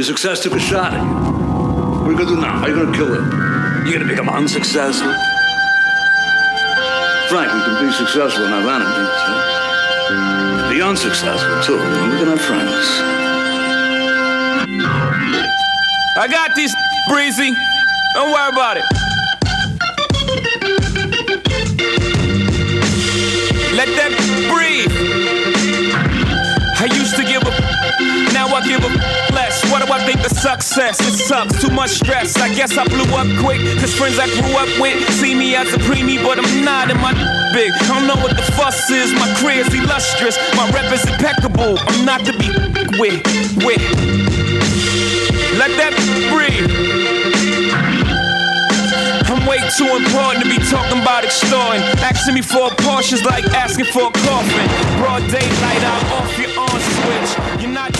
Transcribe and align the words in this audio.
Your 0.00 0.06
success 0.06 0.42
took 0.42 0.54
a 0.54 0.58
shot 0.58 0.94
at 0.94 1.02
you. 1.02 1.12
What 1.12 2.08
are 2.08 2.12
you 2.12 2.16
gonna 2.16 2.30
do 2.30 2.40
now? 2.40 2.56
How 2.56 2.64
are 2.64 2.68
you 2.70 2.74
gonna 2.74 2.96
kill 2.96 3.12
it? 3.12 3.20
You're 3.84 3.98
gonna 3.98 4.08
become 4.08 4.30
unsuccessful? 4.30 5.12
Frank, 7.28 7.52
we 7.52 7.60
can 7.60 7.84
be 7.84 7.92
successful 7.92 8.46
and 8.46 8.54
have 8.54 8.80
enemies, 8.80 8.96
right? 9.28 10.70
Be 10.72 10.80
unsuccessful 10.80 11.60
too, 11.60 11.78
and 11.78 12.12
we 12.12 12.18
can 12.18 12.28
have 12.28 12.40
friends. 12.40 12.86
I 16.16 16.28
got 16.30 16.56
this, 16.56 16.74
Breezy. 17.10 17.54
Don't 18.14 18.32
worry 18.32 18.48
about 18.48 18.78
it. 18.78 18.84
Let 23.76 23.88
that 24.00 24.16
breathe. 24.48 24.92
I 26.80 26.86
used 26.86 27.16
to 27.16 27.22
give 27.22 27.42
a 27.42 27.80
now 28.32 28.46
I 28.46 28.66
give 28.66 28.82
a 28.82 29.29
Do 29.80 29.86
I 29.90 30.04
think 30.04 30.20
the 30.20 30.28
success? 30.28 31.00
It 31.00 31.16
sucks, 31.16 31.58
too 31.62 31.72
much 31.72 31.90
stress. 31.90 32.36
I 32.36 32.52
guess 32.54 32.76
I 32.76 32.84
blew 32.84 33.08
up 33.16 33.24
quick, 33.40 33.64
cause 33.80 33.96
friends 33.96 34.18
I 34.18 34.28
grew 34.28 34.52
up 34.60 34.68
with 34.78 35.00
see 35.16 35.34
me 35.34 35.56
as 35.56 35.72
a 35.72 35.78
preemie, 35.78 36.22
but 36.22 36.36
I'm 36.38 36.64
not 36.64 36.90
in 36.90 37.00
my 37.00 37.16
big. 37.54 37.72
I 37.72 37.88
don't 37.88 38.06
know 38.06 38.20
what 38.20 38.36
the 38.36 38.44
fuss 38.52 38.90
is, 38.90 39.10
my 39.14 39.24
career's 39.40 39.72
illustrious, 39.72 40.36
my 40.54 40.68
rep 40.70 40.92
is 40.92 41.00
impeccable. 41.08 41.80
I'm 41.80 42.04
not 42.04 42.20
to 42.28 42.32
be 42.36 42.52
with, 43.00 43.24
with. 43.64 43.80
Let 45.56 45.72
that 45.80 45.96
breathe. 46.28 46.68
I'm 49.32 49.46
way 49.48 49.64
too 49.80 49.88
important 49.96 50.44
to 50.44 50.48
be 50.50 50.60
talking 50.68 51.00
about 51.00 51.24
extorting. 51.24 51.80
Asking 52.04 52.34
me 52.34 52.42
for 52.42 52.68
a 52.68 52.70
Porsche's 52.84 53.24
like 53.24 53.44
asking 53.56 53.86
for 53.86 54.08
a 54.08 54.12
coffin. 54.28 54.68
Broad 55.00 55.24
daylight, 55.32 55.82
I'll 55.88 56.20
off 56.20 56.36
your 56.36 56.52
on 56.60 56.68
switch. 56.68 57.62
You're 57.62 57.72
not 57.72 57.92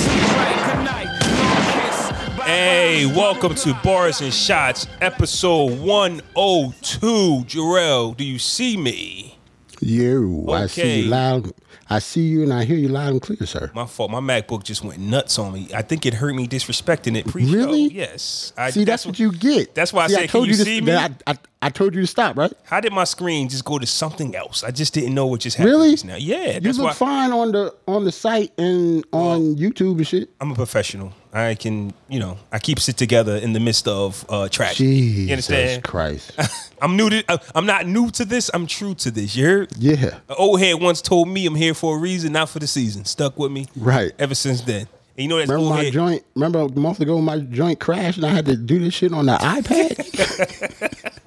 Hey, 2.52 3.06
welcome 3.06 3.54
to 3.54 3.74
Bars 3.84 4.20
and 4.20 4.34
Shots, 4.34 4.88
episode 5.00 5.78
102. 5.78 6.98
Jarrell, 7.46 8.16
do 8.16 8.24
you 8.24 8.40
see 8.40 8.76
me? 8.76 9.38
You, 9.80 10.46
I 10.50 10.66
see 10.66 10.80
Okay. 10.82 11.00
you 11.02 11.10
loud. 11.10 11.52
I 11.88 12.00
see 12.00 12.22
you 12.22 12.42
and 12.42 12.52
I 12.52 12.64
hear 12.64 12.76
you 12.76 12.88
loud 12.88 13.12
and 13.12 13.22
clear, 13.22 13.46
sir. 13.46 13.70
My 13.72 13.86
fault. 13.86 14.10
My 14.10 14.18
MacBook 14.18 14.64
just 14.64 14.82
went 14.82 14.98
nuts 14.98 15.38
on 15.38 15.52
me. 15.52 15.68
I 15.72 15.82
think 15.82 16.04
it 16.06 16.14
hurt 16.14 16.34
me 16.34 16.48
disrespecting 16.48 17.16
it 17.16 17.24
pre-show. 17.28 17.52
Really? 17.52 17.82
Yes. 17.84 18.52
I, 18.58 18.70
see, 18.70 18.82
that's, 18.82 19.06
what 19.06 19.20
you 19.20 19.30
get. 19.30 19.76
That's 19.76 19.92
why 19.92 20.04
I 20.04 20.06
see, 20.08 20.14
said, 20.14 20.28
told 20.30 20.46
can 20.46 20.50
you 20.50 20.56
to, 20.56 20.64
see 20.64 20.80
me? 20.80 20.92
I, 20.92 21.10
I, 21.28 21.38
I 21.62 21.68
told 21.70 21.94
you 21.94 22.00
to 22.00 22.06
stop, 22.08 22.36
right? 22.36 22.52
How 22.64 22.80
did 22.80 22.92
my 22.92 23.04
screen 23.04 23.48
just 23.48 23.64
go 23.64 23.78
to 23.78 23.86
something 23.86 24.34
else? 24.34 24.64
I 24.64 24.72
just 24.72 24.92
didn't 24.92 25.14
know 25.14 25.28
what 25.28 25.40
just 25.42 25.56
happened 25.56 25.70
Really? 25.72 25.96
now. 26.04 26.16
Yeah, 26.16 26.54
You 26.54 26.60
that's 26.60 26.78
look 26.78 26.94
fine 26.94 27.30
on 27.30 27.52
the 27.52 27.72
on 27.86 28.04
the 28.04 28.10
site 28.12 28.52
and 28.58 29.04
on 29.12 29.54
YouTube 29.54 29.98
and 29.98 30.06
shit. 30.08 30.30
I'm 30.40 30.50
a 30.50 30.54
professional. 30.56 31.12
I 31.32 31.54
can, 31.54 31.92
you 32.08 32.18
know, 32.18 32.38
I 32.50 32.58
keeps 32.58 32.88
it 32.88 32.96
together 32.96 33.36
in 33.36 33.52
the 33.52 33.60
midst 33.60 33.86
of 33.86 34.24
uh 34.28 34.48
tragedy. 34.48 35.00
Jesus 35.00 35.18
you 35.28 35.32
understand? 35.32 35.84
Christ. 35.84 36.32
I'm 36.82 36.96
new 36.96 37.08
to. 37.10 37.24
uh, 37.28 37.38
I'm 37.54 37.66
not 37.66 37.86
new 37.86 38.10
to 38.12 38.24
this. 38.24 38.50
I'm 38.52 38.66
true 38.66 38.94
to 38.96 39.10
this. 39.10 39.36
You 39.36 39.46
heard? 39.46 39.70
yeah. 39.78 40.16
An 40.28 40.34
old 40.38 40.60
head 40.60 40.80
once 40.80 41.00
told 41.02 41.28
me 41.28 41.46
I'm 41.46 41.54
here 41.54 41.74
for 41.74 41.96
a 41.96 42.00
reason, 42.00 42.32
not 42.32 42.48
for 42.48 42.58
the 42.58 42.66
season. 42.66 43.04
Stuck 43.04 43.38
with 43.38 43.52
me. 43.52 43.66
Right. 43.76 44.12
Ever 44.18 44.34
since 44.34 44.62
then. 44.62 44.88
And 45.16 45.24
you 45.24 45.28
know 45.28 45.36
that's 45.38 45.50
Remember 45.50 45.70
my 45.74 45.84
head. 45.84 45.92
joint? 45.92 46.24
Remember 46.34 46.60
a 46.60 46.68
month 46.70 47.00
ago 47.00 47.20
my 47.20 47.38
joint 47.38 47.78
crashed 47.78 48.16
and 48.16 48.26
I 48.26 48.30
had 48.30 48.46
to 48.46 48.56
do 48.56 48.78
this 48.78 48.94
shit 48.94 49.12
on 49.12 49.26
the 49.26 49.34
iPad? 49.34 49.96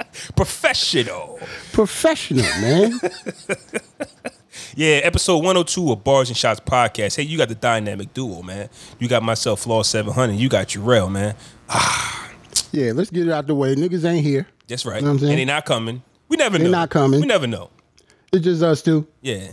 Professional. 0.35 1.39
Professional, 1.71 2.43
man. 2.61 2.99
Yeah, 4.75 4.97
episode 5.03 5.38
102 5.38 5.91
of 5.91 6.03
Bars 6.03 6.29
and 6.29 6.38
Shots 6.38 6.59
podcast. 6.59 7.16
Hey, 7.16 7.23
you 7.23 7.38
got 7.38 7.47
the 7.49 7.55
dynamic 7.55 8.13
duo, 8.13 8.41
man. 8.41 8.69
You 8.99 9.07
got 9.07 9.21
myself, 9.21 9.61
Flaw 9.61 9.83
700. 9.83 10.33
You 10.33 10.49
got 10.49 10.67
Jarrell, 10.67 11.11
man. 11.11 11.35
Ah. 11.69 12.31
yeah, 12.71 12.91
let's 12.91 13.11
get 13.11 13.27
it 13.27 13.31
out 13.31 13.45
the 13.45 13.53
way. 13.53 13.75
Niggas 13.75 14.03
ain't 14.03 14.25
here. 14.25 14.47
That's 14.67 14.85
right. 14.85 14.95
You 14.95 15.02
know 15.02 15.07
what 15.09 15.13
I'm 15.13 15.19
saying? 15.19 15.31
and 15.33 15.39
they 15.39 15.45
not 15.45 15.65
coming. 15.65 16.02
We 16.27 16.38
never 16.38 16.57
They 16.57 16.63
know. 16.63 16.71
not 16.71 16.89
coming. 16.89 17.21
We 17.21 17.27
never 17.27 17.45
know. 17.45 17.69
It's 18.31 18.43
just 18.43 18.64
us 18.64 18.81
two. 18.81 19.05
Yeah. 19.21 19.49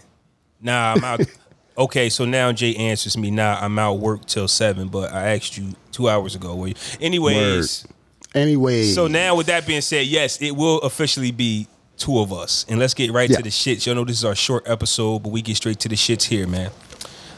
Nah, 0.62 0.94
I'm 0.96 1.04
out. 1.04 1.20
okay, 1.78 2.08
so 2.08 2.24
now 2.24 2.50
Jay 2.52 2.74
answers 2.76 3.18
me. 3.18 3.30
Nah, 3.30 3.58
I'm 3.60 3.78
out 3.78 3.98
work 3.98 4.24
till 4.24 4.48
seven, 4.48 4.88
but 4.88 5.12
I 5.12 5.34
asked 5.36 5.58
you 5.58 5.74
two 5.92 6.08
hours 6.08 6.34
ago. 6.34 6.56
Were 6.56 6.68
you? 6.68 6.74
Anyways, 6.98 7.86
Anyway. 8.34 8.84
so 8.84 9.06
now 9.06 9.34
with 9.36 9.48
that 9.48 9.66
being 9.66 9.82
said, 9.82 10.06
yes, 10.06 10.40
it 10.40 10.52
will 10.56 10.78
officially 10.78 11.30
be 11.30 11.66
two 12.00 12.18
of 12.18 12.32
us, 12.32 12.66
and 12.68 12.78
let's 12.80 12.94
get 12.94 13.12
right 13.12 13.30
Yeah. 13.30 13.36
to 13.36 13.42
the 13.42 13.50
shits. 13.50 13.86
Y'all 13.86 13.94
know 13.94 14.04
this 14.04 14.16
is 14.18 14.24
our 14.24 14.34
short 14.34 14.68
episode, 14.68 15.22
but 15.22 15.30
we 15.30 15.42
get 15.42 15.56
straight 15.56 15.78
to 15.80 15.88
the 15.88 15.94
shits 15.96 16.24
here, 16.24 16.46
man. 16.48 16.70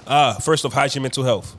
Uh, 0.06 0.34
first 0.34 0.64
off, 0.64 0.72
how's 0.72 0.94
your 0.94 1.02
mental 1.02 1.24
health? 1.24 1.56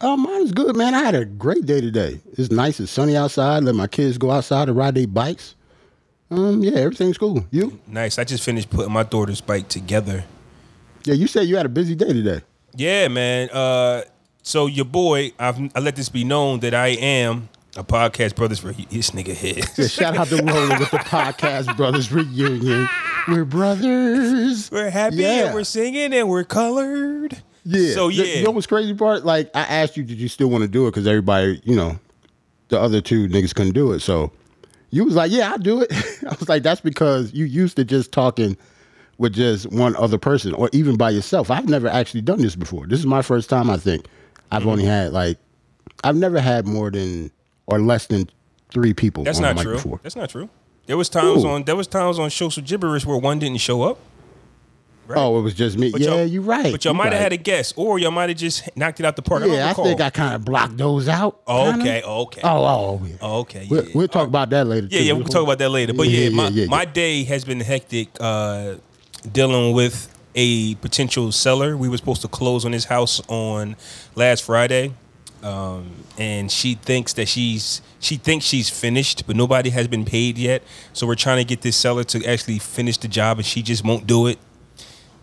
Oh, 0.00 0.16
mine 0.16 0.42
is 0.42 0.52
good, 0.52 0.76
man. 0.76 0.94
I 0.94 1.02
had 1.04 1.14
a 1.14 1.24
great 1.26 1.66
day 1.66 1.80
today. 1.80 2.20
It's 2.38 2.50
nice. 2.50 2.80
It's 2.80 2.90
sunny 2.90 3.16
outside. 3.16 3.64
Let 3.64 3.74
my 3.74 3.86
kids 3.86 4.16
go 4.16 4.30
outside 4.30 4.68
and 4.68 4.76
ride 4.76 4.94
their 4.94 5.06
bikes. 5.06 5.54
Um, 6.30 6.62
yeah, 6.62 6.78
everything's 6.78 7.18
cool. 7.18 7.44
You? 7.50 7.78
Nice. 7.86 8.18
I 8.18 8.24
just 8.24 8.42
finished 8.42 8.70
putting 8.70 8.92
my 8.92 9.02
daughter's 9.02 9.40
bike 9.42 9.68
together. 9.68 10.24
Yeah, 11.04 11.14
you 11.14 11.26
said 11.26 11.42
you 11.48 11.56
had 11.56 11.66
a 11.66 11.70
busy 11.70 11.94
day 11.94 12.12
today. 12.12 12.40
Yeah, 12.74 13.08
man. 13.08 13.50
Uh, 13.50 14.02
so 14.42 14.66
your 14.66 14.84
boy, 14.86 15.32
I've, 15.38 15.58
I 15.74 15.80
let 15.80 15.96
this 15.96 16.08
be 16.08 16.24
known 16.24 16.60
that 16.60 16.72
I 16.72 16.88
am 16.88 17.48
a 17.76 17.84
podcast 17.84 18.34
brothers 18.34 18.58
for 18.58 18.72
his 18.72 19.10
nigga 19.12 19.34
head. 19.34 19.88
Shout 19.90 20.16
out 20.16 20.26
to 20.28 20.36
Rolling 20.42 20.78
with 20.78 20.90
the 20.90 20.98
Podcast 20.98 21.76
Brothers 21.76 22.10
reunion. 22.10 22.88
We're 23.28 23.44
brothers. 23.44 24.70
We're 24.72 24.90
happy 24.90 25.16
Yeah. 25.16 25.46
and 25.46 25.54
we're 25.54 25.64
singing 25.64 26.12
and 26.12 26.28
we're 26.28 26.44
colored. 26.44 27.40
Yeah. 27.64 27.94
So 27.94 28.08
yeah. 28.08 28.38
You 28.38 28.44
know 28.44 28.50
what's 28.50 28.66
crazy 28.66 28.94
part? 28.94 29.24
Like 29.24 29.50
I 29.54 29.60
asked 29.60 29.96
you, 29.96 30.02
did 30.02 30.18
you 30.18 30.28
still 30.28 30.50
want 30.50 30.62
to 30.62 30.68
do 30.68 30.86
it? 30.86 30.90
Because 30.90 31.06
everybody, 31.06 31.60
you 31.64 31.76
know, 31.76 31.98
the 32.68 32.80
other 32.80 33.00
two 33.00 33.28
niggas 33.28 33.54
couldn't 33.54 33.74
do 33.74 33.92
it. 33.92 34.00
So 34.00 34.32
you 34.90 35.04
was 35.04 35.14
like, 35.14 35.30
yeah, 35.30 35.50
I'll 35.52 35.58
do 35.58 35.80
it. 35.82 35.92
I 36.26 36.34
was 36.38 36.48
like, 36.48 36.62
that's 36.64 36.80
because 36.80 37.32
you 37.32 37.44
used 37.44 37.76
to 37.76 37.84
just 37.84 38.10
talking 38.10 38.56
with 39.18 39.34
just 39.34 39.70
one 39.70 39.94
other 39.96 40.18
person 40.18 40.54
or 40.54 40.70
even 40.72 40.96
by 40.96 41.10
yourself. 41.10 41.50
I've 41.50 41.68
never 41.68 41.86
actually 41.88 42.22
done 42.22 42.40
this 42.40 42.56
before. 42.56 42.86
This 42.86 42.98
is 42.98 43.06
my 43.06 43.22
first 43.22 43.48
time. 43.50 43.70
I 43.70 43.76
think 43.76 44.06
I've 44.50 44.62
Mm-hmm. 44.62 44.68
only 44.70 44.84
had 44.84 45.12
like, 45.12 45.38
I've 46.02 46.16
never 46.16 46.40
had 46.40 46.66
more 46.66 46.90
than 46.90 47.30
or 47.66 47.80
less 47.80 48.06
than 48.06 48.28
three 48.70 48.94
people. 48.94 49.24
That's 49.24 49.40
not 49.40 49.58
true. 49.58 49.74
Before. 49.74 50.00
That's 50.02 50.16
not 50.16 50.30
true. 50.30 50.48
There 50.86 50.96
was 50.96 51.08
times 51.08 51.44
Ooh. 51.44 51.48
on 51.48 51.64
there 51.64 51.76
was 51.76 51.86
times 51.86 52.18
on 52.18 52.30
shows 52.30 52.56
with 52.56 52.66
gibberish 52.66 53.06
where 53.06 53.16
one 53.16 53.38
didn't 53.38 53.60
show 53.60 53.82
up. 53.82 53.98
Oh, 55.16 55.38
it 55.38 55.42
was 55.42 55.54
just 55.54 55.78
me. 55.78 55.90
But 55.90 56.00
yeah, 56.00 56.22
you're 56.22 56.42
right. 56.42 56.70
But 56.70 56.84
y'all 56.84 56.94
might 56.94 57.06
have 57.06 57.14
right. 57.14 57.22
had 57.22 57.32
a 57.32 57.36
guest, 57.36 57.74
or 57.76 57.98
y'all 57.98 58.10
might 58.10 58.28
have 58.28 58.38
just 58.38 58.76
knocked 58.76 59.00
it 59.00 59.06
out 59.06 59.16
the 59.16 59.22
park. 59.22 59.42
Yeah, 59.44 59.66
I 59.66 59.68
recall. 59.70 59.84
think 59.84 60.00
I 60.00 60.10
kind 60.10 60.34
of 60.34 60.44
blocked 60.44 60.76
those 60.76 61.08
out. 61.08 61.40
Oh, 61.46 61.78
okay, 61.78 62.02
okay. 62.02 62.40
Oh, 62.44 62.64
oh, 62.64 63.02
yeah. 63.04 63.16
Oh, 63.20 63.38
okay. 63.40 63.66
We'll, 63.70 63.84
yeah. 63.84 63.92
we'll 63.94 64.08
talk 64.08 64.28
about 64.28 64.50
that 64.50 64.66
later. 64.66 64.86
Yeah, 64.90 64.98
too. 65.00 65.04
yeah, 65.04 65.12
we 65.14 65.22
can 65.22 65.32
talk 65.32 65.42
about 65.42 65.58
that 65.58 65.70
later. 65.70 65.94
But 65.94 66.08
yeah, 66.08 66.28
my, 66.30 66.48
yeah, 66.48 66.66
my 66.66 66.84
day 66.84 67.24
has 67.24 67.44
been 67.44 67.60
hectic 67.60 68.08
uh, 68.20 68.76
dealing 69.30 69.74
with 69.74 70.16
a 70.34 70.76
potential 70.76 71.32
seller. 71.32 71.76
We 71.76 71.88
were 71.88 71.96
supposed 71.96 72.22
to 72.22 72.28
close 72.28 72.64
on 72.64 72.72
his 72.72 72.84
house 72.84 73.20
on 73.28 73.76
last 74.14 74.44
Friday. 74.44 74.94
Um, 75.42 75.90
and 76.18 76.50
she 76.50 76.74
thinks 76.74 77.14
that 77.14 77.28
she's 77.28 77.80
she 77.98 78.16
thinks 78.16 78.44
she's 78.44 78.68
finished, 78.68 79.26
but 79.26 79.36
nobody 79.36 79.70
has 79.70 79.88
been 79.88 80.04
paid 80.04 80.36
yet. 80.36 80.62
So 80.92 81.06
we're 81.06 81.14
trying 81.14 81.38
to 81.38 81.44
get 81.44 81.62
this 81.62 81.76
seller 81.76 82.04
to 82.04 82.24
actually 82.26 82.58
finish 82.58 82.98
the 82.98 83.08
job, 83.08 83.38
and 83.38 83.46
she 83.46 83.62
just 83.62 83.84
won't 83.84 84.06
do 84.06 84.26
it. 84.26 84.38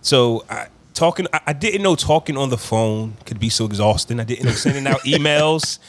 So 0.02 0.44
I 0.50 0.68
talking 0.94 1.28
I, 1.32 1.42
I 1.48 1.54
didn't 1.54 1.84
know 1.84 1.96
talking 1.96 2.36
on 2.38 2.50
the 2.50 2.58
phone 2.58 3.18
could 3.26 3.40
be 3.40 3.50
so 3.50 3.66
exhausting. 3.66 4.20
I 4.20 4.24
didn't 4.24 4.46
know 4.46 4.52
sending 4.52 4.88
out 4.88 5.00
emails 5.06 5.80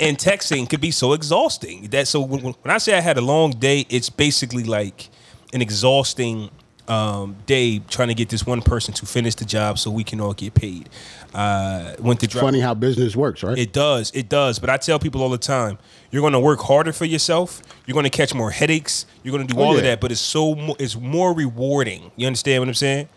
and 0.00 0.18
texting 0.18 0.68
could 0.68 0.80
be 0.80 0.90
so 0.90 1.12
exhausting. 1.12 1.88
That 1.90 2.08
so 2.08 2.20
when, 2.20 2.40
when 2.40 2.54
I 2.74 2.78
say 2.78 2.96
I 2.96 3.00
had 3.00 3.16
a 3.16 3.22
long 3.22 3.52
day, 3.52 3.86
it's 3.88 4.10
basically 4.10 4.64
like 4.64 5.08
an 5.52 5.62
exhausting 5.62 6.50
um, 6.88 7.36
day 7.46 7.80
trying 7.80 8.08
to 8.08 8.14
get 8.14 8.28
this 8.28 8.46
one 8.46 8.62
person 8.62 8.94
to 8.94 9.06
finish 9.06 9.34
the 9.34 9.44
job 9.44 9.78
so 9.78 9.90
we 9.90 10.04
can 10.04 10.20
all 10.20 10.32
get 10.34 10.54
paid. 10.54 10.88
Uh, 11.34 11.94
went 11.98 12.20
to 12.20 12.26
drop 12.26 12.44
Funny 12.44 12.60
how 12.60 12.74
business 12.74 13.14
works, 13.16 13.42
right? 13.42 13.58
it 13.58 13.72
does. 13.72 14.10
It 14.14 14.28
does. 14.28 14.58
But 14.58 14.70
I 14.70 14.76
tell 14.76 14.98
people 14.98 15.22
all 15.22 15.28
the 15.28 15.36
time, 15.38 15.78
you're 16.10 16.22
going 16.22 16.32
to 16.32 16.40
work 16.40 16.60
harder 16.60 16.92
for 16.92 17.04
yourself. 17.04 17.60
You're 17.86 17.94
going 17.94 18.04
to 18.04 18.10
catch 18.10 18.32
more 18.34 18.50
headaches. 18.50 19.04
You're 19.22 19.32
going 19.36 19.46
to 19.46 19.52
do 19.54 19.60
Oh, 19.60 19.64
all 19.64 19.76
of 19.76 19.82
that. 19.82 20.00
But 20.00 20.12
it's 20.12 20.20
so 20.20 20.54
mo- 20.54 20.76
it's 20.78 20.96
more 20.96 21.32
rewarding. 21.34 22.10
You 22.16 22.26
understand 22.26 22.62
what 22.62 22.68
I'm 22.68 22.74
saying? 22.74 23.08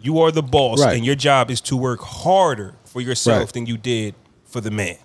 You 0.00 0.18
are 0.18 0.32
the 0.32 0.42
boss, 0.42 0.82
Right. 0.82 0.96
and 0.96 1.06
your 1.06 1.14
job 1.14 1.50
is 1.50 1.60
to 1.62 1.76
work 1.76 2.00
harder 2.00 2.74
for 2.84 3.00
yourself 3.00 3.38
Right. 3.38 3.52
than 3.52 3.66
you 3.66 3.78
did 3.78 4.14
for 4.44 4.60
the 4.60 4.70
man. 4.70 4.96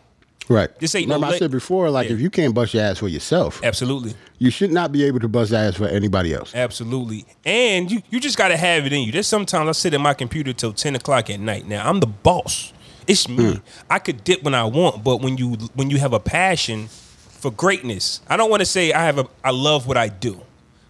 Right. 0.50 0.78
This 0.80 0.96
ain't 0.96 1.08
no 1.08 1.16
Remember, 1.16 1.36
I 1.36 1.40
said 1.40 1.52
before, 1.52 1.90
like 1.90 2.08
Yeah. 2.08 2.16
if 2.16 2.22
you 2.22 2.30
can't 2.30 2.54
bust 2.54 2.74
your 2.74 2.84
ass 2.84 2.98
for 3.00 3.08
yourself, 3.08 3.62
Absolutely. 3.64 4.14
you 4.40 4.50
should 4.50 4.72
not 4.72 4.92
be 4.92 5.04
able 5.04 5.20
to 5.20 5.28
bust 5.28 5.54
ass 5.54 5.76
for 5.76 5.88
anybody 5.88 6.34
else. 6.34 6.54
Absolutely. 6.56 7.26
And 7.46 7.92
you, 7.92 8.02
you 8.10 8.20
just 8.20 8.38
got 8.38 8.50
to 8.50 8.58
have 8.58 8.86
it 8.86 8.94
in 8.94 9.02
you. 9.02 9.12
There's 9.12 9.28
sometimes 9.28 9.68
I 9.70 9.72
sit 9.74 9.94
at 9.94 10.02
my 10.02 10.14
computer 10.14 10.54
till 10.54 10.74
10 10.74 10.96
o'clock 10.96 11.30
at 11.30 11.40
night. 11.40 11.68
Now, 11.68 11.88
I'm 11.90 12.00
the 12.00 12.08
boss. 12.08 12.74
It's 13.08 13.30
me. 13.30 13.54
Hmm. 13.56 13.60
I 13.90 14.00
could 14.00 14.24
dip 14.24 14.44
when 14.44 14.54
I 14.54 14.66
want, 14.66 15.04
but 15.04 15.22
when 15.22 15.38
you 15.38 15.52
when 15.76 15.90
you 15.90 15.98
have 15.98 16.12
a 16.12 16.20
passion 16.20 16.88
for 16.90 17.52
greatness, 17.52 18.20
I 18.28 18.36
don't 18.36 18.50
want 18.50 18.60
to 18.60 18.66
say 18.66 18.92
I 18.92 19.06
have 19.06 19.18
a 19.18 19.28
I 19.46 19.52
love 19.52 19.88
what 19.88 19.96
I 19.96 20.10
do, 20.10 20.42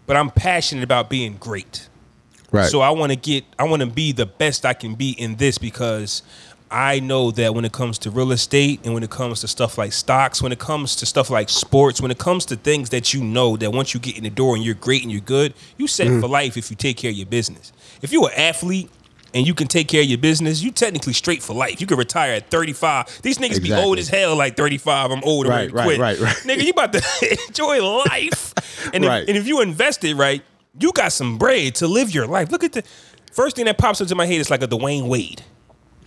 but 0.07 0.17
I'm 0.17 0.31
passionate 0.31 0.83
about 0.83 1.11
being 1.11 1.37
great. 1.37 1.87
Right. 2.51 2.69
So 2.71 2.81
I 2.81 2.89
want 2.89 3.11
to 3.11 3.15
get 3.15 3.43
I 3.59 3.65
want 3.65 3.81
to 3.81 3.85
be 3.87 4.13
the 4.13 4.25
best 4.25 4.65
I 4.65 4.73
can 4.73 4.95
be 4.95 5.11
in 5.11 5.35
this 5.35 5.59
because 5.59 6.23
I 6.69 6.99
know 6.99 7.31
that 7.31 7.55
when 7.55 7.63
it 7.63 7.71
comes 7.71 7.97
to 7.99 8.11
real 8.11 8.31
estate 8.33 8.81
and 8.83 8.93
when 8.93 9.01
it 9.03 9.09
comes 9.09 9.39
to 9.41 9.47
stuff 9.47 9.77
like 9.77 9.93
stocks, 9.93 10.41
when 10.41 10.51
it 10.51 10.59
comes 10.59 10.95
to 10.97 11.05
stuff 11.05 11.29
like 11.29 11.47
sports, 11.49 12.01
when 12.01 12.11
it 12.11 12.17
comes 12.17 12.45
to 12.47 12.55
things 12.57 12.89
that 12.89 13.13
you 13.13 13.23
know 13.23 13.55
that 13.57 13.71
once 13.71 13.93
you 13.93 13.99
get 14.01 14.17
in 14.17 14.23
the 14.25 14.29
door 14.29 14.55
and 14.55 14.65
you're 14.65 14.75
great 14.75 15.01
and 15.03 15.11
you're 15.11 15.21
good, 15.21 15.53
you 15.77 15.87
set 15.87 16.07
Mm-hmm. 16.07 16.19
for 16.21 16.27
life 16.27 16.57
if 16.57 16.69
you 16.69 16.75
take 16.75 16.97
care 16.97 17.09
of 17.11 17.15
your 17.15 17.25
business. 17.27 17.71
If 18.01 18.11
you're 18.11 18.27
an 18.29 18.37
athlete 18.37 18.89
and 19.33 19.47
you 19.47 19.53
can 19.53 19.67
take 19.67 19.87
care 19.87 20.01
of 20.01 20.07
your 20.07 20.17
business, 20.17 20.61
you 20.61 20.71
technically 20.71 21.13
straight 21.13 21.41
for 21.41 21.53
life. 21.53 21.79
You 21.79 21.87
can 21.87 21.97
retire 21.97 22.33
at 22.33 22.49
35. 22.51 23.21
These 23.21 23.37
niggas 23.37 23.61
be 23.63 23.71
old 23.73 23.97
as 23.97 24.09
hell 24.09 24.35
like 24.35 24.57
35. 24.57 25.11
I'm 25.11 25.23
old. 25.23 25.45
I'm 25.45 25.51
Right, 25.51 25.71
right, 25.71 25.83
quit. 25.85 25.99
right, 25.99 26.19
right. 26.19 26.35
Nigga, 26.37 26.63
you 26.63 26.71
about 26.71 26.91
to 26.93 27.01
enjoy 27.47 27.81
life. 27.81 28.53
And, 28.93 29.03
Right. 29.05 29.23
if, 29.23 29.29
and 29.29 29.37
if 29.37 29.47
you 29.47 29.61
invest 29.61 30.03
it 30.05 30.15
right, 30.15 30.41
you 30.79 30.91
got 30.93 31.11
some 31.11 31.37
bread 31.37 31.75
to 31.75 31.87
live 31.87 32.13
your 32.13 32.25
life. 32.27 32.51
Look 32.51 32.63
at 32.63 32.71
the 32.73 32.83
first 33.33 33.55
thing 33.55 33.65
that 33.65 33.77
pops 33.77 33.99
into 34.01 34.15
my 34.15 34.25
head 34.25 34.39
is 34.39 34.49
like 34.49 34.61
a 34.63 34.67
Dwyane 34.67 35.07
Wade. 35.07 35.43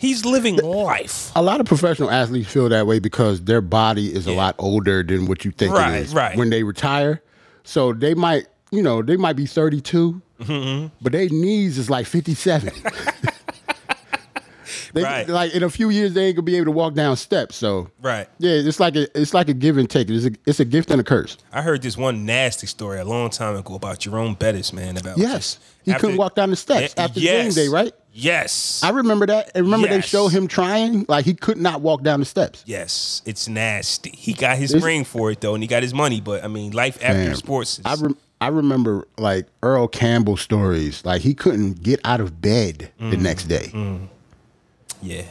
He's 0.00 0.24
living 0.24 0.56
life. 0.56 1.30
A 1.36 1.42
lot 1.42 1.60
of 1.60 1.66
professional 1.66 2.10
athletes 2.10 2.50
feel 2.50 2.68
that 2.70 2.86
way 2.86 2.98
because 3.00 3.42
their 3.42 3.60
body 3.60 4.12
is 4.14 4.26
a 4.26 4.32
lot 4.32 4.54
older 4.58 5.02
than 5.02 5.26
what 5.26 5.44
you 5.44 5.50
think 5.50 5.74
Right, 5.74 5.94
it 5.94 6.02
is 6.04 6.14
right. 6.14 6.36
when 6.38 6.48
they 6.50 6.62
retire. 6.62 7.22
So 7.64 7.92
they 7.92 8.14
might, 8.14 8.46
you 8.70 8.82
know, 8.82 9.02
they 9.02 9.16
might 9.16 9.36
be 9.36 9.46
32, 9.46 10.22
Mm-hmm. 10.40 10.86
but 11.02 11.12
their 11.12 11.28
knees 11.28 11.76
is 11.76 11.90
like 11.90 12.06
57. 12.06 12.72
they, 14.92 15.02
Right. 15.02 15.28
Like 15.28 15.54
in 15.54 15.62
a 15.62 15.70
few 15.70 15.90
years, 15.90 16.14
they 16.14 16.26
ain't 16.26 16.36
gonna 16.36 16.44
be 16.44 16.56
able 16.56 16.66
to 16.66 16.70
walk 16.72 16.94
down 16.94 17.16
steps. 17.16 17.56
So 17.56 17.90
Right. 18.02 18.28
yeah, 18.38 18.52
it's 18.52 18.80
like 18.80 18.96
a 18.96 19.06
it's 19.20 19.34
like 19.34 19.48
a 19.48 19.54
give 19.54 19.78
and 19.78 19.88
take. 19.88 20.10
It's 20.10 20.26
a 20.26 20.30
it's 20.46 20.60
a 20.60 20.64
gift 20.64 20.90
and 20.90 21.00
a 21.00 21.04
curse. 21.04 21.36
I 21.52 21.62
heard 21.62 21.82
this 21.82 21.96
one 21.96 22.24
nasty 22.26 22.66
story 22.66 22.98
a 23.00 23.04
long 23.04 23.30
time 23.30 23.56
ago 23.56 23.74
about 23.74 23.98
Jerome 24.00 24.34
Bettis, 24.34 24.72
man. 24.72 24.96
About 24.96 25.18
Yes, 25.18 25.58
he 25.84 25.92
after- 25.92 26.00
couldn't 26.00 26.16
walk 26.18 26.34
down 26.34 26.50
the 26.50 26.56
steps 26.56 26.94
Yeah, 26.96 27.04
after 27.04 27.20
yes. 27.20 27.54
game 27.54 27.64
day, 27.64 27.68
right? 27.68 27.92
Yes. 28.12 28.80
I 28.82 28.90
remember 28.90 29.26
that. 29.26 29.52
And 29.54 29.66
remember 29.66 29.86
they 29.86 29.94
Yes. 29.96 30.04
show 30.06 30.26
him 30.26 30.48
trying, 30.48 31.06
like 31.08 31.24
he 31.24 31.32
could 31.34 31.58
not 31.58 31.80
walk 31.80 32.02
down 32.02 32.18
the 32.20 32.26
steps. 32.26 32.62
yes, 32.66 33.22
it's 33.24 33.48
nasty. 33.48 34.10
He 34.16 34.32
got 34.32 34.58
his 34.58 34.70
It's- 34.72 34.82
ring 34.84 35.04
for 35.04 35.30
it 35.30 35.40
though, 35.40 35.54
and 35.54 35.62
he 35.62 35.68
got 35.68 35.82
his 35.84 35.94
money. 35.94 36.20
But 36.20 36.42
I 36.44 36.48
mean, 36.48 36.72
life 36.72 36.98
after 37.02 37.18
Man, 37.24 37.36
sports. 37.36 37.78
Is, 37.78 37.84
I 37.84 37.94
rem- 37.94 38.16
I 38.42 38.48
remember 38.48 39.06
like 39.18 39.46
Earl 39.62 39.86
Campbell 39.86 40.36
stories. 40.36 41.02
Like 41.04 41.20
he 41.22 41.34
couldn't 41.34 41.82
get 41.82 42.00
out 42.04 42.20
of 42.20 42.40
bed 42.42 42.90
the 42.98 43.16
Mm. 43.16 43.20
next 43.20 43.44
day. 43.48 43.70
Yeah, 45.02 45.22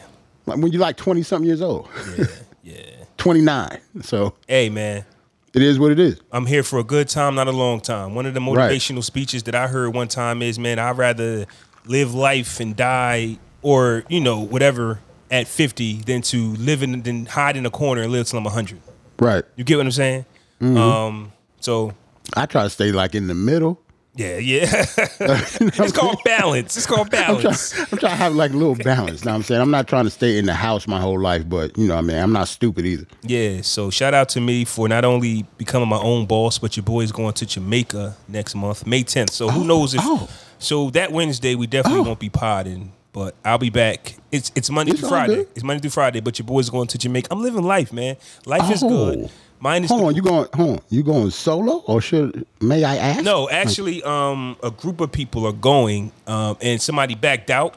Like 0.45 0.57
when 0.59 0.71
you're 0.71 0.81
like 0.81 0.97
twenty 0.97 1.23
something 1.23 1.47
years 1.47 1.61
old, 1.61 1.87
yeah, 2.17 2.25
yeah. 2.63 2.75
twenty 3.17 3.41
nine. 3.41 3.79
So 4.01 4.33
Hey, 4.47 4.69
man. 4.69 5.05
it 5.53 5.61
is 5.61 5.79
what 5.79 5.91
it 5.91 5.99
is. 5.99 6.19
I'm 6.31 6.45
here 6.45 6.63
for 6.63 6.79
a 6.79 6.83
good 6.83 7.07
time, 7.09 7.35
not 7.35 7.47
a 7.47 7.51
long 7.51 7.79
time. 7.81 8.15
One 8.15 8.25
of 8.25 8.33
the 8.33 8.41
Right. 8.41 8.71
motivational 8.71 9.03
speeches 9.03 9.43
that 9.43 9.55
I 9.55 9.67
heard 9.67 9.93
one 9.93 10.07
time 10.07 10.41
is, 10.41 10.57
man, 10.59 10.79
I'd 10.79 10.97
rather 10.97 11.45
live 11.85 12.13
life 12.13 12.59
and 12.59 12.75
die 12.75 13.37
or, 13.61 14.03
you 14.09 14.19
know, 14.21 14.39
whatever 14.39 14.99
at 15.31 15.47
50 15.47 16.01
than 16.05 16.21
to 16.23 16.53
live 16.55 16.81
in 16.83 17.01
than 17.03 17.25
hide 17.27 17.55
in 17.57 17.65
a 17.65 17.69
corner 17.69 18.01
and 18.01 18.11
live 18.11 18.27
till 18.27 18.37
I'm 18.39 18.45
100. 18.45 18.79
Right. 19.19 19.43
You 19.55 19.63
get 19.63 19.77
what 19.77 19.85
I'm 19.85 19.91
saying? 19.91 20.25
Mm-hmm. 20.61 20.77
Um, 20.77 21.31
so 21.59 21.93
I 22.35 22.45
try 22.45 22.63
to 22.63 22.69
stay 22.69 22.91
like 22.91 23.15
in 23.15 23.27
the 23.27 23.33
middle. 23.35 23.81
Yeah, 24.19 24.37
yeah. 24.37 24.67
it's 25.19 25.91
called 25.93 26.19
balance. 26.25 26.75
It's 26.77 26.85
called 26.85 27.07
I'm 27.13 27.23
trying, 27.23 27.41
balance. 27.41 27.79
I'm 27.79 27.85
trying 27.97 28.11
to 28.11 28.15
have 28.17 28.35
like 28.35 28.51
a 28.51 28.57
little 28.57 28.75
balance. 28.75 29.23
Know 29.23 29.31
what 29.31 29.35
I'm 29.37 29.43
saying? 29.43 29.61
I'm 29.61 29.71
not 29.71 29.87
trying 29.87 30.03
to 30.05 30.09
stay 30.09 30.37
in 30.37 30.45
the 30.45 30.53
house 30.53 30.87
my 30.87 30.99
whole 30.99 31.19
life, 31.19 31.47
but 31.47 31.77
you 31.77 31.87
know, 31.87 31.95
what 31.95 31.99
I 32.03 32.07
mean, 32.07 32.17
I'm 32.17 32.33
not 32.33 32.47
stupid 32.47 32.85
either. 32.85 33.05
Yeah, 33.23 33.61
so 33.61 33.89
shout 33.89 34.13
out 34.13 34.29
to 34.29 34.41
me 34.41 34.65
for 34.65 34.87
not 34.89 35.05
only 35.05 35.45
becoming 35.57 35.87
my 35.89 35.97
own 35.99 36.25
boss, 36.25 36.59
but 36.59 36.75
your 36.75 36.83
boy's 36.83 37.11
going 37.11 37.33
to 37.33 37.45
Jamaica 37.45 38.15
next 38.27 38.55
month, 38.55 38.85
May 38.85 39.03
10th. 39.03 39.29
So 39.31 39.49
who 39.49 39.61
oh, 39.61 39.63
knows 39.63 39.93
if 39.93 40.01
oh. 40.03 40.29
so 40.57 40.89
that 40.91 41.11
Wednesday 41.11 41.55
we 41.55 41.67
definitely 41.67 42.01
Oh. 42.01 42.03
won't 42.03 42.19
be 42.19 42.29
podding, 42.29 42.91
but 43.13 43.35
I'll 43.45 43.57
be 43.57 43.69
back. 43.69 44.15
It's 44.31 44.51
it's 44.55 44.69
Monday 44.69 44.91
It's 44.91 44.99
through 44.99 45.09
Friday. 45.09 45.35
good. 45.35 45.47
It's 45.55 45.63
Monday 45.63 45.81
through 45.81 45.91
Friday, 45.91 46.19
but 46.19 46.37
your 46.37 46.45
boy's 46.45 46.69
going 46.69 46.87
to 46.87 46.97
Jamaica. 46.97 47.29
I'm 47.31 47.41
living 47.41 47.63
life, 47.63 47.93
man. 47.93 48.17
Life 48.45 48.69
is 48.71 48.83
Oh. 48.83 48.89
good. 48.89 49.29
Mine 49.61 49.83
is 49.83 49.89
Hold 49.89 50.03
on, 50.03 50.15
you 50.15 50.21
going? 50.21 50.47
Hold 50.53 50.69
on, 50.69 50.79
you 50.89 51.03
going 51.03 51.29
solo 51.31 51.83
or 51.85 51.99
should? 52.01 52.45
May 52.61 52.83
I 52.83 52.95
ask? 52.95 53.23
No, 53.23 53.49
actually, 53.49 54.01
um, 54.03 54.55
a 54.63 54.71
group 54.71 55.01
of 55.01 55.11
people 55.11 55.45
are 55.45 55.53
going, 55.53 56.13
um, 56.27 56.57
and 56.61 56.81
somebody 56.81 57.15
backed 57.15 57.49
out, 57.49 57.75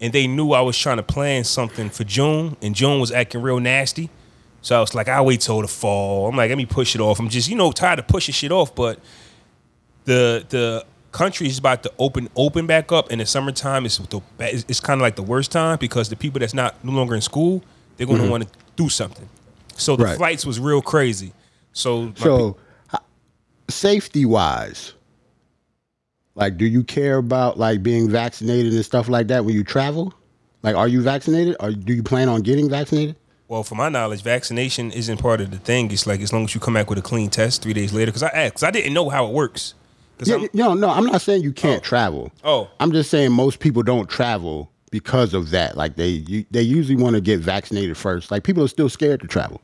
and 0.00 0.12
they 0.12 0.28
knew 0.28 0.52
I 0.52 0.60
was 0.60 0.78
trying 0.78 0.98
to 0.98 1.02
plan 1.02 1.42
something 1.42 1.90
for 1.90 2.04
June, 2.04 2.56
and 2.62 2.74
June 2.74 3.00
was 3.00 3.10
acting 3.10 3.42
real 3.42 3.58
nasty. 3.58 4.10
So 4.62 4.76
I 4.76 4.80
was 4.80 4.94
like, 4.94 5.08
I'll 5.08 5.26
wait 5.26 5.40
till 5.40 5.60
the 5.60 5.68
fall. 5.68 6.28
I'm 6.28 6.36
like, 6.36 6.48
let 6.48 6.56
me 6.56 6.66
push 6.66 6.94
it 6.94 7.00
off. 7.00 7.18
I'm 7.18 7.28
just, 7.28 7.48
you 7.48 7.56
know, 7.56 7.72
tired 7.72 7.98
of 7.98 8.06
pushing 8.06 8.32
shit 8.32 8.52
off, 8.52 8.74
but 8.74 9.00
the 10.04 10.46
the 10.48 10.86
country 11.10 11.46
is 11.48 11.58
about 11.58 11.82
to 11.82 11.92
open 11.98 12.28
open 12.36 12.66
back 12.66 12.92
up 12.92 13.10
in 13.10 13.18
the 13.18 13.26
summertime. 13.26 13.86
It's 13.86 13.98
the 13.98 14.20
it's, 14.38 14.64
it's 14.68 14.80
kind 14.80 15.00
of 15.00 15.02
like 15.02 15.16
the 15.16 15.22
worst 15.22 15.50
time 15.52 15.78
because 15.80 16.08
the 16.08 16.16
people 16.16 16.38
that's 16.38 16.54
not 16.54 16.82
no 16.84 16.92
longer 16.92 17.14
in 17.14 17.20
school, 17.20 17.62
they're 17.96 18.06
going 18.06 18.22
to 18.22 18.30
want 18.30 18.44
to 18.44 18.58
do 18.76 18.88
something. 18.88 19.28
So 19.76 19.96
the 19.96 20.04
Right. 20.04 20.16
flights 20.16 20.46
was 20.46 20.58
real 20.60 20.82
crazy. 20.82 21.32
So, 21.72 22.12
So, 22.16 22.56
safety 23.68 24.24
wise, 24.24 24.92
like, 26.34 26.56
do 26.56 26.66
you 26.66 26.82
care 26.84 27.16
about 27.18 27.58
like 27.58 27.82
being 27.82 28.08
vaccinated 28.08 28.72
and 28.72 28.84
stuff 28.84 29.08
like 29.08 29.28
that 29.28 29.44
when 29.44 29.54
you 29.54 29.64
travel? 29.64 30.12
Like, 30.62 30.76
are 30.76 30.88
you 30.88 31.02
vaccinated, 31.02 31.56
or 31.60 31.72
do 31.72 31.92
you 31.92 32.02
plan 32.02 32.28
on 32.28 32.40
getting 32.42 32.70
vaccinated? 32.70 33.16
Well, 33.48 33.62
from 33.62 33.78
my 33.78 33.90
knowledge, 33.90 34.22
vaccination 34.22 34.90
isn't 34.90 35.18
part 35.18 35.40
of 35.42 35.50
the 35.50 35.58
thing. 35.58 35.90
It's 35.90 36.06
like 36.06 36.20
as 36.20 36.32
long 36.32 36.44
as 36.44 36.54
you 36.54 36.60
come 36.60 36.74
back 36.74 36.88
with 36.88 36.98
a 36.98 37.02
clean 37.02 37.28
test 37.28 37.62
three 37.62 37.74
days 37.74 37.92
later. 37.92 38.06
Because 38.10 38.22
I 38.22 38.28
asked, 38.28 38.64
I 38.64 38.70
didn't 38.70 38.94
know 38.94 39.10
how 39.10 39.26
it 39.26 39.32
works. 39.32 39.74
Yeah, 40.22 40.36
I'm- 40.36 40.48
no, 40.54 40.74
no, 40.74 40.88
I'm 40.88 41.04
not 41.06 41.20
saying 41.20 41.42
you 41.42 41.52
can't 41.52 41.82
oh. 41.82 41.84
travel. 41.84 42.32
Oh. 42.42 42.68
I'm 42.80 42.92
just 42.92 43.10
saying 43.10 43.32
most 43.32 43.58
people 43.60 43.82
don't 43.82 44.08
travel 44.08 44.70
because 44.94 45.34
of 45.34 45.50
that. 45.50 45.76
Like 45.76 45.96
they, 45.96 46.08
you, 46.30 46.44
they 46.52 46.62
usually 46.62 46.94
want 47.02 47.16
to 47.16 47.20
get 47.20 47.40
vaccinated 47.40 47.96
first. 47.96 48.30
Like 48.30 48.44
people 48.44 48.62
are 48.62 48.68
still 48.68 48.88
scared 48.88 49.20
to 49.22 49.26
travel. 49.26 49.60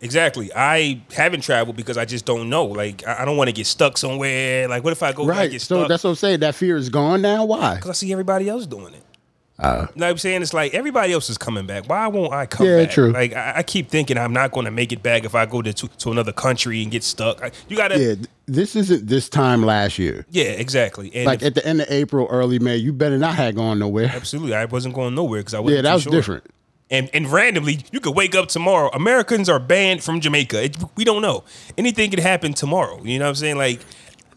exactly. 0.00 0.50
I 0.56 1.00
haven't 1.12 1.42
traveled 1.42 1.76
because 1.76 1.96
I 1.96 2.04
just 2.04 2.24
don't 2.24 2.48
know. 2.50 2.64
Like 2.66 3.06
I 3.06 3.22
I 3.22 3.24
don't 3.24 3.36
want 3.36 3.48
to 3.48 3.52
get 3.54 3.66
stuck 3.66 3.96
somewhere. 3.96 4.66
Like 4.66 4.82
what 4.82 4.92
if 4.92 5.02
I 5.04 5.12
go 5.12 5.24
Right. 5.24 5.50
get 5.50 5.60
So 5.62 5.76
stuck? 5.78 5.88
that's 5.88 6.02
what 6.02 6.10
I'm 6.10 6.16
saying. 6.16 6.40
That 6.40 6.56
fear 6.56 6.76
is 6.76 6.88
gone 6.88 7.22
now. 7.22 7.44
Why? 7.44 7.76
Because 7.76 7.90
I 7.90 7.92
see 7.94 8.10
everybody 8.12 8.48
else 8.48 8.66
doing 8.66 8.92
it. 8.94 9.04
Uh, 9.62 9.86
You 9.94 10.00
know 10.00 10.06
what 10.06 10.10
I'm 10.12 10.18
saying? 10.18 10.42
It's 10.42 10.54
like 10.54 10.74
everybody 10.74 11.12
else 11.12 11.28
is 11.30 11.36
coming 11.38 11.66
back. 11.66 11.88
Why 11.88 12.06
won't 12.06 12.32
I 12.32 12.46
come 12.46 12.66
Yeah, 12.66 12.84
back? 12.84 12.90
true. 12.92 13.12
Like 13.12 13.34
I, 13.34 13.54
I 13.56 13.62
keep 13.62 13.88
thinking 13.90 14.16
I'm 14.18 14.32
not 14.32 14.52
going 14.52 14.64
to 14.64 14.70
make 14.70 14.90
it 14.92 15.02
back 15.02 15.24
if 15.24 15.34
I 15.34 15.46
go 15.46 15.60
to, 15.62 15.72
to 15.72 15.88
to 15.88 16.10
another 16.10 16.32
country 16.32 16.82
and 16.82 16.90
get 16.90 17.04
stuck. 17.04 17.42
I, 17.42 17.50
you 17.68 17.76
gotta. 17.76 17.98
yeah. 17.98 18.08
Yeah. 18.10 18.14
This 18.46 18.74
isn't 18.74 19.06
this 19.06 19.28
time 19.28 19.62
last 19.64 19.98
year. 19.98 20.26
Yeah, 20.30 20.44
exactly. 20.44 21.12
And 21.14 21.26
Like 21.26 21.40
if- 21.42 21.48
at 21.48 21.54
the 21.54 21.64
end 21.66 21.80
of 21.82 21.86
April, 21.90 22.26
early 22.30 22.58
May, 22.58 22.76
you 22.78 22.92
better 22.92 23.16
not 23.18 23.34
have 23.36 23.54
gone 23.54 23.78
nowhere. 23.78 24.10
absolutely, 24.12 24.54
I 24.54 24.64
wasn't 24.64 24.94
going 24.94 25.14
nowhere 25.14 25.40
because 25.40 25.54
I 25.54 25.60
wasn't 25.60 25.76
Yeah, 25.76 25.82
that 25.82 25.94
was 25.94 26.02
sure. 26.04 26.12
different. 26.12 26.44
And 26.90 27.08
and 27.14 27.28
randomly, 27.30 27.84
you 27.92 28.00
could 28.00 28.16
wake 28.16 28.34
up 28.34 28.48
tomorrow. 28.48 28.90
Americans 28.92 29.48
are 29.48 29.60
banned 29.60 30.02
from 30.02 30.20
Jamaica. 30.20 30.64
It, 30.64 30.76
we 30.96 31.04
don't 31.04 31.22
know. 31.22 31.44
Anything 31.78 32.10
could 32.10 32.18
happen 32.18 32.52
tomorrow. 32.52 33.00
You 33.04 33.18
know 33.20 33.26
what 33.26 33.28
I'm 33.28 33.34
saying? 33.36 33.58
Like, 33.58 33.80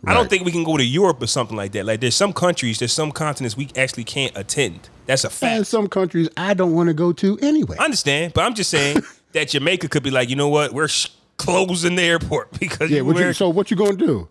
I 0.06 0.14
don't 0.14 0.30
think 0.30 0.46
we 0.46 0.52
can 0.52 0.64
go 0.64 0.78
to 0.78 0.84
Europe 0.86 1.24
or 1.24 1.28
something 1.28 1.58
like 1.58 1.72
that. 1.72 1.86
Like, 1.86 2.02
there's 2.02 2.14
some 2.16 2.34
countries, 2.34 2.78
there's 2.78 2.94
some 2.94 3.12
continents 3.12 3.58
we 3.58 3.70
actually 3.76 4.04
can't 4.04 4.38
attend. 4.38 4.90
That's 5.06 5.24
a 5.24 5.28
And 5.28 5.34
fact. 5.34 5.68
some 5.68 5.88
countries 5.88 6.30
I 6.38 6.54
don't 6.54 6.74
want 6.74 6.88
to 6.88 6.94
go 6.94 7.12
to 7.14 7.38
anyway. 7.42 7.78
I 7.80 7.86
understand, 7.86 8.34
but 8.34 8.46
I'm 8.46 8.54
just 8.54 8.70
saying 8.70 8.98
that 9.34 9.50
Jamaica 9.50 9.90
could 9.90 10.04
be 10.04 10.12
like, 10.12 10.30
you 10.30 10.36
know 10.36 10.50
what? 10.50 10.74
We're 10.74 10.88
sh- 10.88 11.10
closing 11.38 11.96
the 11.96 12.04
airport 12.04 12.52
because 12.60 12.90
Yeah. 12.90 13.02
What 13.02 13.18
you, 13.18 13.34
so 13.34 13.50
what 13.50 13.70
you 13.72 13.78
gonna 13.78 13.96
do? 13.98 14.30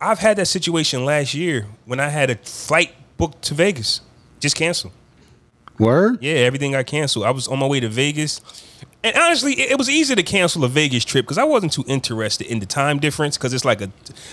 I've 0.00 0.18
had 0.18 0.36
that 0.38 0.46
situation 0.46 1.04
last 1.04 1.34
year 1.34 1.66
when 1.84 2.00
I 2.00 2.08
had 2.08 2.30
a 2.30 2.36
flight 2.36 2.92
booked 3.16 3.42
to 3.42 3.54
Vegas, 3.54 4.00
just 4.40 4.56
canceled. 4.56 4.92
Word? 5.78 6.18
Yeah, 6.22 6.34
everything 6.34 6.72
got 6.72 6.86
canceled. 6.86 7.24
I 7.24 7.30
was 7.30 7.48
on 7.48 7.58
my 7.58 7.66
way 7.66 7.80
to 7.80 7.88
Vegas. 7.88 8.40
And 9.02 9.16
honestly, 9.16 9.54
it, 9.54 9.70
it 9.72 9.78
was 9.78 9.88
easy 9.88 10.14
to 10.14 10.22
cancel 10.22 10.62
a 10.64 10.68
Vegas 10.68 11.04
trip 11.06 11.24
because 11.24 11.38
I 11.38 11.44
wasn't 11.44 11.72
too 11.72 11.84
interested 11.86 12.46
in 12.46 12.58
the 12.58 12.66
time 12.66 12.98
difference 12.98 13.38
because 13.38 13.54
it's 13.54 13.64
like 13.64 13.80
a 13.80 13.90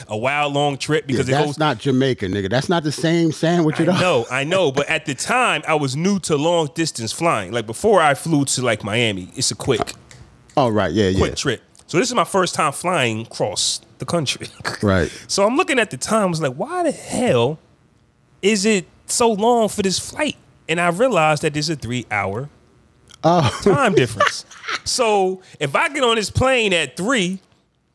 a 0.09 0.17
while 0.17 0.49
long 0.49 0.77
trip 0.77 1.03
Yeah, 1.03 1.13
because 1.13 1.29
it 1.29 1.31
that's 1.31 1.45
goes. 1.45 1.57
not 1.57 1.77
Jamaica, 1.77 2.25
nigga. 2.27 2.49
That's 2.49 2.67
not 2.67 2.83
the 2.83 2.91
same 2.91 3.31
sandwich 3.31 3.79
I 3.79 3.83
at 3.83 3.89
all. 3.89 3.99
know, 4.01 4.25
I 4.31 4.43
know, 4.43 4.71
but 4.71 4.87
at 4.89 5.05
the 5.05 5.15
time 5.15 5.63
I 5.67 5.75
was 5.75 5.95
new 5.95 6.19
to 6.21 6.35
long 6.35 6.69
distance 6.75 7.13
flying. 7.13 7.51
Like 7.53 7.65
before 7.65 8.01
I 8.01 8.13
flew 8.13 8.43
to 8.45 8.61
like 8.61 8.83
Miami, 8.83 9.29
it's 9.35 9.51
a 9.51 9.55
quick 9.55 9.93
Oh 10.57 10.69
right, 10.69 10.91
yeah, 10.91 11.09
yeah. 11.09 11.19
quick 11.19 11.35
trip. 11.35 11.61
So 11.85 11.97
this 11.97 12.09
is 12.09 12.15
my 12.15 12.25
first 12.25 12.53
time 12.55 12.73
flying 12.73 13.21
across 13.21 13.79
the 13.99 14.05
country. 14.05 14.47
Right. 14.83 15.09
So 15.27 15.45
I'm 15.45 15.55
looking 15.55 15.79
at 15.79 15.89
the 15.91 15.97
time, 15.97 16.23
I 16.23 16.25
was 16.25 16.41
like, 16.41 16.53
why 16.55 16.83
the 16.83 16.91
hell 16.91 17.57
is 18.41 18.65
it 18.65 18.85
so 19.05 19.31
long 19.31 19.69
for 19.69 19.81
this 19.81 19.97
flight? 19.97 20.35
And 20.69 20.79
I 20.81 20.89
realized 20.89 21.41
that 21.43 21.53
there's 21.53 21.69
a 21.69 21.75
three 21.75 22.05
hour 22.11 22.49
Oh, 23.29 23.59
time 23.63 23.93
difference. 23.93 24.45
So 24.85 25.41
if 25.59 25.75
I 25.75 25.89
get 25.89 26.03
on 26.03 26.15
this 26.15 26.29
plane 26.29 26.71
at 26.73 26.95
three 26.95 27.39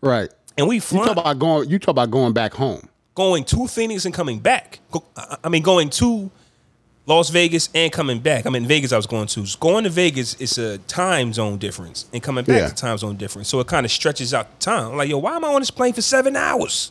right. 0.00 0.30
and 0.58 0.68
we 0.68 0.76
You 0.76 0.80
fly 0.80 1.06
talk 1.06 1.16
about 1.16 1.38
going. 1.38 1.70
You 1.70 1.78
talk 1.78 1.88
about 1.92 2.10
going 2.10 2.32
back 2.32 2.52
home. 2.54 2.88
going 3.14 3.44
to 3.44 3.66
Phoenix 3.66 4.04
and 4.04 4.12
coming 4.14 4.38
back, 4.40 4.80
I 5.16 5.36
I 5.44 5.48
mean 5.48 5.62
going 5.62 5.90
to 5.90 6.30
Las 7.06 7.30
Vegas 7.30 7.68
and 7.74 7.90
coming 7.92 8.18
back. 8.20 8.46
I 8.46 8.50
mean 8.50 8.66
Vegas 8.66 8.92
I 8.92 8.96
was 8.96 9.06
going 9.06 9.26
to. 9.28 9.46
Going 9.58 9.84
to 9.84 9.90
Vegas 9.90 10.34
is 10.34 10.58
a 10.58 10.78
time 10.78 11.32
zone 11.32 11.56
difference 11.58 12.06
and 12.12 12.22
coming 12.22 12.44
back 12.44 12.58
Yeah. 12.58 12.66
is 12.66 12.72
a 12.72 12.76
time 12.76 12.98
zone 12.98 13.16
difference. 13.16 13.48
So 13.48 13.58
it 13.60 13.66
kind 13.66 13.86
of 13.86 13.90
stretches 13.92 14.34
out 14.34 14.58
the 14.60 14.64
time. 14.64 14.90
I'm 14.92 14.96
like, 14.96 15.08
yo, 15.08 15.18
why 15.18 15.34
am 15.36 15.44
I 15.44 15.48
on 15.48 15.60
this 15.60 15.70
plane 15.70 15.94
for 15.94 16.02
seven 16.02 16.36
hours? 16.36 16.90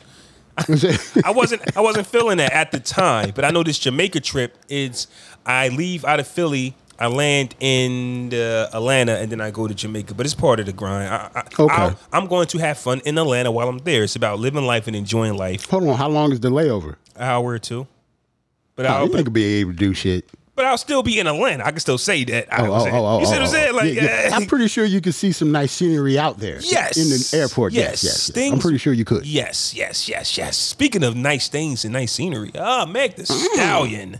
I 0.57 1.31
wasn't 1.31 1.61
I 1.77 1.81
wasn't 1.81 2.07
feeling 2.07 2.37
that 2.37 2.51
at 2.53 2.71
the 2.71 2.79
time, 2.79 3.31
but 3.33 3.45
I 3.45 3.51
know 3.51 3.63
this 3.63 3.79
Jamaica 3.79 4.19
trip 4.19 4.57
is 4.67 5.07
I 5.45 5.69
leave 5.69 6.03
out 6.05 6.19
of 6.19 6.27
Philly. 6.27 6.75
I 7.01 7.07
land 7.07 7.55
in 7.59 8.31
uh, 8.33 8.69
Atlanta 8.73 9.17
and 9.17 9.31
then 9.31 9.41
I 9.41 9.49
go 9.49 9.67
to 9.67 9.73
Jamaica, 9.73 10.13
but 10.13 10.25
it's 10.25 10.35
part 10.35 10.59
of 10.59 10.67
the 10.67 10.71
grind. 10.73 11.09
I, 11.11 11.29
I, 11.33 11.43
Okay. 11.59 11.73
I'll- 11.73 11.99
I'm 12.13 12.27
going 12.27 12.45
to 12.47 12.57
have 12.59 12.77
fun 12.77 13.01
in 13.05 13.17
Atlanta 13.17 13.49
while 13.51 13.67
I'm 13.69 13.79
there. 13.79 14.03
It's 14.03 14.15
about 14.15 14.39
living 14.39 14.65
life 14.65 14.85
and 14.87 14.95
enjoying 14.95 15.35
life. 15.35 15.67
Hold 15.69 15.87
on, 15.87 15.95
how 15.97 16.09
long 16.09 16.31
is 16.31 16.39
the 16.41 16.49
layover? 16.49 16.97
An 17.15 17.23
hour 17.23 17.45
or 17.53 17.59
two. 17.59 17.87
But 18.75 18.85
Oh, 18.85 18.89
I'll, 18.89 19.07
you 19.07 19.13
gonna 19.13 19.29
be 19.31 19.45
able 19.61 19.71
to 19.71 19.77
do 19.77 19.93
shit. 19.95 20.29
but 20.55 20.65
I'll 20.65 20.77
still 20.77 21.01
be 21.01 21.19
in 21.19 21.25
Atlanta. 21.27 21.65
I 21.65 21.71
can 21.71 21.79
still 21.79 21.97
say 21.97 22.23
that. 22.25 22.53
I 22.53 22.67
Oh, 22.67 22.73
oh, 22.75 22.83
saying- 22.83 22.95
oh, 22.95 23.05
oh, 23.05 23.19
you 23.19 23.25
see 23.25 23.31
what 23.31 23.41
oh, 23.41 23.45
I'm 23.45 23.49
saying? 23.49 23.69
oh. 23.73 23.75
Like, 23.77 23.93
Yeah, 23.95 24.03
yeah. 24.29 24.29
I'm 24.35 24.45
pretty 24.45 24.67
sure 24.67 24.85
you 24.85 25.01
can 25.01 25.11
see 25.11 25.31
some 25.31 25.51
nice 25.51 25.71
scenery 25.71 26.19
out 26.19 26.37
there. 26.37 26.59
Yes. 26.61 26.97
in 26.97 27.09
the 27.09 27.41
airport. 27.41 27.73
Yes. 27.73 28.03
Yes, 28.03 28.03
yes. 28.03 28.31
yes. 28.35 28.51
I'm 28.53 28.59
pretty 28.59 28.77
sure 28.77 28.93
you 28.93 29.05
could. 29.05 29.25
Yes, 29.25 29.73
yes, 29.73 30.07
yes, 30.07 30.37
yes. 30.37 30.55
Speaking 30.57 31.03
of 31.03 31.15
nice 31.15 31.47
things 31.49 31.83
and 31.83 31.93
nice 31.93 32.11
scenery, 32.11 32.51
ah, 32.57 32.85
Meg 32.85 33.15
the 33.15 33.23
Mm. 33.23 33.53
Stallion. 33.55 34.19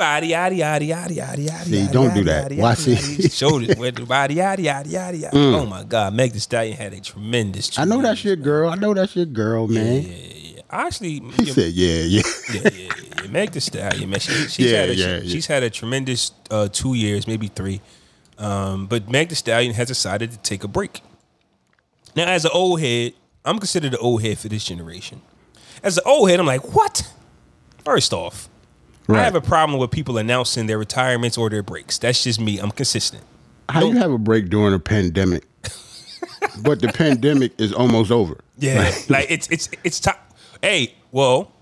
Body, 0.00 0.28
yaddy, 0.28 0.60
yaddy, 0.60 0.88
yaddy, 0.88 1.16
yaddy, 1.18 1.46
yaddy. 1.46 1.64
See, 1.64 1.72
yaddy, 1.72 1.92
don't 1.92 2.14
do 2.14 2.24
that. 2.24 2.50
yaddy, 2.50 2.56
Why, 2.56 2.72
yaddy, 2.72 3.28
yaddy. 3.28 3.68
It 3.68 3.78
with 3.78 3.96
the 3.96 4.06
body, 4.06 4.36
yaddy, 4.36 4.64
yaddy, 4.64 4.86
yaddy, 4.86 5.22
yaddy. 5.24 5.30
Oh 5.34 5.66
my 5.66 5.84
God, 5.84 6.14
Meg 6.14 6.32
the 6.32 6.40
Stallion 6.40 6.74
had 6.74 6.94
a 6.94 7.00
tremendous. 7.02 7.68
Mm. 7.72 7.78
I 7.80 7.84
know 7.84 8.00
that's 8.00 8.24
your 8.24 8.36
girl. 8.36 8.70
I 8.70 8.76
know 8.76 8.94
that's 8.94 9.14
your 9.14 9.26
girl, 9.26 9.68
man. 9.68 10.06
I 10.70 10.86
actually, 10.86 11.20
He 11.36 11.44
said, 11.44 11.72
"Yeah, 11.74 12.00
yeah." 12.00 12.22
yeah, 12.50 12.60
yeah, 12.72 12.92
yeah. 13.24 13.30
Meg 13.30 13.50
the 13.52 13.60
Stallion, 13.60 14.08
man. 14.08 14.20
She, 14.20 14.32
she's 14.48 14.70
Yeah, 14.72 14.78
had 14.78 14.88
a, 14.88 14.94
yeah, 14.94 15.20
she's 15.20 15.46
had 15.46 15.62
a 15.62 15.68
tremendous 15.68 16.32
uh, 16.50 16.68
two 16.72 16.94
years, 16.94 17.26
maybe 17.28 17.48
three. 17.48 17.82
Um, 18.38 18.86
but 18.86 19.10
Meg 19.10 19.28
the 19.28 19.36
Stallion 19.36 19.74
has 19.74 19.88
decided 19.88 20.30
to 20.32 20.38
take 20.38 20.64
a 20.64 20.68
break. 20.68 21.02
Now, 22.16 22.24
as 22.26 22.46
an 22.46 22.52
old 22.54 22.80
head, 22.80 23.12
I'm 23.44 23.58
considered 23.58 23.92
an 23.92 24.00
old 24.00 24.22
head 24.22 24.38
for 24.38 24.48
this 24.48 24.64
generation. 24.64 25.20
As 25.82 25.98
an 25.98 26.04
old 26.06 26.30
head, 26.30 26.40
I'm 26.40 26.46
like, 26.46 26.74
what? 26.74 27.06
First 27.84 28.12
off, 28.12 28.48
I 29.18 29.22
have 29.22 29.34
a 29.34 29.40
problem 29.40 29.78
with 29.78 29.90
people 29.90 30.18
announcing 30.18 30.66
their 30.66 30.78
retirements 30.78 31.36
or 31.38 31.50
their 31.50 31.62
breaks. 31.62 31.98
That's 31.98 32.22
just 32.24 32.40
me. 32.40 32.58
I'm 32.58 32.70
consistent. 32.70 33.22
How 33.68 33.84
you 33.84 33.96
have 33.98 34.10
a 34.12 34.18
break 34.18 34.48
during 34.48 34.74
a 34.74 34.78
pandemic? 34.78 35.44
but 36.62 36.80
the 36.80 36.88
pandemic 36.88 37.52
is 37.60 37.72
almost 37.72 38.10
over. 38.10 38.38
Yeah, 38.58 38.90
like 39.08 39.26
it's 39.30 39.48
it's 39.48 39.68
it's 39.84 40.00
time. 40.00 40.16
Hey, 40.62 40.94
well, 41.12 41.52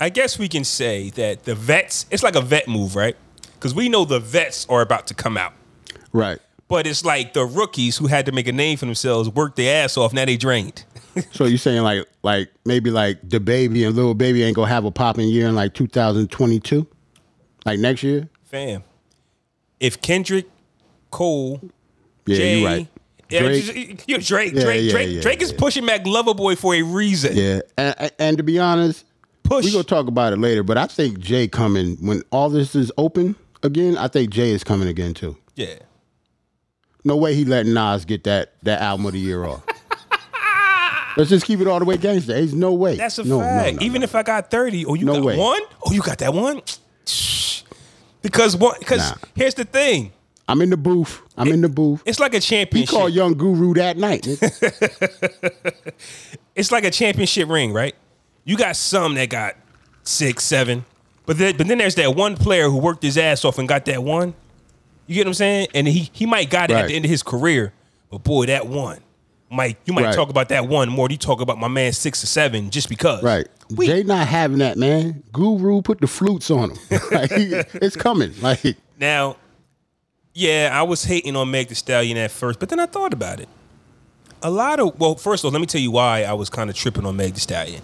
I 0.00 0.08
guess 0.08 0.38
we 0.38 0.48
can 0.48 0.64
say 0.64 1.10
that 1.10 1.44
the 1.44 1.54
vets. 1.54 2.06
It's 2.10 2.22
like 2.22 2.36
a 2.36 2.40
vet 2.40 2.68
move, 2.68 2.96
right? 2.96 3.16
Because 3.54 3.74
we 3.74 3.88
know 3.88 4.04
the 4.04 4.20
vets 4.20 4.66
are 4.68 4.80
about 4.82 5.06
to 5.08 5.14
come 5.14 5.36
out, 5.36 5.52
Right. 6.12 6.38
but 6.68 6.86
it's 6.86 7.04
like 7.04 7.32
the 7.32 7.44
rookies 7.46 7.96
who 7.96 8.06
had 8.06 8.26
to 8.26 8.32
make 8.32 8.46
a 8.46 8.52
name 8.52 8.76
for 8.76 8.84
themselves, 8.84 9.28
work 9.30 9.56
their 9.56 9.84
ass 9.84 9.96
off. 9.96 10.12
Now 10.12 10.24
they 10.26 10.36
drained. 10.36 10.84
So 11.32 11.46
you're 11.46 11.56
saying 11.56 11.82
like 11.82 12.06
like 12.22 12.50
maybe 12.66 12.90
like 12.90 13.26
the 13.26 13.40
baby 13.40 13.84
and 13.84 13.96
little 13.96 14.12
baby 14.12 14.42
ain't 14.42 14.54
gonna 14.54 14.68
have 14.68 14.84
a 14.84 14.90
popping 14.90 15.30
year 15.30 15.48
in 15.48 15.54
like 15.54 15.72
2022, 15.72 16.86
like 17.66 17.78
next 17.80 18.02
year? 18.02 18.28
Fam, 18.44 18.82
if 19.80 20.00
Kendrick, 20.00 20.46
Cole, 21.10 21.60
Yeah, 22.24 22.36
Jay, 22.36 22.58
you 22.60 22.66
right. 22.66 22.88
yeah, 23.28 23.40
Drake, 23.40 24.04
you 24.08 24.16
know, 24.16 24.22
Drake, 24.22 24.52
Yeah, 24.54 24.60
Drake, 24.62 24.84
yeah, 24.84 24.92
Drake, 24.92 25.20
Drake 25.22 25.42
is 25.42 25.52
pushing 25.52 25.84
back 25.84 26.04
Loverboy 26.04 26.56
for 26.56 26.74
a 26.74 26.82
reason. 26.82 27.36
yeah, 27.36 27.60
and, 27.76 28.10
and- 28.18 28.36
to 28.38 28.42
be 28.42 28.58
honest, 28.58 29.04
Push. 29.42 29.64
we 29.64 29.72
gonna 29.72 29.84
talk 29.84 30.06
about 30.08 30.32
it 30.32 30.38
later. 30.38 30.62
But 30.62 30.78
I 30.78 30.86
think 30.86 31.18
Jay 31.18 31.46
coming 31.48 31.96
when 31.96 32.22
all 32.30 32.48
this 32.50 32.74
is 32.74 32.90
open 32.98 33.36
again. 33.62 33.96
I 33.96 34.08
think 34.08 34.30
Jay 34.30 34.50
is 34.50 34.64
coming 34.64 34.88
again 34.88 35.12
too. 35.14 35.36
yeah. 35.54 35.74
No 37.04 37.16
way 37.16 37.34
he 37.36 37.44
letting 37.44 37.72
Nas 37.72 38.04
get 38.04 38.24
that 38.24 38.54
that 38.64 38.80
album 38.80 39.06
of 39.06 39.12
the 39.12 39.20
year 39.20 39.44
off. 39.44 39.62
Let's 41.16 41.30
just 41.30 41.46
keep 41.46 41.60
it 41.60 41.68
all 41.68 41.78
the 41.78 41.84
way 41.84 41.96
gangster. 41.96 42.32
There's 42.32 42.52
no 42.52 42.72
way. 42.74 42.96
That's 42.96 43.18
a 43.20 43.24
no, 43.24 43.38
fact. 43.38 43.74
No, 43.74 43.78
no, 43.80 43.86
Even 43.86 44.02
if 44.02 44.14
I 44.16 44.22
got 44.24 44.50
30, 44.50 44.84
oh, 44.86 44.94
you 44.94 45.06
got 45.06 45.22
way. 45.22 45.38
one? 45.38 45.60
Oh, 45.86 45.92
you 45.92 46.02
got 46.02 46.18
that 46.18 46.34
one? 46.34 46.60
Because 48.26 48.56
one 48.56 48.74
because 48.78 49.10
Nah. 49.10 49.16
here's 49.34 49.54
the 49.54 49.64
thing. 49.64 50.12
I'm 50.48 50.60
in 50.62 50.70
the 50.70 50.76
booth. 50.76 51.20
I'm 51.36 51.48
in 51.48 51.60
the 51.60 51.68
booth. 51.68 52.02
It's 52.06 52.20
like 52.20 52.34
a 52.34 52.40
championship. 52.40 52.72
He 52.72 52.86
championship. 52.86 52.94
called 52.94 53.12
Young 53.12 53.34
Guru 53.34 53.74
that 53.74 53.96
night. 53.96 54.22
nigga. 54.22 55.72
it's 56.54 56.70
like 56.72 56.84
a 56.84 56.90
championship 56.90 57.48
ring, 57.48 57.72
right? 57.72 57.94
You 58.44 58.56
got 58.56 58.76
some 58.76 59.14
that 59.14 59.28
got 59.28 59.54
six, 60.04 60.44
seven, 60.44 60.84
but 61.24 61.36
then 61.38 61.56
but 61.56 61.66
then 61.66 61.78
there's 61.78 61.96
that 61.96 62.14
one 62.14 62.36
player 62.36 62.68
who 62.68 62.78
worked 62.78 63.02
his 63.02 63.18
ass 63.18 63.44
off 63.44 63.58
and 63.58 63.68
got 63.68 63.84
that 63.86 64.02
one. 64.02 64.34
You 65.06 65.14
get 65.16 65.22
what 65.26 65.30
I'm 65.30 65.34
saying? 65.34 65.68
And 65.74 65.86
he 65.88 66.10
he 66.12 66.26
might 66.26 66.50
got 66.50 66.70
it 66.70 66.74
at 66.74 66.80
Right. 66.82 66.88
the 66.88 66.94
end 66.96 67.04
of 67.04 67.10
his 67.10 67.22
career, 67.22 67.72
but 68.10 68.22
boy, 68.24 68.46
that 68.46 68.66
one. 68.66 69.00
Might 69.56 69.78
you 69.86 69.92
might 69.94 70.04
Right. 70.04 70.14
talk 70.14 70.28
about 70.28 70.48
that 70.50 70.68
one 70.68 70.88
more 70.88 71.08
than 71.08 71.12
you 71.14 71.18
talk 71.18 71.40
about 71.40 71.58
my 71.58 71.68
man 71.68 71.92
six 71.92 72.22
or 72.22 72.26
seven 72.26 72.70
just 72.70 72.88
because. 72.88 73.22
right. 73.22 73.46
We- 73.74 73.86
Jay 73.88 74.02
not 74.04 74.28
having 74.28 74.58
that, 74.58 74.76
man. 74.78 75.22
Guru 75.32 75.82
put 75.82 76.00
the 76.00 76.06
flutes 76.06 76.50
on 76.52 76.70
him. 76.70 76.78
like, 77.10 77.32
it's 77.32 77.96
coming. 77.96 78.32
Like, 78.40 78.76
Now, 79.00 79.36
yeah, 80.34 80.70
I 80.72 80.82
was 80.82 81.04
hating 81.04 81.34
on 81.34 81.50
Meg 81.50 81.68
the 81.68 81.74
Stallion 81.74 82.16
at 82.18 82.30
first, 82.30 82.60
but 82.60 82.68
then 82.68 82.78
I 82.78 82.86
thought 82.86 83.12
about 83.12 83.40
it. 83.40 83.48
A 84.42 84.50
lot 84.50 84.78
of 84.78 85.00
well, 85.00 85.14
first 85.16 85.42
of 85.42 85.46
all, 85.48 85.52
let 85.52 85.60
me 85.60 85.66
tell 85.66 85.80
you 85.80 85.90
why 85.90 86.22
I 86.22 86.34
was 86.34 86.48
kind 86.50 86.68
of 86.70 86.76
tripping 86.76 87.06
on 87.06 87.16
Meg 87.16 87.34
the 87.34 87.40
Stallion. 87.40 87.82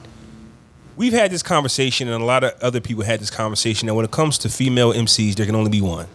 We've 0.96 1.12
had 1.14 1.30
this 1.30 1.42
conversation, 1.42 2.08
and 2.08 2.22
a 2.22 2.26
lot 2.26 2.44
of 2.44 2.52
other 2.60 2.80
people 2.80 3.02
had 3.02 3.18
this 3.20 3.30
conversation. 3.30 3.88
And 3.88 3.96
when 3.96 4.04
it 4.04 4.10
comes 4.10 4.36
to 4.38 4.48
female 4.50 4.92
MCs, 4.92 5.34
there 5.36 5.46
can 5.46 5.54
only 5.54 5.70
be 5.70 5.80
one. 5.80 6.06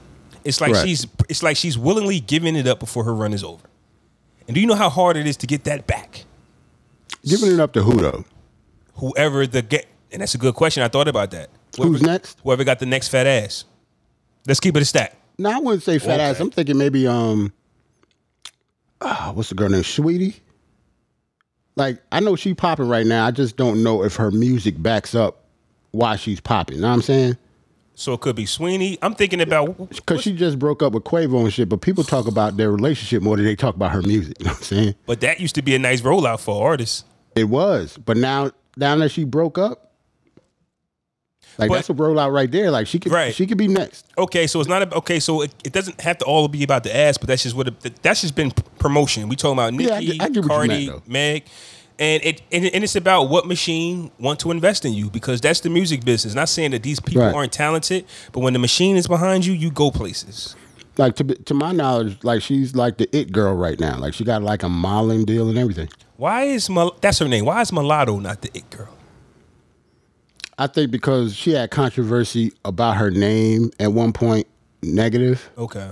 It's 0.45 0.61
like 0.61 0.73
Right. 0.73 0.87
she's 0.87 1.07
it's 1.27 1.41
like 1.43 1.57
she's 1.57 1.77
willingly 1.77 2.19
giving 2.19 2.55
it 2.55 2.67
up 2.67 2.79
before 2.79 3.03
her 3.03 3.13
run 3.13 3.33
is 3.33 3.43
over. 3.43 3.63
And 4.47 4.55
do 4.55 4.61
you 4.61 4.67
know 4.67 4.75
how 4.75 4.89
hard 4.89 5.17
it 5.17 5.27
is 5.27 5.37
to 5.37 5.47
get 5.47 5.65
that 5.65 5.87
back? 5.87 6.23
giving 7.27 7.51
it 7.51 7.59
up 7.59 7.73
to 7.73 7.83
who 7.83 7.97
though? 7.97 8.25
Whoever 8.95 9.45
the 9.45 9.61
get, 9.61 9.87
and 10.11 10.21
that's 10.21 10.35
a 10.35 10.37
good 10.37 10.55
question. 10.55 10.83
I 10.83 10.87
thought 10.87 11.07
about 11.07 11.31
that. 11.31 11.49
Who's 11.77 12.01
next? 12.01 12.39
Whoever 12.43 12.63
got 12.63 12.79
the 12.79 12.85
next 12.85 13.09
fat 13.09 13.27
ass. 13.27 13.65
Let's 14.47 14.59
keep 14.59 14.75
it 14.75 14.81
a 14.81 14.85
stack. 14.85 15.15
No, 15.37 15.51
I 15.51 15.59
wouldn't 15.59 15.83
say 15.83 15.99
fat 15.99 16.19
ass. 16.19 16.39
I'm 16.39 16.49
thinking 16.49 16.77
maybe 16.77 17.05
um, 17.05 17.53
ah, 19.01 19.31
what's 19.33 19.49
the 19.49 19.55
girl 19.55 19.69
name? 19.69 19.81
Saweetie. 19.83 20.39
Like 21.75 22.01
I 22.11 22.19
know 22.21 22.35
she 22.35 22.53
popping 22.53 22.87
right 22.87 23.05
now. 23.05 23.27
I 23.27 23.31
just 23.31 23.57
don't 23.57 23.83
know 23.83 24.03
if 24.03 24.15
her 24.15 24.31
music 24.31 24.81
backs 24.81 25.13
up 25.13 25.43
why 25.91 26.15
she's 26.15 26.39
popping. 26.39 26.77
You 26.77 26.81
know 26.81 26.87
what 26.87 26.95
I'm 26.95 27.01
saying? 27.01 27.37
So 27.99 28.13
it 28.13 28.21
could 28.21 28.35
be 28.35 28.45
Saweetie. 28.45 28.99
I'm 29.01 29.15
thinking 29.15 29.41
about 29.41 29.89
Because 29.89 30.21
she 30.21 30.31
just 30.31 30.59
broke 30.59 30.83
up 30.83 30.93
with 30.93 31.03
Quavo 31.03 31.41
and 31.41 31.51
shit, 31.51 31.67
but 31.67 31.81
people 31.81 32.03
talk 32.03 32.27
about 32.27 32.55
their 32.55 32.69
relationship 32.69 33.23
more 33.23 33.35
than 33.35 33.43
they 33.45 33.55
talk 33.55 33.73
about 33.75 33.91
her 33.91 34.03
music. 34.03 34.35
You 34.39 34.45
know 34.45 34.51
what 34.51 34.57
I'm 34.59 34.63
saying? 34.63 34.95
But 35.07 35.21
that 35.21 35.39
used 35.39 35.55
to 35.55 35.63
be 35.63 35.73
a 35.73 35.79
nice 35.79 36.01
rollout 36.01 36.39
for 36.39 36.63
artists. 36.67 37.05
It 37.35 37.45
was, 37.45 37.97
but 37.97 38.15
now 38.15 38.51
now 38.77 38.95
that 38.97 39.09
she 39.09 39.23
broke 39.23 39.57
up, 39.57 39.93
like 41.57 41.69
But- 41.69 41.75
that's 41.75 41.89
a 41.89 41.95
rollout 41.95 42.31
right 42.31 42.51
there. 42.51 42.69
Like 42.69 42.85
she 42.85 42.99
could 42.99 43.11
Right. 43.11 43.33
she 43.33 43.47
could 43.47 43.57
be 43.57 43.67
next. 43.67 44.05
Okay, 44.15 44.45
so 44.45 44.59
it's 44.59 44.69
not 44.69 44.83
a, 44.83 44.95
okay. 44.97 45.19
So 45.19 45.41
it, 45.41 45.51
it 45.63 45.73
doesn't 45.73 45.99
have 46.01 46.19
to 46.19 46.25
all 46.25 46.47
be 46.47 46.61
about 46.63 46.83
the 46.83 46.95
ass, 46.95 47.17
but 47.17 47.25
that's 47.27 47.41
just 47.41 47.55
what 47.55 47.67
it, 47.67 48.01
that's 48.03 48.21
just 48.21 48.35
been 48.35 48.51
promotion. 48.77 49.27
We 49.27 49.35
talking 49.35 49.53
about 49.53 49.73
Yeah, 49.73 49.95
I 49.95 49.99
Nicki, 50.01 50.11
I 50.21 50.29
get 50.29 50.29
what 50.29 50.35
you 50.35 50.41
Cardi. 50.43 50.91
Meg, 51.07 51.45
and 51.99 52.23
it 52.23 52.41
and, 52.51 52.65
and 52.65 52.83
it's 52.83 52.95
about 52.95 53.25
what 53.29 53.45
machine 53.47 54.11
want 54.19 54.39
to 54.41 54.51
invest 54.51 54.85
in 54.85 54.93
you 54.93 55.09
because 55.09 55.41
that's 55.41 55.59
the 55.61 55.69
music 55.69 56.05
business. 56.05 56.33
Not 56.35 56.49
saying 56.49 56.71
that 56.71 56.83
these 56.83 56.99
people 56.99 57.23
Right. 57.23 57.33
aren't 57.35 57.51
talented, 57.51 58.05
but 58.31 58.41
when 58.41 58.53
the 58.53 58.59
machine 58.59 58.97
is 58.97 59.07
behind 59.07 59.45
you, 59.45 59.53
you 59.53 59.71
go 59.71 59.91
places. 59.91 60.55
Like 60.97 61.15
to 61.17 61.23
to 61.23 61.53
my 61.53 61.71
knowledge, 61.71 62.17
like 62.23 62.41
she's 62.41 62.75
like 62.75 62.97
the 62.97 63.07
it 63.15 63.31
girl 63.31 63.53
right 63.53 63.79
now. 63.79 63.97
Like 63.97 64.13
she 64.13 64.23
got 64.23 64.41
like 64.43 64.63
a 64.63 64.69
modeling 64.69 65.25
deal 65.25 65.49
and 65.49 65.57
everything. 65.57 65.89
Why 66.17 66.43
is 66.43 66.69
Mul- 66.69 66.97
that's 67.01 67.19
her 67.19 67.27
name? 67.27 67.45
Why 67.45 67.61
is 67.61 67.71
Mulatto 67.71 68.19
not 68.19 68.41
the 68.41 68.49
it 68.57 68.69
girl? 68.71 68.89
I 70.57 70.65
think 70.65 70.89
because 70.89 71.35
she 71.35 71.51
had 71.51 71.69
controversy 71.69 72.51
about 72.65 72.97
her 72.97 73.11
name 73.11 73.69
at 73.79 73.93
one 73.93 74.11
point, 74.11 74.47
negative. 74.81 75.51
Okay. 75.55 75.89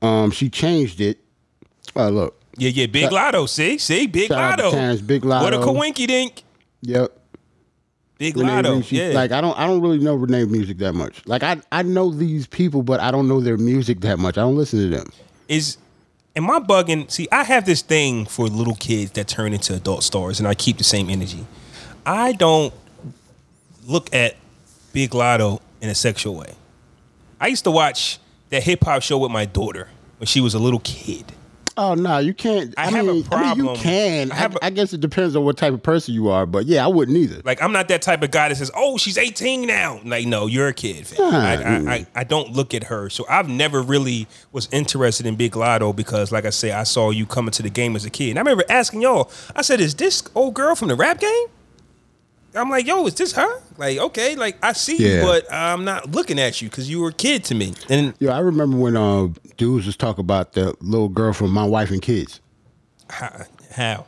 Um, 0.00 0.30
she 0.30 0.48
changed 0.48 0.98
it. 1.02 1.18
Oh, 1.94 2.08
look. 2.08 2.39
Yeah, 2.60 2.70
yeah, 2.70 2.86
Big 2.86 3.10
Latto. 3.10 3.48
See, 3.48 3.78
see, 3.78 4.06
Big 4.06 4.28
Shout 4.28 4.38
out 4.38 4.56
to 4.56 4.62
Lotto. 4.64 4.76
Terrence, 4.76 5.00
Big 5.00 5.24
What 5.24 5.54
a 5.54 5.58
Lotto. 5.58 5.72
coinky 5.72 6.06
dink. 6.06 6.42
Yep. 6.82 7.16
Big 8.18 8.36
Renee 8.36 8.56
Lotto. 8.56 8.82
Yeah. 8.90 9.14
Like 9.14 9.32
I 9.32 9.40
don't 9.40 9.58
I 9.58 9.66
don't 9.66 9.80
really 9.80 9.98
know 9.98 10.14
Renee 10.14 10.44
music 10.44 10.76
that 10.78 10.92
much. 10.92 11.26
Like 11.26 11.42
I 11.42 11.56
I 11.72 11.82
know 11.82 12.10
these 12.10 12.46
people, 12.46 12.82
but 12.82 13.00
I 13.00 13.10
don't 13.10 13.28
know 13.28 13.40
their 13.40 13.56
music 13.56 14.00
that 14.00 14.18
much. 14.18 14.36
I 14.36 14.42
don't 14.42 14.56
listen 14.56 14.78
to 14.80 14.88
them. 14.94 15.06
is 15.48 15.78
am 16.36 16.50
I 16.50 16.60
bugging? 16.60 17.10
See, 17.10 17.28
I 17.32 17.44
have 17.44 17.64
this 17.64 17.80
thing 17.80 18.26
for 18.26 18.46
little 18.46 18.74
kids 18.74 19.12
that 19.12 19.26
turn 19.26 19.54
into 19.54 19.74
adult 19.74 20.02
stars, 20.02 20.38
and 20.38 20.46
I 20.46 20.52
keep 20.54 20.76
the 20.76 20.84
same 20.84 21.08
energy. 21.08 21.46
I 22.04 22.32
don't 22.32 22.74
look 23.86 24.14
at 24.14 24.36
Big 24.92 25.12
Latto 25.12 25.60
in 25.80 25.88
a 25.88 25.94
sexual 25.94 26.34
way. 26.34 26.52
I 27.40 27.46
used 27.46 27.64
to 27.64 27.70
watch 27.70 28.18
that 28.50 28.62
hip 28.64 28.84
hop 28.84 29.00
show 29.00 29.16
with 29.16 29.30
my 29.30 29.46
daughter 29.46 29.88
when 30.18 30.26
she 30.26 30.42
was 30.42 30.52
a 30.52 30.58
little 30.58 30.80
kid. 30.80 31.24
Oh 31.82 31.94
no, 31.94 32.18
you 32.18 32.34
can't. 32.34 32.74
I 32.76 32.88
I, 32.88 32.90
have 32.90 33.08
a 33.08 33.08
mean, 33.08 33.08
I 33.08 33.14
mean, 33.14 33.24
problem. 33.24 33.66
you 33.68 33.74
can. 33.82 34.30
I 34.32 34.34
I, 34.34 34.38
have 34.38 34.54
a- 34.56 34.64
I 34.66 34.68
guess 34.68 34.92
it 34.92 35.00
depends 35.00 35.34
on 35.34 35.44
what 35.46 35.56
type 35.56 35.72
of 35.72 35.82
person 35.82 36.12
you 36.12 36.28
are, 36.28 36.44
but 36.44 36.66
yeah, 36.66 36.84
I 36.84 36.88
wouldn't 36.88 37.16
either. 37.16 37.40
Like 37.42 37.62
I'm 37.62 37.72
not 37.72 37.88
that 37.88 38.02
type 38.02 38.22
of 38.22 38.30
guy 38.30 38.50
that 38.50 38.56
says, 38.56 38.70
"Oh, 38.76 38.98
she's 38.98 39.16
18 39.16 39.66
now." 39.66 39.98
Like, 40.04 40.26
no, 40.26 40.46
you're 40.46 40.68
a 40.68 40.74
kid. 40.74 41.06
fam. 41.06 41.30
Nah. 41.30 41.38
I, 41.38 41.52
I, 41.54 41.56
mm. 41.56 41.88
I, 41.88 42.06
I 42.14 42.24
don't 42.24 42.52
look 42.52 42.74
at 42.74 42.84
her, 42.84 43.08
so 43.08 43.24
I've 43.30 43.48
never 43.48 43.80
really 43.80 44.28
was 44.52 44.68
interested 44.72 45.24
in 45.24 45.36
Big 45.36 45.52
Latto 45.52 45.96
because, 45.96 46.30
like 46.30 46.44
I 46.44 46.50
say, 46.50 46.70
I 46.70 46.82
saw 46.82 47.08
you 47.08 47.24
coming 47.24 47.52
to 47.52 47.62
the 47.62 47.70
game 47.70 47.96
as 47.96 48.04
a 48.04 48.10
kid. 48.10 48.30
And 48.30 48.38
I 48.38 48.42
remember 48.42 48.64
asking 48.68 49.00
y'all. 49.00 49.30
I 49.56 49.62
said, 49.62 49.80
"Is 49.80 49.94
this 49.94 50.22
old 50.34 50.52
girl 50.52 50.74
from 50.74 50.88
the 50.88 50.96
rap 50.96 51.18
game?" 51.18 51.46
I'm 52.54 52.68
like, 52.70 52.86
yo, 52.86 53.06
is 53.06 53.14
this 53.14 53.32
her? 53.32 53.60
Like, 53.78 53.98
okay, 53.98 54.34
like 54.36 54.56
I 54.62 54.72
see 54.72 54.96
Yeah. 54.96 55.20
you, 55.20 55.22
but 55.26 55.52
I'm 55.52 55.84
not 55.84 56.10
looking 56.10 56.38
at 56.38 56.60
you 56.60 56.68
because 56.68 56.90
you 56.90 57.00
were 57.00 57.10
a 57.10 57.12
kid 57.12 57.44
to 57.44 57.54
me. 57.54 57.74
And 57.88 58.14
Yo, 58.18 58.30
I 58.30 58.40
remember 58.40 58.76
when 58.76 58.96
uh, 58.96 59.28
dudes 59.56 59.86
was 59.86 59.96
talking 59.96 60.22
about 60.22 60.52
the 60.54 60.74
little 60.80 61.08
girl 61.08 61.32
from 61.32 61.50
My 61.52 61.64
Wife 61.64 61.90
and 61.90 62.02
Kids. 62.02 62.40
how? 63.08 63.42
how? 63.74 64.06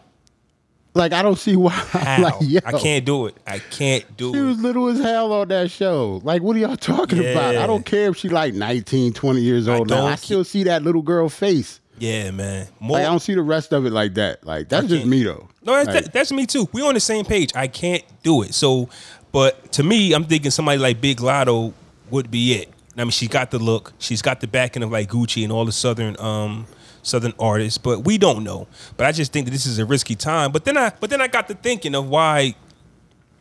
Like, 0.95 1.15
I 1.15 1.23
don't 1.23 1.39
see 1.39 1.57
why. 1.57 1.71
How? 1.73 2.23
like, 2.23 2.35
yo, 2.43 2.61
I 2.67 2.73
can't 2.73 3.05
do 3.07 3.25
it. 3.25 3.35
I 3.47 3.61
can't 3.61 4.05
do 4.19 4.31
She 4.31 4.39
it. 4.39 4.43
She 4.43 4.47
was 4.47 4.61
little 4.61 4.89
as 4.89 4.99
hell 5.01 5.33
on 5.33 5.49
that 5.49 5.71
show. 5.71 6.21
Like, 6.23 6.43
what 6.43 6.55
are 6.55 6.59
y'all 6.59 6.77
talking 6.77 7.19
about? 7.19 7.57
I 7.57 7.67
don't 7.67 7.87
care 7.87 8.11
if 8.11 8.19
she 8.19 8.29
like 8.29 8.53
19, 8.53 9.15
20 9.15 9.41
years 9.41 9.69
old 9.69 9.89
now. 9.89 10.05
I 10.05 10.17
still 10.17 10.45
see 10.45 10.65
that 10.65 10.83
little 10.83 11.01
girl 11.01 11.31
face. 11.31 11.81
Yeah, 12.03 12.33
man. 12.33 12.67
More, 12.81 12.97
Like, 12.99 13.07
I 13.07 13.11
don't 13.11 13.21
see 13.21 13.35
the 13.37 13.43
rest 13.43 13.73
of 13.73 13.87
it 13.87 13.93
like 13.93 14.15
that. 14.15 14.45
Like, 14.45 14.69
that's 14.69 14.89
just 14.89 15.07
me 15.07 15.23
though. 15.23 15.49
No, 15.65 15.73
that's, 15.85 16.07
Like, 16.07 16.13
that's 16.13 16.33
me 16.33 16.47
too. 16.47 16.69
We 16.73 16.83
on 16.83 16.95
the 16.95 17.01
same 17.01 17.25
page. 17.25 17.53
I 17.55 17.69
can't 17.69 18.03
do 18.25 18.43
it. 18.43 18.55
So, 18.55 18.89
but 19.31 19.71
to 19.75 19.85
me, 19.85 20.13
I'm 20.13 20.25
thinking 20.25 20.51
somebody 20.51 20.79
like 20.79 21.01
Big 21.01 21.19
Latto 21.19 21.73
would 22.11 22.29
be 22.29 22.55
it. 22.55 22.69
I 22.97 23.05
mean, 23.05 23.13
she's 23.13 23.29
got 23.29 23.53
the 23.53 23.61
look. 23.61 23.93
She's 24.01 24.21
got 24.21 24.41
the 24.41 24.49
backing 24.49 24.83
of 24.83 24.91
like 24.91 25.11
Gucci 25.11 25.45
and 25.45 25.53
all 25.53 25.65
the 25.65 25.71
southern 25.71 26.19
um 26.19 26.67
southern 27.05 27.35
artists. 27.39 27.79
But 27.79 28.01
we 28.01 28.19
don't 28.19 28.43
know. 28.43 28.67
But 28.97 29.07
I 29.07 29.13
just 29.13 29.33
think 29.33 29.47
that 29.47 29.53
this 29.53 29.65
is 29.65 29.79
a 29.79 29.87
risky 29.87 30.17
time. 30.17 30.51
But 30.51 30.65
then 30.65 30.77
I 30.77 30.91
but 30.99 31.09
then 31.09 31.21
I 31.21 31.29
got 31.29 31.47
to 31.49 31.55
thinking 31.55 31.95
of 31.95 32.09
why, 32.09 32.57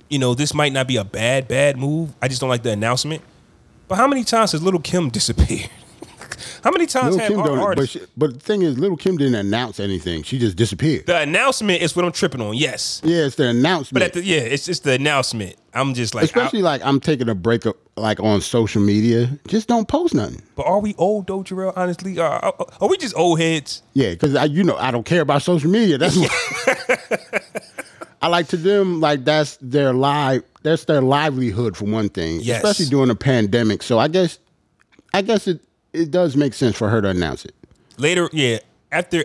you 0.07 0.19
know, 0.19 0.35
this 0.35 0.53
might 0.53 0.71
not 0.71 0.87
be 0.87 0.97
a 0.97 1.03
bad 1.03 1.47
bad 1.47 1.77
move. 1.77 2.13
I 2.21 2.27
just 2.27 2.39
don't 2.41 2.49
like 2.51 2.61
the 2.61 2.71
announcement. 2.73 3.23
But 3.87 3.95
how 3.95 4.07
many 4.07 4.23
times 4.23 4.51
has 4.51 4.61
Little 4.61 4.79
Kim 4.79 5.09
disappeared? 5.19 5.71
How 6.63 6.71
many 6.71 6.85
times 6.85 7.15
Lil 7.15 7.19
have 7.19 7.27
Kim 7.29 7.39
our 7.39 7.47
don't, 7.47 7.75
but, 7.77 7.89
she, 7.89 8.01
but 8.17 8.33
the 8.33 8.39
thing 8.39 8.61
is, 8.61 8.77
Little 8.77 8.97
Kim 8.97 9.17
didn't 9.17 9.35
announce 9.35 9.79
anything. 9.79 10.23
She 10.23 10.37
just 10.39 10.55
disappeared. 10.57 11.05
the 11.05 11.19
announcement 11.19 11.81
is 11.81 11.95
what 11.95 12.05
I'm 12.05 12.11
tripping 12.11 12.41
on. 12.41 12.55
Yes. 12.55 13.01
yeah, 13.03 13.25
it's 13.25 13.35
the 13.35 13.47
announcement. 13.49 13.93
But 13.93 14.01
at 14.03 14.13
the 14.13 14.23
yeah, 14.23 14.39
it's 14.39 14.65
just 14.65 14.83
the 14.83 14.93
announcement. 14.93 15.55
I'm 15.73 15.93
just 15.93 16.13
like, 16.13 16.23
I- 16.23 16.25
Especially 16.25 16.61
like 16.61 16.81
I'm 16.83 16.99
taking 16.99 17.29
a 17.29 17.35
break 17.35 17.65
up, 17.65 17.77
like 17.95 18.19
on 18.19 18.41
social 18.41 18.81
media. 18.81 19.29
Just 19.47 19.67
don't 19.67 19.87
post 19.87 20.13
nothing. 20.13 20.41
but 20.55 20.65
are 20.65 20.79
we 20.79 20.93
old 20.97 21.27
though, 21.27 21.43
Jarrell? 21.43 21.73
Honestly, 21.75 22.19
are, 22.19 22.43
are, 22.43 22.53
are 22.81 22.87
we 22.89 22.97
just 22.97 23.15
old 23.15 23.39
heads? 23.39 23.81
Yeah, 23.93 24.09
because 24.11 24.35
I, 24.35 24.45
you 24.45 24.63
know, 24.63 24.75
I 24.77 24.91
don't 24.91 25.05
care 25.05 25.21
about 25.21 25.41
social 25.43 25.69
media. 25.71 25.97
That's 25.97 26.17
what 26.17 26.31
I 28.21 28.27
like 28.27 28.47
to 28.49 28.57
them. 28.57 28.99
Like 28.99 29.23
that's 29.25 29.57
their 29.61 29.93
live. 29.93 30.43
That's 30.63 30.85
their 30.85 31.01
livelihood 31.01 31.75
for 31.75 31.85
one 31.85 32.09
thing, 32.09 32.39
Yes. 32.41 32.57
especially 32.63 32.85
during 32.91 33.09
a 33.09 33.15
pandemic. 33.15 33.81
So 33.81 33.97
I 33.97 34.07
guess, 34.07 34.37
I 35.13 35.21
guess 35.23 35.47
it 35.47 35.59
it 35.93 36.11
does 36.11 36.35
make 36.35 36.53
sense 36.53 36.77
for 36.77 36.89
her 36.89 37.01
to 37.01 37.09
announce 37.09 37.45
it 37.45 37.53
Later, 37.97 38.29
yeah, 38.33 38.59
after 38.91 39.23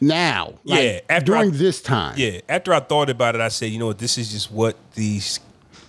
now. 0.00 0.54
Like, 0.64 0.82
Yeah, 0.82 1.00
after 1.08 1.26
during 1.26 1.54
I- 1.54 1.56
this 1.56 1.80
time. 1.80 2.14
yeah, 2.18 2.40
after 2.48 2.72
I 2.74 2.80
thought 2.80 3.08
about 3.10 3.34
it, 3.34 3.40
I 3.40 3.48
said, 3.48 3.70
you 3.70 3.78
know 3.78 3.86
what, 3.86 3.98
this 3.98 4.18
is 4.18 4.32
just 4.32 4.50
what 4.50 4.76
these 4.94 5.38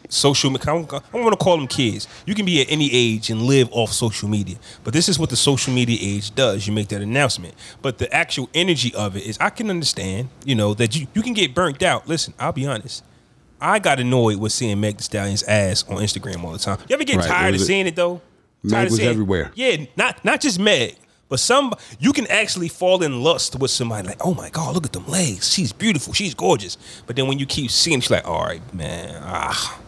social. 0.09 0.51
me- 0.51 0.59
I'm, 0.67 0.77
I'm 0.77 0.85
going 1.11 1.31
to 1.31 1.35
call 1.37 1.57
them 1.57 1.67
kids. 1.67 2.07
You 2.25 2.35
can 2.35 2.45
be 2.45 2.61
at 2.61 2.71
any 2.71 2.89
age 2.93 3.29
and 3.29 3.41
live 3.43 3.69
off 3.71 3.91
social 3.91 4.29
media, 4.29 4.57
but 4.83 4.93
this 4.93 5.09
is 5.09 5.17
what 5.17 5.29
the 5.29 5.35
social 5.35 5.73
media 5.73 5.97
age 5.99 6.33
does. 6.35 6.67
You 6.67 6.73
make 6.73 6.89
that 6.89 7.01
announcement, 7.01 7.55
but 7.81 7.97
the 7.97 8.13
actual 8.13 8.49
energy 8.53 8.93
of 8.95 9.15
it 9.17 9.23
is, 9.25 9.37
I 9.41 9.49
can 9.49 9.69
understand, 9.69 10.29
you 10.45 10.55
know, 10.55 10.73
that 10.75 10.95
you 10.95 11.07
you 11.13 11.21
can 11.23 11.33
get 11.33 11.55
burnt 11.55 11.81
out. 11.83 12.07
Listen, 12.07 12.33
I'll 12.39 12.51
be 12.53 12.67
honest. 12.67 13.03
I 13.59 13.79
got 13.79 13.99
annoyed 13.99 14.37
with 14.37 14.51
seeing 14.51 14.79
Meg 14.79 14.97
Thee 14.97 15.03
Stallion's 15.03 15.41
ass 15.43 15.83
on 15.89 15.97
Instagram 15.97 16.43
all 16.43 16.51
the 16.51 16.59
time. 16.59 16.77
You 16.87 16.93
ever 16.93 17.03
get 17.03 17.17
Right, 17.17 17.27
tired 17.27 17.55
of 17.55 17.61
seeing 17.61 17.87
it 17.87 17.95
though? 17.95 18.21
Meg 18.63 18.89
was 18.89 18.99
everywhere. 18.99 19.51
Yeah, 19.55 19.85
not 19.95 20.23
not 20.25 20.41
just 20.41 20.59
Meg, 20.59 20.95
but 21.29 21.39
some 21.39 21.73
you 21.99 22.13
can 22.13 22.27
actually 22.27 22.67
fall 22.69 23.03
in 23.03 23.21
lust 23.21 23.55
with 23.59 23.71
somebody 23.71 24.07
like, 24.07 24.25
oh 24.25 24.33
my 24.33 24.49
god, 24.49 24.75
look 24.75 24.85
at 24.85 24.93
them 24.93 25.07
legs. 25.07 25.51
She's 25.51 25.71
beautiful. 25.73 26.13
She's 26.13 26.33
gorgeous. 26.33 26.77
But 27.05 27.15
then 27.15 27.27
when 27.27 27.39
you 27.39 27.45
keep 27.45 27.71
seeing, 27.71 27.99
she's 27.99 28.11
like, 28.11 28.27
all 28.27 28.43
right, 28.43 28.61
man, 28.73 29.21
ah, 29.25 29.79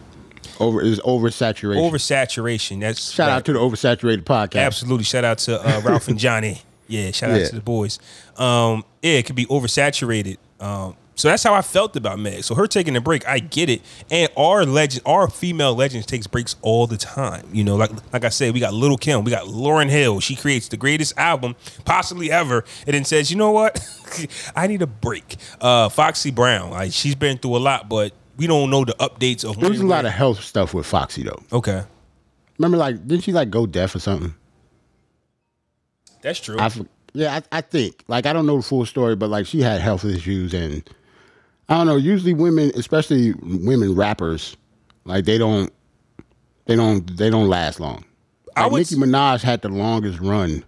Over 0.58 0.82
is 0.82 1.00
oversaturation. 1.00 1.90
oversaturation. 1.90 2.80
That's 2.80 3.10
Shout 3.12 3.30
out 3.30 3.44
to 3.46 3.52
the 3.52 3.58
oversaturated 3.58 4.24
podcast. 4.24 4.64
Absolutely. 4.66 5.04
Shout 5.04 5.24
out 5.24 5.38
to 5.38 5.60
uh, 5.60 5.80
Ralph 5.84 6.08
and 6.08 6.18
Johnny. 6.18 6.62
Yeah, 6.86 7.12
shout 7.12 7.30
out 7.30 7.46
to 7.46 7.54
the 7.54 7.60
boys. 7.60 7.98
Um, 8.36 8.84
yeah, 9.02 9.12
it 9.12 9.26
could 9.26 9.36
be 9.36 9.46
oversaturated. 9.46 10.38
Um, 10.58 10.96
so 11.20 11.28
that's 11.28 11.42
how 11.42 11.54
I 11.54 11.62
felt 11.62 11.94
about 11.96 12.18
Meg. 12.18 12.44
So 12.44 12.54
her 12.54 12.66
taking 12.66 12.96
a 12.96 13.00
break, 13.00 13.26
I 13.28 13.38
get 13.38 13.68
it. 13.68 13.82
And 14.10 14.30
our 14.36 14.64
legend, 14.64 15.02
our 15.04 15.28
female 15.28 15.74
legends 15.74 16.06
takes 16.06 16.26
breaks 16.26 16.56
all 16.62 16.86
the 16.86 16.96
time. 16.96 17.46
You 17.52 17.62
know, 17.62 17.76
like 17.76 17.90
like 18.12 18.24
I 18.24 18.30
said, 18.30 18.54
we 18.54 18.60
got 18.60 18.72
Little 18.72 18.96
Kim, 18.96 19.22
we 19.24 19.30
got 19.30 19.46
Lauryn 19.46 19.90
Hill. 19.90 20.20
She 20.20 20.34
creates 20.34 20.68
the 20.68 20.76
greatest 20.76 21.16
album 21.18 21.56
possibly 21.84 22.30
ever, 22.30 22.64
and 22.86 22.94
then 22.94 23.04
says, 23.04 23.30
you 23.30 23.36
know 23.36 23.50
what, 23.50 23.86
I 24.56 24.66
need 24.66 24.82
a 24.82 24.86
break. 24.86 25.36
Uh, 25.60 25.88
Foxy 25.88 26.30
Brown, 26.30 26.70
like 26.70 26.92
she's 26.92 27.14
been 27.14 27.38
through 27.38 27.56
a 27.56 27.58
lot, 27.58 27.88
but 27.88 28.12
we 28.36 28.46
don't 28.46 28.70
know 28.70 28.84
the 28.84 28.94
updates 28.94 29.44
of. 29.48 29.60
There 29.60 29.68
was 29.68 29.80
a 29.80 29.86
lot 29.86 30.06
of 30.06 30.12
health 30.12 30.40
stuff 30.40 30.72
with 30.72 30.86
Foxy 30.86 31.22
though. 31.22 31.42
Okay, 31.52 31.84
Remember, 32.58 32.76
like, 32.76 33.06
didn't 33.06 33.24
she 33.24 33.32
like 33.32 33.50
go 33.50 33.66
deaf 33.66 33.94
or 33.94 34.00
something? 34.00 34.34
that's 36.22 36.38
true. 36.38 36.58
I 36.58 36.70
yeah, 37.12 37.40
I, 37.52 37.58
I 37.58 37.60
think 37.60 38.04
like 38.08 38.26
I 38.26 38.32
don't 38.32 38.46
know 38.46 38.58
the 38.58 38.62
full 38.62 38.86
story, 38.86 39.16
but 39.16 39.30
like 39.30 39.46
she 39.46 39.62
had 39.62 39.80
health 39.80 40.04
issues, 40.04 40.54
and 40.54 40.88
I 41.70 41.76
don't 41.76 41.86
know. 41.86 41.96
Usually, 41.96 42.34
women, 42.34 42.72
especially 42.74 43.32
women 43.42 43.94
rappers, 43.94 44.56
like 45.04 45.24
they 45.24 45.38
don't, 45.38 45.72
they 46.66 46.76
don't, 46.76 47.16
they 47.16 47.30
don't 47.30 47.48
last 47.48 47.80
long. 47.80 48.04
I 48.56 48.64
Like 48.64 48.72
would 48.72 48.78
Nicki 48.80 48.96
Minaj 48.96 49.42
had 49.42 49.62
the 49.62 49.68
longest 49.68 50.20
run. 50.20 50.64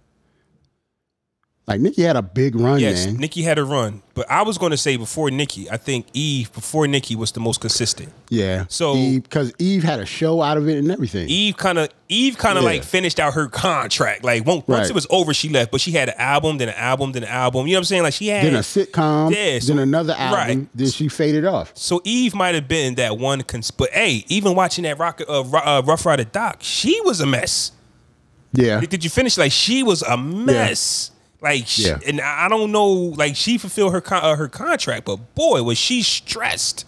Like 1.65 1.79
Nicki 1.79 2.01
had 2.01 2.17
a 2.17 2.21
big 2.21 2.55
run, 2.55 2.81
Yes, 2.81 3.05
man. 3.05 3.15
Nicki 3.15 3.41
had 3.41 3.57
a 3.57 3.63
run, 3.63 4.01
but 4.15 4.29
I 4.29 4.41
was 4.41 4.57
going 4.57 4.71
to 4.71 4.77
say 4.77 4.97
before 4.97 5.31
Nicki, 5.31 5.69
I 5.71 5.77
think 5.77 6.07
Eve 6.11 6.51
before 6.51 6.87
Nicki 6.87 7.15
was 7.15 7.31
the 7.31 7.39
most 7.39 7.61
consistent. 7.61 8.11
yeah. 8.29 8.65
So- 8.67 8.95
because 8.95 9.53
Eve, 9.59 9.81
had 9.81 10.01
a 10.01 10.05
show 10.05 10.41
out 10.41 10.57
of 10.57 10.67
it 10.67 10.77
and 10.77 10.91
everything. 10.91 11.29
Eve 11.29 11.55
kind 11.55 11.77
of 11.77 11.87
Eve 12.09 12.37
kind 12.37 12.57
of 12.57 12.65
Yeah. 12.65 12.69
like 12.71 12.83
finished 12.83 13.17
out 13.17 13.33
her 13.35 13.47
contract. 13.47 14.25
Like 14.25 14.45
once, 14.45 14.65
Right. 14.67 14.85
it 14.85 14.93
was 14.93 15.07
over, 15.09 15.33
she 15.33 15.47
left, 15.47 15.71
but 15.71 15.79
she 15.79 15.91
had 15.93 16.09
an 16.09 16.15
album, 16.17 16.57
then 16.57 16.67
an 16.67 16.75
album, 16.75 17.13
then 17.13 17.23
an 17.23 17.29
album. 17.29 17.65
You 17.65 17.73
know 17.73 17.77
what 17.77 17.81
I'm 17.83 17.85
saying? 17.85 18.03
Like 18.03 18.13
she 18.13 18.27
had 18.27 18.45
then 18.45 18.55
a 18.55 18.59
sitcom, 18.59 19.33
Yeah, 19.33 19.57
so- 19.59 19.67
then 19.67 19.79
another 19.79 20.15
album, 20.17 20.37
right. 20.59 20.67
then 20.75 20.89
she 20.91 21.07
faded 21.07 21.45
off. 21.45 21.71
So 21.75 22.01
Eve 22.03 22.35
might 22.35 22.55
have 22.55 22.67
been 22.67 22.95
that 22.95 23.17
one. 23.17 23.41
Cons- 23.41 23.71
but 23.71 23.89
hey, 23.91 24.25
even 24.27 24.53
watching 24.53 24.83
that 24.83 24.99
rock, 24.99 25.21
uh, 25.29 25.39
uh, 25.39 25.81
Ruff 25.85 26.05
Ryder 26.05 26.25
doc, 26.25 26.57
she 26.59 26.99
was 27.05 27.21
a 27.21 27.25
mess. 27.25 27.71
Yeah, 28.51 28.81
Did 28.81 28.89
did 28.89 29.03
you 29.05 29.09
finish? 29.09 29.37
Like 29.37 29.53
she 29.53 29.81
was 29.81 30.01
a 30.01 30.17
mess. 30.17 31.11
Like, 31.43 31.67
sh- 31.67 31.79
Yeah. 31.79 31.99
and 32.07 32.21
I 32.21 32.47
don't 32.47 32.71
know. 32.71 32.89
Like 32.91 33.35
she 33.35 33.57
fulfilled 33.57 33.91
her 33.93 34.01
con- 34.01 34.23
uh, 34.23 34.35
her 34.37 34.47
contract, 34.47 35.05
but 35.05 35.35
boy, 35.35 35.61
was 35.61 35.77
she 35.77 36.01
stressed, 36.01 36.85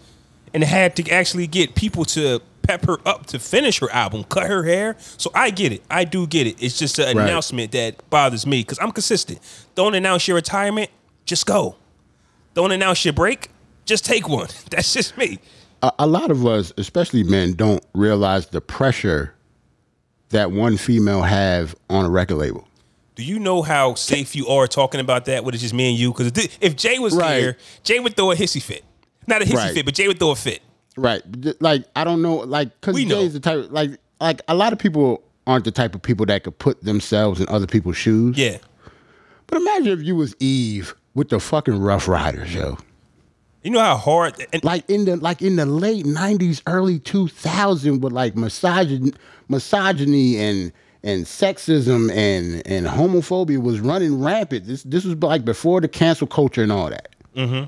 and 0.54 0.64
had 0.64 0.96
to 0.96 1.10
actually 1.12 1.46
get 1.46 1.76
people 1.76 2.06
to 2.06 2.40
pep 2.62 2.86
her 2.86 2.98
up 3.06 3.26
to 3.28 3.38
finish 3.38 3.80
her 3.80 3.92
album, 3.92 4.24
cut 4.24 4.48
her 4.48 4.64
hair. 4.64 4.96
So 5.18 5.30
I 5.36 5.50
get 5.52 5.72
it. 5.74 5.84
I 5.92 6.06
do 6.06 6.26
get 6.26 6.48
it. 6.48 6.56
It's 6.64 6.80
just 6.80 6.98
an 6.98 7.18
Right. 7.18 7.28
announcement 7.28 7.74
that 7.74 8.10
bothers 8.10 8.48
me 8.48 8.62
because 8.62 8.80
I'm 8.82 8.92
consistent. 8.92 9.40
Don't 9.76 9.94
announce 9.94 10.28
your 10.28 10.36
retirement. 10.36 10.90
Just 11.26 11.46
go. 11.46 11.76
Don't 12.56 12.72
announce 12.72 13.04
your 13.06 13.14
break. 13.14 13.50
Just 13.86 14.06
take 14.06 14.28
one. 14.30 14.48
That's 14.72 14.94
just 14.94 15.18
me. 15.18 15.38
a, 15.84 15.92
a 16.00 16.08
lot 16.08 16.32
of 16.32 16.46
us, 16.48 16.72
especially 16.78 17.24
men, 17.24 17.54
don't 17.54 17.86
realize 17.94 18.48
the 18.48 18.62
pressure 18.62 19.34
that 20.30 20.52
one 20.52 20.78
female 20.78 21.22
have 21.24 21.76
on 21.90 22.06
a 22.06 22.10
record 22.10 22.36
label. 22.38 22.68
Do 23.16 23.24
you 23.24 23.40
know 23.40 23.62
how 23.62 23.96
safe 23.96 24.36
you 24.36 24.48
are 24.48 24.68
talking 24.68 25.00
about 25.00 25.26
that? 25.26 25.44
It's 25.48 25.62
just 25.62 25.74
me 25.74 25.90
and 25.90 25.98
you? 25.98 26.12
Because 26.14 26.32
if 26.62 26.76
Jay 26.76 27.00
was 27.00 27.16
Right. 27.16 27.40
here, 27.40 27.58
Jay 27.84 28.00
would 28.00 28.16
throw 28.16 28.32
a 28.32 28.36
hissy 28.36 28.62
fit. 28.62 28.84
Not 29.28 29.42
a 29.42 29.46
hissy 29.46 29.56
Right. 29.56 29.74
fit, 29.74 29.86
but 29.86 29.94
Jay 29.96 30.08
would 30.08 30.20
throw 30.20 30.32
a 30.32 30.36
fit. 30.36 30.62
Right. 30.98 31.22
Like 31.62 31.86
I 31.96 32.04
don't 32.04 32.22
know, 32.22 32.36
like 32.38 32.70
because. 32.82 32.96
Jay's 33.04 33.34
the 33.34 33.40
type, 33.40 33.68
like 33.70 33.92
like 34.22 34.42
a 34.48 34.56
lot 34.56 34.74
of 34.74 34.80
people 34.80 35.22
aren't 35.48 35.66
the 35.66 35.72
type 35.72 35.94
of 35.96 36.02
people 36.02 36.26
that 36.26 36.44
could 36.44 36.58
put 36.60 36.84
themselves 36.84 37.40
in 37.40 37.48
other 37.50 37.68
people's 37.68 37.98
shoes. 37.98 38.38
Yeah. 38.38 38.58
But 39.48 39.60
imagine 39.60 39.88
if 40.00 40.02
you 40.04 40.16
was 40.16 40.36
Eve 40.40 40.96
with 41.14 41.30
the 41.30 41.40
fucking 41.40 41.80
Ruff 41.80 42.08
Ryders, 42.08 42.54
yo. 42.54 42.78
You 43.64 43.72
know 43.72 43.80
how 43.80 43.98
hard 43.98 44.36
and 44.54 44.64
Like 44.64 44.90
in 44.90 45.06
the 45.06 45.16
like 45.18 45.42
in 45.42 45.56
the 45.56 45.66
late 45.66 46.06
'90s, 46.06 46.62
early 46.68 47.00
2000s, 47.00 48.00
with 48.00 48.14
like 48.14 48.36
misogyny, 48.36 49.12
misogyny 49.50 50.38
and 50.38 50.72
and 51.06 51.26
sexism 51.26 52.12
and 52.12 52.66
and 52.68 52.88
homophobia 52.88 53.62
was 53.62 53.80
running 53.80 54.22
rampant. 54.22 54.66
This 54.66 54.84
this 54.84 55.06
was 55.06 55.16
like 55.18 55.46
before 55.46 55.80
the 55.80 55.88
cancel 55.88 56.28
culture 56.28 56.64
and 56.64 56.72
all 56.72 56.90
that. 56.90 57.16
Mm-hmm. 57.38 57.66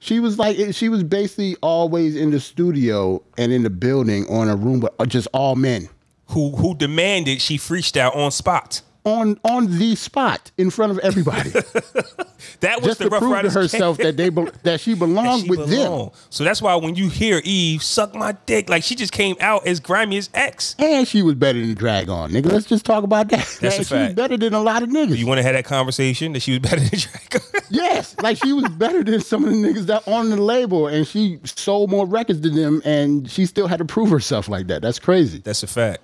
She 0.00 0.20
was 0.20 0.38
like 0.38 0.74
she 0.74 0.88
was 0.88 1.02
basically 1.04 1.56
always 1.62 2.16
in 2.16 2.30
the 2.32 2.40
studio 2.40 3.22
and 3.38 3.52
in 3.52 3.62
the 3.62 3.70
building 3.70 4.26
on 4.28 4.48
a 4.48 4.56
room 4.56 4.80
with 4.80 4.92
just 5.08 5.28
all 5.32 5.56
men. 5.56 5.88
who 6.26 6.56
who 6.56 6.74
demanded 6.74 7.40
she 7.40 7.56
freestyle 7.56 8.14
on 8.14 8.30
spot. 8.30 8.82
On 9.10 9.38
on 9.44 9.78
the 9.78 9.94
spot 9.96 10.50
in 10.56 10.70
front 10.70 10.92
of 10.92 10.98
everybody, 11.00 11.50
That 12.60 12.78
was 12.78 12.86
just 12.86 12.98
the 12.98 13.04
to 13.04 13.10
Rough 13.10 13.20
prove 13.20 13.42
to 13.42 13.50
herself 13.50 13.98
that 13.98 14.16
they 14.16 14.28
be- 14.28 14.46
that 14.62 14.80
she 14.80 14.92
that 14.94 14.98
belonged 14.98 15.44
she 15.44 15.50
with 15.50 15.68
them. 15.68 16.10
So 16.30 16.44
that's 16.44 16.60
why 16.62 16.74
when 16.76 16.94
you 16.94 17.08
hear 17.08 17.40
Eve 17.44 17.82
suck 17.82 18.14
my 18.14 18.32
dick, 18.46 18.68
like 18.68 18.82
she 18.82 18.94
just 18.94 19.12
came 19.12 19.36
out 19.40 19.66
as 19.66 19.80
grimy 19.80 20.16
as 20.18 20.30
X. 20.34 20.74
And 20.78 21.06
she 21.06 21.22
was 21.22 21.34
better 21.34 21.60
than 21.60 21.74
Drag 21.74 22.08
On, 22.08 22.30
nigga. 22.30 22.50
Let's 22.52 22.66
just 22.66 22.84
talk 22.84 23.04
about 23.04 23.28
that. 23.28 23.46
That's 23.60 23.62
Like, 23.62 23.80
a 23.80 23.84
she 23.84 23.94
was 23.94 24.12
better 24.14 24.36
than 24.36 24.54
a 24.54 24.60
lot 24.60 24.82
of 24.82 24.88
niggas. 24.88 25.16
You 25.16 25.26
want 25.26 25.38
to 25.38 25.42
have 25.42 25.54
that 25.54 25.64
conversation 25.64 26.32
that 26.32 26.40
she 26.40 26.52
was 26.52 26.60
better 26.70 26.80
than 26.80 26.98
Draco? 26.98 27.38
Yes, 27.70 28.16
like 28.22 28.36
she 28.38 28.52
was 28.52 28.68
better 28.70 29.04
than 29.04 29.20
some 29.20 29.44
of 29.44 29.50
the 29.50 29.56
niggas 29.56 29.86
that 29.86 30.06
on 30.08 30.30
the 30.30 30.36
label, 30.36 30.86
and 30.86 31.06
she 31.06 31.38
sold 31.44 31.90
more 31.90 32.06
records 32.06 32.40
than 32.40 32.54
them, 32.54 32.82
and 32.84 33.30
she 33.30 33.46
still 33.46 33.66
had 33.68 33.78
to 33.78 33.84
prove 33.84 34.10
herself 34.10 34.48
like 34.48 34.66
that. 34.68 34.82
That's 34.82 34.98
crazy. 34.98 35.38
That's 35.38 35.62
a 35.62 35.66
fact. 35.66 36.00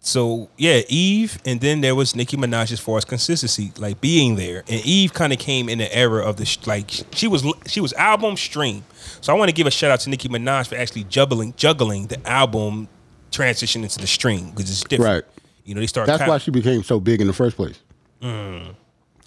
So 0.00 0.48
yeah, 0.56 0.82
Eve, 0.88 1.38
and 1.44 1.60
then 1.60 1.80
there 1.80 1.94
was 1.94 2.14
Nicki 2.14 2.36
Minaj 2.36 2.72
as 2.72 2.80
far 2.80 2.98
as 2.98 3.04
consistency, 3.04 3.72
like 3.78 4.00
being 4.00 4.36
there. 4.36 4.64
And 4.68 4.84
Eve 4.84 5.12
kind 5.12 5.32
of 5.32 5.38
came 5.38 5.68
in 5.68 5.78
the 5.78 5.94
era 5.94 6.22
of 6.22 6.36
the 6.36 6.46
sh- 6.46 6.66
like 6.66 6.90
she 7.12 7.26
was 7.28 7.44
she 7.66 7.80
was 7.80 7.92
album 7.94 8.36
stream. 8.36 8.84
So 9.20 9.34
I 9.34 9.36
want 9.36 9.48
to 9.48 9.54
give 9.54 9.66
a 9.66 9.70
shout 9.70 9.90
out 9.90 10.00
to 10.00 10.10
Nicki 10.10 10.28
Minaj 10.28 10.68
for 10.68 10.76
actually 10.76 11.04
juggling 11.04 11.52
juggling 11.56 12.06
the 12.06 12.26
album 12.28 12.88
transition 13.30 13.82
into 13.82 13.98
the 13.98 14.06
stream 14.06 14.50
because 14.50 14.70
it's 14.70 14.84
different. 14.84 15.24
Right. 15.26 15.44
You 15.64 15.74
know 15.74 15.80
they 15.80 15.86
start. 15.86 16.06
That's 16.06 16.26
why 16.26 16.38
she 16.38 16.50
became 16.50 16.82
so 16.82 17.00
big 17.00 17.20
in 17.20 17.26
the 17.26 17.32
first 17.32 17.56
place. 17.56 17.80
Mm. 18.22 18.74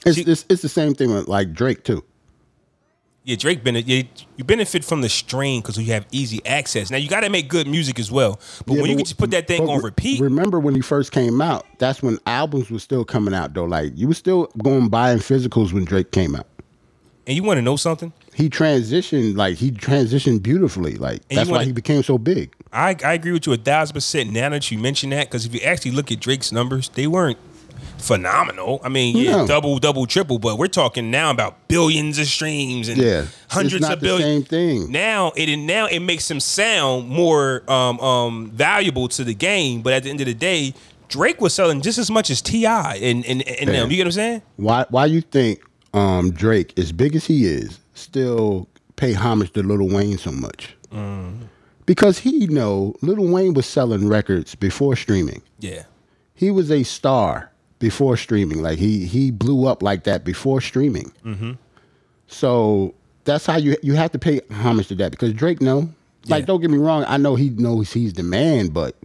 It's, 0.06 0.18
it's 0.18 0.46
it's 0.50 0.62
the 0.62 0.70
same 0.70 0.96
thing 0.96 1.14
with 1.14 1.28
like 1.28 1.54
Drake 1.54 1.84
too. 1.84 2.04
Yeah, 3.24 3.36
Drake 3.36 3.64
benefit. 3.64 3.88
Yeah, 3.88 4.04
you 4.36 4.44
benefit 4.44 4.84
from 4.84 5.02
the 5.02 5.10
stream 5.10 5.62
because 5.62 5.78
you 5.78 5.94
have 5.94 6.08
easy 6.12 6.44
access. 6.44 6.90
Now 6.90 6.98
you 6.98 7.08
got 7.08 7.20
to 7.20 7.30
make 7.30 7.50
good 7.50 7.68
music 7.68 8.00
as 8.00 8.12
well. 8.12 8.40
But 8.66 8.74
Yeah, 8.76 8.82
when 8.82 8.90
you 8.92 8.96
can 8.98 9.06
just 9.06 9.20
put 9.20 9.30
that 9.32 9.48
thing 9.48 9.62
on 9.70 9.78
re- 9.78 9.84
repeat, 9.86 10.20
Remember 10.22 10.60
when 10.60 10.74
he 10.74 10.82
first 10.82 11.12
came 11.12 11.40
out? 11.40 11.66
That's 11.78 12.02
when 12.02 12.18
albums 12.26 12.72
were 12.72 12.80
still 12.80 13.06
coming 13.06 13.34
out 13.36 13.54
though. 13.54 13.66
Like 13.66 13.92
you 13.96 14.08
were 14.08 14.16
still 14.16 14.52
going 14.64 14.90
buying 14.90 15.20
physicals 15.20 15.72
when 15.72 15.86
Drake 15.86 16.12
came 16.12 16.36
out. 16.36 16.48
and 17.28 17.36
you 17.36 17.44
want 17.44 17.58
to 17.60 17.62
know 17.62 17.76
something? 17.76 18.12
He 18.34 18.50
transitioned 18.50 19.36
like 19.38 19.58
he 19.58 19.70
transitioned 19.72 20.42
beautifully. 20.42 20.96
Like 20.96 21.22
And 21.30 21.38
that's 21.38 21.48
why 21.50 21.58
wanna- 21.58 21.66
he 21.66 21.74
became 21.74 22.02
so 22.02 22.18
big. 22.18 22.52
I, 22.74 22.96
I 23.04 23.14
agree 23.14 23.34
with 23.34 23.46
you 23.46 23.54
a 23.54 23.58
thousand 23.58 23.94
percent 23.94 24.32
now 24.32 24.50
that 24.50 24.72
you 24.72 24.80
mention 24.80 25.12
that 25.12 25.30
because 25.30 25.46
if 25.46 25.54
you 25.54 25.60
actually 25.62 25.92
look 25.92 26.12
at 26.12 26.20
Drake's 26.22 26.52
numbers, 26.52 26.90
they 26.90 27.06
weren't 27.06 27.38
phenomenal. 27.98 28.82
I 28.84 28.89
mean, 28.89 29.15
yeah, 29.17 29.38
No. 29.38 29.48
double, 29.48 29.78
double, 29.80 30.06
triple, 30.06 30.39
but 30.39 30.58
we're 30.58 30.67
talking 30.67 31.12
now 31.12 31.30
about 31.32 31.67
billions 31.67 32.17
of 32.20 32.28
streams 32.28 32.88
and 32.89 32.98
Yeah, 33.02 33.26
hundreds 33.50 33.76
it's 33.76 33.82
not 33.82 33.94
of 33.94 34.00
billions. 34.02 34.24
same 34.24 34.44
thing. 34.44 34.91
Now 34.91 35.32
it 35.36 35.56
now 35.58 35.86
it 35.88 36.00
makes 36.00 36.30
him 36.30 36.39
sound 36.39 37.08
more 37.10 37.63
um, 37.72 38.00
um, 38.00 38.52
valuable 38.52 39.08
to 39.10 39.24
the 39.24 39.34
game, 39.34 39.82
but 39.82 39.94
at 39.94 40.04
the 40.04 40.10
end 40.10 40.20
of 40.22 40.28
the 40.28 40.34
day, 40.34 40.74
Drake 41.10 41.41
was 41.41 41.54
selling 41.54 41.82
just 41.82 41.98
as 41.98 42.10
much 42.10 42.30
as 42.30 42.41
T.I. 42.41 42.96
and 43.02 43.26
and, 43.26 43.41
and 43.48 43.70
them. 43.70 43.91
You 43.91 43.98
get 43.98 44.04
what 44.04 44.08
I'm 44.08 44.12
saying? 44.13 44.41
Why 44.58 44.86
why 44.89 45.06
you 45.06 45.22
think 45.22 45.62
um, 45.94 46.32
Drake, 46.32 46.78
as 46.80 46.91
big 46.91 47.15
as 47.15 47.26
he 47.26 47.46
is, 47.46 47.80
still 47.94 48.67
pay 48.96 49.13
homage 49.13 49.52
to 49.54 49.63
Lil 49.63 49.88
Wayne 49.94 50.17
so 50.17 50.32
much? 50.32 50.76
Mm. 50.91 51.48
Because 51.86 52.20
he 52.20 52.48
know 52.48 52.96
Lil 53.02 53.28
Wayne 53.28 53.54
was 53.54 53.65
selling 53.65 54.08
records 54.08 54.56
before 54.56 54.96
streaming. 54.96 55.41
Yeah. 55.60 55.84
He 56.34 56.50
was 56.50 56.72
a 56.72 56.84
star 56.84 57.51
before 57.82 58.15
streaming. 58.15 58.62
Like 58.62 58.80
he 58.80 59.06
he 59.06 59.30
blew 59.32 59.67
up 59.67 59.84
like 59.84 60.06
that 60.06 60.24
before 60.24 60.62
streaming. 60.62 61.12
Mm-hmm. 61.26 61.52
So 62.28 62.94
that's 63.26 63.46
how 63.46 63.58
you 63.58 63.76
you 63.84 63.94
have 63.96 64.12
to 64.13 64.20
pay 64.20 64.41
homage 64.52 64.88
to 64.88 64.96
that 64.96 65.12
because 65.12 65.34
Drake 65.34 65.62
know. 65.62 65.89
Like 66.28 66.41
Yeah. 66.44 66.46
don't 66.46 66.62
get 66.62 66.70
me 66.70 66.78
wrong, 66.78 67.04
I 67.08 67.17
know 67.17 67.36
he 67.36 67.50
knows 67.50 67.91
he's 67.91 68.13
the 68.13 68.24
man, 68.24 68.67
but 68.67 68.96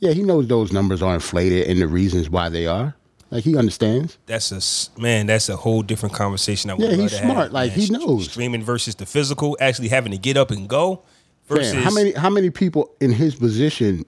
yeah, 0.00 0.10
he 0.10 0.22
knows 0.22 0.48
those 0.48 0.72
numbers 0.72 1.00
are 1.00 1.14
inflated 1.14 1.68
and 1.68 1.80
the 1.80 1.86
reasons 1.86 2.28
why 2.28 2.48
they 2.48 2.66
are. 2.66 2.94
Like 3.30 3.44
he 3.44 3.56
understands. 3.56 4.18
That's 4.26 4.50
a 4.96 5.00
man. 5.00 5.26
That's 5.26 5.48
a 5.48 5.56
whole 5.56 5.82
different 5.82 6.14
conversation. 6.14 6.70
I 6.70 6.74
would 6.74 6.90
Yeah, 6.90 6.96
he's 6.96 7.16
smart. 7.16 7.36
have, 7.44 7.52
Like, 7.52 7.70
man. 7.70 7.78
he 7.80 7.90
knows. 7.90 8.30
streaming 8.30 8.62
versus 8.62 8.96
the 8.96 9.06
physical, 9.06 9.56
actually 9.60 9.88
having 9.88 10.12
to 10.12 10.18
get 10.18 10.36
up 10.36 10.50
and 10.50 10.68
go. 10.68 11.02
Versus 11.48 11.72
Fam, 11.72 11.82
how 11.82 11.90
many 11.90 12.12
how 12.12 12.30
many 12.30 12.50
people 12.50 12.90
in 13.00 13.12
his 13.12 13.34
position 13.36 14.04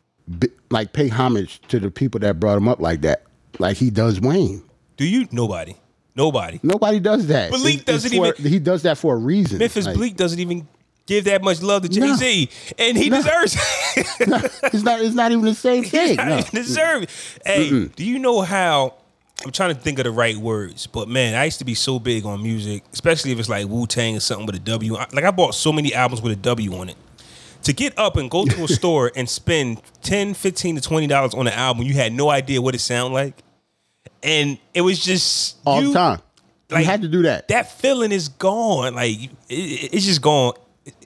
like 0.70 0.92
pay 0.92 1.08
homage 1.08 1.60
to 1.68 1.78
the 1.78 1.90
people 1.90 2.18
that 2.20 2.40
brought 2.40 2.56
him 2.56 2.66
up 2.68 2.80
like 2.80 3.02
that? 3.02 3.22
Like 3.58 3.76
he 3.76 3.90
does 3.90 4.20
Wayne. 4.20 4.62
Do 4.96 5.04
you? 5.06 5.28
Nobody. 5.32 5.76
Nobody. 6.14 6.60
Nobody 6.62 7.00
does 7.00 7.26
that. 7.26 7.50
Bleek 7.50 7.84
doesn't 7.84 8.10
for- 8.14 8.28
even- 8.34 8.50
He 8.50 8.58
does 8.58 8.82
that 8.82 8.96
for 8.98 9.14
a 9.14 9.18
reason. 9.18 9.58
Memphis 9.58 9.86
Like, 9.86 9.96
Bleek 9.96 10.16
doesn't 10.16 10.38
even 10.40 10.66
give 11.06 11.24
that 11.24 11.42
much 11.42 11.62
love 11.62 11.82
to 11.82 11.88
Jay 11.88 12.00
No. 12.00 12.16
Z, 12.16 12.48
and 12.78 12.96
he 12.96 13.10
No. 13.10 13.18
deserves. 13.18 13.56
It's 13.96 14.82
not. 14.82 15.00
It's 15.00 15.14
not 15.14 15.32
even 15.32 15.44
the 15.44 15.54
same 15.54 15.84
thing. 15.94 16.16
No. 16.16 16.40
deserve 16.52 17.04
it. 17.04 17.10
Hey, 17.44 17.86
do 17.94 18.04
you 18.04 18.18
know 18.18 18.40
how? 18.42 18.94
I'm 19.44 19.52
trying 19.52 19.74
to 19.74 19.80
think 19.80 19.98
of 19.98 20.04
the 20.04 20.10
right 20.10 20.36
words, 20.36 20.86
but 20.86 21.08
man, 21.08 21.34
I 21.34 21.44
used 21.44 21.58
to 21.58 21.64
be 21.66 21.74
so 21.74 21.98
big 21.98 22.24
on 22.24 22.42
music, 22.42 22.82
especially 22.94 23.32
if 23.32 23.38
it's 23.38 23.50
like 23.50 23.68
Wu 23.68 23.86
Tang 23.86 24.16
or 24.16 24.20
something 24.20 24.46
with 24.46 24.54
a 24.56 24.60
W. 24.60 24.94
Like 24.94 25.24
I 25.24 25.30
bought 25.30 25.54
so 25.54 25.72
many 25.72 25.94
albums 25.94 26.22
with 26.22 26.32
a 26.32 26.36
W 26.36 26.74
on 26.74 26.88
it. 26.88 26.96
To 27.64 27.72
get 27.74 27.98
up 27.98 28.16
and 28.16 28.30
go 28.30 28.46
to 28.46 28.64
a 28.64 28.68
store 28.80 29.12
and 29.14 29.28
spend 29.28 29.82
10 30.02 30.32
15 30.34 30.76
to 30.76 30.80
20 30.80 31.06
dollars 31.08 31.34
on 31.34 31.46
an 31.46 31.52
album, 31.52 31.82
you 31.84 31.92
had 31.94 32.14
no 32.14 32.30
idea 32.30 32.62
what 32.62 32.74
it 32.74 32.80
sounded 32.80 33.12
like. 33.14 33.34
And 34.22 34.58
it 34.74 34.80
was 34.80 34.98
just 35.04 35.56
all 35.64 35.80
you- 35.82 35.88
the 35.88 35.94
time. 35.94 36.20
like, 36.70 36.80
you 36.84 36.90
had 36.90 37.02
to 37.02 37.08
do 37.08 37.22
that. 37.22 37.48
that 37.48 37.78
feeling 37.80 38.12
is 38.12 38.28
gone. 38.28 38.94
Like 38.94 39.10
it, 39.24 39.30
it- 39.48 39.94
it's 39.94 40.06
just 40.06 40.22
gone. 40.22 40.54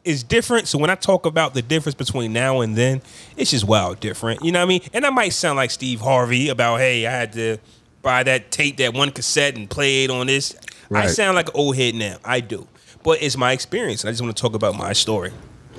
It's 0.04 0.22
different. 0.22 0.68
So 0.68 0.78
when 0.78 0.90
I 0.90 0.94
talk 0.94 1.24
about 1.26 1.54
the 1.54 1.62
difference 1.62 1.94
between 1.94 2.32
now 2.32 2.60
and 2.60 2.76
then, 2.76 3.00
it's 3.36 3.50
just 3.50 3.64
wild 3.64 4.00
different. 4.00 4.42
You 4.44 4.52
know 4.52 4.58
what 4.60 4.64
I 4.64 4.68
mean? 4.68 4.80
And 4.92 5.04
I 5.06 5.10
might 5.10 5.30
sound 5.32 5.56
like 5.56 5.70
Steve 5.70 6.00
Harvey 6.00 6.48
about, 6.48 6.78
hey, 6.80 7.06
I 7.06 7.10
had 7.10 7.32
to 7.34 7.58
buy 8.02 8.22
that 8.22 8.50
tape, 8.50 8.76
that 8.78 8.94
one 8.94 9.10
cassette, 9.10 9.56
and 9.56 9.68
play 9.68 10.04
it 10.04 10.10
on 10.10 10.26
this. 10.26 10.54
I 10.92 11.06
sound 11.06 11.36
like 11.36 11.48
an 11.48 11.54
old 11.54 11.76
head 11.76 11.94
now. 11.94 12.16
I 12.24 12.40
do. 12.40 12.66
But 13.02 13.22
it's 13.22 13.36
my 13.36 13.52
experience, 13.52 14.04
I 14.04 14.10
just 14.10 14.20
want 14.22 14.36
to 14.36 14.40
talk 14.40 14.54
about 14.54 14.74
my 14.76 14.92
story. 14.92 15.32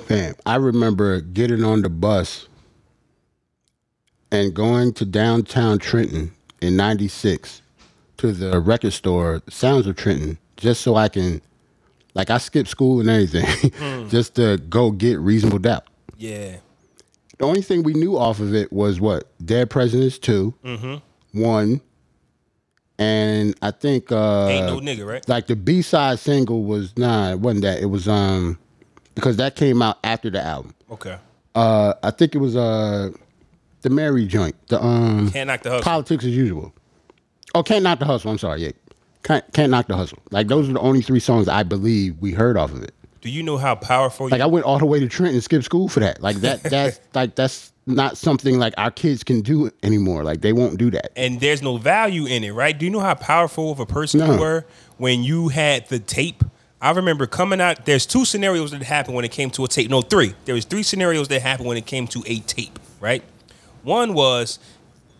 Man, 0.08 0.34
I 0.46 0.56
remember 0.56 1.20
getting 1.20 1.62
on 1.64 1.82
the 1.82 1.88
bus 1.90 2.48
and 4.30 4.54
going 4.54 4.92
to 4.94 5.04
downtown 5.04 5.78
Trenton 5.78 6.32
in 6.62 6.76
'96 6.76 7.62
to 8.18 8.32
the 8.32 8.60
record 8.60 8.92
store, 8.92 9.42
Sounds 9.48 9.86
of 9.86 9.96
Trenton, 9.96 10.38
just 10.56 10.80
so 10.82 10.94
I 10.94 11.08
can, 11.08 11.40
like, 12.14 12.30
I 12.30 12.38
skipped 12.38 12.68
school 12.68 13.00
and 13.00 13.08
everything, 13.10 14.08
just 14.08 14.36
to 14.36 14.58
go 14.58 14.90
get 14.90 15.18
Reasonable 15.18 15.58
Doubt. 15.58 15.84
Yeah. 16.16 16.56
The 17.38 17.44
only 17.46 17.62
thing 17.62 17.82
we 17.82 17.94
knew 17.94 18.16
off 18.16 18.38
of 18.38 18.54
it 18.54 18.72
was 18.72 19.00
what 19.00 19.24
Dead 19.44 19.68
Presidents 19.70 20.18
2 20.18 20.54
one, 21.32 21.80
and 22.98 23.56
I 23.62 23.70
think 23.72 24.12
uh, 24.12 24.46
Ain't 24.48 24.66
no 24.66 24.78
nigga, 24.80 25.06
right? 25.06 25.28
like 25.28 25.46
the 25.48 25.56
B 25.56 25.82
side 25.82 26.18
single 26.18 26.62
was 26.64 26.96
nah, 26.96 27.30
it 27.30 27.40
wasn't 27.40 27.62
that. 27.62 27.80
It 27.80 27.86
was 27.86 28.06
um 28.06 28.58
because 29.14 29.38
that 29.38 29.56
came 29.56 29.82
out 29.82 29.98
after 30.04 30.30
the 30.30 30.40
album. 30.44 30.74
Okay. 30.90 31.16
Uh, 31.54 31.94
I 32.02 32.10
think 32.10 32.34
it 32.34 32.38
was 32.38 32.54
uh 32.54 33.10
the 33.82 33.90
Mary 33.90 34.26
joint, 34.26 34.54
the 34.68 34.82
um 34.82 35.30
Can't 35.30 35.48
knock 35.48 35.62
the 35.62 35.70
hustle. 35.70 35.84
politics 35.84 36.24
as 36.24 36.34
usual. 36.36 36.72
Oh, 37.54 37.62
can't 37.62 37.82
knock 37.84 37.98
the 37.98 38.06
hustle. 38.06 38.30
I'm 38.30 38.38
sorry, 38.38 38.62
yeah, 38.64 38.70
can't 39.22 39.44
can't 39.52 39.70
knock 39.70 39.86
the 39.86 39.96
hustle. 39.96 40.18
Like 40.30 40.48
those 40.48 40.68
are 40.68 40.72
the 40.72 40.80
only 40.80 41.02
three 41.02 41.20
songs 41.20 41.48
I 41.48 41.62
believe 41.62 42.16
we 42.20 42.32
heard 42.32 42.56
off 42.56 42.72
of 42.72 42.82
it. 42.82 42.94
Do 43.20 43.30
you 43.30 43.42
know 43.42 43.56
how 43.56 43.74
powerful 43.76 44.28
Like 44.28 44.38
you 44.38 44.44
I 44.44 44.46
went 44.46 44.64
all 44.64 44.78
the 44.78 44.86
way 44.86 44.98
to 44.98 45.06
Trent 45.08 45.32
and 45.34 45.44
skipped 45.44 45.64
school 45.64 45.88
for 45.88 46.00
that. 46.00 46.20
Like 46.22 46.36
that 46.38 46.62
that's 46.64 46.98
like 47.14 47.34
that's 47.36 47.72
not 47.86 48.16
something 48.16 48.58
like 48.58 48.74
our 48.78 48.90
kids 48.90 49.22
can 49.24 49.40
do 49.42 49.70
anymore. 49.82 50.24
Like 50.24 50.40
they 50.40 50.52
won't 50.52 50.78
do 50.78 50.90
that. 50.92 51.12
and 51.16 51.40
there's 51.40 51.62
no 51.62 51.76
value 51.76 52.26
in 52.26 52.42
it, 52.44 52.52
right? 52.52 52.76
Do 52.76 52.84
you 52.84 52.90
know 52.90 53.00
how 53.00 53.14
powerful 53.14 53.70
of 53.72 53.80
a 53.80 53.86
person 53.86 54.20
No. 54.20 54.32
you 54.34 54.40
were 54.40 54.64
when 54.98 55.22
you 55.24 55.48
had 55.48 55.88
the 55.88 55.98
tape? 55.98 56.42
I 56.80 56.90
remember 56.90 57.26
coming 57.28 57.60
out. 57.60 57.84
There's 57.86 58.06
two 58.06 58.24
scenarios 58.24 58.72
that 58.72 58.82
happened 58.82 59.14
when 59.14 59.24
it 59.24 59.30
came 59.30 59.50
to 59.50 59.64
a 59.64 59.68
tape. 59.68 59.88
No, 59.88 60.00
three. 60.00 60.34
There 60.46 60.54
was 60.54 60.64
three 60.64 60.82
scenarios 60.82 61.28
that 61.28 61.42
happened 61.42 61.68
when 61.68 61.76
it 61.76 61.86
came 61.86 62.08
to 62.08 62.24
a 62.26 62.40
tape, 62.40 62.76
right? 63.00 63.22
One 63.82 64.14
was 64.14 64.58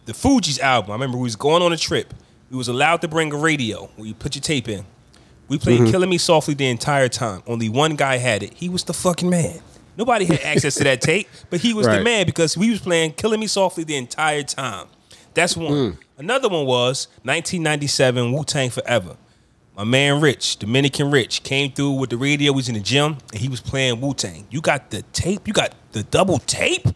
the 0.06 0.12
Fugees 0.12 0.58
album. 0.60 0.90
I 0.90 0.94
remember 0.94 1.16
we 1.18 1.24
was 1.24 1.36
going 1.36 1.62
on 1.62 1.72
a 1.72 1.76
trip. 1.76 2.12
We 2.50 2.56
was 2.56 2.68
allowed 2.68 3.00
to 3.02 3.08
bring 3.08 3.32
a 3.32 3.36
radio 3.36 3.88
where 3.96 4.06
you 4.06 4.14
put 4.14 4.34
your 4.34 4.42
tape 4.42 4.68
in. 4.68 4.84
We 5.48 5.58
played 5.58 5.80
Mm-hmm. 5.80 5.90
"Killing 5.90 6.10
Me 6.10 6.18
Softly" 6.18 6.54
the 6.54 6.68
entire 6.68 7.08
time. 7.08 7.42
Only 7.46 7.68
one 7.68 7.96
guy 7.96 8.16
had 8.18 8.42
it. 8.42 8.54
He 8.54 8.68
was 8.68 8.84
the 8.84 8.94
fucking 8.94 9.28
man. 9.28 9.60
Nobody 9.96 10.24
had 10.24 10.40
access 10.40 10.74
to 10.76 10.84
that 10.84 11.00
tape, 11.02 11.28
but 11.50 11.60
he 11.60 11.74
was 11.74 11.86
the 11.86 12.02
man 12.02 12.24
because 12.26 12.56
we 12.56 12.70
was 12.70 12.80
playing 12.80 13.12
"Killing 13.12 13.40
Me 13.40 13.46
Softly" 13.46 13.84
the 13.84 13.96
entire 13.96 14.42
time. 14.42 14.86
That's 15.34 15.56
one. 15.56 15.72
Mm. 15.72 15.98
Another 16.18 16.48
one 16.48 16.66
was 16.66 17.08
1997 17.24 18.32
Wu 18.32 18.44
Tang 18.44 18.70
Forever. 18.70 19.16
My 19.76 19.84
man 19.84 20.20
Rich, 20.20 20.58
Dominican 20.58 21.10
Rich, 21.10 21.42
came 21.42 21.72
through 21.72 21.92
with 21.92 22.10
the 22.10 22.16
radio. 22.18 22.52
He 22.52 22.56
was 22.56 22.68
in 22.68 22.74
the 22.74 22.80
gym 22.80 23.16
and 23.32 23.40
he 23.40 23.48
was 23.48 23.60
playing 23.60 24.00
Wu 24.00 24.12
Tang. 24.14 24.46
You 24.50 24.60
got 24.60 24.90
the 24.90 25.02
tape. 25.14 25.48
You 25.48 25.54
got 25.54 25.74
the 25.92 26.02
double 26.02 26.38
tape. 26.38 26.86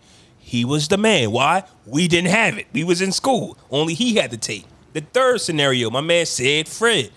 He 0.48 0.64
was 0.64 0.86
the 0.86 0.96
man. 0.96 1.32
Why? 1.32 1.64
We 1.86 2.06
didn't 2.06 2.30
have 2.30 2.56
it. 2.56 2.68
We 2.72 2.84
was 2.84 3.00
in 3.02 3.10
school. 3.10 3.58
Only 3.68 3.94
he 3.94 4.14
had 4.14 4.30
the 4.30 4.36
tape. 4.36 4.64
The 4.92 5.00
third 5.00 5.40
scenario, 5.40 5.90
my 5.90 6.00
man 6.00 6.24
said 6.24 6.68
Fred. 6.68 7.10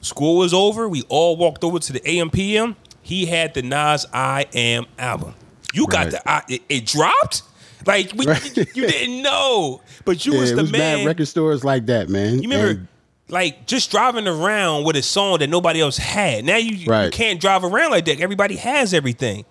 School 0.00 0.36
was 0.36 0.54
over. 0.54 0.88
We 0.88 1.02
all 1.08 1.36
walked 1.36 1.64
over 1.64 1.80
to 1.80 1.92
the 1.92 1.98
AMPM. 2.00 2.76
He 3.02 3.26
had 3.26 3.54
the 3.54 3.62
Nas 3.62 4.06
I 4.12 4.46
Am 4.54 4.86
album. 4.96 5.34
You 5.74 5.88
got 5.88 6.04
Right. 6.04 6.10
the 6.12 6.30
I, 6.30 6.42
it, 6.48 6.62
it 6.68 6.86
dropped. 6.86 7.42
Like 7.84 8.12
we, 8.14 8.26
Right. 8.26 8.56
you, 8.56 8.64
you 8.74 8.86
didn't 8.86 9.22
know, 9.22 9.80
but 10.04 10.24
you 10.24 10.34
Yeah, 10.34 10.40
was 10.40 10.50
it 10.52 10.54
the 10.54 10.62
was 10.62 10.70
man. 10.72 11.04
record 11.04 11.26
stores 11.26 11.64
like 11.64 11.86
that, 11.86 12.08
man. 12.08 12.34
You 12.42 12.42
remember, 12.48 12.68
And- 12.70 12.88
like 13.28 13.66
just 13.66 13.90
driving 13.90 14.28
around 14.28 14.84
with 14.84 14.94
a 14.94 15.02
song 15.02 15.40
that 15.40 15.48
nobody 15.50 15.80
else 15.80 15.96
had. 15.96 16.44
Now 16.44 16.58
you, 16.58 16.76
you 16.76 17.10
can't 17.10 17.40
drive 17.40 17.64
around 17.64 17.90
like 17.90 18.04
that. 18.04 18.20
Everybody 18.20 18.54
has 18.56 18.94
everything. 18.94 19.44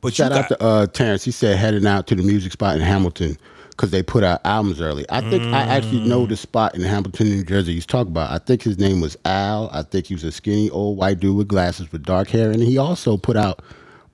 But 0.00 0.14
Shout 0.14 0.32
you 0.32 0.38
out 0.38 0.48
to 0.48 0.62
uh, 0.62 0.86
Terrence. 0.86 1.24
He 1.24 1.30
said 1.30 1.56
heading 1.56 1.86
out 1.86 2.06
to 2.08 2.14
the 2.14 2.22
music 2.22 2.52
spot 2.52 2.76
in 2.76 2.82
Hamilton 2.82 3.36
because 3.70 3.90
they 3.90 4.02
put 4.02 4.22
out 4.22 4.40
albums 4.44 4.80
early. 4.80 5.06
I 5.08 5.20
think 5.28 5.42
I 5.54 5.62
actually 5.62 6.06
know 6.06 6.26
the 6.26 6.36
spot 6.36 6.74
in 6.74 6.82
Hamilton, 6.82 7.28
New 7.28 7.44
Jersey. 7.44 7.74
He's 7.74 7.86
talking 7.86 8.12
about. 8.12 8.30
I 8.30 8.38
think 8.38 8.62
his 8.62 8.78
name 8.78 9.00
was 9.00 9.16
Al. 9.24 9.70
I 9.72 9.82
think 9.82 10.06
he 10.06 10.14
was 10.14 10.24
a 10.24 10.32
skinny 10.32 10.70
old 10.70 10.98
white 10.98 11.20
dude 11.20 11.36
with 11.36 11.48
glasses 11.48 11.90
with 11.90 12.02
dark 12.04 12.28
hair, 12.28 12.50
and 12.50 12.62
he 12.62 12.78
also 12.78 13.16
put 13.16 13.36
out 13.36 13.62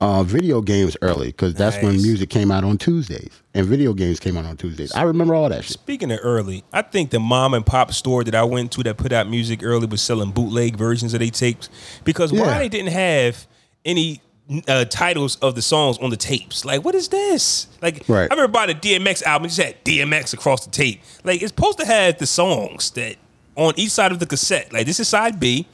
uh, 0.01 0.22
video 0.22 0.61
games 0.61 0.96
early 1.03 1.29
because 1.29 1.55
that's 1.55 1.83
when 1.83 1.94
music 1.96 2.29
came 2.29 2.51
out 2.51 2.64
on 2.64 2.77
Tuesdays 2.77 3.42
and 3.55 3.66
video 3.66 3.94
games 3.94 4.20
came 4.20 4.37
out 4.37 4.44
on 4.44 4.57
Tuesdays. 4.57 4.92
I 4.92 5.03
remember 5.03 5.35
all 5.35 5.49
that 5.49 5.64
shit. 5.64 5.72
Speaking 5.72 6.12
of 6.12 6.20
early, 6.22 6.64
I 6.72 6.83
think 6.83 7.11
the 7.11 7.20
mom 7.20 7.55
and 7.55 7.64
pop 7.64 7.92
store 7.92 8.22
that 8.25 8.35
I 8.35 8.44
went 8.44 8.72
to 8.72 8.83
that 8.85 8.99
put 8.99 9.12
out 9.12 9.29
music 9.29 9.62
early 9.62 9.87
was 9.87 10.03
selling 10.03 10.33
bootleg 10.33 10.77
versions 10.77 11.14
of 11.14 11.20
their 11.20 11.31
tapes 11.31 11.70
because 12.05 12.33
why 12.33 12.59
they 12.59 12.68
didn't 12.68 12.92
have 12.92 13.46
any 13.85 14.20
uh, 14.68 14.85
titles 14.87 15.37
of 15.37 15.54
the 15.54 15.62
songs 15.62 15.98
on 15.98 16.11
the 16.11 16.16
tapes? 16.16 16.64
Like, 16.64 16.85
what 16.85 16.94
is 16.94 17.09
this? 17.09 17.66
Like, 17.82 18.02
Right. 18.09 18.30
I 18.30 18.35
remember 18.35 18.48
buying 18.48 18.70
a 18.70 18.74
DMX 18.74 19.22
album, 19.24 19.46
it 19.46 19.48
just 19.48 19.61
had 19.62 19.85
DMX 19.85 20.32
across 20.35 20.64
the 20.64 20.70
tape. 20.70 21.00
Like, 21.24 21.42
it's 21.42 21.50
supposed 21.50 21.78
to 21.78 21.87
have 21.87 22.18
the 22.18 22.26
songs 22.26 22.90
that 22.92 23.16
on 23.56 23.74
each 23.76 23.90
side 23.90 24.12
of 24.12 24.18
the 24.18 24.26
cassette. 24.26 24.72
Like, 24.72 24.87
this 24.87 25.00
is 25.00 25.09
side 25.09 25.40
B. 25.40 25.66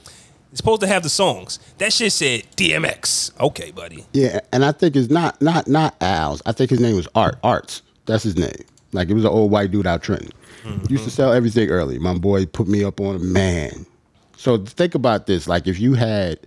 It's 0.50 0.58
supposed 0.58 0.82
to 0.82 0.86
have 0.86 1.02
the 1.02 1.08
songs. 1.08 1.58
That 1.78 1.92
shit 1.94 2.12
said 2.12 2.42
DMX. 2.56 3.38
Okay, 3.40 3.70
buddy. 3.70 4.04
Yeah, 4.12 4.40
and 4.52 4.64
I 4.64 4.72
think 4.72 4.96
it's 4.96 5.08
not 5.08 5.40
not 5.40 5.66
not 5.66 5.94
Al's. 6.02 6.42
I 6.44 6.52
think 6.52 6.68
his 6.68 6.78
name 6.78 6.94
was 6.94 7.08
Art 7.14 7.38
Arts. 7.42 7.80
That's 8.04 8.22
his 8.22 8.36
name. 8.36 8.52
Like 8.92 9.08
it 9.08 9.14
was 9.14 9.24
an 9.24 9.30
old 9.30 9.50
white 9.50 9.70
dude 9.70 9.86
out 9.86 10.02
Trenton. 10.02 10.30
Used 10.90 11.04
to 11.04 11.10
sell 11.10 11.32
everything 11.32 11.70
early. 11.70 11.98
My 11.98 12.12
boy 12.18 12.44
put 12.44 12.68
me 12.68 12.84
up 12.84 13.00
on 13.00 13.16
a 13.16 13.18
man. 13.18 13.86
So 14.36 14.58
think 14.58 14.94
about 14.94 15.26
this. 15.26 15.48
Like 15.48 15.66
if 15.66 15.80
you 15.80 15.94
had, 15.94 16.38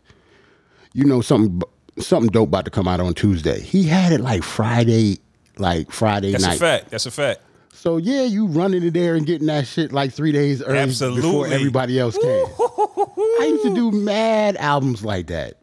you 0.93 1.03
know, 1.05 1.21
something 1.21 1.63
something 1.97 2.29
dope 2.31 2.49
about 2.49 2.65
to 2.65 2.71
come 2.71 2.87
out 2.87 2.99
on 2.99 3.13
Tuesday. 3.13 3.59
He 3.61 3.83
had 3.83 4.11
it 4.11 4.21
like 4.21 4.43
Friday, 4.43 5.19
like 5.57 5.91
Friday 5.91 6.31
That's 6.31 6.43
night. 6.43 6.55
a 6.55 6.59
fact. 6.59 6.89
That's 6.91 7.05
a 7.05 7.11
fact. 7.11 7.41
So 7.73 7.97
yeah, 7.97 8.23
you 8.23 8.47
running 8.47 8.83
in 8.83 8.93
there 8.93 9.15
and 9.15 9.25
getting 9.25 9.47
that 9.47 9.67
shit 9.67 9.91
like 9.91 10.11
three 10.13 10.31
days 10.31 10.61
early 10.63 10.85
before 10.87 11.47
everybody 11.47 11.99
else 11.99 12.17
can. 12.17 12.45
I 12.57 13.47
used 13.49 13.63
to 13.63 13.75
do 13.75 13.91
mad 13.91 14.55
albums 14.57 15.03
like 15.05 15.27
that. 15.27 15.57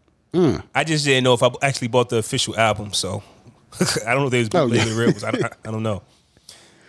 I 0.75 0.85
just 0.85 1.05
didn't 1.05 1.25
know 1.25 1.35
if 1.35 1.43
I 1.43 1.51
actually 1.63 1.89
bought 1.89 2.09
the 2.09 2.17
official 2.19 2.57
album, 2.59 2.93
so 2.95 3.23
I 4.07 4.13
don't 4.15 4.21
know 4.21 4.25
if 4.27 4.31
they 4.31 4.39
was 4.41 4.49
Oh, 4.55 4.67
bootleg 4.67 4.79
yeah. 4.79 4.85
the 4.93 4.99
real 4.99 5.07
ones. 5.11 5.25
I 5.25 5.31
don't, 5.33 5.45
I 5.67 5.71
don't 5.71 5.83
know. 5.83 6.03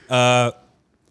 Uh, 0.10 0.52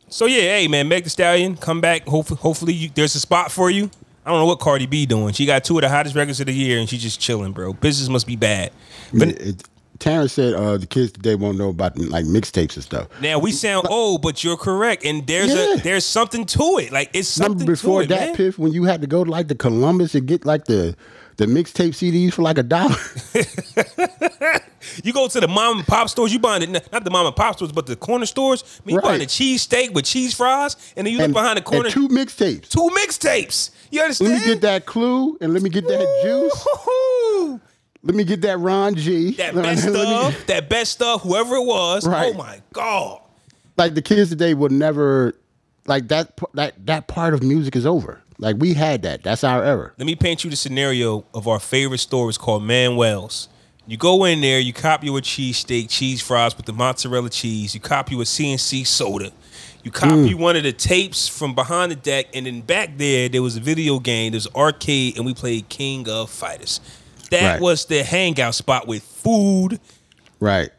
so 0.09 0.27
yeah, 0.27 0.41
hey 0.43 0.69
man, 0.69 0.89
Meg 0.89 1.05
The 1.05 1.11
Stallion, 1.11 1.57
come 1.57 1.81
back. 1.81 2.07
Hopefully, 2.07 2.39
hopefully 2.41 2.73
you, 2.75 2.91
there's 2.95 3.15
a 3.15 3.21
spot 3.21 3.51
for 3.51 3.71
you. 3.71 3.91
I 4.25 4.31
don't 4.31 4.39
know 4.41 4.47
what 4.47 4.61
Cardi 4.61 4.87
B 4.87 5.05
doing. 5.07 5.33
She 5.35 5.47
got 5.47 5.65
two 5.65 5.77
of 5.79 5.83
the 5.83 5.89
hottest 5.89 6.15
records 6.15 6.39
of 6.41 6.47
the 6.47 6.53
year, 6.55 6.79
and 6.79 6.89
she's 6.89 7.03
just 7.03 7.21
chilling, 7.21 7.53
bro. 7.53 7.73
Business 7.73 8.09
must 8.09 8.27
be 8.27 8.37
bad. 8.37 8.71
But 9.13 9.29
It- 9.29 9.41
it- 9.41 9.63
Terrence 9.99 10.33
said 10.33 10.55
uh, 10.55 10.79
the 10.79 10.87
kids 10.87 11.13
today 11.13 11.37
won't 11.37 11.57
know 11.59 11.69
about 11.69 11.97
like 11.97 12.25
mixtapes 12.25 12.75
and 12.75 12.83
stuff. 12.83 13.07
now 13.21 13.39
we 13.39 13.53
sound 13.53 13.87
old, 13.89 14.21
but 14.21 14.43
you're 14.43 14.57
correct, 14.57 15.05
and 15.05 15.25
there's 15.29 15.55
Yeah. 15.55 15.75
a 15.75 15.77
there's 15.79 16.05
something 16.05 16.45
to 16.47 16.79
it. 16.79 16.91
Like 16.93 17.11
it's 17.13 17.29
something 17.29 17.53
Remember 17.59 17.73
before 17.73 18.01
to 18.01 18.05
it, 18.07 18.09
that, 18.09 18.27
man. 18.31 18.35
Piff, 18.37 18.59
when 18.59 18.73
you 18.73 18.83
had 18.83 19.01
to 19.03 19.07
go 19.07 19.23
to 19.23 19.31
like 19.31 19.47
the 19.47 19.55
Columbus 19.55 20.17
and 20.17 20.27
get 20.27 20.45
like 20.45 20.65
the 20.65 20.97
the 21.37 21.47
mixtape 21.47 21.91
CDs 21.95 22.33
for 22.35 22.43
like 22.43 22.59
a 22.59 22.63
dollar? 22.63 22.97
You 25.05 25.13
go 25.13 25.29
to 25.29 25.41
the 25.41 25.47
mom 25.47 25.79
and 25.79 25.87
pop 25.87 26.09
stores, 26.09 26.33
you 26.33 26.41
buying 26.41 26.61
the 26.73 26.83
not 26.93 27.05
the 27.05 27.11
mom 27.11 27.25
and 27.27 27.37
pop 27.37 27.55
stores, 27.55 27.71
but 27.71 27.87
the 27.87 27.95
corner 27.95 28.27
stores. 28.27 28.65
I 28.65 28.81
mean, 28.85 28.95
you 28.95 28.99
Right. 29.01 29.11
buying 29.11 29.23
a 29.23 29.27
cheese 29.27 29.63
steak 29.63 29.95
with 29.95 30.05
cheese 30.05 30.35
fries, 30.35 30.77
and 30.97 31.07
then 31.07 31.13
you 31.15 31.21
look 31.21 31.33
behind 31.33 31.57
the 31.57 31.63
corner. 31.63 31.85
and 31.85 31.93
two 31.95 32.09
mixtapes. 32.09 32.69
two 32.69 32.91
mixtapes. 32.97 33.71
You 33.91 34.01
understand? 34.03 34.33
Let 34.33 34.41
me 34.41 34.47
get 34.47 34.61
that 34.63 34.85
clue 34.87 35.39
and 35.41 35.53
let 35.53 35.63
me 35.63 35.71
get 35.71 35.87
that 35.87 36.21
juice. 36.25 37.61
Let 38.03 38.17
me 38.17 38.25
get 38.25 38.41
that 38.43 38.59
Ron 38.59 38.97
G. 38.97 39.33
That 39.35 39.55
best 39.63 39.83
stuff, 39.89 40.47
that 40.47 40.69
best 40.69 40.93
stuff, 40.93 41.23
whoever 41.23 41.55
it 41.57 41.65
was. 41.65 42.07
Oh 42.07 42.11
right. 42.11 42.33
Oh 42.35 42.39
my 42.39 42.61
god. 42.73 43.21
like 43.77 43.95
the 43.95 44.03
kids 44.03 44.31
today 44.31 44.53
would 44.55 44.73
never 44.73 45.35
like 45.87 46.09
that. 46.09 46.39
That 46.55 46.85
that 46.87 47.07
part 47.07 47.35
of 47.35 47.43
music 47.45 47.77
is 47.77 47.87
over. 47.87 48.22
Like 48.39 48.57
we 48.59 48.75
had 48.75 49.03
that. 49.03 49.23
That's 49.23 49.45
our 49.45 49.63
era. 49.65 49.93
Let 49.99 50.07
me 50.07 50.17
paint 50.17 50.45
you 50.45 50.51
the 50.51 50.57
scenario 50.57 51.25
of 51.35 51.47
our 51.47 51.61
favorite 51.61 51.99
store. 51.99 52.29
It's 52.29 52.39
called 52.39 52.63
Manuel's. 52.65 53.49
You 53.87 53.97
go 53.97 54.25
in 54.25 54.41
there, 54.41 54.61
you 54.61 54.73
cop 54.73 55.03
you 55.03 55.17
a 55.17 55.21
cheesesteak, 55.21 55.89
cheese 55.91 56.21
fries 56.23 56.57
with 56.57 56.67
the 56.67 56.73
mozzarella 56.73 57.29
cheese. 57.31 57.75
You 57.75 57.81
cop 57.81 58.11
you 58.11 58.21
a 58.21 58.25
CNC 58.25 58.87
soda. 58.87 59.33
You 59.83 59.91
cop 59.91 60.11
Mm. 60.13 60.29
you 60.29 60.37
one 60.37 60.55
of 60.55 60.63
the 60.63 60.73
tapes 60.73 61.27
from 61.27 61.55
behind 61.57 61.91
the 61.91 61.97
deck, 61.97 62.27
and 62.35 62.47
then 62.47 62.61
back 62.61 62.97
there 62.99 63.29
there 63.29 63.43
was 63.43 63.57
a 63.57 63.61
video 63.61 63.99
game. 63.99 64.31
There's 64.33 64.47
an 64.47 64.53
arcade, 64.55 65.17
and 65.17 65.27
we 65.27 65.35
played 65.35 65.69
King 65.69 66.09
of 66.09 66.31
Fighters. 66.31 66.81
That 67.31 67.55
Right. 67.55 67.61
was 67.61 67.85
the 67.87 68.05
hangout 68.05 68.55
spot 68.55 68.87
with 68.87 69.03
food, 69.03 69.81
Right. 70.39 70.71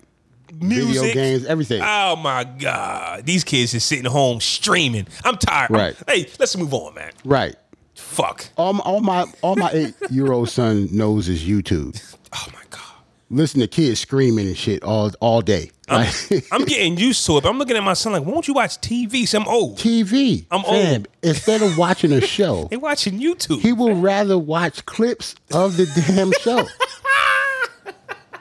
Music, 0.62 1.02
Video 1.02 1.14
games, 1.14 1.46
everything. 1.46 1.82
Oh 1.84 2.16
my 2.16 2.44
god, 2.44 3.26
these 3.26 3.44
kids 3.44 3.74
is 3.74 3.84
sitting 3.84 4.06
home 4.06 4.40
streaming. 4.42 5.08
I'm 5.24 5.38
tired. 5.38 5.72
I'm- 5.72 5.80
Right. 5.80 5.96
hey, 6.08 6.30
let's 6.40 6.56
move 6.58 6.74
on, 6.74 6.94
man. 6.96 7.12
Right. 7.26 7.56
Fuck. 7.96 8.46
All 8.58 8.74
my 8.74 8.80
all 8.82 9.00
my 9.02 9.26
all 9.42 9.56
my 9.56 9.70
eight 9.72 9.94
year 10.10 10.32
old 10.32 10.50
son 10.58 10.88
knows 10.92 11.30
is 11.30 11.44
YouTube. 11.44 12.02
Oh 12.34 12.48
my 12.54 12.60
god. 12.70 12.80
Listen 13.30 13.62
to 13.62 13.68
kids 13.68 14.00
screaming 14.00 14.48
and 14.48 14.58
shit 14.58 14.84
all 14.84 15.12
all 15.20 15.42
day. 15.42 15.72
I'm, 15.90 16.06
Like, 16.30 16.46
I'm 16.52 16.66
getting 16.66 16.98
used 16.98 17.26
to 17.26 17.38
it, 17.38 17.44
but 17.44 17.50
I'm 17.50 17.58
looking 17.60 17.76
at 17.78 17.84
my 17.84 17.94
son 17.94 18.14
like, 18.14 18.24
won't 18.26 18.48
you 18.48 18.54
watch 18.54 18.80
TV? 18.82 19.28
So 19.28 19.40
I'm 19.42 19.48
old. 19.48 19.78
TV. 19.78 20.46
I'm 20.52 20.64
fam, 20.64 20.94
old. 20.96 21.08
Instead 21.24 21.62
of 21.62 21.78
watching 21.78 22.12
a 22.14 22.22
show, 22.36 22.68
They 22.70 22.78
watching 22.78 23.20
YouTube. 23.20 23.60
he 23.62 23.74
will 23.74 23.96
rather 23.96 24.38
watch 24.38 24.86
clips 24.86 25.36
of 25.52 25.78
the 25.78 25.86
damn 26.08 26.32
show. 26.42 26.68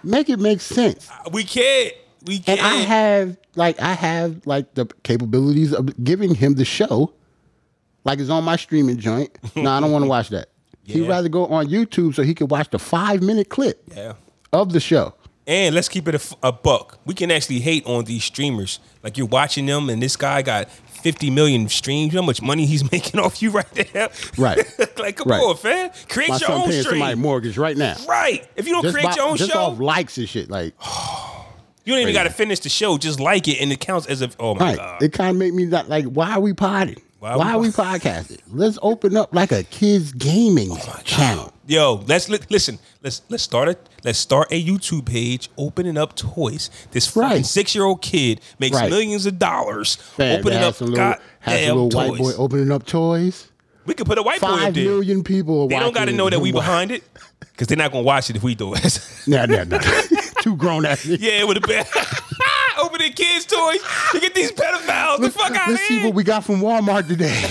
Make 0.05 0.29
it 0.29 0.41
make 0.41 0.61
sense. 0.61 1.09
we 1.33 1.45
can't. 1.45 1.93
We 2.27 2.37
And 2.37 2.45
can't. 2.45 2.63
I 2.63 2.75
have 2.77 3.37
like 3.57 3.81
I 3.81 3.95
have 3.95 4.47
like 4.47 4.75
the 4.75 4.87
capabilities 5.03 5.73
of 5.73 6.03
giving 6.05 6.35
him 6.35 6.55
the 6.55 6.65
show. 6.65 7.13
Like 8.05 8.19
it's 8.19 8.31
on 8.31 8.45
my 8.45 8.57
streaming 8.57 8.99
joint. 8.99 9.37
No, 9.57 9.71
I 9.71 9.81
don't 9.81 9.93
want 9.93 10.05
to 10.05 10.09
watch 10.09 10.29
that. 10.31 10.49
He'd 10.85 11.09
rather 11.09 11.29
go 11.29 11.47
on 11.47 11.67
YouTube 11.69 12.15
so 12.15 12.23
he 12.23 12.35
could 12.35 12.51
watch 12.51 12.71
the 12.71 12.79
five 12.79 13.23
minute 13.23 13.49
clip 13.49 13.83
yeah. 13.95 14.15
of 14.53 14.73
the 14.73 14.81
show. 14.81 15.15
And 15.47 15.75
let's 15.75 15.89
keep 15.89 16.07
it 16.07 16.35
a 16.43 16.53
buck. 16.53 16.99
We 17.05 17.15
can 17.15 17.31
actually 17.33 17.59
hate 17.61 17.85
on 17.87 18.05
these 18.05 18.23
streamers. 18.25 18.79
Like 19.03 19.19
you're 19.19 19.27
watching 19.27 19.67
them, 19.67 19.89
and 19.91 20.01
this 20.01 20.15
guy 20.17 20.41
got 20.43 20.71
50 20.71 21.31
million 21.31 21.69
streams. 21.69 22.13
You 22.13 22.17
know 22.17 22.23
how 22.23 22.27
much 22.27 22.41
money 22.43 22.65
he's 22.65 22.89
making 22.93 23.19
off 23.21 23.43
you 23.43 23.51
right 23.51 23.95
now? 23.95 24.09
Right. 24.39 24.59
like, 24.99 25.17
come 25.17 25.29
Right. 25.29 25.41
on, 25.41 25.57
fam. 25.57 25.91
Create 26.09 26.29
My 26.31 26.35
your 26.37 26.47
son 26.47 26.61
own 26.63 26.69
paying 26.69 26.83
stream. 26.83 27.01
somebody 27.01 27.17
mortgage 27.17 27.59
right 27.59 27.77
now. 27.77 27.97
Right. 28.09 28.47
If 28.55 28.67
you 28.69 28.73
don't 28.73 28.83
Just, 28.83 28.95
create 28.95 29.05
by- 29.09 29.15
your 29.17 29.25
own 29.25 29.37
just 29.37 29.51
show, 29.51 29.59
off 29.59 29.81
likes 29.81 30.17
and 30.19 30.29
shit. 30.29 30.49
Like 30.49 30.75
you 31.85 31.93
don't 31.93 32.03
even 32.03 32.15
got 32.15 32.25
to 32.25 32.31
finish 32.31 32.61
the 32.61 32.69
show. 32.69 32.99
Just 32.99 33.21
like 33.21 33.49
it, 33.49 33.61
and 33.61 33.73
it 33.73 33.81
counts 33.81 34.07
as 34.07 34.21
if. 34.23 34.37
Oh 34.41 34.55
my 34.55 34.61
right. 34.61 34.77
god. 34.77 35.03
It 35.03 35.13
kind 35.13 35.31
of 35.31 35.37
make 35.37 35.53
me 35.55 35.65
not 35.67 35.89
like 35.89 36.05
why 36.07 36.33
are 36.33 36.41
we 36.41 36.53
potting? 36.53 37.01
Why 37.19 37.37
Why, 37.37 37.53
are 37.53 37.59
we 37.61 37.69
we 37.69 37.73
podcasting? 37.73 38.41
Let's 38.49 38.79
open 38.83 39.17
up 39.17 39.33
like 39.35 39.53
a 39.53 39.63
kids 39.63 40.13
gaming 40.13 40.71
Oh 40.73 41.01
channel. 41.05 41.53
Yo, 41.69 42.03
let's 42.09 42.29
li- 42.29 42.41
listen. 42.51 42.81
Let's 43.03 43.23
let's 43.29 43.45
start 43.45 43.69
it. 43.69 43.89
Let's 44.03 44.19
start 44.19 44.49
a 44.51 44.61
YouTube 44.65 45.07
page 45.07 45.49
opening 45.57 45.97
up 45.97 46.17
toys. 46.17 46.69
This 46.91 47.07
fucking 47.07 47.23
Right. 47.31 47.47
six 47.47 47.75
year 47.77 47.85
old 47.85 48.03
kid 48.03 48.41
makes 48.59 48.77
Right. 48.77 48.91
millions 48.91 49.27
of 49.27 49.39
dollars 49.39 49.95
Fam, 49.95 50.41
opening 50.41 50.59
up 50.59 50.81
little, 50.81 50.97
goddamn 50.97 51.21
little 51.77 51.89
toys. 51.91 52.11
white 52.11 52.19
boy 52.19 52.33
opening 52.37 52.73
up 52.73 52.85
toys. 52.87 53.47
we 53.87 53.95
could 53.95 54.07
put 54.07 54.19
a 54.19 54.23
white 54.23 54.41
boy 54.41 54.49
up 54.49 54.59
Five 54.59 54.75
there. 54.75 54.85
million 54.85 55.23
people. 55.23 55.63
Are 55.63 55.69
They 55.69 55.79
don't 55.79 55.95
got 55.95 56.07
to 56.07 56.13
know 56.13 56.29
that 56.29 56.41
we 56.41 56.51
behind 56.51 56.91
it 56.91 57.05
because 57.53 57.69
they're 57.69 57.77
not 57.77 57.93
gonna 57.93 58.03
watch 58.03 58.31
it 58.31 58.35
if 58.37 58.43
we 58.43 58.57
do 58.57 58.75
it. 58.75 58.99
Nah, 59.29 59.47
nah, 59.47 59.63
nah. 59.63 59.79
Grown 60.63 60.87
ass 60.87 61.05
niggas. 61.05 61.21
yeah, 61.21 61.41
it 61.41 61.47
would 61.47 61.57
have 61.57 61.67
been 61.67 61.85
opening 62.81 63.13
kids' 63.15 63.45
toys 63.47 63.81
to 64.13 64.21
get 64.21 64.33
these 64.35 64.53
pedophiles 64.53 65.19
the 65.21 65.31
fuck 65.31 65.51
out 65.51 65.57
of 65.57 65.63
here. 65.67 65.73
Let's 65.75 65.89
see 65.89 66.05
what 66.05 66.15
we 66.15 66.23
got 66.25 66.45
from 66.45 66.61
Walmart 66.61 67.09
today. 67.09 67.29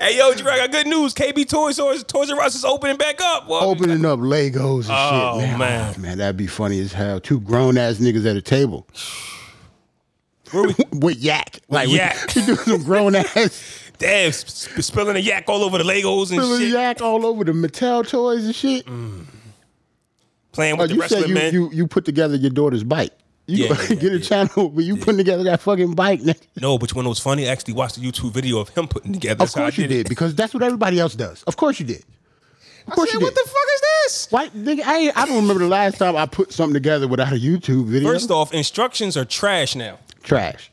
hey, 0.00 0.16
yo, 0.16 0.32
Gerard, 0.34 0.54
I 0.54 0.58
got 0.66 0.70
good 0.72 0.86
news. 0.86 1.14
KB 1.14 1.48
Toys 1.48 1.76
Toys 1.76 2.04
Toys 2.04 2.30
R 2.30 2.40
Us 2.40 2.54
is 2.54 2.64
opening 2.64 2.96
back 2.96 3.20
up. 3.20 3.48
Well, 3.48 3.64
Opening 3.64 4.04
up 4.04 4.18
Legos 4.20 4.84
and 4.84 4.90
Oh, 4.90 5.38
shit. 5.40 5.48
Man, 5.50 5.58
man. 5.58 5.94
Oh, 5.96 6.00
man, 6.00 6.18
that'd 6.18 6.36
be 6.36 6.46
funny 6.46 6.80
as 6.80 6.92
hell. 6.92 7.20
Two 7.20 7.40
grown 7.40 7.78
ass 7.78 7.96
niggas 7.98 8.28
at 8.28 8.36
a 8.36 8.42
table 8.42 8.86
where 10.52 10.64
we- 10.68 10.74
with 10.98 11.18
yak. 11.18 11.60
Like 11.68 11.88
we- 11.88 11.96
yak. 11.96 12.34
We, 12.34 12.46
do 12.46 12.56
some 12.56 12.82
grown 12.82 13.14
ass 13.14 13.90
damn, 13.98 14.32
sp- 14.32 14.80
spilling 14.82 15.16
a 15.16 15.20
yak 15.20 15.44
all 15.48 15.62
over 15.62 15.78
the 15.78 15.84
Legos 15.84 16.30
and 16.30 16.40
shit. 16.40 16.44
spilling 16.44 16.72
yak 16.72 17.00
all 17.02 17.26
over 17.26 17.44
the 17.44 17.52
Mattel 17.52 18.06
toys 18.08 18.44
and 18.46 18.54
shit. 18.54 18.86
Mm. 18.86 19.26
Playing 20.52 20.74
Oh, 20.74 20.78
with 20.78 20.88
the 20.90 20.94
you 20.96 21.00
wrestling 21.00 21.20
said 21.22 21.28
you, 21.28 21.34
men. 21.34 21.52
you 21.54 21.70
you 21.72 21.86
put 21.86 22.04
together 22.04 22.36
your 22.36 22.50
daughter's 22.50 22.84
bike. 22.84 23.12
You 23.46 23.66
Yeah, 23.66 23.76
yeah, 23.88 23.94
get 23.96 24.12
a 24.12 24.18
yeah. 24.18 24.22
channel 24.22 24.68
but 24.68 24.84
you 24.84 24.96
putting 24.96 25.16
together 25.18 25.42
that 25.44 25.60
fucking 25.60 25.94
bike. 25.94 26.20
nigga. 26.20 26.40
No, 26.60 26.78
but 26.78 26.94
when 26.94 27.06
it 27.06 27.08
was 27.08 27.18
funny, 27.18 27.48
I 27.48 27.52
actually 27.52 27.74
watched 27.74 27.96
a 27.96 28.00
YouTube 28.00 28.32
video 28.32 28.58
of 28.60 28.68
him 28.70 28.86
putting 28.88 29.12
together. 29.12 29.32
Of 29.34 29.38
That's 29.38 29.54
how 29.54 29.62
I 29.62 29.64
course 29.66 29.78
you 29.78 29.86
did 29.88 30.04
did 30.04 30.08
because 30.08 30.34
that's 30.34 30.54
what 30.54 30.62
everybody 30.62 31.00
else 31.00 31.14
does. 31.14 31.42
Of 31.44 31.56
course 31.56 31.80
you 31.80 31.86
did. 31.86 32.04
I 32.86 32.94
course 32.94 33.10
said, 33.10 33.20
you 33.20 33.24
what 33.26 33.34
the 33.34 33.40
fuck 33.46 33.68
is 33.74 33.80
this? 33.80 34.26
Why, 34.30 34.48
nigga, 34.48 34.82
I, 34.84 35.12
I 35.14 35.26
don't 35.26 35.36
remember 35.36 35.60
the 35.62 35.68
last 35.68 35.98
time 35.98 36.16
I 36.16 36.26
put 36.26 36.52
something 36.52 36.74
together 36.74 37.06
without 37.06 37.32
a 37.32 37.36
YouTube 37.36 37.86
video. 37.86 38.08
First 38.10 38.30
off, 38.32 38.52
instructions 38.52 39.16
are 39.16 39.24
trash 39.24 39.76
now. 39.76 39.98
trash. 40.24 40.70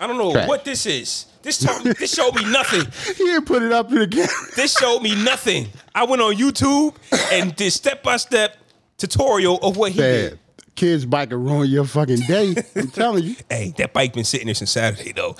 I 0.00 0.06
don't 0.06 0.18
know 0.18 0.30
Trash. 0.32 0.46
what 0.48 0.64
this 0.64 0.86
is. 0.86 1.26
This 1.42 1.58
told, 1.58 1.82
this 1.84 2.14
showed 2.14 2.34
me 2.36 2.44
nothing. 2.44 2.82
He 3.16 3.24
didn't 3.24 3.46
put 3.46 3.62
it 3.64 3.72
up 3.72 3.88
the 3.88 4.06
camera. 4.06 4.28
This 4.54 4.76
showed 4.78 5.00
me 5.00 5.14
nothing. 5.24 5.68
I 5.94 6.04
went 6.04 6.22
on 6.22 6.34
YouTube 6.36 6.94
and 7.32 7.54
did 7.56 7.72
step 7.72 8.02
by 8.04 8.16
step 8.16 8.56
tutorial 8.98 9.56
of 9.62 9.76
what 9.76 9.92
he 9.92 10.00
Man, 10.00 10.30
did. 10.30 10.38
kids 10.74 11.06
bike 11.06 11.30
will 11.30 11.38
ruin 11.38 11.70
your 11.70 11.84
fucking 11.84 12.20
day. 12.20 12.54
I'm 12.76 12.88
telling 12.92 13.24
you. 13.24 13.36
Hey, 13.48 13.72
that 13.78 13.92
bike 13.92 14.12
been 14.12 14.24
sitting 14.24 14.46
there 14.46 14.54
since 14.54 14.70
Saturday 14.72 15.12
though. 15.12 15.36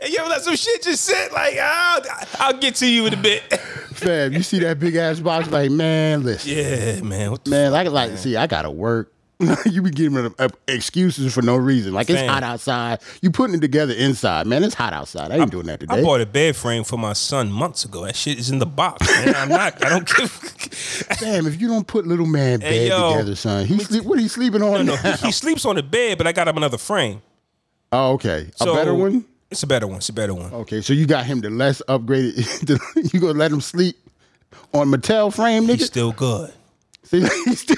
and 0.00 0.12
you 0.12 0.18
ever 0.18 0.28
let 0.28 0.42
some 0.42 0.56
shit 0.56 0.82
just 0.82 1.04
sit 1.04 1.32
like 1.32 1.56
I'll, 1.58 2.00
I'll 2.38 2.58
get 2.58 2.74
to 2.76 2.86
you 2.86 3.06
in 3.06 3.14
a 3.14 3.16
bit. 3.16 3.42
Fam, 3.94 4.32
you 4.32 4.42
see 4.42 4.58
that 4.60 4.80
big 4.80 4.96
ass 4.96 5.20
box? 5.20 5.48
Like, 5.50 5.70
man, 5.70 6.24
listen. 6.24 6.50
yeah, 6.52 7.00
man. 7.00 7.36
Man, 7.46 7.70
like, 7.72 7.88
like, 7.90 8.18
see, 8.18 8.36
I 8.36 8.46
gotta 8.48 8.70
work. 8.70 9.12
you 9.66 9.82
be 9.82 10.32
uh, 10.38 10.48
excuses 10.68 11.34
for 11.34 11.42
no 11.42 11.56
reason. 11.56 11.92
Like 11.92 12.08
it's 12.08 12.22
hot 12.22 12.42
outside. 12.44 13.00
You 13.20 13.30
putting 13.30 13.56
it 13.56 13.60
together 13.60 13.92
inside, 13.92 14.46
man. 14.46 14.62
It's 14.62 14.74
hot 14.74 14.92
outside. 14.92 15.32
I 15.32 15.36
ain't 15.38 15.50
doing 15.50 15.66
that 15.66 15.80
today. 15.80 15.96
I 15.96 16.02
bought 16.02 16.20
a 16.20 16.26
bed 16.26 16.54
frame 16.54 16.84
for 16.84 16.96
my 16.96 17.14
son 17.14 17.50
months 17.50 17.84
ago. 17.84 18.04
That 18.04 18.14
shit 18.14 18.38
is 18.38 18.50
in 18.50 18.60
the 18.60 18.66
box, 18.66 19.06
man. 19.08 19.34
I'm 19.34 19.48
not. 19.48 19.84
I 19.84 19.88
don't 19.88 20.06
give. 20.16 21.06
Damn, 21.18 21.46
if 21.46 21.60
you 21.60 21.66
don't 21.66 21.86
put 21.86 22.06
little 22.06 22.26
man 22.26 22.60
bed 22.60 22.72
Hey, 22.72 22.88
yo. 22.88 23.12
together, 23.12 23.34
son, 23.34 23.66
he 23.66 23.78
sleep. 23.80 24.04
What 24.04 24.20
he 24.20 24.28
sleeping 24.28 24.62
on? 24.62 24.86
no, 24.86 24.94
now? 24.94 25.16
he, 25.16 25.26
he 25.26 25.32
sleeps 25.32 25.64
on 25.64 25.76
the 25.76 25.82
bed, 25.82 26.16
but 26.16 26.26
I 26.28 26.32
got 26.32 26.46
him 26.46 26.56
another 26.56 26.78
frame. 26.78 27.20
Oh, 27.90 28.12
okay, 28.12 28.50
a 28.60 28.64
better 28.66 28.94
one. 28.94 29.24
It's 29.50 29.62
a 29.62 29.66
better 29.66 29.86
one. 29.86 29.96
It's 29.98 30.08
a 30.08 30.12
better 30.12 30.34
one. 30.34 30.52
Okay, 30.52 30.80
so 30.80 30.92
you 30.92 31.06
got 31.06 31.26
him 31.26 31.40
the 31.40 31.50
less 31.50 31.82
upgraded. 31.88 33.12
you 33.12 33.20
gonna 33.20 33.34
let 33.38 33.50
him 33.52 33.60
sleep 33.60 33.96
on 34.72 34.88
Mattel 34.88 35.34
frame, 35.34 35.64
nigga? 35.64 35.78
He's 35.78 35.86
still 35.86 36.12
good. 36.12 36.52
See, 37.04 37.20
he's 37.20 37.60
still- 37.60 37.76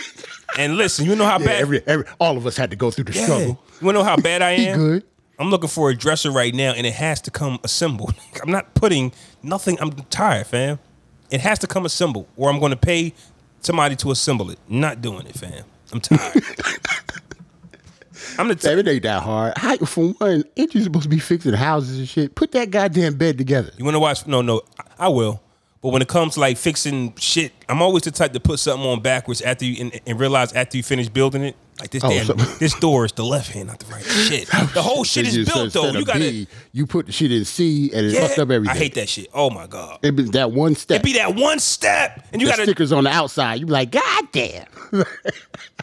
And 0.58 0.76
listen, 0.76 1.06
you 1.06 1.16
know 1.16 1.24
how 1.26 1.38
yeah, 1.38 1.46
bad. 1.46 1.60
every, 1.62 1.82
every, 1.86 2.06
all 2.18 2.36
of 2.36 2.46
us 2.46 2.56
had 2.56 2.70
to 2.70 2.76
go 2.76 2.90
through 2.90 3.04
the 3.04 3.12
Yeah. 3.12 3.24
struggle. 3.24 3.62
You 3.80 3.84
wanna 3.86 3.98
know 3.98 4.04
how 4.04 4.16
bad 4.16 4.42
I 4.42 4.52
am? 4.52 4.78
good. 4.78 5.04
I'm 5.38 5.50
looking 5.50 5.68
for 5.68 5.90
a 5.90 5.94
dresser 5.94 6.30
right 6.30 6.54
now, 6.54 6.72
and 6.72 6.86
it 6.86 6.94
has 6.94 7.20
to 7.22 7.30
come 7.30 7.58
assembled. 7.62 8.14
I'm 8.42 8.50
not 8.50 8.74
putting 8.74 9.12
nothing. 9.42 9.76
I'm 9.80 9.90
tired, 10.10 10.46
fam. 10.46 10.78
It 11.30 11.40
has 11.42 11.58
to 11.58 11.66
come 11.66 11.84
assembled, 11.84 12.26
or 12.36 12.48
I'm 12.48 12.58
going 12.58 12.70
to 12.70 12.76
pay 12.76 13.12
somebody 13.60 13.96
to 13.96 14.10
assemble 14.12 14.50
it. 14.50 14.58
Not 14.68 15.02
doing 15.02 15.26
it, 15.26 15.34
fam. 15.34 15.64
I'm 15.92 16.00
tired. 16.00 16.42
I'm 18.38 18.48
the 18.48 18.54
type. 18.54 18.78
it 18.78 18.88
ain't 18.88 19.02
that 19.02 19.22
hard. 19.22 19.54
How, 19.56 19.76
for 19.78 20.08
one, 20.14 20.44
ain't 20.56 20.74
you 20.74 20.82
supposed 20.82 21.02
to 21.04 21.08
be 21.08 21.18
fixing 21.18 21.52
houses 21.52 21.98
and 21.98 22.08
shit? 22.08 22.34
Put 22.34 22.52
that 22.52 22.70
goddamn 22.70 23.16
bed 23.16 23.36
together. 23.38 23.70
You 23.76 23.84
want 23.84 23.94
to 23.94 23.98
watch? 24.00 24.26
No, 24.26 24.40
no, 24.42 24.62
I- 24.78 25.06
I 25.06 25.08
will. 25.08 25.42
But 25.86 25.92
when 25.92 26.02
it 26.02 26.08
comes 26.08 26.34
to 26.34 26.40
like 26.40 26.56
fixing 26.56 27.14
shit, 27.14 27.52
I'm 27.68 27.80
always 27.80 28.02
the 28.02 28.10
type 28.10 28.32
to 28.32 28.40
put 28.40 28.58
something 28.58 28.84
on 28.84 29.02
backwards 29.02 29.40
after 29.40 29.64
you 29.64 29.82
and, 29.84 30.00
and 30.04 30.18
realize 30.18 30.52
after 30.52 30.76
you 30.76 30.82
finish 30.82 31.08
building 31.08 31.44
it. 31.44 31.54
Like 31.78 31.90
this 31.90 32.02
Oh, 32.02 32.08
damn, 32.08 32.26
so- 32.26 32.32
this 32.58 32.74
door 32.80 33.04
is 33.04 33.12
the 33.12 33.24
left 33.24 33.52
hand, 33.52 33.68
not 33.68 33.78
the 33.78 33.86
right. 33.86 34.02
Shit, 34.02 34.48
the 34.74 34.82
whole 34.82 35.04
shit 35.04 35.28
is 35.28 35.48
built 35.48 35.72
though. 35.72 35.92
You 35.92 36.04
gotta. 36.04 36.48
You 36.72 36.86
put 36.88 37.06
the 37.06 37.12
shit 37.12 37.30
in 37.30 37.44
C 37.44 37.92
and 37.94 38.04
it 38.04 38.14
Yeah, 38.14 38.26
fucked 38.26 38.40
up 38.40 38.50
everything. 38.50 38.76
I 38.76 38.80
hate 38.80 38.94
that 38.94 39.08
shit. 39.08 39.28
Oh 39.32 39.48
my 39.48 39.68
god. 39.68 40.00
It 40.02 40.16
be 40.16 40.24
that 40.24 40.50
one 40.50 40.74
step. 40.74 41.02
It 41.02 41.04
be 41.04 41.12
that 41.12 41.36
one 41.36 41.60
step, 41.60 42.26
and 42.32 42.42
you 42.42 42.48
gotta. 42.48 42.64
stickers 42.64 42.90
on 42.90 43.04
the 43.04 43.10
outside. 43.10 43.60
You 43.60 43.66
be 43.66 43.72
like, 43.72 43.92
God 43.92 44.24
damn. 44.32 44.66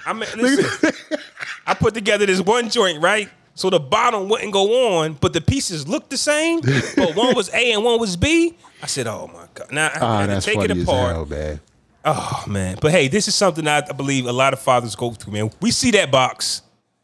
I 0.06 0.12
mean, 0.12 0.28
listen, 0.36 0.92
I 1.66 1.76
put 1.76 1.94
together 1.94 2.26
this 2.26 2.42
one 2.42 2.70
joint, 2.70 3.02
right? 3.02 3.30
So 3.56 3.70
the 3.70 3.80
bottom 3.80 4.30
wouldn't 4.30 4.52
go 4.52 4.98
on, 4.98 5.14
but 5.14 5.34
the 5.34 5.42
pieces 5.42 5.88
looked 5.88 6.10
the 6.10 6.18
same. 6.18 6.62
But 6.98 7.16
one 7.16 7.36
was 7.36 7.50
A 7.54 7.72
and 7.74 7.84
one 7.84 8.00
was 8.00 8.16
B. 8.18 8.56
I 8.82 8.88
said, 8.88 9.06
"Oh 9.08 9.30
my 9.34 9.46
god!" 9.54 9.72
Now 9.72 9.88
I 9.88 10.00
Ah, 10.02 10.20
had 10.22 10.26
to 10.28 10.34
that's 10.34 10.46
take 10.46 10.56
funny 10.56 10.72
it 10.72 10.78
as 10.78 10.84
apart. 10.84 11.14
hell, 11.16 11.26
man. 11.28 11.60
Oh 12.06 12.44
man, 12.48 12.78
but 12.82 12.92
hey, 12.92 13.08
this 13.08 13.28
is 13.28 13.36
something 13.36 13.66
I, 13.68 13.78
I 13.78 13.92
believe 13.94 14.26
a 14.26 14.34
lot 14.34 14.54
of 14.54 14.60
fathers 14.60 14.96
go 14.96 15.12
through. 15.12 15.34
Man, 15.34 15.52
we 15.62 15.72
see 15.72 15.92
that 15.92 16.12
box, 16.12 16.62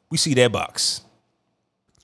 we 0.10 0.18
see 0.18 0.34
that 0.34 0.52
box. 0.52 1.02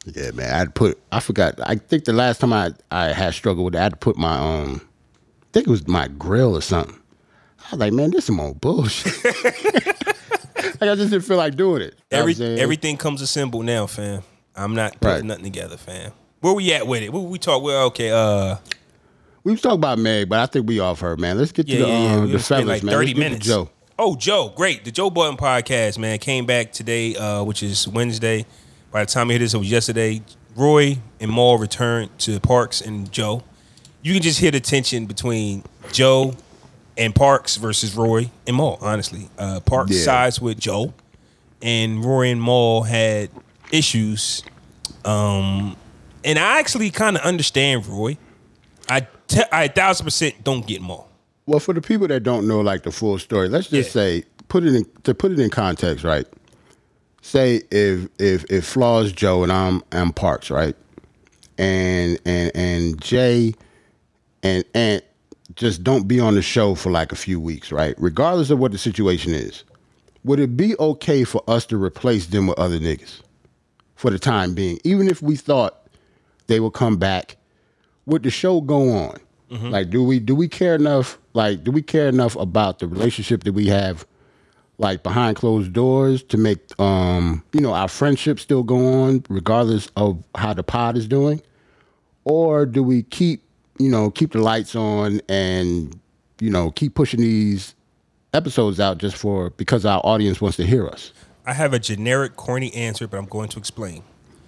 Yeah, 0.06 0.32
man. 0.32 0.54
I'd 0.54 0.76
put. 0.76 1.00
I 1.12 1.20
forgot. 1.20 1.60
I 1.68 1.76
think 1.76 2.06
the 2.06 2.14
last 2.14 2.40
time 2.40 2.54
I 2.54 2.72
I 2.92 3.08
had 3.14 3.34
struggled 3.34 3.66
with 3.66 3.76
it, 3.76 3.80
I 3.80 3.84
had 3.84 3.94
to 3.94 3.98
put 3.98 4.16
my 4.18 4.38
um. 4.38 4.82
I 5.42 5.46
think 5.52 5.68
it 5.68 5.72
was 5.72 5.88
my 5.88 6.08
grill 6.08 6.56
or 6.56 6.62
something. 6.62 6.96
I 7.60 7.72
was 7.72 7.80
like, 7.80 7.94
man, 7.94 8.12
this 8.12 8.26
some 8.26 8.40
old 8.40 8.62
bullshit. 8.62 9.24
like 9.26 10.82
I 10.82 10.96
just 10.96 11.10
didn't 11.10 11.22
feel 11.22 11.38
like 11.38 11.56
doing 11.56 11.82
it. 11.82 11.96
You 12.12 12.18
know 12.18 12.18
what 12.18 12.20
Every 12.20 12.32
I'm 12.34 12.38
saying? 12.38 12.60
everything 12.60 12.98
comes 12.98 13.22
assembled 13.22 13.66
now, 13.66 13.88
fam. 13.88 14.22
I'm 14.56 14.74
not 14.76 15.00
putting 15.00 15.16
Right. 15.16 15.24
nothing 15.26 15.44
together, 15.44 15.78
fam. 15.78 16.12
Where 16.42 16.54
we 16.54 16.72
at 16.74 16.88
with 16.88 17.04
it? 17.04 17.12
Where 17.12 17.22
we 17.22 17.38
talk? 17.40 17.62
Well, 17.64 17.86
okay, 17.88 18.12
uh, 18.12 18.58
we 19.44 19.52
was 19.52 19.62
talking 19.62 19.80
about 19.80 20.00
Meg, 20.00 20.30
but 20.30 20.40
I 20.40 20.46
think 20.46 20.68
we 20.68 20.80
off 20.80 21.00
her, 21.02 21.18
man. 21.18 21.38
Let's 21.38 21.52
get 21.52 21.68
to 21.68 21.74
the, 21.78 21.88
yeah, 21.88 22.04
yeah. 22.04 22.16
um, 22.18 22.32
the 22.32 22.40
fellas, 22.40 22.66
like 22.68 22.84
man. 22.84 22.94
30 22.94 23.08
Let's 23.08 23.20
minutes. 23.20 23.46
Joe. 23.46 23.70
Oh, 23.98 24.16
Joe, 24.16 24.52
great. 24.56 24.84
The 24.86 24.92
Joe 24.92 25.10
Budden 25.10 25.38
podcast, 25.38 25.98
man, 25.98 26.18
came 26.20 26.46
back 26.46 26.72
today, 26.72 27.16
uh, 27.16 27.44
which 27.44 27.64
is 27.64 27.88
Wednesday. 27.88 28.46
By 28.92 29.06
the 29.06 29.12
time 29.12 29.28
we 29.28 29.34
hit 29.36 29.40
this, 29.40 29.54
it 29.54 29.58
was 29.58 29.72
yesterday. 29.72 30.22
Roy 30.56 30.98
and 31.20 31.32
Mal 31.34 31.58
returned 31.58 32.18
to 32.20 32.40
Parks 32.40 32.82
and 32.82 33.12
Joe. 33.12 33.44
You 34.02 34.14
can 34.14 34.22
just 34.22 34.40
hear 34.40 34.52
the 34.52 34.60
tension 34.60 35.06
between 35.06 35.64
Joe 35.92 36.34
and 36.98 37.14
Parks 37.16 37.56
versus 37.58 37.96
Roy 37.96 38.30
and 38.48 38.56
Mal, 38.58 38.78
honestly. 38.82 39.30
Uh, 39.38 39.60
Parks 39.62 39.92
Yeah. 39.92 40.04
sides 40.04 40.40
with 40.42 40.60
Joe, 40.60 40.94
and 41.62 42.04
Roy 42.06 42.28
and 42.28 42.42
Mal 42.42 42.84
had 42.84 43.30
issues. 43.72 44.44
Um, 45.04 45.76
and 46.24 46.40
I 46.40 46.60
actually 46.60 46.90
kind 46.92 47.16
of 47.18 47.24
understand 47.24 47.86
Roy. 47.88 48.18
I, 48.90 49.08
te- 49.28 49.42
I 49.52 49.66
a 49.66 49.70
thousand 49.70 50.06
percent 50.06 50.44
don't 50.44 50.66
get 50.66 50.82
Mal. 50.82 51.08
Well, 51.46 51.60
for 51.60 51.74
the 51.74 51.82
people 51.82 52.08
that 52.08 52.22
don't 52.24 52.48
know 52.48 52.62
like 52.62 52.84
the 52.84 52.92
full 52.92 53.20
story, 53.20 53.50
let's 53.50 53.68
just 53.70 53.90
Yeah. 53.90 54.02
say 54.02 54.24
put 54.48 54.64
it 54.64 54.74
in 54.76 54.86
to 55.04 55.14
put 55.14 55.32
it 55.32 55.40
in 55.40 55.50
context, 55.50 56.04
right? 56.04 56.26
Say 57.22 57.62
if 57.72 58.08
if 58.20 58.46
if 58.50 58.66
Flaws 58.66 59.12
Joe 59.12 59.44
and 59.44 59.52
I'm 59.52 59.84
I'm 59.92 60.12
Parks, 60.12 60.50
right? 60.50 60.76
And 61.58 62.20
and 62.26 62.52
and 62.56 63.02
Jay 63.02 63.54
and 64.44 64.64
Ant 64.74 65.04
just 65.56 65.84
don't 65.84 66.08
be 66.08 66.20
on 66.20 66.34
the 66.36 66.42
show 66.42 66.74
for 66.76 66.92
like 66.92 67.12
a 67.12 67.16
few 67.16 67.40
weeks, 67.40 67.72
right? 67.72 67.96
Regardless 68.00 68.50
of 68.50 68.60
what 68.60 68.72
the 68.72 68.78
situation 68.78 69.34
is. 69.34 69.64
Would 70.24 70.40
it 70.40 70.58
be 70.58 70.76
okay 70.80 71.24
for 71.24 71.44
us 71.48 71.68
to 71.68 71.78
replace 71.82 72.26
them 72.26 72.48
with 72.48 72.58
other 72.58 72.80
niggas 72.80 73.22
for 73.96 74.10
the 74.12 74.20
time 74.20 74.54
being? 74.54 74.80
Even 74.84 75.08
if 75.08 75.22
we 75.22 75.36
thought 75.36 75.88
they 76.48 76.60
would 76.60 76.74
come 76.74 76.98
back, 76.98 77.38
would 78.06 78.24
the 78.24 78.30
show 78.30 78.62
go 78.62 78.90
on? 78.92 79.18
Like, 79.70 79.90
do 79.90 80.04
we 80.04 80.20
do 80.20 80.36
we 80.36 80.48
care 80.48 80.76
enough? 80.76 81.18
Like, 81.34 81.64
do 81.64 81.72
we 81.72 81.82
care 81.82 82.08
enough 82.08 82.36
about 82.36 82.80
the 82.80 82.88
relationship 82.88 83.44
that 83.44 83.54
we 83.54 83.68
have, 83.68 84.06
like 84.80 85.02
behind 85.04 85.38
closed 85.38 85.72
doors, 85.72 86.24
to 86.24 86.38
make 86.38 86.60
um 86.80 87.44
you 87.54 87.62
know 87.62 87.74
our 87.74 87.88
friendship 87.88 88.40
still 88.40 88.64
go 88.64 89.04
on 89.04 89.24
regardless 89.30 89.88
of 89.96 90.22
how 90.36 90.54
the 90.54 90.64
pod 90.64 90.98
is 90.98 91.08
doing, 91.08 91.42
or 92.26 92.66
do 92.66 92.84
we 92.84 93.04
keep 93.04 93.44
you 93.80 93.90
know 93.90 94.10
keep 94.12 94.32
the 94.34 94.40
lights 94.40 94.76
on 94.76 95.22
and 95.30 95.98
you 96.42 96.50
know 96.50 96.72
keep 96.72 96.96
pushing 96.96 97.22
these 97.22 97.76
episodes 98.34 98.80
out 98.80 98.98
just 98.98 99.16
for 99.16 99.52
because 99.52 99.86
our 99.86 100.02
audience 100.04 100.42
wants 100.42 100.58
to 100.58 100.66
hear 100.66 100.88
us? 100.88 101.14
I 101.46 101.54
have 101.54 101.74
a 101.74 101.80
generic, 101.80 102.36
corny 102.36 102.74
answer, 102.74 103.08
but 103.08 103.18
I'm 103.18 103.26
going 103.26 103.50
to 103.50 103.60
explain. 103.60 104.04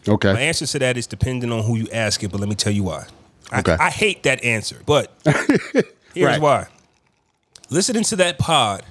Okay. 0.07 0.33
My 0.33 0.39
answer 0.41 0.65
to 0.65 0.79
that 0.79 0.97
is 0.97 1.05
depending 1.07 1.51
on 1.51 1.63
who 1.63 1.75
you 1.77 1.87
ask 1.93 2.23
it, 2.23 2.31
but 2.31 2.39
let 2.39 2.49
me 2.49 2.55
tell 2.55 2.73
you 2.73 2.83
why. 2.83 3.05
I, 3.51 3.59
Okay. 3.59 3.73
I 3.79 3.89
hate 3.89 4.23
that 4.23 4.43
answer, 4.43 4.81
but 4.85 5.11
here's 6.13 6.25
Right. 6.25 6.41
why. 6.41 6.67
Listening 7.69 8.03
to 8.03 8.15
that 8.17 8.37
pod, 8.39 8.83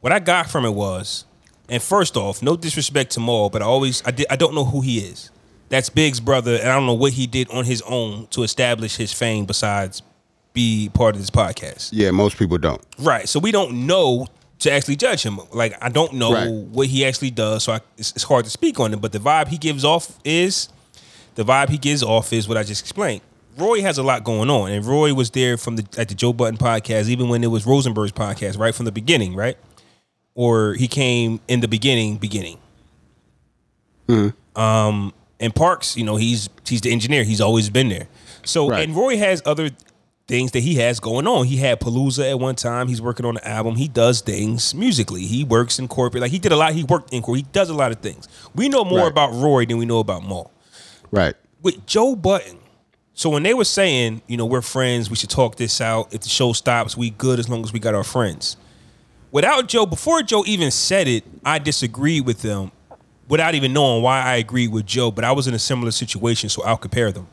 what 0.00 0.12
I 0.12 0.18
got 0.18 0.50
from 0.50 0.64
it 0.64 0.74
was, 0.74 1.24
and 1.68 1.82
first 1.82 2.16
off, 2.16 2.42
no 2.42 2.56
disrespect 2.56 3.12
to 3.12 3.20
Mal, 3.20 3.50
but 3.50 3.62
I 3.62 3.64
always 3.64 4.02
I 4.04 4.10
did 4.10 4.26
I 4.30 4.36
don't 4.36 4.54
know 4.54 4.64
who 4.64 4.80
he 4.80 4.98
is. 4.98 5.30
That's 5.68 5.88
Big's 5.88 6.20
brother, 6.20 6.54
and 6.56 6.68
I 6.68 6.74
don't 6.74 6.86
know 6.86 6.94
what 6.94 7.12
he 7.12 7.26
did 7.26 7.50
on 7.50 7.64
his 7.64 7.82
own 7.82 8.26
to 8.28 8.42
establish 8.44 8.96
his 8.96 9.12
fame 9.12 9.46
besides 9.46 10.02
be 10.52 10.90
part 10.94 11.14
of 11.16 11.20
this 11.20 11.30
podcast. 11.30 11.90
yeah, 11.92 12.10
most 12.12 12.38
people 12.38 12.56
don't. 12.58 12.80
Right. 12.98 13.28
So 13.28 13.38
we 13.40 13.50
don't 13.52 13.86
know 13.86 14.26
to 14.60 14.72
actually 14.72 14.96
judge 14.96 15.22
him. 15.22 15.38
Like 15.52 15.74
I 15.82 15.88
don't 15.88 16.14
know 16.14 16.32
Right. 16.32 16.48
what 16.50 16.86
he 16.88 17.04
actually 17.04 17.30
does, 17.30 17.64
so 17.64 17.72
I, 17.72 17.80
it's, 17.98 18.12
it's 18.12 18.24
hard 18.24 18.44
to 18.44 18.50
speak 18.50 18.80
on 18.80 18.92
him. 18.92 19.00
But 19.00 19.12
the 19.12 19.18
vibe 19.18 19.48
he 19.48 19.58
gives 19.58 19.84
off 19.84 20.18
is 20.24 20.68
the 21.34 21.44
vibe 21.44 21.68
he 21.68 21.78
gives 21.78 22.02
off 22.02 22.32
is 22.32 22.48
what 22.48 22.56
I 22.56 22.62
just 22.62 22.80
explained. 22.82 23.20
Roy 23.58 23.80
has 23.80 23.96
a 23.96 24.02
lot 24.02 24.22
going 24.24 24.50
on, 24.50 24.70
and 24.70 24.84
Roy 24.84 25.14
was 25.14 25.30
there 25.30 25.56
from 25.56 25.76
the 25.76 25.86
at 25.98 26.08
the 26.08 26.14
Joe 26.14 26.32
Budden 26.32 26.58
podcast, 26.58 27.08
even 27.08 27.28
when 27.28 27.42
it 27.42 27.46
was 27.48 27.66
Rosenberg's 27.66 28.12
podcast, 28.12 28.58
right 28.58 28.74
from 28.74 28.84
the 28.84 28.92
beginning, 28.92 29.34
right? 29.34 29.56
Or 30.34 30.74
he 30.74 30.88
came 30.88 31.40
in 31.48 31.60
the 31.60 31.68
beginning, 31.68 32.16
beginning. 32.18 32.58
Um, 34.54 35.12
and 35.40 35.54
Parks, 35.54 35.96
you 35.96 36.04
know, 36.04 36.16
he's 36.16 36.48
he's 36.66 36.80
the 36.82 36.92
engineer. 36.92 37.24
He's 37.24 37.40
always 37.40 37.68
been 37.70 37.88
there. 37.88 38.08
So, 38.44 38.68
Right. 38.68 38.84
and 38.86 38.94
Roy 38.96 39.16
has 39.18 39.42
other 39.44 39.70
things 40.28 40.50
that 40.52 40.60
he 40.60 40.74
has 40.76 40.98
going 40.98 41.26
on. 41.26 41.46
He 41.46 41.56
had 41.56 41.80
Palooza 41.80 42.28
at 42.30 42.40
one 42.40 42.56
time. 42.56 42.88
He's 42.88 43.00
working 43.00 43.24
on 43.26 43.36
an 43.36 43.44
album. 43.44 43.76
He 43.76 43.86
does 43.88 44.20
things 44.20 44.74
musically. 44.74 45.22
He 45.22 45.44
works 45.44 45.78
in 45.78 45.86
corporate. 45.88 46.20
Like 46.20 46.32
he 46.32 46.38
did 46.38 46.50
a 46.52 46.56
lot. 46.56 46.72
He 46.72 46.82
worked 46.84 47.12
in 47.12 47.22
corporate. 47.22 47.46
He 47.46 47.52
does 47.52 47.70
a 47.70 47.74
lot 47.74 47.92
of 47.92 48.00
things. 48.00 48.28
We 48.54 48.68
know 48.68 48.84
more 48.84 49.00
Right. 49.02 49.10
about 49.10 49.32
Roy 49.34 49.66
than 49.66 49.78
we 49.78 49.86
know 49.86 50.00
about 50.00 50.26
Mal. 50.26 50.50
Right. 51.10 51.34
With 51.62 51.86
Joe 51.86 52.16
Budden, 52.16 52.58
So 53.18 53.30
when 53.30 53.44
they 53.44 53.54
were 53.54 53.64
saying, 53.64 54.20
you 54.26 54.36
know, 54.36 54.44
we're 54.44 54.60
friends, 54.60 55.08
we 55.08 55.16
should 55.16 55.30
talk 55.30 55.56
this 55.56 55.80
out. 55.80 56.12
If 56.12 56.20
the 56.20 56.28
show 56.28 56.52
stops, 56.52 56.98
we 56.98 57.08
good 57.08 57.38
as 57.38 57.48
long 57.48 57.64
as 57.64 57.72
we 57.72 57.78
got 57.78 57.94
our 57.94 58.04
friends. 58.04 58.58
Without 59.32 59.68
Joe, 59.68 59.86
before 59.86 60.20
Joe 60.22 60.44
even 60.46 60.70
said 60.70 61.08
it, 61.08 61.24
I 61.42 61.58
disagreed 61.58 62.26
with 62.26 62.42
them 62.42 62.72
without 63.26 63.54
even 63.54 63.72
knowing 63.72 64.02
why 64.02 64.20
I 64.20 64.36
agreed 64.36 64.68
with 64.70 64.84
Joe, 64.84 65.10
but 65.10 65.24
I 65.24 65.32
was 65.32 65.46
in 65.48 65.54
a 65.54 65.58
similar 65.58 65.92
situation, 65.92 66.50
so 66.50 66.62
I'll 66.62 66.76
compare 66.76 67.10
them. 67.10 67.26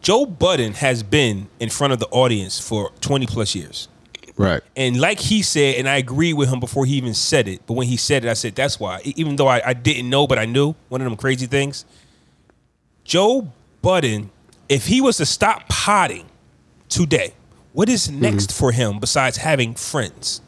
Joe 0.00 0.24
Budden 0.26 0.74
has 0.74 1.02
been 1.02 1.48
in 1.58 1.68
front 1.68 1.92
of 1.92 1.98
the 1.98 2.08
audience 2.08 2.58
for 2.58 2.90
20 3.00 3.26
plus 3.26 3.54
years. 3.54 3.88
Right. 4.36 4.62
And 4.74 4.98
like 4.98 5.20
he 5.20 5.42
said, 5.42 5.76
and 5.76 5.88
I 5.88 5.96
agree 5.96 6.32
with 6.32 6.48
him 6.48 6.60
before 6.60 6.86
he 6.86 6.94
even 6.94 7.12
said 7.12 7.46
it, 7.46 7.60
but 7.66 7.74
when 7.74 7.86
he 7.86 7.98
said 7.98 8.24
it, 8.24 8.30
I 8.30 8.34
said, 8.34 8.54
that's 8.54 8.80
why. 8.80 9.00
Even 9.04 9.36
though 9.36 9.48
I, 9.48 9.60
I 9.64 9.72
didn't 9.74 10.08
know, 10.08 10.26
but 10.26 10.38
I 10.38 10.46
knew 10.46 10.74
one 10.88 11.02
of 11.02 11.04
them 11.04 11.16
crazy 11.16 11.46
things. 11.46 11.84
Joe 13.04 13.52
Budden, 13.82 14.30
if 14.68 14.86
he 14.86 15.00
was 15.02 15.18
to 15.18 15.26
stop 15.26 15.68
potting 15.68 16.26
today, 16.88 17.34
what 17.72 17.88
is 17.88 18.08
mm-hmm. 18.08 18.20
next 18.20 18.52
for 18.52 18.72
him 18.72 18.98
besides 18.98 19.36
having 19.36 19.74
friends? 19.74 20.40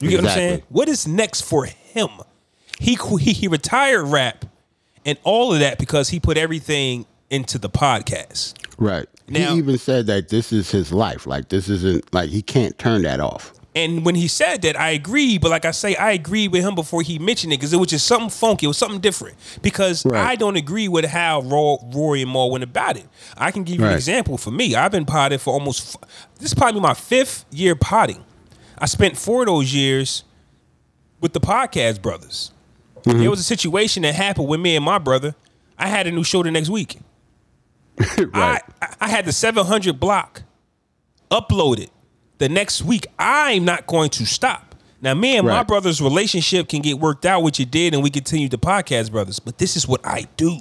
You 0.00 0.10
get 0.10 0.22
what 0.22 0.30
I'm 0.30 0.34
saying? 0.34 0.62
What 0.68 0.88
is 0.88 1.06
next 1.06 1.42
for 1.42 1.66
him? 1.66 2.08
He, 2.78 2.98
he 3.20 3.32
he 3.32 3.48
retired 3.48 4.04
rap 4.06 4.44
and 5.04 5.18
all 5.22 5.54
of 5.54 5.60
that 5.60 5.78
because 5.78 6.10
he 6.10 6.20
put 6.20 6.36
everything 6.36 7.06
into 7.30 7.58
the 7.58 7.70
podcast. 7.70 8.54
Right. 8.78 9.06
Now- 9.28 9.52
he 9.52 9.58
even 9.58 9.78
said 9.78 10.06
that 10.06 10.28
this 10.28 10.52
is 10.52 10.70
his 10.70 10.92
life. 10.92 11.26
Like 11.26 11.48
this 11.48 11.68
isn't 11.68 12.12
like 12.14 12.30
he 12.30 12.42
can't 12.42 12.76
turn 12.78 13.02
that 13.02 13.20
off. 13.20 13.52
And 13.74 14.06
when 14.06 14.14
he 14.14 14.26
said 14.26 14.62
that, 14.62 14.80
I 14.80 14.90
agree. 14.92 15.36
But 15.36 15.50
like 15.50 15.66
I 15.66 15.70
say, 15.70 15.94
I 15.96 16.12
agreed 16.12 16.50
with 16.50 16.64
him 16.64 16.74
before 16.74 17.02
he 17.02 17.18
mentioned 17.18 17.52
it 17.52 17.58
because 17.58 17.74
it 17.74 17.76
was 17.76 17.88
just 17.88 18.06
something 18.06 18.30
funky. 18.30 18.64
It 18.64 18.68
was 18.68 18.78
something 18.78 19.00
different. 19.00 19.36
Because 19.60 20.02
Right. 20.06 20.24
I 20.30 20.34
don't 20.34 20.56
agree 20.56 20.88
with 20.88 21.04
how 21.04 21.42
Ro- 21.42 21.86
Rory 21.92 22.22
and 22.22 22.30
Maul 22.30 22.50
went 22.50 22.64
about 22.64 22.96
it. 22.96 23.04
I 23.36 23.50
can 23.50 23.64
give 23.64 23.78
you 23.78 23.84
an 23.84 23.92
example. 23.92 24.38
For 24.38 24.50
me, 24.50 24.74
I've 24.74 24.92
been 24.92 25.04
potted 25.04 25.42
for 25.42 25.52
almost. 25.52 25.98
This 26.38 26.52
is 26.52 26.54
probably 26.54 26.80
my 26.80 26.94
fifth 26.94 27.44
year 27.50 27.74
potting. 27.76 28.24
I 28.78 28.86
spent 28.86 29.18
four 29.18 29.42
of 29.42 29.46
those 29.48 29.74
years 29.74 30.24
with 31.20 31.34
the 31.34 31.40
podcast 31.40 32.00
brothers. 32.00 32.52
Mm-hmm. 33.02 33.18
There 33.20 33.30
was 33.30 33.40
a 33.40 33.44
situation 33.44 34.04
that 34.04 34.14
happened 34.14 34.48
with 34.48 34.60
me 34.60 34.74
and 34.76 34.84
my 34.84 34.96
brother. 34.98 35.34
I 35.78 35.88
had 35.88 36.06
a 36.06 36.10
new 36.10 36.24
show 36.24 36.42
the 36.42 36.50
next 36.50 36.70
week. 36.70 36.98
right. 38.32 38.62
I, 38.82 38.94
I 39.00 39.08
had 39.08 39.24
the 39.24 39.32
700 39.32 39.98
block 39.98 40.42
uploaded 41.30 41.88
the 42.38 42.48
next 42.48 42.82
week. 42.82 43.06
I'm 43.18 43.64
not 43.64 43.86
going 43.86 44.10
to 44.10 44.26
stop. 44.26 44.74
Now, 45.02 45.14
me 45.14 45.36
and 45.36 45.46
my 45.46 45.62
brother's 45.62 46.00
relationship 46.00 46.68
can 46.68 46.80
get 46.80 46.98
worked 46.98 47.26
out, 47.26 47.42
which 47.42 47.60
it 47.60 47.70
did, 47.70 47.94
and 47.94 48.02
we 48.02 48.10
continue 48.10 48.48
the 48.48 48.58
podcast, 48.58 49.12
brothers. 49.12 49.38
But 49.38 49.58
this 49.58 49.76
is 49.76 49.86
what 49.86 50.04
I 50.04 50.26
do. 50.36 50.58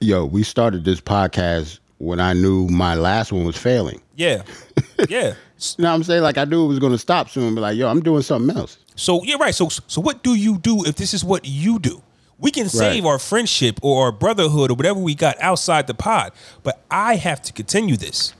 Yo, 0.00 0.24
we 0.24 0.42
started 0.42 0.84
this 0.84 1.00
podcast 1.00 1.78
when 1.98 2.20
I 2.20 2.32
knew 2.32 2.66
my 2.68 2.94
last 2.94 3.32
one 3.32 3.44
was 3.44 3.56
failing. 3.56 4.00
Yeah, 4.16 4.42
yeah. 5.08 5.34
You 5.76 5.82
know 5.82 5.90
what 5.90 5.94
I'm 5.94 6.02
saying? 6.04 6.22
Like 6.22 6.38
I 6.38 6.44
knew 6.44 6.64
it 6.64 6.68
was 6.68 6.78
gonna 6.78 6.98
stop 6.98 7.28
soon, 7.28 7.54
but 7.54 7.60
like, 7.62 7.76
yo, 7.76 7.88
I'm 7.88 8.00
doing 8.00 8.22
something 8.22 8.56
else. 8.56 8.78
So 8.96 9.22
you're 9.24 9.38
right. 9.38 9.54
So 9.54 9.68
so 9.68 10.00
what 10.00 10.22
do 10.22 10.34
you 10.34 10.58
do 10.58 10.84
if 10.84 10.96
this 10.96 11.14
is 11.14 11.24
what 11.24 11.44
you 11.44 11.78
do? 11.78 12.02
We 12.38 12.50
can 12.52 12.68
save 12.68 13.04
Right. 13.04 13.10
our 13.10 13.18
friendship 13.18 13.80
or 13.82 14.04
our 14.06 14.12
brotherhood 14.12 14.70
or 14.70 14.74
whatever 14.74 15.00
we 15.00 15.14
got 15.14 15.36
outside 15.40 15.86
the 15.88 15.94
pod, 15.94 16.32
but 16.62 16.84
I 16.90 17.16
have 17.16 17.42
to 17.42 17.52
continue 17.52 17.96
this. 17.96 18.32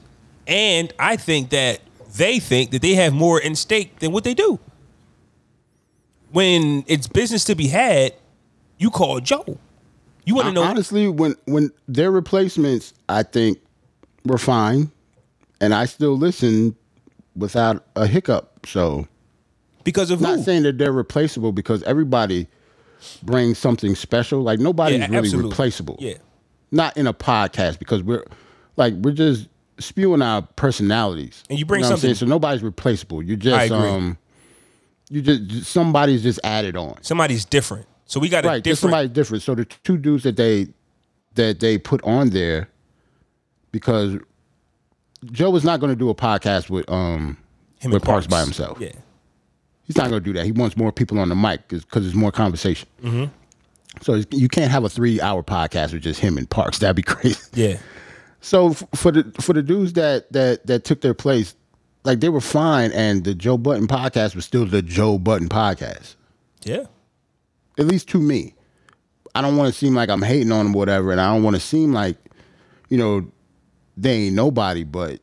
And 0.46 0.92
I 0.98 1.16
think 1.16 1.50
that 1.50 1.80
they 2.16 2.38
think 2.38 2.70
that 2.70 2.80
they 2.82 2.94
have 2.94 3.12
more 3.12 3.40
in 3.40 3.56
stake 3.56 3.98
than 3.98 4.12
what 4.12 4.24
they 4.24 4.34
do. 4.34 4.60
When 6.30 6.84
it's 6.86 7.06
business 7.06 7.44
to 7.44 7.54
be 7.54 7.68
had, 7.68 8.14
you 8.78 8.90
call 8.90 9.20
Joe. 9.20 9.58
You 10.24 10.34
want 10.34 10.46
to 10.48 10.52
know 10.52 10.62
Honestly, 10.62 11.08
when 11.08 11.34
when 11.46 11.70
their 11.88 12.10
replacements, 12.10 12.92
I 13.08 13.22
think 13.22 13.58
were 14.24 14.36
fine, 14.38 14.90
and 15.60 15.74
I 15.74 15.86
still 15.86 16.16
listen 16.18 16.76
without 17.34 17.84
a 17.96 18.06
hiccup. 18.06 18.66
So 18.66 19.08
because 19.84 20.10
of 20.10 20.20
not 20.20 20.36
who? 20.38 20.42
saying 20.44 20.64
that 20.64 20.76
they're 20.76 20.92
replaceable 20.92 21.52
because 21.52 21.82
everybody 21.84 22.46
brings 23.22 23.58
something 23.58 23.94
special. 23.94 24.42
Like 24.42 24.58
nobody's 24.58 24.98
Yeah, 25.00 25.06
really 25.06 25.18
absolutely. 25.18 25.50
replaceable. 25.50 25.96
Yeah. 26.00 26.14
Not 26.70 26.96
in 26.96 27.06
a 27.06 27.14
podcast 27.14 27.78
because 27.78 28.02
we're 28.02 28.24
like 28.76 28.94
we're 28.94 29.12
just 29.12 29.48
spewing 29.78 30.22
our 30.22 30.42
personalities. 30.42 31.44
And 31.48 31.58
you 31.58 31.64
bring 31.64 31.82
know 31.82 31.88
what 31.88 31.92
I'm 31.94 31.98
something- 32.00 32.14
So 32.14 32.26
nobody's 32.26 32.62
replaceable. 32.62 33.22
You 33.22 33.36
just 33.36 33.70
um 33.72 34.18
you 35.10 35.22
just 35.22 35.70
somebody's 35.70 36.22
just 36.22 36.40
added 36.44 36.76
on. 36.76 37.02
Somebody's 37.02 37.44
different. 37.44 37.86
So 38.06 38.20
we 38.20 38.28
got 38.28 38.44
Right. 38.44 38.62
There's 38.64 38.76
different 38.78 38.92
somebody 38.92 39.08
different. 39.08 39.42
So 39.42 39.54
the 39.54 39.64
two 39.64 39.96
dudes 39.96 40.24
that 40.24 40.36
they 40.36 40.68
that 41.34 41.60
they 41.60 41.78
put 41.78 42.02
on 42.04 42.30
there 42.30 42.68
because 43.72 44.16
Joe 45.32 45.50
was 45.50 45.64
not 45.64 45.80
going 45.80 45.90
to 45.92 45.96
do 45.98 46.10
a 46.10 46.14
podcast 46.14 46.70
with 46.70 46.88
um 46.90 47.36
him 47.80 47.90
with 47.92 48.02
and 48.02 48.02
Parks 48.02 48.26
by 48.26 48.40
himself. 48.40 48.78
Yeah. 48.80 48.92
He's 49.88 49.96
not 49.96 50.10
going 50.10 50.22
to 50.22 50.24
do 50.24 50.34
that. 50.34 50.44
He 50.44 50.52
wants 50.52 50.76
more 50.76 50.92
people 50.92 51.18
on 51.18 51.30
the 51.30 51.34
mic 51.34 51.66
because 51.66 52.04
there's 52.04 52.14
more 52.14 52.30
conversation. 52.30 52.86
Mm-hmm. 53.02 53.24
So 54.02 54.22
you 54.30 54.48
can't 54.48 54.70
have 54.70 54.84
a 54.84 54.88
three 54.88 55.20
hour 55.20 55.42
podcast 55.42 55.94
with 55.94 56.02
just 56.02 56.20
him 56.20 56.36
and 56.36 56.48
Parks. 56.48 56.78
That'd 56.78 56.94
be 56.94 57.02
crazy. 57.14 57.40
Yeah. 57.54 57.78
So 58.40 58.70
f- 58.70 58.84
for 58.94 59.10
the 59.10 59.32
for 59.40 59.54
the 59.54 59.62
dudes 59.62 59.94
that 59.94 60.30
that 60.32 60.66
that 60.66 60.84
took 60.84 61.00
their 61.00 61.14
place, 61.14 61.54
like 62.04 62.20
they 62.20 62.28
were 62.28 62.40
fine, 62.42 62.92
and 62.92 63.24
the 63.24 63.34
Joe 63.34 63.56
Budden 63.56 63.88
podcast 63.88 64.36
was 64.36 64.44
still 64.44 64.66
the 64.66 64.82
Joe 64.82 65.18
Budden 65.18 65.48
podcast. 65.48 66.14
Yeah. 66.64 66.84
At 67.78 67.86
least 67.86 68.08
to 68.10 68.20
me, 68.20 68.54
I 69.34 69.40
don't 69.40 69.56
want 69.56 69.72
to 69.72 69.78
seem 69.78 69.94
like 69.94 70.10
I'm 70.10 70.22
hating 70.22 70.52
on 70.52 70.66
them, 70.66 70.74
or 70.76 70.78
whatever, 70.78 71.12
and 71.12 71.20
I 71.20 71.32
don't 71.32 71.42
want 71.42 71.56
to 71.56 71.60
seem 71.60 71.92
like, 71.92 72.16
you 72.90 72.98
know, 72.98 73.26
they 73.96 74.26
ain't 74.26 74.36
nobody. 74.36 74.84
But 74.84 75.20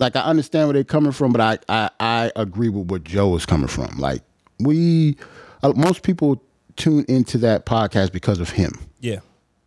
like 0.00 0.16
I 0.16 0.22
understand 0.22 0.66
where 0.68 0.74
they're 0.74 0.84
coming 0.84 1.12
from, 1.12 1.32
but 1.32 1.40
I 1.40 1.58
I, 1.68 1.90
I 2.00 2.32
agree 2.36 2.68
with 2.68 2.90
what 2.90 3.04
Joe 3.04 3.36
is 3.36 3.46
coming 3.46 3.68
from. 3.68 3.96
Like 3.98 4.22
we, 4.58 5.16
uh, 5.62 5.72
most 5.76 6.02
people 6.02 6.42
tune 6.76 7.04
into 7.08 7.38
that 7.38 7.66
podcast 7.66 8.10
because 8.12 8.40
of 8.40 8.50
him. 8.50 8.72
Yeah. 9.00 9.20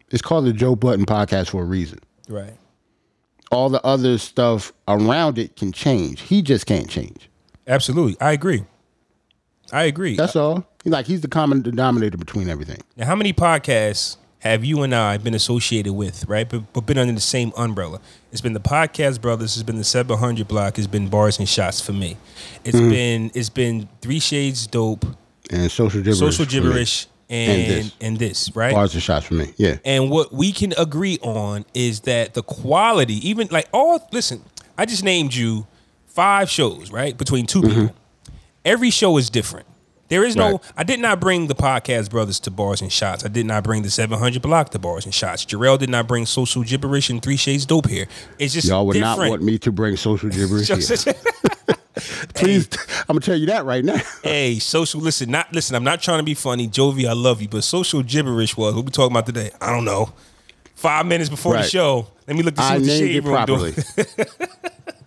It's 0.09 0.21
called 0.21 0.45
the 0.45 0.53
Joe 0.53 0.75
Budden 0.75 1.05
podcast 1.05 1.49
for 1.49 1.61
a 1.61 1.65
reason. 1.65 1.99
Right. 2.29 2.53
all 3.51 3.69
the 3.69 3.83
other 3.85 4.17
stuff 4.17 4.71
around 4.87 5.37
it 5.37 5.55
can 5.55 5.71
change. 5.71 6.21
He 6.21 6.41
just 6.41 6.65
can't 6.65 6.89
change. 6.89 7.29
Absolutely. 7.67 8.17
I 8.19 8.31
agree. 8.31 8.65
I 9.71 9.83
agree. 9.83 10.15
That's 10.15 10.35
all. 10.35 10.65
He 10.83 10.89
like 10.89 11.05
he's 11.05 11.21
the 11.21 11.27
common 11.27 11.61
denominator 11.61 12.17
between 12.17 12.49
everything. 12.49 12.81
Now, 12.97 13.05
how 13.07 13.15
many 13.15 13.33
podcasts 13.33 14.17
have 14.43 14.65
you 14.65 14.81
and 14.83 14.93
I 14.93 15.17
been 15.17 15.33
associated 15.33 15.93
with, 15.93 16.27
right? 16.27 16.47
But, 16.49 16.73
but 16.73 16.85
been 16.85 16.97
under 16.97 17.13
the 17.13 17.21
same 17.21 17.53
umbrella? 17.55 18.01
It's 18.31 18.41
been 18.41 18.51
the 18.51 18.59
Podcast 18.59 19.21
Brothers. 19.21 19.55
It's 19.55 19.63
been 19.63 19.77
the 19.77 19.85
700 19.85 20.47
Block. 20.49 20.77
It's 20.77 20.85
been 20.85 21.07
Bars 21.07 21.39
and 21.39 21.47
Shots 21.47 21.79
for 21.79 21.93
me. 21.93 22.17
It's 22.65 22.77
Mm-hmm. 22.77 22.89
been 22.89 23.31
it's 23.33 23.49
been 23.49 23.87
Three 24.01 24.19
Shades 24.19 24.67
Dope, 24.67 25.05
And 25.49 25.71
social 25.71 26.01
gibberish. 26.01 26.19
Social. 26.19 26.45
Gibberish, 26.45 27.07
and 27.29 27.71
And 27.71 27.93
and 28.01 28.17
this. 28.19 28.47
this, 28.47 28.55
right? 28.55 28.73
Bars 28.73 28.93
and 28.93 29.01
shots 29.01 29.25
for 29.27 29.35
me. 29.35 29.53
Yeah. 29.55 29.77
And 29.85 30.09
what 30.11 30.33
we 30.33 30.51
can 30.51 30.73
agree 30.77 31.19
on 31.21 31.63
is 31.73 32.01
that 32.01 32.33
the 32.33 32.43
quality, 32.43 33.27
even 33.29 33.47
like 33.49 33.69
all, 33.73 34.05
listen, 34.11 34.43
I 34.77 34.85
just 34.85 35.05
named 35.05 35.33
you 35.33 35.67
five 36.07 36.49
shows, 36.49 36.91
right? 36.91 37.17
Between 37.17 37.45
2 37.45 37.61
people. 37.61 37.95
Every 38.65 38.89
show 38.89 39.17
is 39.17 39.29
different. 39.29 39.67
There 40.13 40.23
is 40.23 40.35
no. 40.35 40.51
Right. 40.51 40.61
I 40.77 40.83
did 40.83 40.99
not 40.99 41.19
bring 41.19 41.47
the 41.47 41.55
podcast 41.55 42.11
brothers 42.11 42.39
to 42.41 42.51
bars 42.51 42.81
and 42.83 42.91
shots. 42.91 43.25
I 43.25 43.29
did 43.29 43.47
not 43.47 43.63
bring 43.63 43.81
the 43.81 43.89
700 43.89 44.43
block 44.43 44.69
to 44.69 44.77
bars 44.77 45.05
and 45.05 45.13
shots. 45.13 45.43
Jarrell 45.43 45.79
did 45.79 45.89
not 45.89 46.07
bring 46.07 46.27
social 46.27 46.61
gibberish 46.63 47.09
and 47.09 47.19
three 47.19 47.35
shades 47.35 47.65
dope 47.65 47.87
here. 47.89 48.05
It's 48.37 48.53
just 48.53 48.67
Y'all 48.67 48.85
would 48.85 48.93
different. 48.93 49.17
not 49.17 49.29
want 49.31 49.41
me 49.41 49.57
to 49.57 49.71
bring 49.71 49.97
social 49.97 50.29
gibberish. 50.37 50.67
here. 50.67 51.15
Please, 52.35 52.67
I'm 53.09 53.15
gonna 53.15 53.21
tell 53.21 53.35
you 53.35 53.47
that 53.47 53.65
right 53.65 53.83
now. 53.83 53.97
hey, 54.23 54.59
social, 54.59 55.01
listen, 55.01 55.31
not, 55.31 55.51
listen, 55.51 55.75
I'm 55.75 55.83
not 55.83 55.99
trying 55.99 56.19
to 56.19 56.23
be 56.23 56.35
funny. 56.35 56.67
Jovi, 56.67 57.07
I 57.07 57.13
love 57.13 57.41
you, 57.41 57.47
but 57.47 57.63
social 57.63 58.03
gibberish 58.03 58.55
was 58.55 58.75
what 58.75 58.85
we 58.85 58.91
talking 58.91 59.13
about 59.13 59.25
today. 59.25 59.49
I 59.59 59.71
don't 59.71 59.85
know. 59.85 60.13
Five 60.75 61.07
minutes 61.07 61.29
before 61.31 61.53
the 61.53 61.63
show, 61.63 62.07
let 62.27 62.37
me 62.37 62.43
look 62.43 62.55
to 62.55 62.61
see 62.61 62.67
I 62.67 62.73
what 62.73 62.81
the 62.81 62.87
named 62.87 62.99
shade 62.99 63.15
it 63.15 63.23
room 63.23 63.33
properly. 63.35 63.71
doing. 63.71 64.07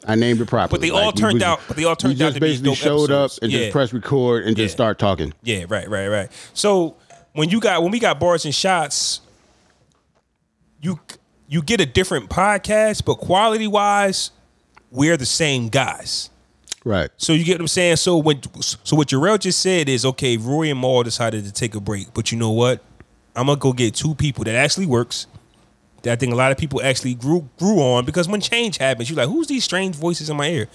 I 0.07 0.15
named 0.15 0.41
it 0.41 0.47
properly. 0.47 0.79
But 0.79 0.81
they 0.83 0.91
all 0.91 1.07
we 1.13 1.21
turned 1.21 1.35
was- 1.35 1.43
out- 1.43 1.61
but 1.69 1.77
they 1.77 1.85
all 1.85 1.97
turned 1.97 2.17
we 2.19 2.25
out 2.25 2.29
just 2.29 2.35
to 2.37 2.41
be 2.41 2.47
basically 2.49 2.71
dope 2.71 2.79
showed 2.79 3.11
episodes. 3.11 3.39
up 3.39 3.43
and 3.43 3.53
Yeah. 3.53 3.59
just 3.61 3.73
press 3.73 3.93
record 3.93 4.45
and 4.45 4.57
just 4.57 4.73
Yeah. 4.73 4.77
start 4.77 4.99
talking. 4.99 5.33
Yeah, 5.43 5.65
right, 5.69 5.89
right, 5.91 6.09
right. 6.09 6.29
So 6.55 6.95
when 7.33 7.49
you 7.51 7.61
got 7.61 7.83
when 7.83 7.91
we 7.91 7.99
got 7.99 8.21
bars 8.21 8.45
and 8.45 8.55
shots, 8.55 9.21
you 10.81 11.01
you 11.49 11.63
get 11.63 11.81
a 11.81 11.87
different 11.87 12.29
podcast, 12.29 13.05
but 13.05 13.17
quality 13.17 13.67
wise, 13.69 14.31
we're 14.91 15.17
the 15.17 15.27
same 15.27 15.69
guys. 15.69 16.29
Right. 16.85 17.09
So 17.17 17.33
you 17.33 17.45
get 17.45 17.55
what 17.55 17.63
I'm 17.63 17.69
saying. 17.69 17.97
So 17.97 18.17
when 18.17 18.41
so 18.61 18.97
what 18.97 19.09
Jarrell 19.09 19.39
just 19.39 19.59
said 19.61 19.89
is 19.89 20.05
okay. 20.05 20.37
Roy 20.37 20.71
and 20.71 20.81
Mal 20.81 21.03
decided 21.03 21.45
to 21.45 21.53
take 21.53 21.75
a 21.75 21.81
break, 21.81 22.15
but 22.15 22.31
you 22.33 22.39
know 22.39 22.51
what? 22.51 22.83
I'm 23.35 23.47
gonna 23.47 23.59
go 23.59 23.73
get 23.73 23.95
two 23.95 24.15
people 24.15 24.45
that 24.45 24.55
actually 24.55 24.87
works. 24.87 25.27
That 26.03 26.13
I 26.13 26.17
think 26.17 26.33
a 26.33 26.37
lot 26.37 26.53
of 26.53 26.59
people 26.59 26.81
actually 26.83 27.15
grew 27.15 27.49
grew 27.59 27.79
on 27.81 28.05
because 28.05 28.29
when 28.29 28.41
change 28.41 28.79
happens, 28.79 29.09
you're 29.11 29.17
like, 29.17 29.29
who's 29.29 29.47
these 29.47 29.65
strange 29.65 29.97
voices 29.97 30.31
in 30.31 30.37
my 30.37 30.49
ear? 30.49 30.69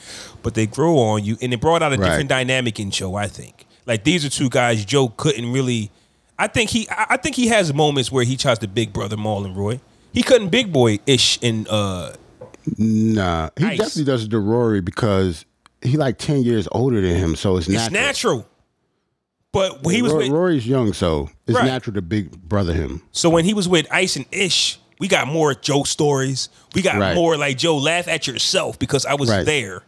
But 0.44 0.56
they 0.56 0.66
grow 0.68 0.98
on 0.98 1.24
you, 1.24 1.38
and 1.42 1.54
it 1.54 1.62
brought 1.62 1.82
out 1.82 1.94
a 1.94 1.98
Right. 1.98 2.08
different 2.10 2.30
dynamic 2.30 2.80
in 2.80 2.92
Joe. 2.92 3.16
I 3.16 3.28
think 3.28 3.66
like 3.86 4.04
these 4.04 4.26
are 4.26 4.30
two 4.30 4.50
guys 4.50 4.84
Joe 4.86 5.10
couldn't 5.10 5.52
really. 5.52 5.92
I 6.40 6.48
think 6.48 6.70
he 6.72 6.88
I 6.90 7.18
think 7.18 7.36
he 7.36 7.48
has 7.50 7.74
moments 7.74 8.12
where 8.12 8.24
he 8.24 8.36
tries 8.36 8.60
to 8.60 8.68
big 8.68 8.92
brother 8.94 9.16
Mal 9.18 9.46
and 9.46 9.56
Roy. 9.56 9.80
He 10.14 10.24
couldn't 10.24 10.50
big 10.50 10.74
boy 10.74 11.00
ish 11.06 11.38
in 11.42 11.68
uh 11.70 12.14
Nah, 12.78 13.50
he 13.58 13.64
Nice. 13.64 13.78
definitely 13.78 14.04
does 14.06 14.28
the 14.30 14.38
Rory 14.40 14.82
because 14.82 15.46
he 15.82 15.98
like 15.98 16.18
ten 16.18 16.44
years 16.44 16.68
older 16.72 17.00
than 17.02 17.16
him, 17.16 17.36
so 17.36 17.58
it's 17.58 17.68
It's 17.68 17.90
natural. 17.92 18.02
natural. 18.04 18.48
But 19.52 19.84
when 19.84 19.96
he 19.96 20.02
was 20.02 20.14
Rory, 20.14 20.24
with 20.26 20.32
Rory's 20.34 20.68
young, 20.68 20.94
so 20.94 21.30
it's 21.48 21.58
Right. 21.58 21.66
natural 21.66 21.94
to 21.96 22.02
big 22.02 22.32
brother 22.48 22.74
him. 22.74 23.02
so 23.12 23.30
when 23.30 23.46
he 23.46 23.54
was 23.54 23.68
with 23.68 23.86
Ice 23.92 24.16
and 24.16 24.26
Ish, 24.32 24.80
we 25.02 25.08
got 25.08 25.28
more 25.28 25.56
Joe 25.56 25.82
stories. 25.84 26.48
We 26.76 26.84
got 26.84 26.98
Right. 27.00 27.16
more 27.16 27.36
like 27.36 27.58
Joe 27.58 27.76
laugh 27.78 28.08
at 28.08 28.28
yourself 28.28 28.78
because 28.78 29.04
I 29.04 29.16
was 29.16 29.32
Right. 29.32 29.44
there. 29.46 29.82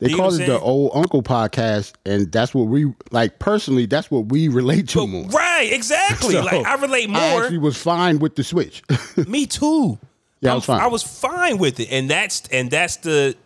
They 0.00 0.10
You 0.10 0.16
call 0.16 0.34
it 0.34 0.44
the 0.44 0.60
old 0.60 0.90
uncle 0.94 1.22
podcast, 1.22 1.94
and 2.04 2.30
that's 2.30 2.52
what 2.52 2.64
we 2.66 2.92
like. 3.10 3.38
Personally, 3.38 3.86
that's 3.86 4.10
what 4.10 4.26
we 4.26 4.48
relate 4.48 4.86
to 4.88 5.06
more. 5.06 5.24
Right, 5.28 5.72
exactly. 5.72 6.34
So, 6.34 6.42
like 6.42 6.66
I 6.66 6.74
relate 6.74 7.08
more. 7.08 7.22
I 7.22 7.36
actually 7.40 7.58
was 7.58 7.76
fine 7.78 8.18
with 8.18 8.36
the 8.36 8.44
switch. 8.44 8.82
Me 9.26 9.46
too. 9.46 9.98
Yeah, 10.42 10.52
I 10.52 10.54
was 10.56 10.64
fine. 10.66 10.80
I 10.80 10.88
was 10.88 11.02
fine 11.02 11.56
with 11.56 11.80
it, 11.80 11.88
and 11.90 12.10
that's 12.10 12.42
and 12.52 12.70
that's 12.70 12.96
the 12.96 13.36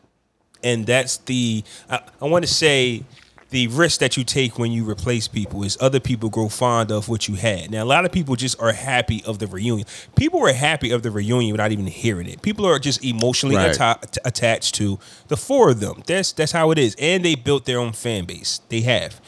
and 0.65 0.85
that's 0.85 1.19
the 1.19 1.63
I, 1.89 2.01
I 2.21 2.25
want 2.25 2.45
to 2.45 2.53
say 2.53 3.05
the 3.51 3.67
risk 3.69 4.01
that 4.01 4.17
you 4.19 4.25
take 4.25 4.59
when 4.59 4.71
you 4.73 4.89
replace 4.89 5.27
people 5.27 5.63
is 5.63 5.79
other 5.81 6.01
people 6.01 6.29
grow 6.29 6.51
fond 6.51 6.91
of 6.91 7.09
what 7.09 7.29
you 7.29 7.35
had. 7.37 7.71
Now, 7.71 7.83
a 7.83 7.87
lot 7.87 8.05
of 8.05 8.13
people 8.13 8.37
just 8.37 8.61
are 8.61 8.73
happy 8.73 9.23
of 9.25 9.39
the 9.39 9.47
reunion. 9.47 9.87
People 10.17 10.41
were 10.41 10.53
happy 10.53 10.91
of 10.91 11.03
the 11.03 11.11
reunion 11.11 11.53
without 11.53 11.73
even 11.73 11.87
hearing 11.87 12.29
it. 12.29 12.43
People 12.43 12.67
are 12.67 12.79
just 12.79 13.03
emotionally 13.03 13.57
Right. 13.57 13.81
atta- 13.81 14.21
attached 14.27 14.75
to 14.75 14.99
the 15.29 15.37
four 15.39 15.71
of 15.71 15.81
them. 15.81 16.03
That's 16.07 16.33
that's 16.33 16.53
how 16.53 16.71
it 16.73 16.79
is, 16.79 16.95
and 16.99 17.25
they 17.25 17.37
built 17.37 17.65
their 17.65 17.79
own 17.79 17.93
fan 17.93 18.27
base. 18.27 18.61
They 18.69 18.83
have. 18.83 19.19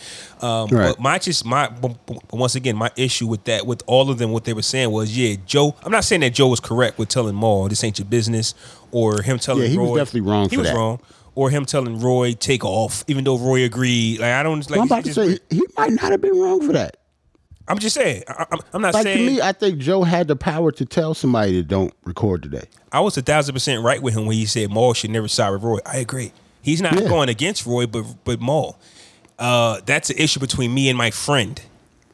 Um, 0.42 0.68
Right. 0.68 0.88
But 0.90 1.00
my 1.00 1.18
just 1.18 1.44
my 1.46 1.70
once 2.30 2.54
again 2.54 2.76
my 2.76 2.90
issue 2.96 3.26
with 3.26 3.44
that 3.44 3.66
with 3.66 3.82
all 3.86 4.10
of 4.10 4.18
them 4.18 4.32
what 4.32 4.44
they 4.44 4.52
were 4.54 4.62
saying 4.62 4.90
was 4.90 5.16
yeah 5.16 5.36
Joe 5.46 5.74
I'm 5.82 5.92
not 5.92 6.04
saying 6.04 6.20
that 6.22 6.30
Joe 6.34 6.48
was 6.48 6.60
correct 6.60 6.98
with 6.98 7.08
telling 7.08 7.38
Mal 7.38 7.68
this 7.68 7.82
ain't 7.84 7.98
your 7.98 8.06
business 8.06 8.54
or 8.90 9.22
him 9.22 9.38
telling 9.38 9.62
Yeah, 9.64 9.68
he 9.68 9.78
was 9.78 9.98
definitely 9.98 10.22
wrong 10.30 10.48
he 10.48 10.56
for 10.56 10.62
was 10.62 10.70
that. 10.70 10.76
wrong 10.76 10.98
or 11.34 11.50
him 11.50 11.64
telling 11.64 12.00
Roy 12.00 12.32
take 12.32 12.64
off 12.64 13.04
even 13.08 13.24
though 13.24 13.38
Roy 13.38 13.64
agreed 13.64 14.20
like 14.20 14.32
I 14.32 14.42
don't 14.42 14.68
like 14.70 14.80
I'm 14.80 14.86
he 14.88 14.92
about 14.92 15.04
to 15.04 15.14
say 15.14 15.38
he 15.50 15.62
might 15.78 15.92
not 15.92 16.10
have 16.12 16.20
been 16.20 16.38
wrong 16.38 16.64
for 16.66 16.72
that. 16.72 16.96
I'm 17.68 17.78
just 17.78 17.94
saying 17.94 18.24
I, 18.28 18.46
I'm, 18.50 18.58
I'm 18.72 18.82
not 18.82 18.94
Like 18.94 19.04
saying 19.04 19.18
to 19.18 19.32
me, 19.34 19.40
I 19.40 19.52
think 19.52 19.78
Joe 19.78 20.02
had 20.02 20.26
the 20.28 20.36
power 20.36 20.72
to 20.72 20.84
tell 20.84 21.14
somebody 21.14 21.52
to 21.52 21.62
don't 21.62 21.94
record 22.04 22.42
today. 22.42 22.64
I 22.92 23.00
was 23.00 23.16
a 23.16 23.22
thousand 23.22 23.54
percent 23.54 23.84
right 23.84 24.02
with 24.02 24.14
him 24.16 24.26
when 24.26 24.36
he 24.36 24.46
said 24.46 24.70
Mal 24.72 24.92
should 24.94 25.10
never 25.10 25.28
side 25.28 25.50
with 25.50 25.62
Roy. 25.62 25.78
I 25.86 25.98
agree. 25.98 26.32
He's 26.62 26.82
not 26.82 26.94
Yeah. 27.00 27.08
going 27.08 27.28
against 27.28 27.64
Roy, 27.66 27.86
but 27.86 28.04
but 28.24 28.40
Mal. 28.40 28.78
Uh, 29.38 29.80
that's 29.86 30.10
an 30.10 30.16
issue 30.18 30.40
between 30.40 30.74
me 30.74 30.88
and 30.88 30.98
my 30.98 31.10
friend. 31.10 31.62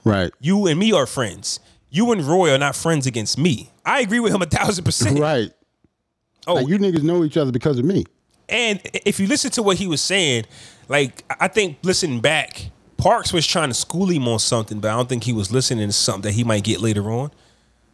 Right. 0.05 0.31
You 0.41 0.67
and 0.69 0.79
me 0.79 0.93
are 0.93 1.07
friends. 1.07 1.59
You 1.91 2.12
and 2.12 2.23
Roy 2.23 2.53
are 2.55 2.59
not 2.59 2.77
friends 2.77 3.07
against 3.07 3.39
me. 3.39 3.71
I 3.85 4.01
agree 4.01 4.21
with 4.21 4.33
him 4.33 4.43
a 4.43 4.47
thousand 4.47 4.85
percent. 4.85 5.19
Right. 5.19 5.51
Oh, 6.47 6.55
Like 6.55 6.69
you 6.69 6.79
niggas 6.79 7.03
know 7.03 7.25
each 7.25 7.37
other 7.37 7.51
because 7.51 7.79
of 7.79 7.85
me. 7.85 8.05
And 8.49 8.81
if 9.05 9.19
you 9.21 9.27
listen 9.27 9.51
to 9.53 9.63
what 9.63 9.77
he 9.79 9.87
was 9.87 10.01
saying, 10.01 10.45
like 10.89 11.25
I 11.41 11.49
think 11.49 11.79
listening 11.83 12.21
back, 12.21 12.71
Parks 12.97 13.33
was 13.33 13.47
trying 13.47 13.69
to 13.69 13.75
school 13.75 14.09
him 14.11 14.27
on 14.29 14.39
something, 14.39 14.81
but 14.81 14.91
I 14.91 14.97
don't 14.97 15.09
think 15.09 15.25
he 15.25 15.33
was 15.33 15.53
listening 15.53 15.87
to 15.89 15.93
something 15.93 16.23
that 16.23 16.33
he 16.33 16.45
might 16.45 16.65
get 16.65 16.81
later 16.81 17.11
on. 17.11 17.31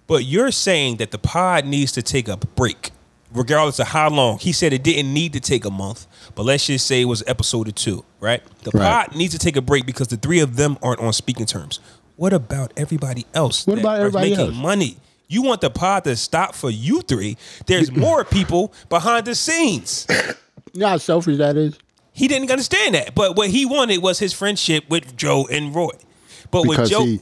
But 0.07 0.25
you're 0.25 0.51
saying 0.53 0.97
that 0.97 1.11
the 1.11 1.19
pod 1.19 1.65
needs 1.65 1.93
to 1.93 2.03
take 2.03 2.29
a 2.29 2.37
break, 2.37 2.91
regardless 3.33 3.79
of 3.79 3.89
how 3.89 4.11
long. 4.11 4.39
He 4.39 4.53
said 4.53 4.73
it 4.73 4.83
didn't 4.83 5.13
need 5.13 5.33
to 5.33 5.41
take 5.41 5.65
a 5.65 5.71
month, 5.71 6.07
but 6.35 6.43
let's 6.45 6.67
just 6.67 6.87
say 6.87 7.01
it 7.03 7.07
was 7.07 7.23
episode 7.27 7.69
or 7.69 7.73
two, 7.73 8.05
right? 8.21 8.43
The 8.63 8.71
Right. 8.73 9.07
pod 9.09 9.17
needs 9.17 9.33
to 9.33 9.39
take 9.39 9.57
a 9.57 9.63
break 9.63 9.87
because 9.87 10.09
the 10.09 10.17
three 10.17 10.41
of 10.41 10.57
them 10.57 10.77
aren't 10.83 11.01
on 11.01 11.13
speaking 11.13 11.47
terms. 11.47 11.81
What 12.17 12.33
about 12.33 12.73
everybody 12.77 13.27
else? 13.33 13.67
What 13.67 13.79
about 13.79 13.99
everybody 14.01 14.31
making 14.31 14.47
else? 14.47 14.55
money? 14.57 14.97
You 15.33 15.41
want 15.41 15.63
the 15.63 15.71
pod 15.71 16.05
to 16.05 16.15
stop 16.15 16.55
for 16.55 16.69
you 16.69 17.01
three? 17.01 17.39
There's 17.67 17.91
more 17.91 18.23
people 18.23 18.75
behind 18.91 19.27
the 19.27 19.35
scenes. 19.35 20.07
You 20.75 20.81
know 20.81 20.89
how 20.89 20.97
selfish 20.97 21.37
that 21.37 21.59
is? 21.59 21.79
He 22.13 22.29
didn't 22.29 22.51
understand 22.51 22.95
that. 22.95 23.15
But 23.15 23.37
what 23.37 23.51
he 23.51 23.67
wanted 23.67 23.99
was 23.99 24.19
his 24.19 24.33
friendship 24.33 24.89
with 24.89 25.19
Joe 25.19 25.47
and 25.51 25.75
Roy. 25.75 25.91
But 26.51 26.67
with 26.67 26.89
Joe, 26.89 27.05
he, 27.05 27.21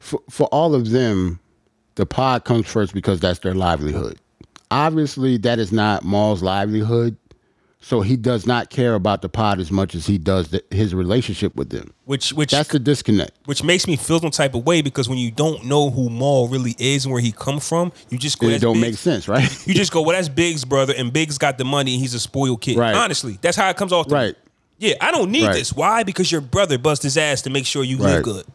for, 0.00 0.20
for 0.28 0.48
all 0.48 0.74
of 0.74 0.90
them, 0.90 1.40
the 1.94 2.04
pod 2.04 2.44
comes 2.44 2.66
first 2.66 2.92
because 2.92 3.20
that's 3.20 3.38
their 3.38 3.54
livelihood. 3.54 4.18
Obviously, 4.70 5.38
that 5.38 5.58
is 5.58 5.72
not 5.72 6.04
Mal's 6.04 6.42
livelihood. 6.42 7.16
So 7.86 8.00
he 8.00 8.16
does 8.16 8.46
not 8.46 8.70
care 8.70 8.94
about 8.94 9.20
the 9.20 9.28
pod 9.28 9.60
as 9.60 9.70
much 9.70 9.94
as 9.94 10.06
he 10.06 10.16
does 10.16 10.48
the, 10.48 10.64
his 10.70 10.94
relationship 10.94 11.54
with 11.54 11.68
them. 11.68 11.92
which 12.06 12.32
which 12.32 12.50
That's 12.50 12.70
the 12.70 12.78
disconnect. 12.78 13.32
which 13.44 13.62
makes 13.62 13.86
me 13.86 13.96
feel 13.96 14.20
some 14.20 14.30
type 14.30 14.54
of 14.54 14.64
way 14.64 14.80
because 14.80 15.06
when 15.06 15.18
you 15.18 15.30
don't 15.30 15.66
know 15.66 15.90
who 15.90 16.08
Mal 16.08 16.48
really 16.48 16.74
is 16.78 17.04
and 17.04 17.12
where 17.12 17.20
he 17.20 17.30
come 17.30 17.60
from, 17.60 17.92
you 18.08 18.16
just 18.16 18.38
go. 18.38 18.46
It 18.48 18.62
don't 18.62 18.80
Biggs." 18.80 18.82
make 18.82 18.94
sense, 18.94 19.28
right? 19.28 19.46
You 19.66 19.74
just 19.74 19.92
go, 19.92 20.00
well, 20.00 20.16
that's 20.16 20.30
Biggs' 20.30 20.64
brother, 20.64 20.94
and 20.96 21.12
Biggs 21.12 21.36
got 21.36 21.58
the 21.58 21.64
money, 21.66 21.92
and 21.92 22.00
he's 22.00 22.14
a 22.14 22.20
spoiled 22.20 22.62
kid. 22.62 22.78
Right. 22.78 22.94
Honestly, 22.94 23.38
that's 23.42 23.56
how 23.56 23.68
it 23.68 23.76
comes 23.76 23.92
off. 23.92 24.06
To 24.08 24.14
me. 24.14 24.18
Right. 24.20 24.36
Yeah, 24.78 24.94
I 25.02 25.10
don't 25.10 25.30
need 25.30 25.44
Right. 25.46 25.52
this. 25.54 25.72
Why? 25.74 26.04
Because 26.04 26.32
your 26.32 26.40
brother 26.40 26.78
bust 26.78 27.02
his 27.02 27.18
ass 27.18 27.42
to 27.42 27.50
make 27.50 27.66
sure 27.66 27.84
you 27.84 27.98
live 27.98 28.16
Right. 28.16 28.24
good. 28.24 28.46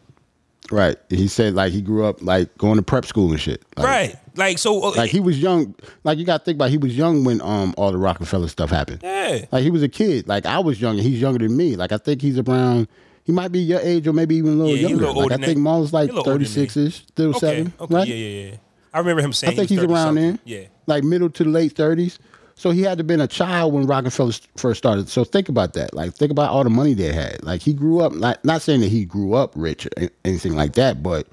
right. 0.72 0.96
He 1.08 1.28
said 1.28 1.54
like 1.54 1.72
he 1.72 1.80
grew 1.82 2.04
up 2.04 2.20
like 2.20 2.56
going 2.58 2.76
to 2.76 2.82
prep 2.82 3.04
school 3.06 3.30
and 3.30 3.40
shit. 3.40 3.62
Like, 3.76 3.86
right. 3.86 4.16
Like 4.40 4.58
so. 4.58 4.82
uh, 4.82 4.90
Like 4.96 5.10
he 5.10 5.20
was 5.20 5.38
young. 5.38 5.74
Like 6.04 6.18
you 6.18 6.24
got 6.24 6.38
to 6.38 6.44
think 6.44 6.56
about. 6.56 6.70
He 6.70 6.78
was 6.78 6.96
young 6.96 7.22
when 7.24 7.40
um 7.42 7.74
all 7.76 7.92
the 7.92 7.98
Roc-A-Fella 7.98 8.48
stuff 8.48 8.70
happened. 8.70 9.00
yeah. 9.02 9.44
Like 9.52 9.62
he 9.62 9.70
was 9.70 9.82
a 9.82 9.88
kid. 9.88 10.26
Like 10.26 10.46
I 10.46 10.58
was 10.58 10.80
young 10.80 10.98
and 10.98 11.06
he's 11.06 11.20
younger 11.20 11.38
than 11.46 11.56
me. 11.56 11.76
Like 11.76 11.92
I 11.92 11.98
think 11.98 12.20
he's 12.22 12.38
around. 12.38 12.88
He 13.24 13.32
might 13.32 13.52
be 13.52 13.60
your 13.60 13.80
age 13.80 14.08
or 14.08 14.12
maybe 14.12 14.34
even 14.36 14.54
a 14.54 14.56
little 14.56 14.70
Yeah, 14.72 14.76
he 14.78 14.84
a 14.84 14.88
younger. 14.88 15.06
little 15.06 15.22
like 15.28 15.32
I 15.40 15.44
think. 15.44 15.58
Mal's 15.58 15.92
like 15.92 16.10
He 16.10 16.16
a 16.16 16.16
little 16.16 16.32
older 16.32 16.44
than 16.44 16.52
thirty 16.52 16.66
six 16.72 16.76
ish, 16.76 16.96
still 17.06 17.30
Okay. 17.30 17.38
seven. 17.38 17.72
Okay. 17.80 17.94
right? 17.94 18.08
Yeah, 18.08 18.14
yeah, 18.14 18.50
yeah. 18.50 18.56
I 18.92 18.98
remember 18.98 19.22
him 19.22 19.32
saying. 19.32 19.52
I 19.52 19.56
think 19.56 19.68
he 19.68 19.76
he's 19.76 19.84
around 19.84 20.16
30 20.16 20.20
there. 20.26 20.38
Yeah. 20.44 20.66
Like 20.86 21.04
middle 21.04 21.30
to 21.30 21.44
late 21.44 21.72
thirties. 21.76 22.18
So 22.56 22.72
he 22.72 22.82
had 22.82 22.98
to 22.98 23.04
been 23.04 23.20
a 23.22 23.26
child 23.28 23.72
when 23.72 23.86
Roc-A-Fella 23.86 24.32
first 24.56 24.78
started. 24.78 25.08
So 25.08 25.24
think 25.24 25.48
about 25.48 25.72
that. 25.74 25.94
Like 25.94 26.12
think 26.14 26.30
about 26.30 26.50
all 26.50 26.62
the 26.64 26.68
money 26.70 26.92
they 26.92 27.12
had. 27.12 27.42
Like 27.42 27.62
he 27.62 27.72
grew 27.72 28.00
up. 28.00 28.12
Not 28.12 28.44
not 28.44 28.62
saying 28.62 28.80
that 28.80 28.88
he 28.90 29.04
grew 29.04 29.32
up 29.34 29.52
rich 29.54 29.86
or 29.86 30.08
anything 30.24 30.54
like 30.56 30.72
that, 30.74 31.02
but 31.02 31.28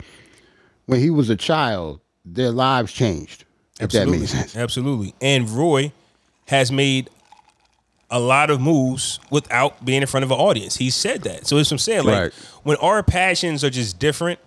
when 0.85 0.99
he 0.99 1.09
was 1.09 1.29
a 1.29 1.35
child, 1.35 1.99
their 2.33 2.51
lives 2.51 2.91
changed. 2.93 3.45
If 3.79 3.91
that 3.91 4.07
makes 4.07 4.31
sense. 4.31 4.55
Absolutely. 4.55 5.13
And 5.21 5.49
Roy 5.49 5.91
has 6.47 6.71
made 6.71 7.09
a 8.09 8.19
lot 8.19 8.49
of 8.49 8.59
moves 8.61 9.19
without 9.29 9.83
being 9.85 10.01
in 10.01 10.07
front 10.07 10.23
of 10.23 10.31
an 10.31 10.37
audience. 10.37 10.77
He 10.77 10.89
said 10.89 11.21
that. 11.23 11.45
So 11.45 11.57
it's 11.57 11.69
what 11.69 11.75
I'm 11.75 11.77
saying. 11.79 12.05
Like 12.05 12.19
Right. 12.21 12.33
when 12.63 12.77
our 12.77 13.03
passions 13.03 13.63
are 13.63 13.69
just 13.69 13.99
different, 13.99 14.39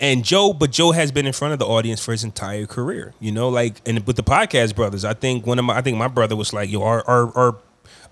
and 0.00 0.24
Joe, 0.24 0.52
but 0.52 0.70
Joe 0.72 0.90
has 0.92 1.12
been 1.12 1.26
in 1.26 1.32
front 1.32 1.52
of 1.52 1.58
the 1.60 1.66
audience 1.66 2.04
for 2.04 2.12
his 2.12 2.24
entire 2.24 2.66
career. 2.66 3.14
You 3.20 3.30
know, 3.32 3.48
like 3.48 3.80
and 3.86 4.04
with 4.06 4.16
the 4.16 4.22
podcast 4.24 4.74
brothers, 4.74 5.04
I 5.04 5.14
think 5.14 5.46
one 5.46 5.58
of 5.58 5.64
my 5.64 5.76
I 5.76 5.82
think 5.82 5.96
my 5.98 6.08
brother 6.08 6.34
was 6.36 6.52
like, 6.52 6.70
yo, 6.70 6.82
our 6.82 7.04
our, 7.06 7.36
our 7.36 7.56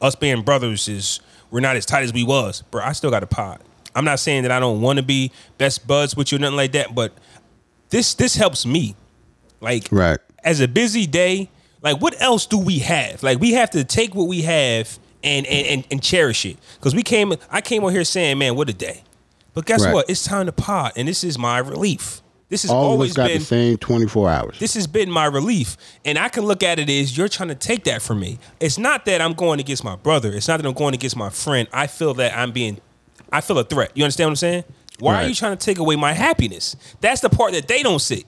us 0.01 0.15
being 0.15 0.43
brothers 0.43 0.89
is 0.89 1.21
we're 1.51 1.61
not 1.61 1.77
as 1.77 1.85
tight 1.87 2.03
as 2.05 2.13
we 2.13 2.23
was. 2.25 2.63
Bro, 2.71 2.83
I 2.85 2.93
still 2.93 3.11
got 3.11 3.23
a 3.23 3.27
pod. 3.27 3.61
I'm 3.95 4.05
not 4.05 4.21
saying 4.21 4.43
that 4.45 4.53
I 4.53 4.59
don't 4.61 4.81
want 4.81 4.99
to 4.99 5.03
be 5.03 5.33
best 5.59 5.87
buds 5.87 6.17
with 6.17 6.33
you 6.33 6.37
or 6.39 6.41
nothing 6.41 6.57
like 6.57 6.73
that, 6.73 6.95
but 6.95 7.13
this 7.93 8.15
this 8.15 8.35
helps 8.35 8.67
me. 8.67 8.97
Like 9.61 9.87
Right. 9.93 10.19
as 10.43 10.59
a 10.61 10.67
busy 10.67 11.07
day, 11.07 11.49
like 11.83 11.99
what 12.01 12.21
else 12.21 12.47
do 12.47 12.59
we 12.59 12.81
have? 12.81 13.23
Like 13.23 13.39
we 13.39 13.53
have 13.53 13.71
to 13.71 13.85
take 13.85 14.15
what 14.15 14.27
we 14.27 14.43
have 14.43 14.99
and 15.23 15.47
and 15.47 15.67
and, 15.69 15.87
and 15.93 16.03
cherish 16.03 16.45
it. 16.45 16.57
Because 16.75 16.95
we 16.97 17.03
came, 17.05 17.33
I 17.51 17.61
came 17.61 17.85
on 17.85 17.93
here 17.93 18.03
saying, 18.05 18.39
man, 18.39 18.57
what 18.57 18.69
a 18.69 18.73
day. 18.73 19.05
But 19.55 19.67
guess 19.67 19.85
Right. 19.85 19.95
what? 19.95 20.11
It's 20.11 20.25
time 20.25 20.47
to 20.47 20.53
pod, 20.53 20.93
and 20.97 21.07
this 21.07 21.23
is 21.23 21.39
my 21.39 21.59
relief. 21.59 22.19
This 22.49 22.63
has 22.63 22.71
All 22.71 22.85
always 22.91 23.15
got 23.15 23.29
been 23.29 23.39
the 23.39 23.45
same 23.45 23.77
twenty 23.79 24.07
four 24.07 24.29
hours. 24.29 24.59
this 24.59 24.75
has 24.75 24.87
been 24.87 25.11
my 25.11 25.25
relief. 25.27 25.77
And 26.05 26.19
I 26.19 26.29
can 26.29 26.45
look 26.45 26.63
at 26.63 26.79
it 26.79 26.91
as 26.91 27.17
you're 27.17 27.29
trying 27.29 27.49
to 27.51 27.55
take 27.55 27.85
that 27.85 28.03
from 28.03 28.21
me. 28.21 28.39
It's 28.61 28.77
not 28.79 29.05
that 29.07 29.21
I'm 29.23 29.33
going 29.35 29.59
against 29.61 29.85
my 29.85 29.97
brother. 29.97 30.33
It's 30.33 30.49
not 30.49 30.59
that 30.61 30.67
I'm 30.67 30.75
going 30.75 30.93
against 30.93 31.17
my 31.17 31.31
friend. 31.31 31.67
I 31.73 31.87
feel 31.87 32.13
that 32.15 32.37
I'm 32.37 32.53
being, 32.53 32.79
I 33.33 33.41
feel 33.41 33.59
a 33.59 33.65
threat. 33.65 33.93
You 33.95 34.05
understand 34.05 34.27
what 34.29 34.33
I'm 34.33 34.37
saying? 34.37 34.65
Why 35.03 35.25
are 35.25 35.27
you 35.29 35.35
trying 35.35 35.57
to 35.57 35.65
take 35.65 35.79
away 35.79 35.97
my 35.97 36.13
happiness? 36.13 36.77
That's 37.01 37.21
the 37.21 37.29
part 37.29 37.53
that 37.55 37.67
they 37.67 37.83
don't 37.83 37.99
see. 37.99 38.25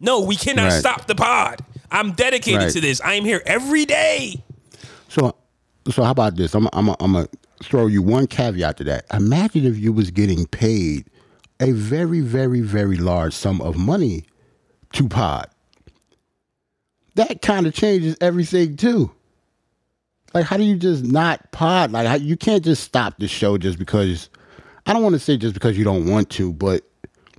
No, 0.00 0.20
we 0.20 0.34
cannot 0.34 0.64
Right. 0.72 0.80
stop 0.80 1.06
the 1.06 1.14
pod. 1.14 1.60
I'm 1.92 2.12
dedicated 2.12 2.60
Right. 2.62 2.72
to 2.72 2.80
this. 2.80 3.00
I 3.00 3.14
am 3.14 3.24
here 3.24 3.40
every 3.46 3.84
day. 3.84 4.42
So, 5.08 5.36
so 5.88 6.02
how 6.02 6.10
about 6.10 6.34
this? 6.36 6.54
I'm, 6.56 6.68
I'm, 6.72 6.88
I'm 6.88 7.12
gonna 7.12 7.28
throw 7.62 7.86
you 7.86 8.02
one 8.02 8.26
caveat 8.26 8.78
to 8.78 8.84
that. 8.84 9.06
Imagine 9.12 9.64
if 9.64 9.78
you 9.78 9.92
was 9.92 10.10
getting 10.10 10.46
paid 10.46 11.04
a 11.60 11.70
very, 11.70 12.20
very, 12.20 12.62
very 12.62 12.96
large 12.96 13.32
sum 13.32 13.60
of 13.60 13.76
money 13.76 14.24
to 14.94 15.08
pod. 15.08 15.48
That 17.14 17.42
kind 17.42 17.66
of 17.66 17.74
changes 17.74 18.16
everything 18.20 18.76
too. 18.76 19.12
Like, 20.34 20.46
how 20.46 20.56
do 20.56 20.64
you 20.64 20.76
just 20.76 21.04
not 21.04 21.52
pod? 21.52 21.92
Like, 21.92 22.06
how, 22.08 22.14
you 22.16 22.36
can't 22.36 22.64
just 22.64 22.82
stop 22.82 23.18
the 23.18 23.28
show 23.28 23.56
just 23.56 23.78
because. 23.78 24.30
I 24.88 24.92
don't 24.94 25.02
want 25.02 25.14
to 25.14 25.18
say 25.18 25.36
just 25.36 25.54
because 25.54 25.76
you 25.78 25.84
don't 25.84 26.06
want 26.06 26.30
to, 26.30 26.52
but 26.52 26.82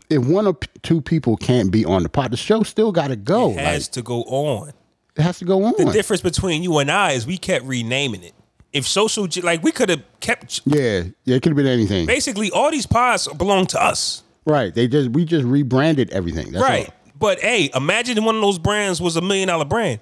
if 0.10 0.24
one 0.26 0.47
or 0.47 0.58
two 0.84 1.02
people 1.02 1.36
can't 1.38 1.72
be 1.72 1.84
on 1.86 2.04
the 2.04 2.10
pod, 2.10 2.32
the 2.32 2.38
show 2.38 2.64
still 2.64 2.91
got 2.91 3.08
to 3.10 3.16
go. 3.16 3.52
It 3.52 3.56
Like, 3.58 3.66
has 3.66 3.88
to 3.89 4.02
go 4.02 4.22
on. 4.24 4.72
it 5.16 5.22
has 5.22 5.39
to 5.39 5.45
go 5.45 5.64
on. 5.66 5.74
The 5.78 5.91
difference 5.91 6.22
between 6.22 6.64
you 6.64 6.78
and 6.78 6.89
I 6.91 7.12
is 7.14 7.26
we 7.28 7.38
kept 7.38 7.66
renaming 7.66 8.24
it. 8.24 8.34
If 8.72 8.88
social, 8.88 9.28
like 9.43 9.64
we 9.64 9.72
could 9.72 9.89
have 9.89 10.04
kept, 10.20 10.62
yeah, 10.66 11.04
yeah, 11.26 11.36
it 11.36 11.41
could 11.41 11.50
have 11.50 11.58
been 11.58 11.66
anything. 11.66 12.06
basically 12.06 12.52
all 12.52 12.70
these 12.70 12.86
pods 12.86 13.28
belong 13.28 13.66
to 13.68 13.82
us. 13.84 14.22
Right. 14.45 14.74
They 14.74 14.88
just 14.88 15.10
we 15.10 15.26
just 15.26 15.43
rebranded 15.45 16.12
everything. 16.12 16.52
That's 16.52 16.64
right. 16.64 16.86
all. 16.88 16.93
But 17.18 17.39
hey, 17.39 17.72
imagine 17.76 18.24
one 18.24 18.36
of 18.36 18.41
those 18.41 18.60
brands 18.60 19.02
was 19.02 19.16
a 19.16 19.22
million 19.22 19.47
dollar 19.47 19.66
brand. 19.66 20.00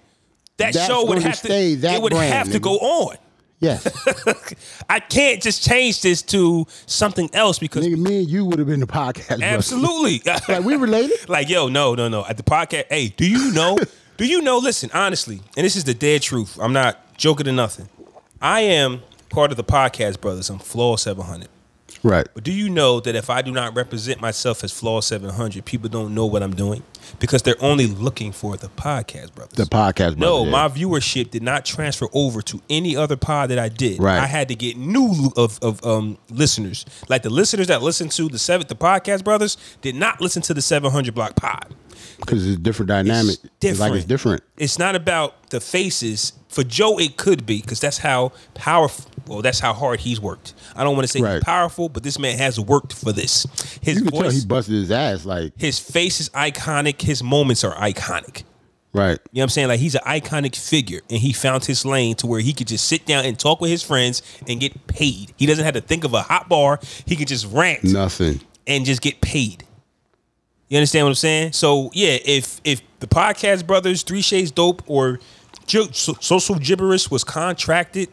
that 0.58 0.74
That's 0.74 0.86
show 0.86 1.06
would 1.06 1.22
have 1.24 1.41
to 1.43 1.48
that 1.78 1.95
it 1.95 2.02
would 2.02 2.12
brand, 2.12 2.34
have 2.34 2.52
to 2.52 2.60
nigga. 2.60 2.64
go 2.64 2.78
on. 2.78 3.16
Yes, 3.60 3.88
I 4.89 4.99
can't 4.99 5.41
just 5.41 5.68
change 5.68 6.01
this 6.01 6.22
to 6.24 6.68
something 6.86 7.30
else 7.34 7.58
because 7.58 7.88
nigga, 7.88 7.97
me 7.97 8.20
and 8.20 8.30
you 8.30 8.45
would 8.45 8.60
have 8.60 8.68
been 8.68 8.80
the 8.80 8.86
podcast. 8.88 9.41
absolutely. 9.41 10.22
Like 10.47 10.64
we 10.64 10.76
related. 10.76 11.28
like 11.30 11.49
yo, 11.49 11.68
no, 11.68 11.95
no, 11.95 12.08
no. 12.08 12.24
At 12.26 12.38
the 12.38 12.43
podcast, 12.43 12.86
hey, 12.89 13.08
do 13.10 13.28
you 13.28 13.51
know? 13.51 13.78
do 14.18 14.26
you 14.26 14.41
know? 14.41 14.60
Listen, 14.60 14.91
honestly, 14.93 15.41
and 15.55 15.66
this 15.66 15.76
is 15.76 15.84
the 15.86 15.93
dead 15.95 16.22
truth. 16.22 16.58
I'm 16.62 16.74
not 16.74 17.18
joking 17.18 17.47
or 17.47 17.51
nothing. 17.51 17.89
I 18.39 18.62
am 18.62 19.01
part 19.30 19.49
of 19.51 19.58
the 19.58 19.64
podcast 19.64 20.22
brothers. 20.22 20.49
I'm 20.51 20.60
Flaw 20.60 20.95
700. 20.95 21.49
Right. 22.04 22.28
But 22.34 22.43
do 22.43 22.52
you 22.52 22.70
know 22.70 23.00
that 23.00 23.16
if 23.16 23.30
I 23.30 23.41
do 23.41 23.52
not 23.52 23.76
represent 23.76 24.22
myself 24.22 24.64
as 24.64 24.72
Flaw 24.72 25.02
700, 25.02 25.66
people 25.66 25.89
don't 25.89 26.14
know 26.14 26.26
what 26.26 26.43
I'm 26.43 26.56
doing 26.56 26.84
because 27.20 27.41
they're 27.41 27.62
only 27.62 27.88
looking 27.88 28.32
for 28.32 28.58
the 28.58 28.68
podcast 28.70 29.34
brothers. 29.34 29.54
The 29.54 29.64
podcast. 29.64 30.18
No, 30.18 30.43
brother, 30.43 30.45
yeah. 30.45 30.52
my 30.52 30.68
viewership 30.70 31.32
did 31.32 31.43
not 31.43 31.66
transfer 31.66 32.08
over 32.14 32.41
to 32.43 32.62
any 32.70 32.95
other 32.95 33.16
pod 33.16 33.50
that 33.50 33.60
I 33.60 33.70
did. 33.70 34.02
Right. 34.02 34.20
I 34.20 34.28
had 34.28 34.48
to 34.50 34.56
get 34.56 34.78
new 34.78 35.32
of, 35.36 35.60
of 35.62 35.84
um, 35.86 36.18
listeners. 36.30 36.86
Like 37.10 37.24
the 37.24 37.30
listeners 37.30 37.68
that 37.68 37.82
listen 37.82 38.10
to 38.10 38.28
the 38.28 38.39
seventh, 38.39 38.70
the 38.70 38.76
podcast 38.76 39.24
brothers 39.24 39.58
did 39.82 39.95
not 39.95 40.22
listen 40.22 40.41
to 40.43 40.54
the 40.54 40.62
700 40.62 41.14
block 41.14 41.36
pod. 41.36 41.76
because 42.20 42.45
it's 42.48 42.58
a 42.58 42.60
different 42.60 42.89
dynamic. 42.89 43.38
It's 43.62 43.80
like 43.80 43.93
it's 43.93 44.06
different. 44.06 44.43
It's 44.58 44.80
not 44.80 44.95
about 44.95 45.50
the 45.50 45.60
faces. 45.60 46.34
For 46.50 46.64
Joe, 46.64 46.98
it 46.98 47.18
could 47.18 47.45
be 47.45 47.62
because 47.62 47.80
that's 47.80 48.00
how 48.00 48.32
powerful. 48.54 49.12
Well, 49.28 49.41
that's 49.41 49.59
how 49.59 49.73
hard 49.73 49.99
he's 49.99 50.19
worked. 50.19 50.53
I 50.75 50.84
don't 50.84 50.95
want 50.95 51.03
to 51.05 51.11
say 51.11 51.21
Right. 51.21 51.36
he's 51.36 51.43
powerful, 51.43 51.89
but 51.89 52.03
this 52.03 52.17
man 52.19 52.38
has 52.38 52.59
worked 52.59 52.93
for 52.93 53.11
this. 53.11 53.45
His 53.82 53.97
You 53.97 54.03
can 54.03 54.11
tell 54.11 54.21
voice, 54.23 54.41
he 54.41 54.45
busted 54.47 54.75
his 54.75 54.91
ass. 54.91 55.25
Like 55.25 55.53
his 55.57 55.80
face 55.80 56.19
is 56.19 56.30
iconic. 56.30 57.01
His 57.01 57.21
moments 57.23 57.63
are 57.63 57.75
iconic. 57.75 58.43
right. 58.93 59.19
You 59.32 59.39
know 59.39 59.41
what 59.41 59.43
I'm 59.43 59.49
saying? 59.49 59.67
Like 59.67 59.80
he's 59.80 59.95
an 59.95 60.01
iconic 60.05 60.55
figure 60.55 61.01
and 61.09 61.19
he 61.19 61.34
found 61.34 61.65
his 61.65 61.86
lane 61.86 62.15
to 62.15 62.28
where 62.28 62.39
he 62.39 62.53
could 62.53 62.67
just 62.67 62.86
sit 62.86 63.05
down 63.05 63.25
and 63.25 63.38
talk 63.38 63.61
with 63.61 63.69
his 63.69 63.84
friends 63.84 64.21
and 64.47 64.59
get 64.59 64.88
paid. 64.88 65.34
He 65.38 65.45
doesn't 65.45 65.65
have 65.65 65.73
to 65.75 65.82
think 65.82 66.03
of 66.03 66.13
a 66.13 66.21
hot 66.21 66.49
bar. 66.49 66.80
He 67.05 67.15
could 67.15 67.28
just 67.28 67.45
rant 67.51 67.84
Nothing. 67.84 68.41
and 68.65 68.86
just 68.86 69.01
get 69.01 69.21
paid. 69.21 69.63
You 70.69 70.78
understand 70.78 71.05
what 71.05 71.09
I'm 71.11 71.15
saying? 71.15 71.51
So 71.53 71.91
yeah, 71.93 72.17
if 72.25 72.59
if 72.63 72.82
the 72.99 73.07
podcast 73.07 73.65
brothers, 73.67 74.03
Three 74.03 74.21
Shades 74.21 74.51
Dope, 74.51 74.82
or 74.88 75.19
Social 75.67 76.55
Gibberish 76.55 77.09
was 77.11 77.23
contracted 77.23 78.09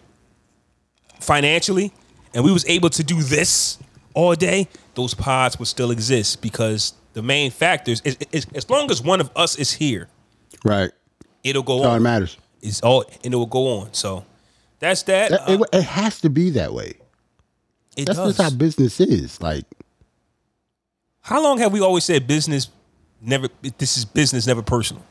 financially, 1.21 1.93
and 2.35 2.45
we 2.45 2.53
was 2.53 2.65
able 2.67 2.91
to 2.91 3.03
do 3.05 3.23
this 3.23 3.79
all 4.15 4.35
day, 4.35 4.69
those 4.95 5.15
pods 5.15 5.59
would 5.59 5.69
still 5.69 5.91
exist 5.91 6.41
because 6.43 6.95
the 7.15 7.23
main 7.23 7.51
factors 7.51 8.01
is, 8.05 8.17
is 8.33 8.47
as 8.55 8.69
long 8.71 8.91
as 8.91 9.03
one 9.03 9.21
of 9.21 9.31
us 9.37 9.57
is 9.59 9.73
here, 9.73 10.09
Right. 10.65 10.91
it'll 11.43 11.63
go 11.63 11.81
that 11.83 11.89
on. 11.89 12.03
matters. 12.03 12.37
It's 12.63 12.81
all 12.81 13.05
and 13.25 13.35
it 13.35 13.37
will 13.37 13.47
go 13.47 13.79
on. 13.81 13.93
So 13.93 14.25
that's 14.79 15.03
that. 15.05 15.33
It, 15.33 15.41
Uh, 15.41 15.53
it, 15.73 15.79
it 15.79 15.83
has 15.83 16.21
to 16.23 16.31
be 16.31 16.51
that 16.51 16.73
way. 16.73 16.95
it 17.97 18.07
That's 18.07 18.19
does. 18.19 18.37
just 18.37 18.43
how 18.53 18.57
business 18.57 19.01
is. 19.01 19.41
Like 19.41 19.65
How 21.23 21.43
long 21.43 21.59
have 21.59 21.73
we 21.73 21.81
always 21.81 22.05
said 22.05 22.27
business 22.27 22.69
never? 23.21 23.49
This 23.79 23.97
is 23.97 24.05
business, 24.05 24.47
never 24.47 24.63
personal. 24.63 25.03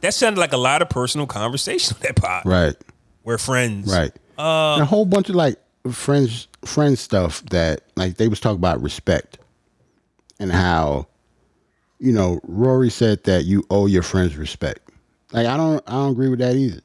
That 0.00 0.14
sounded 0.14 0.40
like 0.40 0.52
a 0.52 0.56
lot 0.56 0.82
of 0.82 0.88
personal 0.88 1.26
conversation 1.26 1.96
on 1.96 2.02
that 2.02 2.16
pod. 2.16 2.42
right. 2.46 2.76
We're 3.24 3.38
friends. 3.38 3.92
Right. 3.92 4.12
Uh, 4.42 4.78
a 4.80 4.84
whole 4.84 5.04
bunch 5.06 5.28
of 5.28 5.34
like 5.36 5.56
friends 5.90 6.48
friend 6.64 6.98
stuff 6.98 7.42
that 7.46 7.82
like 7.96 8.16
they 8.16 8.28
was 8.28 8.40
talking 8.40 8.56
about 8.58 8.80
respect 8.82 9.38
and 10.38 10.50
how 10.52 11.06
you 11.98 12.12
know 12.12 12.40
Rory 12.44 12.90
said 12.90 13.24
that 13.24 13.44
you 13.44 13.64
owe 13.70 13.86
your 13.86 14.02
friends 14.02 14.36
respect. 14.36 14.80
Like 15.32 15.46
I 15.46 15.56
don't 15.56 15.82
I 15.86 15.92
don't 15.92 16.12
agree 16.12 16.28
with 16.28 16.40
that 16.40 16.54
either. 16.56 16.80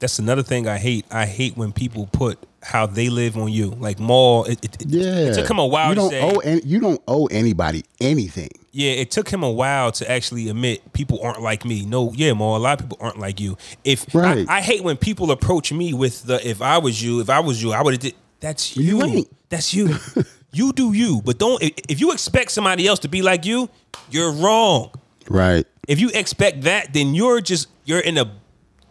That's 0.00 0.18
another 0.20 0.42
thing 0.44 0.68
I 0.68 0.78
hate. 0.78 1.04
I 1.10 1.26
hate 1.26 1.56
when 1.56 1.72
people 1.72 2.08
put 2.12 2.38
how 2.62 2.86
they 2.86 3.08
live 3.08 3.36
on 3.36 3.50
you. 3.50 3.70
Like 3.70 3.98
Mal, 3.98 4.44
it, 4.44 4.64
it, 4.64 4.76
Yeah. 4.86 5.02
it 5.30 5.34
took 5.34 5.48
him 5.50 5.58
a 5.58 5.66
while 5.66 5.88
You 5.88 5.94
to 5.96 6.00
don't 6.00 6.10
say. 6.10 6.20
owe 6.22 6.38
any, 6.38 6.60
you 6.62 6.78
don't 6.80 7.02
owe 7.08 7.26
anybody 7.26 7.84
anything. 8.00 8.50
Yeah, 8.70 8.90
it 8.92 9.10
took 9.10 9.28
him 9.30 9.42
a 9.42 9.50
while 9.50 9.90
to 9.92 10.10
actually 10.10 10.48
admit 10.50 10.92
people 10.92 11.20
aren't 11.22 11.40
like 11.40 11.64
me. 11.64 11.86
No, 11.86 12.12
yeah, 12.12 12.34
Mo, 12.34 12.54
a 12.54 12.58
lot 12.58 12.80
of 12.80 12.88
people 12.88 12.98
aren't 13.00 13.18
like 13.18 13.40
you. 13.40 13.56
If 13.82 14.14
Right. 14.14 14.46
I, 14.48 14.58
I 14.58 14.60
hate 14.60 14.84
when 14.84 14.96
people 14.98 15.30
approach 15.30 15.72
me 15.72 15.94
with 15.94 16.24
the 16.24 16.46
if 16.46 16.60
I 16.60 16.78
was 16.78 17.02
you, 17.02 17.20
if 17.20 17.30
I 17.30 17.40
was 17.40 17.62
you, 17.62 17.72
I 17.72 17.82
would 17.82 17.94
have 17.94 18.00
did 18.00 18.14
that's 18.40 18.76
you. 18.76 18.84
You 18.84 19.02
ain't. 19.04 19.28
That's 19.48 19.72
you. 19.74 19.96
you 20.52 20.72
do 20.72 20.92
you. 20.92 21.22
But 21.24 21.38
don't 21.38 21.62
if- 21.62 21.72
if 21.88 22.00
you 22.00 22.12
expect 22.12 22.50
somebody 22.52 22.86
else 22.86 22.98
to 23.00 23.08
be 23.08 23.22
like 23.22 23.44
you, 23.46 23.68
you're 24.10 24.32
wrong. 24.32 24.92
Right. 25.28 25.66
If 25.88 25.98
you 26.00 26.10
expect 26.14 26.62
that, 26.62 26.92
then 26.92 27.14
you're 27.14 27.40
just 27.40 27.68
you're 27.84 28.00
in 28.00 28.18
a 28.18 28.30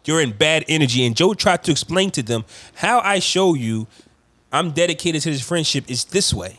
you're 0.05 0.21
in 0.21 0.32
bad 0.32 0.65
energy. 0.67 1.05
And 1.05 1.15
Joe 1.15 1.34
tried 1.36 1.63
to 1.65 1.71
explain 1.71 2.09
to 2.11 2.23
them 2.23 2.45
how 2.75 2.99
I 2.99 3.19
show 3.19 3.53
you 3.53 3.88
I'm 4.51 4.71
dedicated 4.71 5.21
to 5.23 5.30
this 5.32 5.41
friendship 5.41 5.89
is 5.91 6.05
this 6.05 6.34
way. 6.34 6.57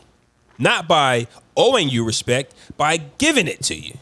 Not 0.59 0.87
by 0.87 1.27
owing 1.55 1.89
you 1.89 2.05
respect, 2.05 2.53
by 2.77 2.97
giving 2.97 3.47
it 3.47 3.63
to 3.63 3.75
you. 3.75 3.97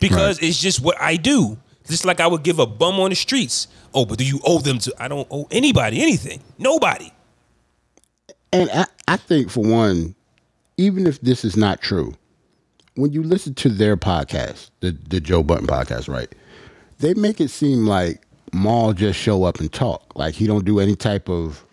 Because 0.00 0.38
it's 0.40 0.60
just 0.60 0.80
what 0.80 1.00
I 1.00 1.16
do. 1.16 1.58
Just 1.88 2.04
like 2.04 2.20
I 2.20 2.26
would 2.26 2.42
give 2.42 2.58
a 2.58 2.66
bum 2.66 3.00
on 3.00 3.10
the 3.10 3.16
streets. 3.16 3.68
Oh, 3.94 4.04
but 4.04 4.18
do 4.18 4.24
you 4.24 4.40
owe 4.44 4.58
them 4.58 4.78
to 4.80 4.94
I 4.98 5.08
don't 5.08 5.26
owe 5.30 5.46
anybody 5.50 6.02
anything. 6.02 6.40
Nobody. 6.58 7.12
And 8.52 8.70
I, 8.70 8.86
I 9.06 9.16
think 9.16 9.50
for 9.50 9.64
one, 9.64 10.14
even 10.76 11.06
if 11.06 11.20
this 11.20 11.44
is 11.44 11.56
not 11.56 11.80
true, 11.80 12.14
when 12.94 13.12
you 13.12 13.22
listen 13.22 13.54
to 13.54 13.68
their 13.68 13.96
podcast, 13.96 14.70
the 14.80 14.96
the 15.08 15.20
Joe 15.20 15.42
Budden 15.42 15.66
podcast, 15.66 16.08
right? 16.08 16.32
They 16.98 17.14
make 17.14 17.40
it 17.40 17.48
seem 17.48 17.86
like 17.86 18.22
Mal 18.52 18.92
just 18.92 19.18
show 19.18 19.44
up 19.44 19.60
and 19.60 19.72
talk. 19.72 20.12
Like 20.14 20.34
he 20.34 20.46
don't 20.46 20.64
do 20.64 20.80
any 20.80 20.96
type 20.96 21.28
of 21.28 21.64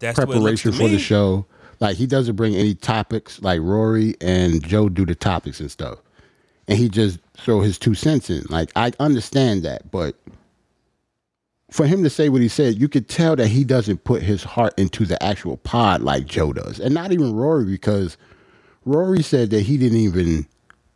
That's 0.00 0.18
what 0.18 0.24
it 0.24 0.40
looks 0.40 0.62
preparation 0.62 0.72
for 0.72 0.88
the 0.88 0.98
show. 0.98 1.46
Like 1.82 1.96
he 1.96 2.06
doesn't 2.06 2.36
bring 2.36 2.54
any 2.54 2.76
topics. 2.76 3.42
Like 3.42 3.60
Rory 3.60 4.14
and 4.20 4.64
Joe 4.64 4.88
do 4.88 5.04
the 5.04 5.16
topics 5.16 5.58
and 5.58 5.68
stuff, 5.68 5.98
and 6.68 6.78
he 6.78 6.88
just 6.88 7.18
throw 7.36 7.60
his 7.60 7.76
two 7.76 7.94
cents 7.94 8.30
in. 8.30 8.44
Like 8.48 8.70
I 8.76 8.92
understand 9.00 9.64
that, 9.64 9.90
but 9.90 10.14
for 11.72 11.84
him 11.84 12.04
to 12.04 12.10
say 12.10 12.28
what 12.28 12.40
he 12.40 12.46
said, 12.46 12.80
you 12.80 12.88
could 12.88 13.08
tell 13.08 13.34
that 13.34 13.48
he 13.48 13.64
doesn't 13.64 14.04
put 14.04 14.22
his 14.22 14.44
heart 14.44 14.74
into 14.78 15.04
the 15.04 15.20
actual 15.20 15.56
pod 15.56 16.02
like 16.02 16.24
Joe 16.24 16.52
does, 16.52 16.78
and 16.78 16.94
not 16.94 17.10
even 17.10 17.34
Rory 17.34 17.64
because 17.64 18.16
Rory 18.84 19.22
said 19.22 19.50
that 19.50 19.62
he 19.62 19.76
didn't 19.76 19.98
even 19.98 20.46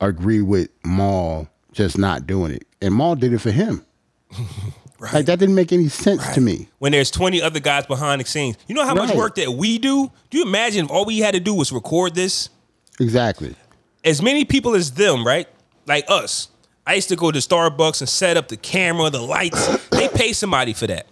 agree 0.00 0.40
with 0.40 0.68
Mal 0.84 1.48
just 1.72 1.98
not 1.98 2.28
doing 2.28 2.52
it, 2.52 2.64
and 2.80 2.94
Mal 2.94 3.16
did 3.16 3.32
it 3.32 3.40
for 3.40 3.50
him. 3.50 3.84
Like 5.00 5.26
that 5.26 5.38
didn't 5.38 5.54
make 5.54 5.72
any 5.72 5.88
sense 5.88 6.26
to 6.34 6.40
me. 6.40 6.68
When 6.78 6.92
there's 6.92 7.10
20 7.10 7.42
other 7.42 7.60
guys 7.60 7.86
behind 7.86 8.20
the 8.20 8.26
scenes. 8.26 8.56
You 8.66 8.74
know 8.74 8.84
how 8.84 8.94
much 8.94 9.14
work 9.14 9.34
that 9.36 9.50
we 9.50 9.78
do? 9.78 10.10
Do 10.30 10.38
you 10.38 10.44
imagine 10.44 10.86
if 10.86 10.90
all 10.90 11.04
we 11.04 11.18
had 11.18 11.34
to 11.34 11.40
do 11.40 11.54
was 11.54 11.70
record 11.72 12.14
this? 12.14 12.48
Exactly. 12.98 13.54
as 14.04 14.22
many 14.22 14.44
people 14.44 14.74
as 14.74 14.92
them, 14.92 15.26
right? 15.26 15.46
Like 15.86 16.04
us. 16.08 16.48
I 16.86 16.94
used 16.94 17.08
to 17.10 17.16
go 17.16 17.30
to 17.30 17.38
Starbucks 17.38 18.00
and 18.00 18.08
set 18.08 18.36
up 18.36 18.48
the 18.48 18.56
camera, 18.56 19.10
the 19.10 19.20
lights. 19.20 19.88
they 19.90 20.08
pay 20.08 20.32
somebody 20.32 20.72
for 20.72 20.86
that. 20.86 21.06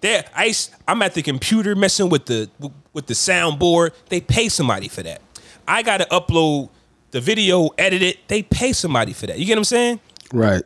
There, 0.00 0.24
I 0.34 0.54
I'm 0.86 1.02
at 1.02 1.14
the 1.14 1.22
computer 1.22 1.74
messing 1.74 2.08
with 2.08 2.26
the 2.26 2.48
with 2.92 3.06
the 3.06 3.14
soundboard. 3.14 3.92
They 4.08 4.20
pay 4.20 4.48
somebody 4.48 4.88
for 4.88 5.02
that. 5.02 5.20
I 5.66 5.82
got 5.82 5.98
to 5.98 6.06
upload 6.06 6.70
the 7.10 7.20
video, 7.20 7.68
edit 7.78 8.02
it. 8.02 8.28
They 8.28 8.42
pay 8.42 8.72
somebody 8.72 9.12
for 9.12 9.26
that. 9.26 9.38
You 9.38 9.46
get 9.46 9.54
what 9.54 9.60
I'm 9.60 9.64
saying? 9.64 10.00
Right. 10.32 10.62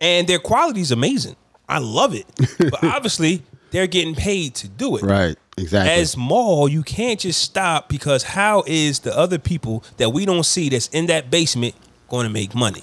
And 0.00 0.26
their 0.26 0.38
quality 0.38 0.80
is 0.80 0.90
amazing. 0.92 1.36
I 1.68 1.78
love 1.78 2.14
it. 2.14 2.26
But 2.70 2.84
obviously, 2.84 3.42
they're 3.70 3.86
getting 3.86 4.14
paid 4.14 4.54
to 4.56 4.68
do 4.68 4.96
it. 4.96 5.02
Right. 5.02 5.36
Exactly. 5.56 5.92
As 5.92 6.16
Mal, 6.16 6.68
you 6.68 6.82
can't 6.82 7.20
just 7.20 7.42
stop 7.42 7.88
because 7.88 8.22
how 8.22 8.64
is 8.66 9.00
the 9.00 9.16
other 9.16 9.38
people 9.38 9.84
that 9.98 10.10
we 10.10 10.24
don't 10.24 10.44
see 10.44 10.68
that's 10.68 10.88
in 10.88 11.06
that 11.06 11.30
basement 11.30 11.74
going 12.08 12.24
to 12.24 12.32
make 12.32 12.54
money? 12.54 12.82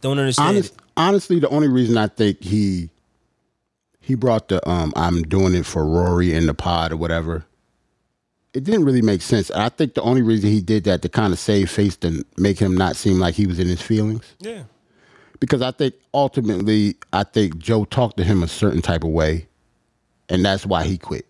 Don't 0.00 0.18
understand. 0.18 0.48
Honest, 0.48 0.74
honestly, 0.96 1.38
the 1.40 1.48
only 1.48 1.68
reason 1.68 1.96
I 1.96 2.06
think 2.06 2.42
he 2.42 2.90
he 4.00 4.14
brought 4.14 4.48
the 4.48 4.66
um 4.68 4.92
I'm 4.96 5.22
doing 5.22 5.54
it 5.54 5.66
for 5.66 5.84
Rory 5.86 6.32
in 6.32 6.46
the 6.46 6.54
pod 6.54 6.92
or 6.92 6.96
whatever. 6.96 7.44
It 8.54 8.64
didn't 8.64 8.84
really 8.84 9.02
make 9.02 9.22
sense. 9.22 9.50
I 9.50 9.70
think 9.70 9.94
the 9.94 10.02
only 10.02 10.22
reason 10.22 10.50
he 10.50 10.60
did 10.60 10.84
that 10.84 11.02
to 11.02 11.08
kind 11.08 11.32
of 11.32 11.38
save 11.38 11.70
face 11.70 11.96
to 11.98 12.24
make 12.36 12.58
him 12.58 12.76
not 12.76 12.96
seem 12.96 13.18
like 13.18 13.34
he 13.34 13.46
was 13.46 13.58
in 13.58 13.66
his 13.66 13.80
feelings. 13.80 14.24
Yeah. 14.40 14.64
Because 15.42 15.60
I 15.60 15.72
think 15.72 15.94
ultimately, 16.14 16.94
I 17.12 17.24
think 17.24 17.58
Joe 17.58 17.84
talked 17.84 18.16
to 18.18 18.22
him 18.22 18.44
a 18.44 18.46
certain 18.46 18.80
type 18.80 19.02
of 19.02 19.10
way, 19.10 19.48
and 20.28 20.44
that's 20.44 20.64
why 20.64 20.84
he 20.84 20.96
quit. 20.96 21.26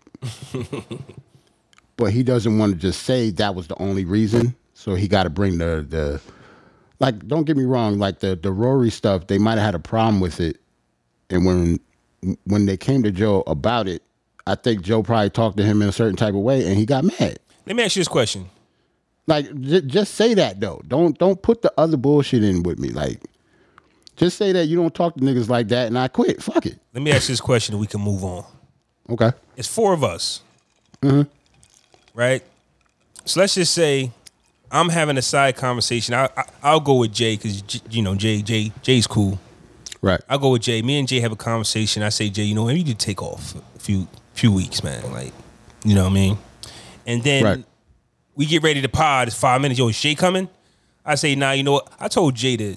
but 1.97 2.13
he 2.13 2.21
doesn't 2.21 2.59
want 2.59 2.73
to 2.73 2.77
just 2.77 3.01
say 3.01 3.31
that 3.31 3.55
was 3.55 3.69
the 3.69 3.81
only 3.81 4.05
reason. 4.05 4.55
So 4.75 4.93
he 4.93 5.07
got 5.07 5.23
to 5.23 5.31
bring 5.31 5.57
the 5.57 5.83
the 5.89 6.21
like. 6.99 7.27
Don't 7.27 7.45
get 7.45 7.57
me 7.57 7.63
wrong. 7.63 7.97
Like 7.97 8.19
the 8.19 8.35
the 8.35 8.51
Rory 8.51 8.91
stuff, 8.91 9.25
they 9.25 9.39
might 9.39 9.53
have 9.57 9.65
had 9.65 9.73
a 9.73 9.79
problem 9.79 10.19
with 10.19 10.39
it, 10.39 10.57
and 11.31 11.43
when 11.43 11.79
when 12.43 12.67
they 12.67 12.77
came 12.77 13.01
to 13.01 13.11
Joe 13.11 13.43
about 13.47 13.87
it, 13.87 14.03
I 14.45 14.53
think 14.53 14.83
Joe 14.83 15.01
probably 15.01 15.31
talked 15.31 15.57
to 15.57 15.63
him 15.63 15.81
in 15.81 15.89
a 15.89 15.91
certain 15.91 16.17
type 16.17 16.35
of 16.35 16.41
way, 16.41 16.67
and 16.67 16.77
he 16.77 16.85
got 16.85 17.03
mad. 17.03 17.39
Let 17.65 17.75
me 17.75 17.81
ask 17.81 17.95
you 17.95 18.01
this 18.01 18.07
question. 18.07 18.47
Like 19.25 19.59
j- 19.59 19.81
just 19.81 20.13
say 20.13 20.35
that 20.35 20.59
though. 20.59 20.83
Don't 20.87 21.17
don't 21.17 21.41
put 21.41 21.63
the 21.63 21.73
other 21.79 21.97
bullshit 21.97 22.43
in 22.43 22.61
with 22.61 22.77
me. 22.77 22.89
Like 22.89 23.19
Just 24.15 24.37
say 24.37 24.51
that 24.51 24.65
you 24.67 24.75
don't 24.77 24.93
talk 24.93 25.15
to 25.15 25.19
niggas 25.21 25.49
like 25.49 25.67
that, 25.69 25.87
and 25.87 25.97
I 25.97 26.07
quit. 26.07 26.41
Fuck 26.41 26.65
it. 26.67 26.77
Let 26.93 27.01
me 27.01 27.11
ask 27.11 27.27
you 27.29 27.33
this 27.33 27.41
question, 27.41 27.73
and 27.73 27.81
we 27.81 27.87
can 27.87 28.01
move 28.01 28.23
on. 28.23 28.45
Okay. 29.09 29.31
It's 29.57 29.67
four 29.67 29.93
of 29.93 30.03
us, 30.03 30.41
Mm-hmm. 31.01 31.23
right? 32.13 32.41
So 33.25 33.39
let's 33.39 33.55
just 33.55 33.73
say 33.73 34.11
I'm 34.71 34.89
having 34.89 35.17
a 35.17 35.21
side 35.21 35.55
conversation. 35.55 36.13
I, 36.13 36.29
I 36.37 36.43
I'll 36.61 36.79
go 36.79 36.95
with 36.95 37.13
Jay 37.13 37.35
because 37.35 37.81
you 37.89 38.01
know 38.01 38.15
Jay 38.15 38.41
Jay 38.41 38.71
Jay's 38.81 39.07
cool. 39.07 39.39
Right. 40.01 40.21
I'll 40.29 40.39
go 40.39 40.51
with 40.51 40.61
Jay. 40.61 40.81
Me 40.81 40.99
and 40.99 41.07
Jay 41.07 41.19
have 41.21 41.31
a 41.31 41.35
conversation. 41.37 42.03
I 42.03 42.09
say, 42.09 42.29
Jay, 42.29 42.43
you 42.43 42.55
know, 42.55 42.67
you 42.67 42.75
need 42.75 42.87
to 42.87 42.93
take 42.95 43.21
off 43.21 43.55
a 43.75 43.79
few 43.79 44.07
few 44.33 44.51
weeks, 44.51 44.83
man. 44.83 45.11
Like, 45.11 45.33
you 45.85 45.95
know 45.95 46.03
what 46.03 46.09
I 46.11 46.13
mean? 46.13 46.37
And 47.07 47.23
then 47.23 47.43
Right. 47.43 47.63
we 48.35 48.45
get 48.45 48.63
ready 48.63 48.81
to 48.81 48.89
pod. 48.89 49.27
It's 49.29 49.37
five 49.39 49.61
minutes. 49.61 49.79
Yo, 49.79 49.87
is 49.87 49.99
Jay 49.99 50.15
coming? 50.15 50.49
I 51.05 51.15
say, 51.15 51.35
nah, 51.35 51.51
you 51.51 51.63
know 51.63 51.73
what? 51.73 51.91
I 51.99 52.07
told 52.09 52.35
Jay 52.35 52.55
to 52.57 52.75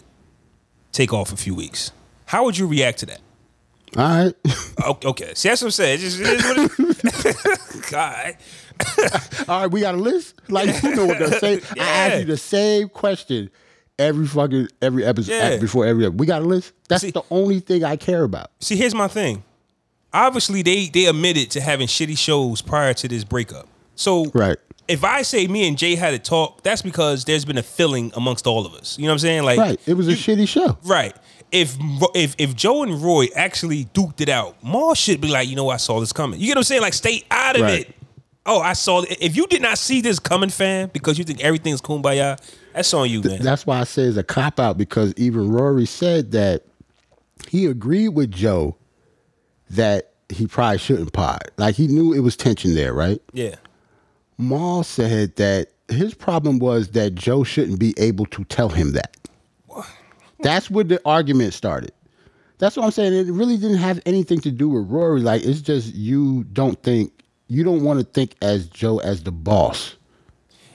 take 0.97 1.13
off 1.13 1.33
a 1.33 1.37
few 1.37 1.55
weeks. 1.55 1.93
How 2.27 2.45
would 2.45 2.57
you 2.59 2.67
react 2.67 2.99
to 3.01 3.07
that? 3.07 3.21
All 3.97 4.03
right. 4.05 4.35
Okay, 5.05 5.33
see 5.35 5.49
that's 5.49 5.63
what 5.63 5.69
I'm 5.69 5.71
saying. 5.73 6.01
It's 6.03 6.17
just, 6.17 6.21
it 6.21 6.27
is 6.27 6.45
what 6.45 7.25
it- 7.77 7.91
God, 7.91 8.37
All 9.49 9.61
right. 9.63 9.71
We 9.71 9.81
got 9.81 9.95
a 9.95 9.99
list. 9.99 10.35
Like 10.49 10.83
you 10.83 10.95
know 10.95 11.07
what 11.07 11.19
to 11.19 11.39
say. 11.39 11.61
I 11.79 11.85
ask 11.85 12.19
you 12.19 12.25
the 12.27 12.37
same 12.37 12.89
question 12.89 13.49
every 13.99 14.27
fucking 14.27 14.69
every 14.83 15.05
episode 15.05 15.33
Yeah. 15.33 15.57
before 15.59 15.87
every. 15.87 16.05
episode. 16.05 16.21
We 16.21 16.27
got 16.27 16.43
a 16.43 16.45
list. 16.45 16.73
That's 16.89 17.03
See- 17.03 17.11
the 17.11 17.23
only 17.31 17.61
thing 17.61 17.85
I 17.85 17.97
care 17.97 18.25
about. 18.25 18.51
see, 18.61 18.77
here's 18.77 18.95
my 18.95 19.09
thing. 19.09 19.45
Obviously, 20.13 20.63
they 20.63 20.87
they 20.87 21.07
admitted 21.07 21.51
to 21.53 21.61
having 21.61 21.87
shitty 21.87 22.19
shows 22.19 22.61
prior 22.63 22.93
to 22.95 23.09
this 23.09 23.25
breakup. 23.25 23.69
So, 23.95 24.27
Right. 24.35 24.59
If 24.89 25.03
I 25.05 25.23
say 25.23 25.47
me 25.49 25.67
and 25.67 25.77
Jay 25.77 25.95
had 25.97 26.15
a 26.15 26.19
talk, 26.19 26.63
that's 26.63 26.83
because 26.83 27.25
there's 27.25 27.45
been 27.45 27.59
a 27.59 27.63
feeling 27.63 28.13
amongst 28.15 28.47
all 28.47 28.65
of 28.67 28.75
us. 28.75 28.97
You 28.99 29.05
know 29.05 29.11
what 29.11 29.15
I'm 29.15 29.19
saying? 29.21 29.43
Like, 29.43 29.59
Right. 29.59 29.81
It 29.87 29.95
was 29.95 30.07
a 30.09 30.13
shitty 30.13 30.47
show. 30.49 30.79
Right. 30.85 31.15
If 31.53 31.77
if 32.15 32.35
if 32.39 32.55
Joe 32.57 32.83
and 32.83 33.01
Roy 33.03 33.27
actually 33.35 33.85
duked 33.87 34.21
it 34.21 34.29
out, 34.29 34.63
Mal 34.65 34.95
should 34.95 35.21
be 35.21 35.29
like, 35.29 35.49
you 35.49 35.57
know, 35.57 35.69
I 35.69 35.77
saw 35.77 36.01
this 36.01 36.13
coming. 36.13 36.41
You 36.41 36.47
get 36.47 36.53
what 36.53 36.59
I'm 36.59 36.65
saying? 36.65 36.83
Like, 36.83 36.95
stay 36.95 37.25
out 37.31 37.57
of 37.57 37.63
Right. 37.63 37.81
it. 37.81 37.95
Oh, 38.45 38.61
I 38.61 38.75
saw 38.75 39.03
it. 39.03 39.17
If 39.21 39.37
you 39.37 39.47
did 39.49 39.61
not 39.63 39.77
see 39.79 40.01
this 40.01 40.19
coming, 40.21 40.51
fam, 40.51 40.89
because 40.93 41.19
you 41.19 41.25
think 41.25 41.43
everything's 41.43 41.81
kumbaya, 41.81 42.39
that's 42.73 42.93
on 42.95 43.11
you, 43.11 43.23
man. 43.23 43.43
That's 43.43 43.67
why 43.67 43.81
I 43.81 43.85
say 43.85 44.03
it's 44.03 44.17
a 44.17 44.23
cop 44.23 44.61
out 44.61 44.79
because 44.79 45.13
even 45.17 45.51
Rory 45.51 45.87
said 45.87 46.31
that 46.33 46.63
he 47.49 47.67
agreed 47.67 48.11
with 48.11 48.31
Joe 48.31 48.77
that 49.71 50.13
he 50.29 50.47
probably 50.47 50.79
shouldn't 50.79 51.13
pod. 51.13 51.51
Like 51.57 51.75
he 51.77 51.87
knew 51.89 52.13
it 52.13 52.21
was 52.21 52.37
tension 52.37 52.75
there, 52.75 52.93
right? 52.93 53.21
yeah. 53.33 53.57
Mal 54.39 54.83
said 54.83 55.37
that 55.37 55.69
his 55.89 56.15
problem 56.15 56.59
was 56.59 56.89
that 56.91 57.15
Joe 57.15 57.45
shouldn't 57.45 57.79
be 57.79 57.95
able 57.97 58.27
to 58.27 58.45
tell 58.45 58.69
him 58.69 58.93
that. 58.93 59.17
That's 60.41 60.71
where 60.71 60.85
the 60.85 61.01
argument 61.05 61.55
started. 61.55 61.93
That's 62.59 62.77
what 62.77 62.85
I'm 62.85 62.91
saying. 62.91 63.13
It 63.15 63.33
really 63.33 63.57
didn't 63.57 63.79
have 63.79 64.01
anything 64.07 64.41
to 64.41 64.51
do 64.51 64.69
with 64.69 64.89
Rory. 64.89 65.21
Like 65.21 65.43
it's 65.45 65.61
just 65.61 65.95
you 65.95 66.45
don't 66.53 66.83
think 66.83 67.13
you 67.49 67.65
don't 67.65 67.83
want 67.85 68.01
to 68.01 68.05
think 68.05 68.35
as 68.43 68.67
Joe 68.69 68.99
as 68.99 69.23
the 69.23 69.33
boss. 69.33 69.97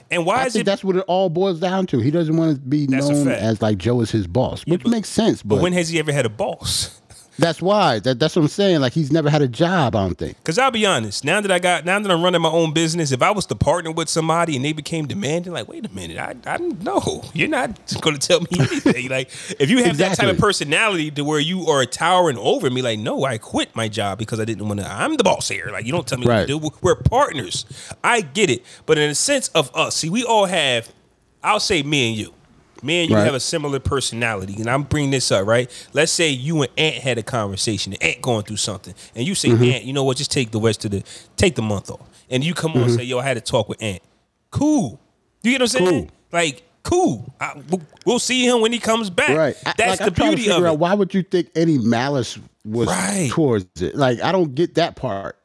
And 0.10 0.26
why 0.26 0.44
I 0.44 0.46
is 0.46 0.54
think 0.54 0.62
it? 0.62 0.66
that's 0.66 0.84
what 0.84 0.96
it 0.98 1.06
all 1.08 1.30
boils 1.30 1.60
down 1.60 1.88
to. 1.88 2.00
He 2.00 2.12
doesn't 2.12 2.36
want 2.36 2.56
to 2.56 2.62
be 2.62 2.86
known 2.88 3.30
as 3.30 3.62
like 3.62 3.78
Joe 3.78 4.02
is 4.02 4.12
his 4.12 4.28
boss, 4.28 4.66
which 4.66 4.84
but- 4.84 4.92
makes 4.92 5.10
sense. 5.10 5.42
But, 5.42 5.56
but 5.56 5.64
when 5.64 5.74
has 5.74 5.90
he 5.90 6.00
ever 6.00 6.12
had 6.12 6.26
a 6.26 6.30
boss? 6.30 7.01
That's 7.40 7.62
why 7.62 8.00
that, 8.00 8.20
that's 8.20 8.36
what 8.36 8.44
I'm 8.44 8.48
saying. 8.48 8.82
Like 8.82 8.94
he's 8.94 9.12
never 9.12 9.30
had 9.30 9.42
a 9.42 9.48
job. 9.48 9.96
I 9.96 10.04
don't 10.08 10.18
think. 10.18 10.38
Because 10.38 10.58
I'll 10.58 10.72
be 10.72 10.86
honest, 10.86 11.24
now 11.24 11.42
that 11.42 11.52
I 11.52 11.60
got, 11.60 11.86
now 11.86 12.00
that 12.00 12.12
I'm 12.12 12.22
running 12.24 12.42
my 12.42 12.50
own 12.50 12.74
business, 12.74 13.12
if 13.12 13.22
I 13.22 13.32
was 13.32 13.46
to 13.48 13.56
partner 13.56 13.92
with 13.92 14.10
somebody 14.10 14.56
and 14.56 14.64
they 14.66 14.74
became 14.74 15.08
demanding, 15.08 15.54
like, 15.54 15.68
wait 15.68 15.86
a 15.86 15.90
minute, 15.94 16.18
I, 16.18 16.36
I 16.46 16.58
don't 16.58 16.82
know, 16.84 17.24
you're 17.34 17.48
not 17.48 17.80
going 18.02 18.18
to 18.18 18.28
tell 18.28 18.42
me 18.42 18.48
anything. 18.60 19.10
like, 19.10 19.30
if 19.60 19.70
you 19.70 19.84
have 19.84 19.98
that 19.98 20.18
type 20.18 20.30
of 20.30 20.38
personality 20.38 21.10
to 21.12 21.24
where 21.24 21.40
you 21.40 21.68
are 21.68 21.86
towering 21.86 22.38
over 22.38 22.70
me, 22.70 22.82
like, 22.82 23.00
no, 23.00 23.24
I 23.24 23.38
quit 23.38 23.76
my 23.76 23.88
job 23.88 24.18
because 24.20 24.40
I 24.40 24.46
didn't 24.46 24.68
want 24.68 24.80
to. 24.80 24.86
I'm 24.92 25.16
the 25.18 25.24
boss 25.24 25.48
here. 25.50 25.70
Like, 25.72 25.86
you 25.86 25.92
don't 25.92 26.08
tell 26.08 26.18
me 26.20 26.28
Right. 26.28 26.48
what 26.50 26.62
to 26.62 26.70
do. 26.70 26.78
We're 26.82 26.96
partners. 26.96 27.66
I 28.04 28.22
get 28.22 28.50
it, 28.50 28.64
but 28.86 28.98
in 28.98 29.10
a 29.10 29.16
sense 29.16 29.48
of 29.50 29.74
us, 29.76 29.96
see, 29.98 30.10
we 30.10 30.24
all 30.24 30.46
have. 30.46 30.92
I'll 31.44 31.60
say 31.60 31.82
me 31.82 32.10
and 32.10 32.18
you. 32.18 32.34
Me 32.84 33.02
and 33.02 33.10
you 33.10 33.16
Right. 33.16 33.26
have 33.26 33.34
a 33.36 33.40
similar 33.40 33.80
personality, 33.80 34.56
and 34.58 34.68
I'm 34.70 34.84
bringing 34.84 35.12
this 35.12 35.32
up, 35.32 35.46
right? 35.46 35.70
Let's 35.94 36.12
say 36.12 36.30
you 36.30 36.64
and 36.64 36.72
Ant 36.78 36.96
had 36.96 37.18
a 37.18 37.24
conversation, 37.24 37.94
and 37.94 38.02
Ant 38.04 38.22
going 38.22 38.44
through 38.44 38.58
something, 38.58 38.94
and 39.16 39.28
you 39.28 39.36
say, 39.36 39.50
Mm-hmm. 39.50 39.64
Ant, 39.64 39.84
you 39.84 39.94
know 39.94 40.04
what? 40.04 40.18
Just 40.18 40.32
take 40.32 40.52
the 40.52 40.60
rest 40.60 40.84
of 40.86 40.92
the, 40.92 41.04
take 41.38 41.56
the 41.56 41.62
month 41.62 41.92
off, 41.92 42.02
and 42.30 42.44
you 42.44 42.54
come 42.54 42.72
on 42.72 42.78
Mm-hmm. 42.78 42.90
and 42.90 42.94
say, 43.00 43.04
Yo, 43.04 43.20
I 43.20 43.24
had 43.24 43.38
a 43.38 43.42
talk 43.42 43.70
with 43.70 43.82
Ant. 43.84 44.02
Cool. 44.50 45.00
You 45.44 45.52
get 45.52 45.62
what 45.62 45.74
I'm 45.76 45.86
saying? 45.86 45.90
Cool. 46.08 46.10
Like, 46.32 46.64
cool. 46.84 47.34
I, 47.40 47.62
we'll- 48.06 48.20
see 48.20 48.46
him 48.48 48.62
when 48.62 48.72
he 48.72 48.80
comes 48.80 49.10
back. 49.10 49.38
Right. 49.38 49.56
That's 49.78 50.00
like, 50.02 50.14
the 50.16 50.24
I'm 50.24 50.30
beauty 50.36 50.52
of 50.52 50.64
it. 50.64 50.68
out 50.68 50.80
why 50.80 50.94
would 50.94 51.14
you 51.14 51.24
think 51.24 51.50
any 51.56 51.78
malice 51.78 52.38
was 52.66 52.88
Right. 52.88 53.30
towards 53.32 53.82
it? 53.82 53.96
Like 53.96 54.22
I 54.22 54.32
don't 54.32 54.54
get 54.56 54.76
that 54.76 54.96
part. 54.96 55.38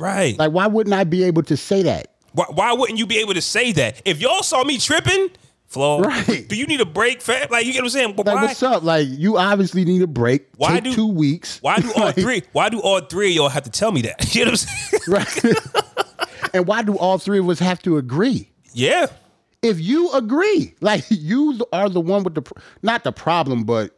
right. 0.00 0.38
Like 0.38 0.52
why 0.52 0.66
wouldn't 0.66 0.94
I 0.94 1.04
be 1.04 1.24
able 1.24 1.42
to 1.44 1.56
say 1.56 1.82
that? 1.84 2.08
Why, 2.32 2.44
why 2.50 2.72
wouldn't 2.72 2.98
you 2.98 3.06
be 3.06 3.18
able 3.18 3.34
to 3.34 3.42
say 3.42 3.72
that? 3.72 4.00
If 4.04 4.20
y'all 4.20 4.42
saw 4.42 4.62
me 4.64 4.78
tripping, 4.78 5.30
Flaw, 5.70 6.00
Right. 6.00 6.46
do 6.48 6.56
you 6.56 6.66
need 6.66 6.80
a 6.80 6.84
break, 6.84 7.22
fam? 7.22 7.46
Like, 7.48 7.64
you 7.64 7.72
get 7.72 7.78
what 7.82 7.86
I'm 7.86 7.90
saying? 7.90 8.14
But 8.16 8.26
Like 8.26 8.34
why? 8.34 8.42
what's 8.46 8.62
up? 8.62 8.82
Like 8.82 9.06
you 9.08 9.38
obviously 9.38 9.84
need 9.84 10.02
a 10.02 10.06
break. 10.08 10.48
Why 10.56 10.74
Take 10.74 10.84
do- 10.84 10.94
two 10.94 11.06
weeks? 11.06 11.58
Why 11.62 11.78
do 11.78 11.92
all 11.96 12.04
Like, 12.06 12.16
three? 12.16 12.42
Why 12.52 12.68
do 12.70 12.80
all 12.80 13.00
three 13.00 13.30
of 13.30 13.36
y'all 13.36 13.48
have 13.48 13.62
to 13.62 13.70
tell 13.70 13.92
me 13.92 14.02
that? 14.02 14.34
You 14.34 14.44
know 14.46 14.50
what 14.50 14.66
I'm 14.68 14.90
saying? 14.90 15.02
Right. 15.06 16.14
and 16.54 16.66
why 16.66 16.82
do 16.82 16.96
all 16.98 17.18
three 17.18 17.38
of 17.38 17.48
us 17.48 17.58
have 17.60 17.80
to 17.82 17.96
agree? 17.96 18.50
yeah. 18.74 19.06
If 19.62 19.78
you 19.78 20.10
agree, 20.12 20.74
like 20.80 21.04
you 21.10 21.60
are 21.70 21.90
the 21.90 22.00
one 22.00 22.24
with 22.24 22.34
the 22.34 22.42
not 22.82 23.04
the 23.04 23.12
problem, 23.12 23.64
but 23.64 23.94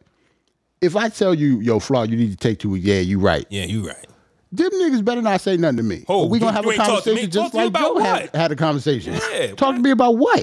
if 0.81 0.97
I 0.97 1.07
tell 1.07 1.33
you, 1.33 1.61
yo, 1.61 1.79
Flaw, 1.79 2.03
you 2.03 2.17
need 2.17 2.31
to 2.31 2.35
take 2.37 2.59
two 2.59 2.71
weeks, 2.71 2.85
yeah, 2.85 2.99
you 2.99 3.17
right. 3.17 3.45
Yeah, 3.49 3.63
you 3.63 3.87
right. 3.87 4.05
Them 4.51 4.69
niggas 4.73 5.05
better 5.05 5.21
not 5.21 5.39
say 5.39 5.55
nothing 5.55 5.77
to 5.77 5.83
me. 5.83 6.03
Oh, 6.09 6.25
we 6.27 6.37
gonna 6.37 6.51
have 6.51 6.65
a 6.65 6.69
ain't 6.69 6.75
talk 6.75 7.03
to 7.05 7.15
me. 7.15 7.21
conversation 7.27 7.31
just 7.31 7.53
like 7.53 7.73
Joe 7.73 7.97
had, 7.97 8.35
had 8.35 8.51
a 8.51 8.57
conversation. 8.57 9.13
Yeah, 9.31 9.53
Talk 9.55 9.75
to 9.75 9.81
me 9.81 9.91
about 9.91 10.17
what? 10.17 10.41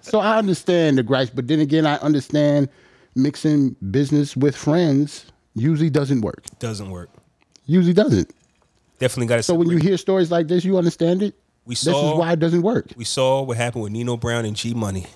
So 0.00 0.20
I 0.20 0.36
understand 0.38 0.98
the 0.98 1.02
gripes, 1.02 1.30
but 1.30 1.46
then 1.48 1.60
again, 1.60 1.86
I 1.86 1.96
understand 1.96 2.68
mixing 3.14 3.76
business 3.90 4.36
with 4.36 4.56
friends 4.56 5.26
usually 5.54 5.90
doesn't 5.90 6.20
work. 6.20 6.44
Doesn't 6.58 6.90
work. 6.90 7.10
Usually 7.66 7.92
doesn't. 7.94 8.32
Definitely 8.98 9.26
got 9.26 9.36
to. 9.36 9.42
So 9.42 9.54
when 9.54 9.68
you 9.70 9.76
hear 9.76 9.96
stories 9.96 10.30
like 10.30 10.48
this, 10.48 10.64
you 10.64 10.76
understand 10.78 11.22
it. 11.22 11.34
We 11.64 11.72
this 11.74 11.82
saw- 11.82 12.12
is 12.14 12.18
why 12.18 12.32
it 12.32 12.38
doesn't 12.40 12.62
work. 12.62 12.86
we 12.96 13.04
saw 13.04 13.42
what 13.42 13.56
happened 13.56 13.84
with 13.84 13.92
Nino 13.92 14.16
Brown 14.16 14.44
and 14.46 14.56
G 14.56 14.72
Money, 14.72 15.06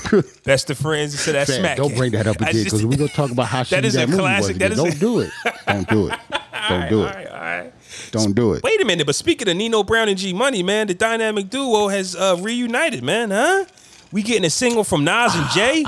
best 0.44 0.68
of 0.70 0.76
friends. 0.78 1.24
That 1.24 1.46
Fam, 1.46 1.60
smack. 1.60 1.76
don't 1.78 1.96
bring 1.96 2.12
that 2.12 2.26
up 2.26 2.36
again 2.40 2.64
because 2.64 2.84
we're 2.84 2.96
gonna 2.98 3.08
talk 3.08 3.30
about 3.30 3.46
how 3.46 3.62
That 3.70 3.84
is 3.86 3.94
that 3.94 4.10
a 4.10 4.12
classic. 4.12 4.56
Again. 4.56 4.72
is 4.72 4.78
Don't 4.78 4.94
a- 4.94 4.98
do 4.98 5.20
it. 5.20 5.30
Don't 5.66 5.88
do 5.88 6.08
it. 6.08 6.18
Don't 6.68 6.88
do 6.90 7.02
it. 7.04 7.06
right, 7.06 7.26
all 7.26 7.40
right. 7.40 7.72
Don't 8.10 8.34
do 8.34 8.54
it. 8.54 8.62
Wait 8.62 8.80
a 8.80 8.84
minute, 8.84 9.06
but 9.06 9.14
speaking 9.14 9.48
of 9.48 9.56
Nino 9.56 9.82
Brown 9.82 10.08
and 10.08 10.18
G 10.18 10.32
Money, 10.32 10.62
man, 10.62 10.86
the 10.86 10.94
dynamic 10.94 11.50
duo 11.50 11.88
has 11.88 12.14
uh, 12.16 12.36
reunited, 12.40 13.02
man, 13.02 13.30
huh? 13.30 13.64
We 14.12 14.22
getting 14.22 14.44
a 14.44 14.50
single 14.50 14.84
from 14.84 15.04
Nas 15.04 15.34
and 15.34 15.48
Jay 15.54 15.84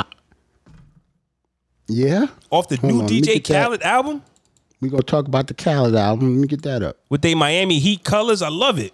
Yeah. 1.89 2.27
off 2.51 2.69
the 2.69 2.77
Hold 2.77 2.93
new 2.93 3.01
on, 3.03 3.09
DJ 3.09 3.25
get 3.27 3.45
that. 3.47 3.65
Khaled 3.67 3.83
album 3.83 4.23
We 4.81 4.89
gonna 4.89 5.03
talk 5.03 5.27
about 5.27 5.47
the 5.47 5.55
Khaled 5.55 5.95
album. 5.95 6.35
Let 6.37 6.41
me 6.43 6.49
get 6.49 6.63
that 6.63 6.83
up. 6.83 6.97
with 7.11 7.23
they 7.23 7.35
Miami 7.35 7.79
Heat 7.79 8.05
colors. 8.05 8.43
I 8.43 8.49
love 8.49 8.79
it. 8.79 8.93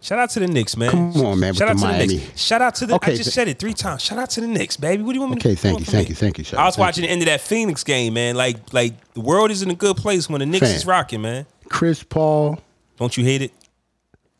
Shout 0.00 0.18
out 0.18 0.30
to 0.30 0.40
the 0.40 0.46
Knicks, 0.46 0.76
man. 0.76 0.90
Come 0.90 1.16
on, 1.26 1.40
man, 1.40 1.54
Shout 1.54 1.68
out 1.68 1.76
the 1.76 1.80
to 1.80 1.86
the 1.86 1.92
Miami. 1.92 2.16
Knicks. 2.18 2.40
Shout 2.40 2.62
out 2.62 2.74
to 2.76 2.86
the. 2.86 2.94
I 2.94 2.98
just 3.10 3.24
th- 3.24 3.34
said 3.34 3.48
it 3.48 3.58
three 3.58 3.72
times. 3.74 4.02
Shout 4.02 4.18
out 4.18 4.30
to 4.30 4.40
the 4.40 4.46
Knicks, 4.46 4.76
baby. 4.76 5.02
What 5.02 5.12
do 5.12 5.14
you 5.16 5.20
want 5.20 5.32
me 5.34 5.38
Okay, 5.40 5.54
to 5.54 5.60
thank 5.60 5.78
you, 5.80 5.84
thank 5.84 6.04
me? 6.06 6.10
you, 6.10 6.14
thank 6.14 6.38
you, 6.38 6.44
Sean. 6.44 6.60
I 6.60 6.64
was 6.66 6.78
watching 6.78 7.02
the 7.02 7.10
end 7.10 7.22
of 7.22 7.26
that 7.26 7.40
Phoenix 7.40 7.82
game, 7.82 8.14
man. 8.14 8.36
Like, 8.36 8.72
like 8.72 9.14
the 9.14 9.20
world 9.20 9.50
is 9.50 9.62
in 9.62 9.70
a 9.70 9.74
good 9.74 9.96
place 9.96 10.28
when 10.28 10.40
the 10.40 10.46
Knicks 10.46 10.66
Fam. 10.68 10.76
is 10.76 10.86
rocking, 10.86 11.22
man. 11.22 11.46
Chris 11.68 12.02
Paul. 12.02 12.58
Don't 12.98 13.16
you 13.16 13.24
hate 13.24 13.42
it? 13.42 13.52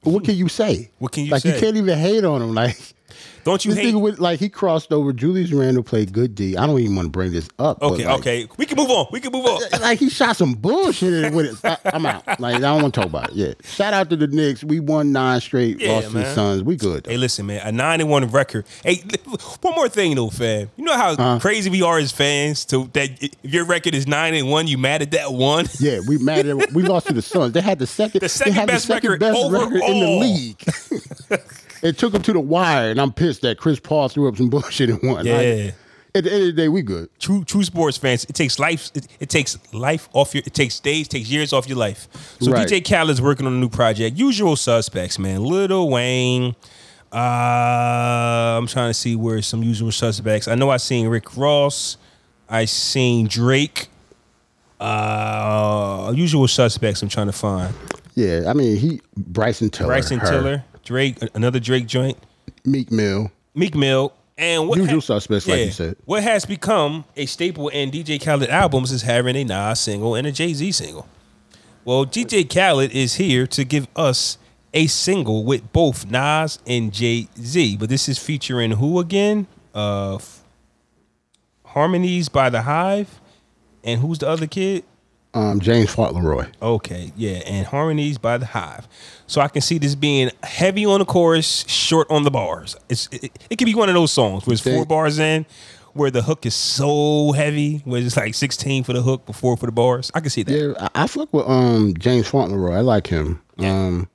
What 0.03 0.24
can 0.24 0.37
you 0.37 0.49
say? 0.49 0.91
What 0.99 1.12
can 1.12 1.24
you 1.24 1.33
like 1.33 1.43
say? 1.43 1.55
you 1.55 1.61
can't 1.61 1.77
even 1.77 1.99
hate 1.99 2.24
on 2.24 2.41
him. 2.41 2.55
Like 2.55 2.77
Don't 3.47 3.64
you 3.64 3.74
this 3.74 3.84
hate? 3.84 3.94
nigga 3.94 4.01
with 4.01 4.18
like 4.18 4.40
he 4.40 4.49
crossed 4.49 4.92
over. 4.92 5.12
Julius 5.12 5.53
Randle 5.53 5.84
played 5.84 6.12
good 6.12 6.34
D. 6.34 6.57
I 6.57 6.66
don't 6.66 6.80
even 6.80 6.97
want 6.97 7.07
to 7.07 7.11
bring 7.11 7.30
this 7.30 7.49
up. 7.61 7.80
Okay, 7.80 8.05
like, 8.05 8.18
okay. 8.18 8.49
We 8.57 8.66
can 8.66 8.76
move 8.76 8.90
on. 8.90 9.07
We 9.12 9.20
can 9.20 9.30
move 9.30 9.47
on. 9.47 9.61
Like 9.86 10.01
he 10.01 10.11
shot 10.11 10.36
some 10.36 10.55
bullshit 10.55 11.32
with 11.32 11.64
it. 11.64 11.64
I, 11.64 11.90
I'm 11.94 12.05
out. 12.07 12.40
Like 12.40 12.57
I 12.57 12.59
don't 12.59 12.82
want 12.82 12.92
to 12.94 13.01
talk 13.03 13.09
about 13.09 13.30
it. 13.30 13.36
Yeah. 13.36 13.53
Shout 13.62 13.94
out 13.94 14.11
to 14.11 14.16
the 14.16 14.26
Knicks. 14.26 14.64
We 14.64 14.80
won 14.80 15.12
nine 15.12 15.40
straight. 15.40 15.80
Yeah, 15.80 15.92
lost 15.92 16.09
to 16.09 16.12
the 16.14 16.18
man. 16.20 16.34
Suns. 16.34 16.62
We 16.64 16.74
good. 16.74 17.07
Hey, 17.07 17.16
listen, 17.18 17.47
man, 17.47 17.64
a 17.64 17.70
nine 17.70 18.01
and 18.01 18.11
one 18.11 18.26
record. 18.26 18.66
Hey, 18.82 19.05
one 19.61 19.74
more 19.76 19.88
thing 19.88 20.16
though, 20.16 20.30
fam. 20.30 20.68
You 20.76 20.84
know 20.84 20.94
how 20.94 21.38
crazy 21.38 21.70
we 21.70 21.82
are 21.82 21.99
as 21.99 22.11
fans 22.11 22.64
to 22.66 22.90
that 22.94 23.11
if 23.22 23.32
your 23.44 23.64
record 23.64 23.94
is 23.94 24.09
nine 24.09 24.34
and 24.34 24.51
one, 24.51 24.66
you 24.66 24.76
mad 24.76 25.03
at 25.03 25.12
that 25.12 25.32
one? 25.32 25.66
Yeah, 25.78 26.01
we 26.09 26.18
mad 26.18 26.47
at 26.47 26.72
we 26.72 26.82
lost 26.82 27.07
to 27.07 27.12
the 27.12 27.22
Suns. 27.22 27.53
They 27.53 27.61
had 27.61 27.78
the 27.78 27.86
second, 27.86 28.20
The 28.22 28.28
second 28.28 28.66
best 28.66 28.88
the 28.88 28.94
second 28.94 29.11
record 29.11 29.20
best 29.20 29.53
record 29.53 29.82
in 29.82 30.01
the 30.01 31.30
league. 31.30 31.53
it 31.83 31.99
took 31.99 32.12
him 32.14 32.22
to 32.22 32.33
the 32.33 32.41
wire, 32.41 32.91
and 32.91 33.01
I'm 33.01 33.12
pissed 33.12 33.43
that 33.43 33.59
Chris 33.59 33.79
Paul 33.81 34.09
threw 34.09 34.29
up 34.29 34.37
some 34.37 34.49
bullshit 34.51 34.91
and 34.91 35.01
won. 35.03 35.16
Like, 35.16 35.27
Yeah. 35.27 35.70
at 36.14 36.24
the 36.24 36.33
end 36.33 36.41
of 36.43 36.47
the 36.47 36.53
day, 36.53 36.68
we 36.68 36.83
good. 36.83 37.09
True, 37.18 37.45
true 37.45 37.62
sports 37.64 37.97
fans. 37.99 38.24
It 38.24 38.35
takes 38.35 38.59
life. 38.59 38.91
It, 38.95 39.07
it 39.20 39.29
takes 39.29 39.59
life 39.74 40.09
off 40.12 40.35
your. 40.35 40.43
It 40.47 40.55
takes 40.55 40.81
days. 40.81 41.09
Takes 41.09 41.29
years 41.31 41.53
off 41.53 41.68
your 41.68 41.79
life. 41.79 42.09
So 42.41 42.51
Right. 42.53 42.66
DJ 42.66 42.81
Khaled's 42.85 43.20
working 43.20 43.47
on 43.47 43.53
a 43.53 43.57
new 43.57 43.68
project. 43.68 44.16
Usual 44.16 44.57
suspects, 44.57 45.18
man. 45.18 45.43
Little 45.45 45.91
Wayne, 45.91 46.55
Uh, 47.12 48.59
I'm 48.59 48.66
trying 48.66 48.91
to 48.91 48.95
see 48.95 49.14
where 49.16 49.41
some 49.43 49.62
usual 49.62 49.93
suspects. 49.93 50.49
I 50.49 50.55
know 50.55 50.70
I 50.70 50.77
seen 50.79 51.09
Rick 51.09 51.37
Ross. 51.37 51.97
I 52.49 52.64
seen 52.66 53.27
Drake. 53.29 53.89
Uh, 54.81 56.12
usual 56.14 56.47
suspects. 56.49 57.03
I'm 57.03 57.09
trying 57.09 57.27
to 57.29 57.33
find 57.33 57.72
Yeah, 58.14 58.45
I 58.47 58.53
mean 58.53 58.77
he 58.77 59.01
Bryson 59.16 59.70
Tiller, 59.70 59.89
Bryson 59.89 60.18
her, 60.18 60.27
Tiller, 60.31 60.64
Drake, 60.87 61.18
another 61.34 61.61
Drake 61.61 61.87
joint, 61.87 62.16
Meek 62.64 62.91
Mill. 62.91 63.30
Meek 63.55 63.74
Mill, 63.74 64.12
and 64.39 64.68
what 64.68 64.78
Usual 64.78 65.01
suspects, 65.01 65.47
like 65.47 65.66
you 65.66 65.70
said. 65.70 65.97
What 66.05 66.22
has 66.22 66.47
become 66.47 67.05
a 67.16 67.26
staple 67.26 67.68
in 67.68 67.91
DJ 67.91 68.22
Khaled 68.22 68.49
albums 68.49 68.93
is 68.93 69.03
having 69.03 69.37
a 69.37 69.45
Nas 69.45 69.80
single 69.80 70.14
and 70.14 70.26
a 70.26 70.32
Jay 70.32 70.55
Z 70.55 70.72
single. 70.72 71.07
Well, 71.84 72.07
DJ 72.07 72.49
Khaled 72.49 72.93
is 72.93 73.14
here 73.14 73.47
to 73.49 73.64
give 73.64 73.89
us 73.97 74.39
a 74.72 74.87
single 74.87 75.45
with 75.45 75.72
both 75.72 76.11
Nas 76.11 76.59
and 76.66 76.93
Jay 76.93 77.28
Z, 77.39 77.76
but 77.78 77.89
this 77.89 78.09
is 78.09 78.18
featuring 78.18 78.72
who 78.72 79.01
again? 79.01 79.47
Uh, 79.74 80.18
Harmonies 81.64 82.28
by 82.28 82.49
the 82.49 82.62
Hive, 82.62 83.20
and 83.84 84.01
who's 84.01 84.18
the 84.18 84.28
other 84.28 84.47
kid? 84.47 84.84
Um, 85.37 85.61
James 85.61 85.91
Fauntleroy. 85.91 86.47
Okay, 86.62 87.12
yeah, 87.14 87.43
and 87.45 87.66
harmonies 87.66 88.16
by 88.16 88.39
the 88.39 88.47
Hive. 88.47 88.89
So 89.26 89.43
I 89.43 89.49
can 89.49 89.61
see 89.61 89.76
this 89.76 89.95
being 89.95 90.30
heavy 90.43 90.87
on 90.87 91.01
the 91.01 91.05
chorus, 91.05 91.66
short 91.68 92.11
on 92.11 92.22
the 92.22 92.30
bars. 92.30 92.74
It's 92.89 93.07
it, 93.12 93.30
it 93.51 93.57
could 93.57 93.66
be 93.66 93.74
one 93.74 93.91
of 93.91 93.95
those 93.95 94.11
songs 94.11 94.47
where 94.47 94.55
it's 94.55 94.62
four 94.62 94.87
bars 94.87 95.18
in, 95.18 95.45
where 95.93 96.11
the 96.11 96.22
hook 96.22 96.47
is 96.47 96.55
so 96.55 97.32
heavy, 97.32 97.82
where 97.84 98.01
it's 98.01 98.16
like 98.16 98.34
sixteen 98.34 98.82
for 98.82 98.95
the 98.95 99.03
hook, 99.03 99.26
before 99.26 99.59
for 99.59 99.66
the 99.66 99.72
bars. 99.72 100.11
I 100.14 100.20
can 100.20 100.30
see 100.30 100.43
that. 100.43 100.53
Yeah, 100.53 100.89
I, 100.95 101.03
I 101.03 101.07
fuck 101.07 101.30
with 101.34 101.47
um 101.47 101.93
James 101.99 102.26
Fauntleroy. 102.28 102.74
I 102.74 102.80
like 102.80 103.07
him. 103.07 103.43
Um, 103.59 104.09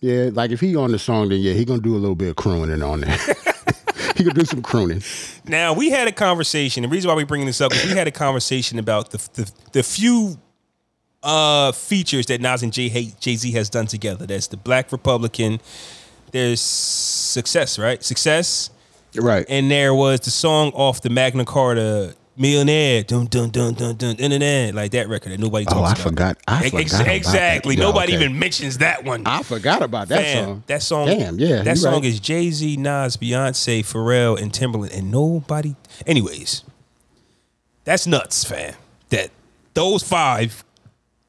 yeah, 0.00 0.30
like 0.32 0.50
if 0.50 0.58
he 0.58 0.74
on 0.74 0.90
the 0.90 0.98
song, 0.98 1.28
then 1.28 1.38
yeah, 1.38 1.52
he 1.52 1.64
gonna 1.64 1.80
do 1.80 1.94
a 1.94 1.98
little 1.98 2.16
bit 2.16 2.30
of 2.30 2.36
crooning 2.36 2.82
on 2.82 3.02
there. 3.02 3.18
he 4.24 4.30
gonna 4.30 4.40
do 4.40 4.46
some 4.46 4.62
crooning. 4.62 5.02
Now 5.46 5.72
we 5.72 5.90
had 5.90 6.08
a 6.08 6.12
conversation. 6.12 6.82
The 6.82 6.88
reason 6.88 7.08
why 7.08 7.14
we 7.14 7.24
bringing 7.24 7.46
this 7.46 7.60
up 7.60 7.72
is 7.72 7.84
we 7.84 7.90
had 7.90 8.06
a 8.06 8.12
conversation 8.12 8.78
about 8.78 9.10
the 9.10 9.18
the, 9.34 9.52
the 9.72 9.82
few 9.82 10.38
uh 11.22 11.72
features 11.72 12.26
that 12.26 12.40
Nas 12.40 12.62
and 12.62 12.72
Jay 12.72 12.88
Jay 13.20 13.36
Z 13.36 13.50
has 13.52 13.70
done 13.70 13.86
together. 13.86 14.26
That's 14.26 14.48
the 14.48 14.56
Black 14.56 14.92
Republican. 14.92 15.60
There's 16.32 16.60
success, 16.60 17.78
right? 17.78 18.02
Success. 18.02 18.70
Right. 19.14 19.44
and 19.46 19.70
there 19.70 19.92
was 19.92 20.20
the 20.20 20.30
song 20.30 20.70
off 20.72 21.02
the 21.02 21.10
Magna 21.10 21.44
Carta 21.44 22.16
Millionaire, 22.34 23.02
dun 23.02 23.26
dun 23.26 23.50
dun 23.50 23.74
dun 23.74 23.94
dun 23.94 24.16
dun 24.16 24.30
dun, 24.30 24.40
dun 24.40 24.74
like 24.74 24.92
that 24.92 25.06
record 25.08 25.32
that 25.32 25.40
nobody 25.40 25.66
oh, 25.68 25.74
talks 25.74 25.80
oh, 25.80 25.82
I 25.82 25.92
about. 25.92 25.98
forgot. 25.98 26.38
I 26.48 26.64
Ex- 26.64 26.92
forgot 26.92 27.08
exactly. 27.08 27.76
Nobody 27.76 28.14
okay. 28.14 28.24
even 28.24 28.38
mentions 28.38 28.78
that 28.78 29.04
one. 29.04 29.26
I 29.26 29.42
forgot 29.42 29.82
about 29.82 30.08
that 30.08 30.22
Fam, 30.22 30.44
song. 30.44 30.64
That 30.66 30.82
song. 30.82 31.06
Damn, 31.08 31.38
yeah. 31.38 31.62
That 31.62 31.76
song 31.76 31.94
right. 31.94 32.04
is 32.04 32.20
Jay 32.20 32.50
Z, 32.50 32.78
Nas, 32.78 33.18
Beyonce, 33.18 33.80
Pharrell, 33.80 34.40
and 34.40 34.50
Timbaland, 34.50 34.96
and 34.96 35.10
nobody. 35.10 35.76
Anyways, 36.06 36.64
that's 37.84 38.06
nuts, 38.06 38.44
fam. 38.44 38.74
That 39.10 39.30
those 39.74 40.02
five 40.02 40.64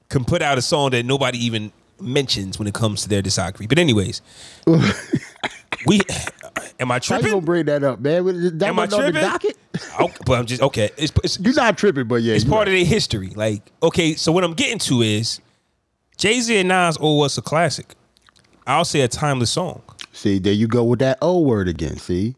can 0.08 0.24
put 0.24 0.41
out 0.41 0.58
a 0.58 0.62
song 0.62 0.91
that 0.91 1.06
nobody 1.06 1.38
even 1.45 1.74
mentions 1.99 2.58
when 2.58 2.68
it 2.68 2.74
comes 2.74 3.04
to 3.04 3.10
their 3.10 3.22
discography. 3.22 3.68
But 3.68 3.78
anyways, 3.78 4.22
we. 5.86 5.99
Am 6.80 6.91
I 6.91 6.99
tripping? 6.99 7.24
How 7.24 7.28
you 7.28 7.34
gonna 7.36 7.45
bring 7.45 7.66
that 7.66 7.84
up, 7.84 7.99
man? 7.99 8.58
That 8.58 8.70
Am 8.70 8.80
I 8.80 8.86
wasn't 8.86 9.04
on 9.04 9.14
the 9.14 9.20
tripping? 9.20 9.51
But 10.26 10.39
I'm 10.39 10.45
just 10.45 10.61
okay. 10.61 10.89
It's, 10.97 11.11
it's, 11.24 11.39
You're 11.39 11.53
not 11.53 11.78
tripping, 11.78 12.07
but 12.07 12.21
yeah, 12.21 12.36
it's 12.36 12.45
you 12.45 12.51
part 12.51 12.67
of 12.67 12.74
their 12.74 12.86
history. 12.86 13.30
Like, 13.30 13.71
okay, 13.82 14.13
so 14.15 14.32
what 14.32 14.43
I'm 14.43 14.53
getting 14.53 14.80
to 14.80 15.01
is 15.01 15.39
Jay 16.17 16.39
Z 16.41 16.55
and 16.57 16.69
Nas 16.69 16.97
owe 17.01 17.21
us 17.21 17.38
a 17.38 17.41
classic. 17.41 17.95
I'll 18.67 18.86
say 18.86 19.01
a 19.01 19.07
timeless 19.07 19.51
song. 19.51 19.82
See, 20.13 20.39
there 20.39 20.53
you 20.53 20.67
go 20.67 20.84
with 20.84 20.99
that 20.99 21.17
O 21.21 21.39
word 21.41 21.67
again. 21.67 21.97
See, 21.97 22.36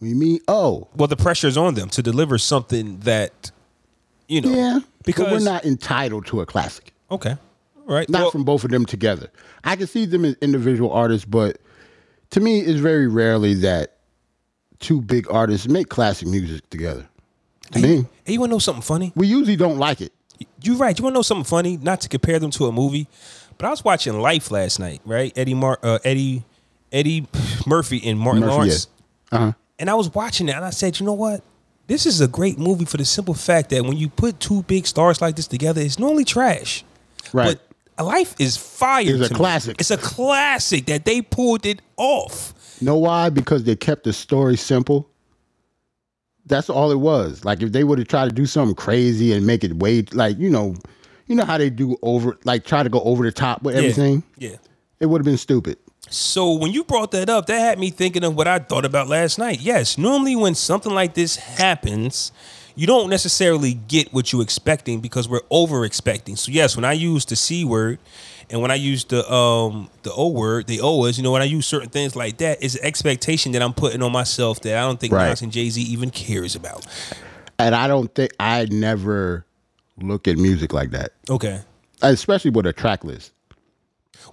we 0.00 0.14
mean 0.14 0.40
O. 0.48 0.88
Well, 0.96 1.06
the 1.08 1.16
pressure's 1.16 1.56
on 1.56 1.74
them 1.74 1.88
to 1.90 2.02
deliver 2.02 2.38
something 2.38 2.98
that, 3.00 3.50
you 4.26 4.40
know, 4.40 4.50
Yeah, 4.50 4.78
because 5.04 5.30
we're 5.30 5.40
not 5.40 5.64
entitled 5.64 6.26
to 6.26 6.40
a 6.40 6.46
classic. 6.46 6.92
okay, 7.10 7.36
all 7.76 7.94
right. 7.94 8.08
Not 8.08 8.22
Well, 8.22 8.30
from 8.30 8.44
both 8.44 8.64
of 8.64 8.70
them 8.70 8.86
together. 8.86 9.30
I 9.64 9.76
can 9.76 9.86
see 9.86 10.06
them 10.06 10.24
as 10.24 10.34
individual 10.40 10.90
artists, 10.92 11.26
but 11.26 11.58
to 12.30 12.40
me, 12.40 12.60
it's 12.60 12.80
very 12.80 13.06
rarely 13.06 13.54
that 13.54 13.96
two 14.80 15.00
big 15.00 15.30
artists 15.30 15.68
make 15.68 15.88
classic 15.88 16.26
music 16.26 16.68
together. 16.70 17.06
To 17.72 17.78
me, 17.78 18.06
hey, 18.24 18.32
you 18.32 18.40
want 18.40 18.50
to 18.50 18.54
know 18.54 18.58
something 18.58 18.82
funny? 18.82 19.12
we 19.14 19.28
usually 19.28 19.56
don't 19.56 19.78
like 19.78 20.00
it. 20.00 20.12
You're 20.62 20.76
right. 20.76 20.98
You 20.98 21.04
want 21.04 21.14
to 21.14 21.18
know 21.18 21.22
something 21.22 21.44
funny? 21.44 21.76
Not 21.76 22.00
to 22.00 22.08
compare 22.08 22.38
them 22.38 22.50
to 22.52 22.66
a 22.66 22.72
movie, 22.72 23.06
but 23.58 23.66
I 23.66 23.70
was 23.70 23.84
watching 23.84 24.18
Life 24.18 24.50
last 24.50 24.80
night. 24.80 25.00
Right, 25.04 25.32
Eddie 25.36 25.54
Mar- 25.54 25.78
uh, 25.82 25.98
Eddie 26.02 26.44
Eddie 26.90 27.26
Murphy 27.66 28.00
and 28.04 28.18
Martin 28.18 28.40
Murphy, 28.40 28.52
Lawrence. 28.52 28.88
Uh 29.30 29.38
huh. 29.38 29.52
And 29.78 29.88
I 29.88 29.94
was 29.94 30.12
watching 30.12 30.48
it 30.48 30.56
and 30.56 30.64
I 30.64 30.70
said, 30.70 30.98
you 30.98 31.06
know 31.06 31.14
what? 31.14 31.42
This 31.86 32.06
is 32.06 32.20
a 32.20 32.28
great 32.28 32.58
movie 32.58 32.84
for 32.84 32.98
the 32.98 33.04
simple 33.04 33.34
fact 33.34 33.70
that 33.70 33.84
when 33.84 33.96
you 33.96 34.08
put 34.08 34.38
two 34.38 34.62
big 34.64 34.86
stars 34.86 35.20
like 35.20 35.36
this 35.36 35.46
together, 35.46 35.80
it's 35.80 35.98
normally 35.98 36.24
trash. 36.24 36.84
Right. 37.32 37.58
But 37.98 38.04
life 38.04 38.34
is 38.38 38.56
fire. 38.56 39.02
It's 39.06 39.28
a 39.28 39.32
me. 39.32 39.36
classic. 39.36 39.80
It's 39.80 39.90
a 39.90 39.96
classic 39.96 40.86
that 40.86 41.04
they 41.04 41.22
pulled 41.22 41.66
it 41.66 41.82
off. 41.96 42.54
Know 42.80 42.96
why? 42.96 43.30
Because 43.30 43.64
they 43.64 43.76
kept 43.76 44.04
the 44.04 44.12
story 44.12 44.56
simple. 44.56 45.08
That's 46.46 46.70
all 46.70 46.90
it 46.90 46.98
was. 46.98 47.44
Like 47.44 47.62
if 47.62 47.72
they 47.72 47.84
would 47.84 47.98
have 47.98 48.08
tried 48.08 48.28
to 48.28 48.34
do 48.34 48.46
something 48.46 48.74
crazy 48.74 49.32
and 49.32 49.46
make 49.46 49.62
it 49.62 49.74
way 49.74 50.02
like 50.12 50.38
you 50.38 50.50
know, 50.50 50.74
you 51.26 51.34
know 51.34 51.44
how 51.44 51.58
they 51.58 51.70
do 51.70 51.96
over 52.02 52.38
like 52.44 52.64
try 52.64 52.82
to 52.82 52.88
go 52.88 53.00
over 53.02 53.24
the 53.24 53.32
top 53.32 53.62
with 53.62 53.76
everything. 53.76 54.22
Yeah. 54.36 54.56
It 54.98 55.06
would 55.06 55.20
have 55.20 55.26
been 55.26 55.38
stupid. 55.38 55.78
So 56.08 56.54
when 56.54 56.72
you 56.72 56.82
brought 56.82 57.12
that 57.12 57.30
up, 57.30 57.46
that 57.46 57.58
had 57.58 57.78
me 57.78 57.90
thinking 57.90 58.24
of 58.24 58.34
what 58.34 58.48
I 58.48 58.58
thought 58.58 58.84
about 58.84 59.06
last 59.06 59.38
night. 59.38 59.60
Yes, 59.60 59.96
normally 59.96 60.34
when 60.34 60.54
something 60.54 60.92
like 60.92 61.14
this 61.14 61.36
happens, 61.36 62.32
you 62.74 62.86
don't 62.86 63.08
necessarily 63.08 63.74
get 63.74 64.12
what 64.12 64.32
you're 64.32 64.42
expecting 64.42 65.00
because 65.00 65.28
we're 65.28 65.42
over 65.50 65.84
expecting. 65.84 66.34
So 66.34 66.50
yes, 66.50 66.74
when 66.74 66.84
I 66.84 66.94
use 66.94 67.24
the 67.26 67.36
C 67.36 67.64
word 67.64 68.00
and 68.50 68.60
when 68.60 68.70
I 68.70 68.74
use 68.74 69.04
the 69.04 69.30
um 69.32 69.88
the 70.02 70.12
O 70.12 70.28
word, 70.28 70.66
the 70.66 70.80
O 70.80 71.04
is, 71.04 71.16
you 71.18 71.22
know, 71.24 71.32
when 71.32 71.42
I 71.42 71.46
use 71.46 71.66
certain 71.66 71.88
things 71.90 72.16
like 72.16 72.38
that, 72.38 72.58
it's 72.62 72.74
an 72.76 72.84
expectation 72.84 73.52
that 73.52 73.62
I'm 73.62 73.72
putting 73.72 74.02
on 74.02 74.12
myself 74.12 74.60
that 74.62 74.76
I 74.76 74.80
don't 74.82 74.98
think 75.00 75.12
Right. 75.12 75.28
Nas 75.30 75.42
and 75.42 75.52
Jay 75.52 75.68
Z 75.70 75.80
even 75.80 76.10
cares 76.10 76.54
about. 76.56 76.86
And 77.58 77.74
I 77.74 77.86
don't 77.88 78.14
think 78.14 78.32
I 78.40 78.66
never 78.70 79.44
look 79.98 80.26
at 80.28 80.36
music 80.38 80.72
like 80.72 80.90
that, 80.92 81.12
Okay. 81.28 81.60
especially 82.02 82.50
with 82.50 82.66
a 82.66 82.72
track 82.72 83.04
list. 83.04 83.32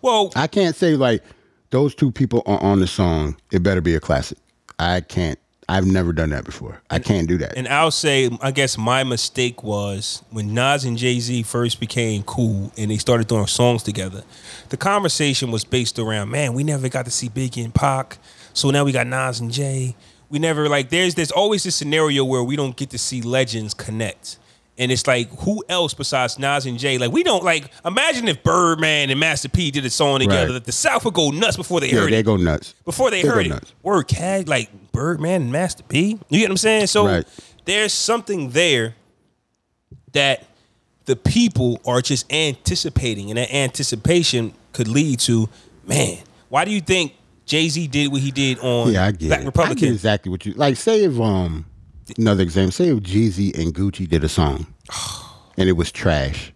Well, 0.02 0.32
I 0.36 0.48
can't 0.48 0.76
say 0.76 0.96
like 0.96 1.24
those 1.70 1.94
two 1.96 2.12
people 2.12 2.42
are 2.46 2.62
on 2.62 2.80
the 2.80 2.88
song. 2.88 3.36
It 3.52 3.64
better 3.64 3.82
be 3.82 3.96
a 3.96 4.00
classic. 4.00 4.38
I 4.80 5.02
can't. 5.02 5.40
I've 5.70 5.86
never 5.86 6.14
done 6.14 6.30
that 6.30 6.46
before. 6.46 6.82
I 6.90 7.00
can't 7.00 7.28
do 7.28 7.38
that. 7.40 7.58
And 7.58 7.68
I'll 7.68 7.92
say, 7.92 8.30
I 8.42 8.52
guess 8.52 8.78
my 8.78 9.04
mistake 9.04 9.64
was 9.64 10.24
when 10.30 10.54
Nas 10.54 10.86
and 10.86 10.98
Jay 10.98 11.20
Z 11.20 11.44
first 11.44 11.80
became 11.82 12.24
cool 12.24 12.72
and 12.78 12.90
they 12.90 12.98
started 12.98 13.28
doing 13.28 13.48
songs 13.48 13.84
together. 13.84 14.24
The 14.70 14.78
conversation 14.78 15.52
was 15.52 15.66
based 15.66 16.00
around, 16.00 16.30
man, 16.30 16.54
we 16.54 16.64
never 16.64 16.88
got 16.88 17.06
to 17.06 17.12
see 17.12 17.28
Biggie 17.28 17.66
and 17.66 17.76
Pac, 17.76 18.18
so 18.54 18.70
now 18.70 18.86
we 18.86 18.94
got 18.94 19.08
Nas 19.08 19.42
and 19.42 19.52
Jay. 19.52 19.96
We 20.30 20.40
never 20.40 20.68
like. 20.68 20.90
There's 20.90 21.16
there's 21.16 21.32
always 21.32 21.64
this 21.64 21.76
scenario 21.76 22.26
where 22.26 22.44
we 22.44 22.56
don't 22.56 22.76
get 22.76 22.90
to 22.90 22.98
see 22.98 23.22
legends 23.22 23.74
connect. 23.74 24.38
And 24.80 24.92
it's 24.92 25.08
like, 25.08 25.30
who 25.40 25.64
else 25.70 25.94
besides 25.96 26.38
Nas 26.38 26.66
and 26.68 26.78
Jay? 26.78 26.98
Like, 27.00 27.12
we 27.12 27.24
don't 27.24 27.44
like. 27.44 27.72
Imagine 27.84 28.28
if 28.28 28.44
Birdman 28.44 29.10
and 29.10 29.20
Master 29.20 29.50
P 29.50 29.72
did 29.72 29.84
a 29.86 29.90
song 29.90 30.20
together. 30.20 30.46
Right. 30.48 30.54
That 30.54 30.66
the 30.66 30.72
South 30.72 31.04
would 31.06 31.16
go 31.16 31.32
nuts 31.32 31.58
before 31.58 31.80
they 31.80 31.88
yeah, 31.90 32.02
heard 32.02 32.12
they 32.12 32.20
it 32.20 32.20
They 32.20 32.24
go 32.24 32.38
nuts. 32.38 32.76
before 32.86 33.10
they, 33.10 33.24
They 33.24 33.28
heard 33.28 33.46
it. 33.48 33.50
nuts. 33.50 33.74
Word 33.82 34.08
cat 34.08 34.48
like 34.48 34.70
Birdman 34.92 35.42
and 35.44 35.52
Master 35.52 35.84
P. 35.84 36.20
You 36.30 36.40
get 36.40 36.46
what 36.46 36.52
I'm 36.52 36.58
saying? 36.58 36.88
So 36.88 37.08
Right. 37.08 37.26
there's 37.66 37.92
something 37.94 38.52
there 38.52 38.96
that 40.14 40.46
the 41.06 41.16
people 41.16 41.80
are 41.86 42.02
just 42.02 42.32
anticipating, 42.32 43.30
and 43.32 43.38
that 43.38 43.54
anticipation 43.54 44.54
could 44.74 44.88
lead 44.88 45.20
to, 45.22 45.50
man, 45.86 46.20
why 46.50 46.66
do 46.66 46.72
you 46.72 46.82
think 46.82 47.14
Jay 47.46 47.70
Z 47.70 47.88
did 47.88 48.12
what 48.12 48.22
he 48.22 48.30
did 48.32 48.60
on 48.60 48.92
Yeah, 48.92 49.06
I 49.06 49.12
get 49.12 49.54
Black 49.54 49.70
it. 49.70 49.72
I 49.72 49.74
get 49.74 49.92
exactly 49.92 50.30
what 50.30 50.46
you 50.46 50.54
like. 50.54 50.76
Say 50.76 51.04
if 51.06 51.20
um 51.20 51.66
another 52.18 52.44
example. 52.44 52.72
Say 52.72 52.90
if 52.90 53.00
Jeezy 53.00 53.58
and 53.58 53.74
Gucci 53.74 54.08
did 54.08 54.24
a 54.24 54.30
song, 54.30 54.68
and 55.58 55.70
it 55.70 55.74
was 55.74 55.92
trash. 55.92 56.54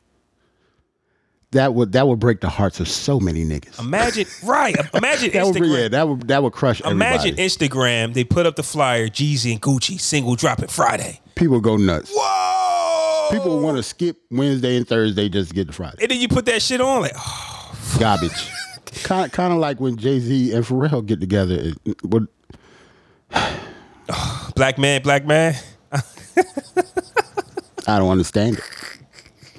That 1.52 1.74
would 1.74 1.91
that 1.91 2.08
would 2.08 2.20
break 2.20 2.39
the 2.39 2.47
hearts 2.47 2.80
of 2.80 2.88
so 2.88 3.20
many 3.20 3.43
niggas. 3.43 3.78
Imagine, 3.78 4.26
right? 4.45 4.74
Imagine 4.93 5.32
that 5.34 5.45
would 5.45 5.66
yeah, 5.66 5.88
that 5.89 6.08
would 6.08 6.28
that 6.30 6.43
would 6.43 6.54
crush 6.54 6.80
Imagine 6.82 7.34
everybody. 7.34 7.49
Instagram. 7.49 8.14
They 8.14 8.24
put 8.24 8.45
up 8.45 8.56
the 8.56 8.64
flyer, 8.64 9.10
Jeezy 9.10 9.52
and 9.52 9.62
Gucci 9.62 9.99
single 9.99 10.36
dropping 10.36 10.70
Friday. 10.70 11.20
People 11.36 11.60
go 11.60 11.76
nuts. 11.76 12.10
Whoa! 12.16 13.32
People 13.32 13.60
want 13.60 13.76
to 13.78 13.84
skip 13.84 14.18
Wednesday 14.30 14.78
and 14.78 14.88
Thursday 14.88 15.28
just 15.28 15.49
to 15.49 15.56
get 15.56 15.68
to 15.68 15.74
Friday. 15.74 15.97
and 16.02 16.12
then 16.12 16.22
you 16.22 16.30
put 16.30 16.45
that 16.45 16.62
shit 16.62 16.80
on, 16.80 17.02
like, 17.02 17.14
oh, 17.18 17.76
Garbage. 17.99 18.49
kind 19.04 19.32
kind 19.32 19.52
of 19.54 19.60
like 19.60 19.80
when 19.80 19.97
Jay 19.97 20.20
Z 20.20 20.54
and 20.54 20.64
Pharrell 20.66 21.06
get 21.06 21.20
together. 21.20 21.74
It, 21.86 21.97
black 24.62 24.78
man, 24.78 25.01
black 25.01 25.26
man. 25.26 25.55
I 27.88 27.97
don't 27.97 28.12
understand 28.12 28.57
it. 28.59 28.64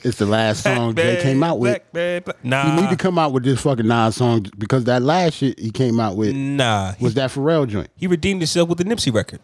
It's 0.05 0.18
the 0.18 0.26
last 0.26 0.62
song 0.62 0.94
Jay 0.94 1.20
came 1.20 1.42
out 1.42 1.59
with. 1.59 1.72
Black 1.72 1.92
bag, 1.92 2.24
black- 2.24 2.44
Nah, 2.44 2.74
You 2.76 2.80
need 2.82 2.90
to 2.90 2.96
come 2.96 3.18
out 3.18 3.32
with 3.32 3.42
this 3.42 3.61
fucking 3.62 3.86
Nas 3.88 4.14
song 4.14 4.46
because 4.59 4.84
that 4.84 5.03
last 5.03 5.34
shit 5.34 5.59
he 5.59 5.72
came 5.72 5.98
out 5.98 6.16
with 6.16 6.36
nah. 6.36 6.92
He, 6.92 7.03
was 7.05 7.14
that 7.14 7.30
Pharrell 7.30 7.66
joint. 7.66 7.88
he 7.96 8.07
redeemed 8.07 8.40
himself 8.42 8.68
with 8.68 8.78
the 8.78 8.84
Nipsey 8.84 9.12
record. 9.12 9.40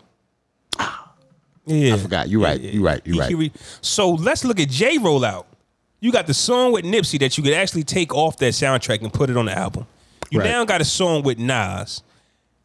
Ah, 0.78 1.12
yeah, 1.66 1.94
I 1.94 1.98
forgot. 1.98 2.28
You 2.28 2.40
right. 2.42 2.60
You 2.60 2.84
right. 2.84 3.02
You 3.04 3.14
He- 3.14 3.18
right. 3.20 3.28
he 3.28 3.34
re- 3.34 3.52
so 3.80 4.10
let's 4.10 4.44
look 4.44 4.60
at 4.60 4.68
Jay 4.68 4.96
rollout. 4.98 5.46
You 5.98 6.12
got 6.12 6.28
the 6.28 6.34
song 6.34 6.70
with 6.70 6.84
Nipsey 6.84 7.18
that 7.18 7.36
you 7.36 7.42
could 7.42 7.54
actually 7.54 7.82
take 7.82 8.14
off 8.14 8.36
that 8.38 8.52
soundtrack 8.52 9.02
and 9.02 9.12
put 9.12 9.28
it 9.28 9.36
on 9.36 9.46
the 9.46 9.58
album. 9.58 9.86
You 10.30 10.38
Right. 10.38 10.50
now 10.50 10.64
got 10.64 10.80
a 10.80 10.84
song 10.84 11.24
with 11.24 11.38
Nas. 11.40 12.02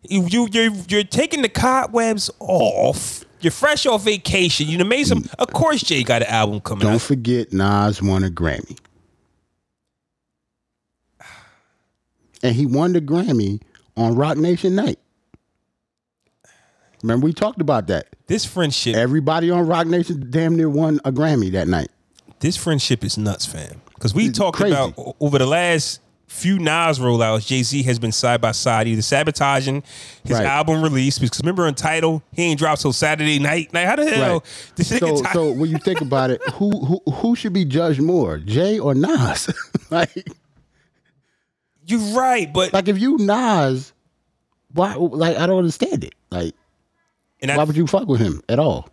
You, 0.03 0.25
you 0.27 0.47
you're 0.51 0.71
you're 0.89 1.03
taking 1.03 1.41
the 1.41 1.49
cobwebs 1.49 2.29
off. 2.39 3.23
You're 3.41 3.51
fresh 3.51 3.85
off 3.85 4.03
vacation. 4.03 4.67
You 4.67 4.83
made 4.85 5.05
some. 5.07 5.25
Of 5.39 5.51
course, 5.53 5.81
Jay 5.81 6.03
got 6.03 6.21
an 6.21 6.29
album 6.29 6.61
coming 6.61 6.83
Don't 6.85 6.95
out. 6.95 7.01
forget 7.01 7.51
Nas 7.53 8.01
won 8.01 8.23
a 8.23 8.29
Grammy. 8.29 8.77
And 12.41 12.55
he 12.55 12.65
won 12.65 12.93
the 12.93 13.01
Grammy 13.01 13.61
on 13.95 14.15
Roc 14.15 14.37
Nation 14.37 14.75
Night. 14.75 14.99
Remember 17.01 17.25
we 17.25 17.33
talked 17.33 17.61
about 17.61 17.87
that. 17.87 18.07
This 18.27 18.45
friendship, 18.45 18.95
Everybody 18.95 19.49
on 19.49 19.67
Roc 19.67 19.87
Nation 19.87 20.27
damn 20.29 20.55
near 20.55 20.69
won 20.69 20.99
a 21.05 21.11
Grammy 21.11 21.51
that 21.51 21.67
night. 21.67 21.89
this 22.39 22.57
friendship 22.57 23.03
is 23.03 23.17
nuts, 23.17 23.45
fam. 23.45 23.81
Because 23.93 24.13
we 24.13 24.27
It's 24.27 24.37
talked 24.37 24.57
crazy. 24.57 24.73
about 24.75 25.15
over 25.19 25.37
the 25.37 25.45
last 25.45 25.99
few 26.33 26.57
Nas 26.59 26.97
rollouts, 26.99 27.45
Jay 27.45 27.61
Z 27.63 27.83
has 27.83 27.99
been 27.99 28.11
side 28.11 28.41
by 28.41 28.51
side, 28.51 28.87
either 28.87 29.01
sabotaging 29.03 29.83
his 30.23 30.37
Right. 30.37 30.45
album 30.45 30.81
release. 30.81 31.19
Because 31.19 31.39
remember 31.39 31.65
on 31.67 31.75
title, 31.75 32.23
he 32.33 32.43
ain't 32.43 32.59
dropped 32.59 32.81
till 32.81 32.91
Saturday 32.91 33.37
night. 33.39 33.71
Like 33.73 33.85
how 33.85 33.95
the 33.95 34.09
hell? 34.09 34.33
Right. 34.33 34.41
This 34.75 34.89
So, 34.89 35.21
Ty- 35.21 35.33
so 35.33 35.51
when 35.51 35.69
you 35.69 35.77
think 35.77 36.01
about 36.01 36.31
it, 36.31 36.41
who 36.53 36.71
who 36.85 36.99
who 37.11 37.35
should 37.35 37.53
be 37.53 37.65
judged 37.65 38.01
more, 38.01 38.39
Jay 38.39 38.79
or 38.79 38.95
Nas? 38.95 39.49
like, 39.91 40.27
you're 41.85 41.99
right, 42.15 42.51
but 42.51 42.73
like 42.73 42.87
if 42.87 42.99
you 42.99 43.17
Nas, 43.17 43.93
why? 44.73 44.95
Like 44.95 45.37
I 45.37 45.45
don't 45.45 45.59
understand 45.59 46.03
it. 46.03 46.15
Like, 46.31 46.55
and 47.41 47.49
why 47.51 47.61
I, 47.61 47.63
would 47.65 47.75
you 47.77 47.87
fuck 47.87 48.07
with 48.07 48.19
him 48.21 48.41
at 48.49 48.59
all? 48.59 48.89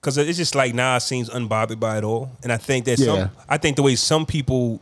because 0.00 0.18
it's 0.18 0.36
just 0.36 0.56
like 0.56 0.74
Nas 0.74 1.04
seems 1.04 1.30
unbothered 1.30 1.78
by 1.78 1.96
it 1.98 2.02
all, 2.04 2.28
and 2.42 2.52
I 2.52 2.56
think 2.56 2.86
that 2.86 2.98
Yeah. 2.98 3.06
some, 3.06 3.30
I 3.48 3.56
think 3.56 3.76
the 3.76 3.84
way 3.84 3.94
some 3.94 4.26
people 4.26 4.80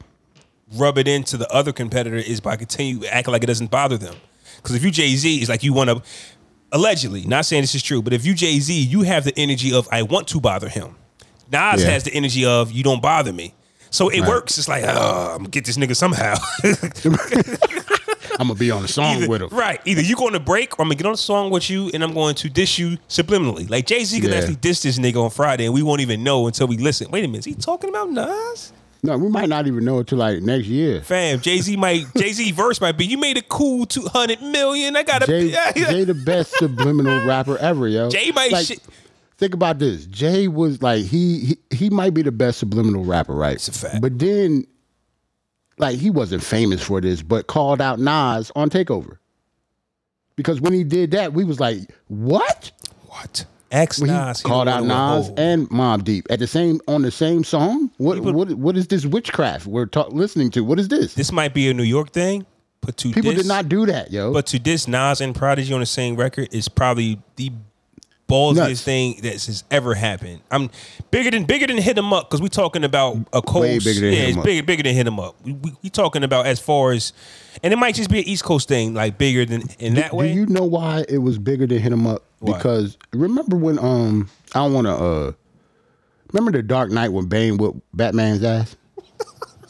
rub 0.76 0.98
it 0.98 1.08
into 1.08 1.36
the 1.36 1.50
other 1.52 1.72
competitor 1.72 2.16
is 2.16 2.40
by 2.40 2.56
continue 2.56 3.04
acting 3.06 3.32
like 3.32 3.42
it 3.42 3.46
doesn't 3.46 3.70
bother 3.70 3.96
them. 3.98 4.14
Because 4.56 4.76
if 4.76 4.84
you 4.84 4.90
Jay 4.90 5.14
Z, 5.16 5.38
it's 5.38 5.48
like 5.48 5.62
you 5.64 5.72
want 5.72 5.90
to, 5.90 6.02
allegedly, 6.72 7.24
not 7.26 7.46
saying 7.46 7.62
this 7.62 7.74
is 7.74 7.82
true, 7.82 8.02
but 8.02 8.12
if 8.12 8.24
you 8.26 8.34
Jay 8.34 8.58
Z, 8.60 8.72
you 8.78 9.02
have 9.02 9.24
the 9.24 9.32
energy 9.36 9.72
of 9.72 9.88
I 9.90 10.02
want 10.02 10.28
to 10.28 10.40
bother 10.40 10.68
him. 10.68 10.94
Nas 11.50 11.82
Yeah. 11.82 11.90
has 11.90 12.04
the 12.04 12.12
energy 12.14 12.44
of 12.44 12.70
you 12.70 12.82
don't 12.84 13.02
bother 13.02 13.32
me. 13.32 13.54
So 13.90 14.08
it 14.08 14.20
Right. 14.20 14.28
works. 14.28 14.56
It's 14.58 14.68
like, 14.68 14.84
ah, 14.86 14.92
oh, 14.94 15.30
I'm 15.32 15.38
gonna 15.38 15.48
get 15.48 15.64
this 15.64 15.76
nigga 15.76 15.96
somehow. 15.96 16.36
I'm 18.38 18.46
gonna 18.48 18.54
be 18.58 18.70
on 18.70 18.84
a 18.84 18.88
song 18.88 19.16
Either- 19.16 19.28
with 19.28 19.42
him. 19.42 19.48
Right. 19.50 19.80
Either 19.84 20.00
you 20.00 20.14
going 20.16 20.32
to 20.32 20.40
break 20.40 20.78
or 20.78 20.82
I'm 20.82 20.88
gonna 20.88 20.94
get 20.94 21.06
on 21.06 21.12
a 21.14 21.16
song 21.16 21.50
with 21.50 21.68
you 21.68 21.90
and 21.92 22.02
I'm 22.02 22.14
going 22.14 22.34
to 22.36 22.48
diss 22.48 22.78
you 22.78 22.96
subliminally. 23.08 23.68
Like 23.68 23.86
Jay 23.86 24.04
Z 24.04 24.20
can 24.20 24.30
Yeah. 24.30 24.36
actually 24.36 24.56
diss 24.56 24.82
this 24.82 24.98
nigga 24.98 25.22
on 25.22 25.30
Friday 25.30 25.64
and 25.66 25.74
we 25.74 25.82
won't 25.82 26.00
even 26.00 26.22
know 26.22 26.46
until 26.46 26.66
we 26.66 26.76
listen. 26.78 27.10
Wait 27.10 27.24
a 27.24 27.28
minute, 27.28 27.40
is 27.40 27.44
he 27.46 27.54
talking 27.54 27.90
about 27.90 28.10
Nas? 28.10 28.72
No, 29.02 29.16
we 29.16 29.28
might 29.28 29.48
not 29.48 29.66
even 29.66 29.84
know 29.84 29.98
until 30.00 30.18
like 30.18 30.42
next 30.42 30.66
year. 30.66 31.00
Fam, 31.00 31.40
Jay 31.40 31.58
Z 31.58 31.76
might 31.76 32.04
Jay 32.16 32.32
Z 32.32 32.52
verse 32.52 32.80
might 32.80 32.96
be. 32.98 33.06
You 33.06 33.18
made 33.18 33.38
a 33.38 33.42
cool 33.42 33.86
two 33.86 34.06
hundred 34.06 34.42
million. 34.42 34.96
I 34.96 35.02
got 35.02 35.22
a 35.22 35.26
Jay. 35.26 35.50
Jay 35.74 36.04
the 36.04 36.14
best 36.14 36.52
subliminal 36.58 37.26
rapper 37.26 37.56
ever, 37.58 37.88
yo. 37.88 38.10
Jay 38.10 38.30
might 38.32 38.52
like, 38.52 38.66
shit- 38.66 38.82
think 39.38 39.54
about 39.54 39.78
this. 39.78 40.06
Jay 40.06 40.48
was 40.48 40.82
like 40.82 41.04
he, 41.04 41.56
he 41.70 41.76
he 41.76 41.90
might 41.90 42.14
be 42.14 42.22
the 42.22 42.32
best 42.32 42.58
subliminal 42.58 43.04
rapper, 43.04 43.34
right? 43.34 43.54
It's 43.54 43.68
a 43.68 43.72
fact. 43.72 44.02
But 44.02 44.18
then, 44.18 44.66
like 45.78 45.98
he 45.98 46.10
wasn't 46.10 46.42
famous 46.42 46.82
for 46.82 47.00
this, 47.00 47.22
but 47.22 47.46
called 47.46 47.80
out 47.80 47.98
Nas 47.98 48.52
on 48.54 48.68
Takeover. 48.70 49.16
Because 50.36 50.60
when 50.60 50.72
he 50.72 50.84
did 50.84 51.10
that, 51.10 51.32
we 51.32 51.44
was 51.44 51.60
like, 51.60 51.80
what? 52.08 52.70
What? 53.08 53.44
X 53.70 53.98
he 53.98 54.06
Nas 54.06 54.42
called 54.42 54.66
out 54.68 54.84
Nas 54.84 55.30
and 55.36 55.68
Mobb 55.70 56.04
Deep 56.04 56.26
at 56.30 56.38
the 56.40 56.46
same 56.46 56.80
on 56.88 57.02
the 57.02 57.10
same 57.10 57.44
song. 57.44 57.90
What 57.98 58.16
People- 58.16 58.32
what 58.32 58.50
what 58.54 58.76
is 58.76 58.88
this 58.88 59.06
witchcraft 59.06 59.66
we're 59.66 59.86
ta- 59.86 60.08
listening 60.08 60.50
to? 60.52 60.64
What 60.64 60.78
is 60.80 60.88
this? 60.88 61.14
This 61.14 61.30
might 61.32 61.54
be 61.54 61.68
a 61.70 61.74
New 61.74 61.84
York 61.84 62.10
thing, 62.12 62.46
but 62.80 62.96
to 62.98 63.12
People 63.12 63.30
diss, 63.32 63.42
did 63.42 63.48
not 63.48 63.68
do 63.68 63.86
that, 63.86 64.10
yo. 64.10 64.32
But 64.32 64.46
to 64.48 64.58
diss 64.58 64.88
Nas 64.88 65.20
and 65.20 65.34
Prodigy 65.34 65.72
on 65.72 65.80
the 65.80 65.86
same 65.86 66.16
record 66.16 66.48
is 66.52 66.68
probably 66.68 67.20
the 67.36 67.52
ballsiest 68.28 68.54
Nuts. 68.56 68.82
thing 68.82 69.14
that 69.22 69.32
has 69.32 69.64
ever 69.72 69.92
happened. 69.94 70.40
I'm 70.52 70.70
bigger 71.10 71.32
than 71.32 71.44
bigger 71.44 71.66
than 71.66 71.76
hit 71.76 71.84
hit 71.84 71.98
'em 71.98 72.12
up 72.12 72.28
because 72.30 72.40
we 72.40 72.48
talking 72.48 72.84
about 72.84 73.18
a 73.32 73.42
coast. 73.42 73.62
Way 73.62 73.78
bigger 73.80 74.00
than 74.02 74.12
yeah, 74.12 74.18
'em 74.20 74.28
it's 74.28 74.38
Up. 74.38 74.44
bigger 74.44 74.62
bigger 74.62 74.82
than 74.84 74.94
hit 74.94 75.06
'em 75.06 75.18
up. 75.18 75.34
We, 75.44 75.52
we, 75.54 75.72
we 75.82 75.90
talking 75.90 76.22
about 76.22 76.46
as 76.46 76.60
far 76.60 76.92
as, 76.92 77.12
and 77.62 77.72
it 77.72 77.76
might 77.76 77.96
just 77.96 78.08
be 78.08 78.18
an 78.20 78.24
East 78.28 78.44
Coast 78.44 78.68
thing, 78.68 78.94
like 78.94 79.18
bigger 79.18 79.44
than 79.44 79.62
in 79.80 79.94
that 79.94 80.14
way. 80.14 80.32
Do 80.32 80.38
you 80.40 80.46
know 80.46 80.62
why 80.64 81.04
it 81.08 81.18
was 81.18 81.38
bigger 81.38 81.66
than 81.66 81.78
hit 81.78 81.92
him 81.92 82.06
up? 82.06 82.22
Because 82.44 82.96
remember 83.12 83.56
when 83.56 83.78
um 83.78 84.28
I 84.54 84.60
don't 84.60 84.72
want 84.72 84.86
to 84.86 84.94
uh 84.94 85.32
remember 86.32 86.52
the 86.52 86.62
Dark 86.62 86.90
Knight 86.90 87.08
when 87.12 87.26
Bane 87.26 87.58
whipped 87.58 87.80
Batman's 87.94 88.42
ass, 88.42 88.76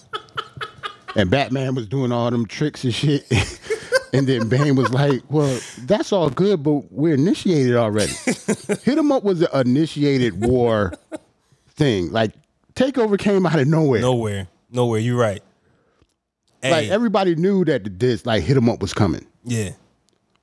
and 1.17 1.31
Batman 1.31 1.75
was 1.75 1.87
doing 1.89 2.13
all 2.13 2.31
them 2.31 2.47
tricks 2.47 2.85
and 2.85 2.95
shit, 2.95 3.27
and 4.13 4.27
then 4.27 4.49
Bane 4.49 4.77
was 4.77 4.91
like, 4.93 5.23
"Well, 5.29 5.59
that's 5.81 6.13
all 6.13 6.31
good, 6.31 6.63
but 6.63 6.91
we're 6.93 7.15
initiated 7.15 7.75
already." 7.77 8.13
hit 8.25 8.87
him 8.99 9.11
up 9.11 9.25
was 9.25 9.43
an 9.43 9.49
initiated 9.67 10.41
war 10.41 10.93
thing. 11.71 12.13
Like 12.13 12.33
Takeover 12.75 13.19
came 13.19 13.47
out 13.47 13.59
of 13.59 13.67
nowhere. 13.67 14.01
nowhere, 14.01 14.47
nowhere. 14.71 15.01
You're 15.01 15.19
right. 15.19 15.43
Hey, 16.63 16.71
Like 16.71 16.89
everybody 16.91 17.35
knew 17.35 17.65
that 17.65 17.85
the 17.85 17.91
this 17.91 18.25
like 18.27 18.43
hit 18.45 18.57
him 18.57 18.69
up 18.69 18.81
was 18.81 18.95
coming. 18.95 19.27
yeah. 19.45 19.71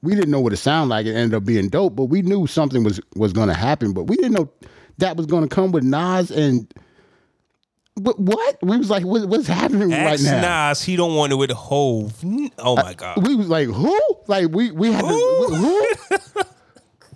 We 0.02 0.16
didn't 0.16 0.32
know 0.32 0.40
what 0.40 0.54
it 0.54 0.58
sounded 0.58 0.90
like. 0.90 1.06
It 1.06 1.16
ended 1.16 1.36
up 1.36 1.46
being 1.46 1.70
dope, 1.70 1.96
but 1.96 2.06
we 2.06 2.22
knew 2.22 2.48
something 2.48 2.84
was 2.84 3.00
was 3.16 3.34
going 3.34 3.48
to 3.48 3.54
happen. 3.54 3.94
But 3.94 4.04
we 4.04 4.16
didn't 4.16 4.34
know 4.34 4.50
that 4.98 5.18
was 5.18 5.26
going 5.26 5.48
to 5.48 5.54
come 5.54 5.72
with 5.72 5.84
Nas 5.84 6.32
and. 6.32 6.72
But 8.00 8.20
what 8.20 8.60
we 8.62 8.78
was 8.78 8.92
like, 8.92 9.04
what, 9.04 9.28
what's 9.28 9.48
happening 9.48 9.90
right 9.90 10.22
now? 10.22 10.70
Nas, 10.70 10.84
he 10.84 10.96
don't 10.96 11.16
want 11.16 11.34
it 11.34 11.36
with 11.38 11.50
Hove. 11.50 12.14
Oh 12.60 12.76
my 12.76 12.92
uh, 12.92 12.94
god. 12.94 13.26
We 13.26 13.34
was 13.34 13.50
like, 13.50 13.70
who? 13.70 14.00
Like 14.28 14.52
we 14.52 14.70
we 14.70 14.92
had 14.92 15.02
to 15.02 15.08
Who? 15.08 15.56
who? 15.56 15.88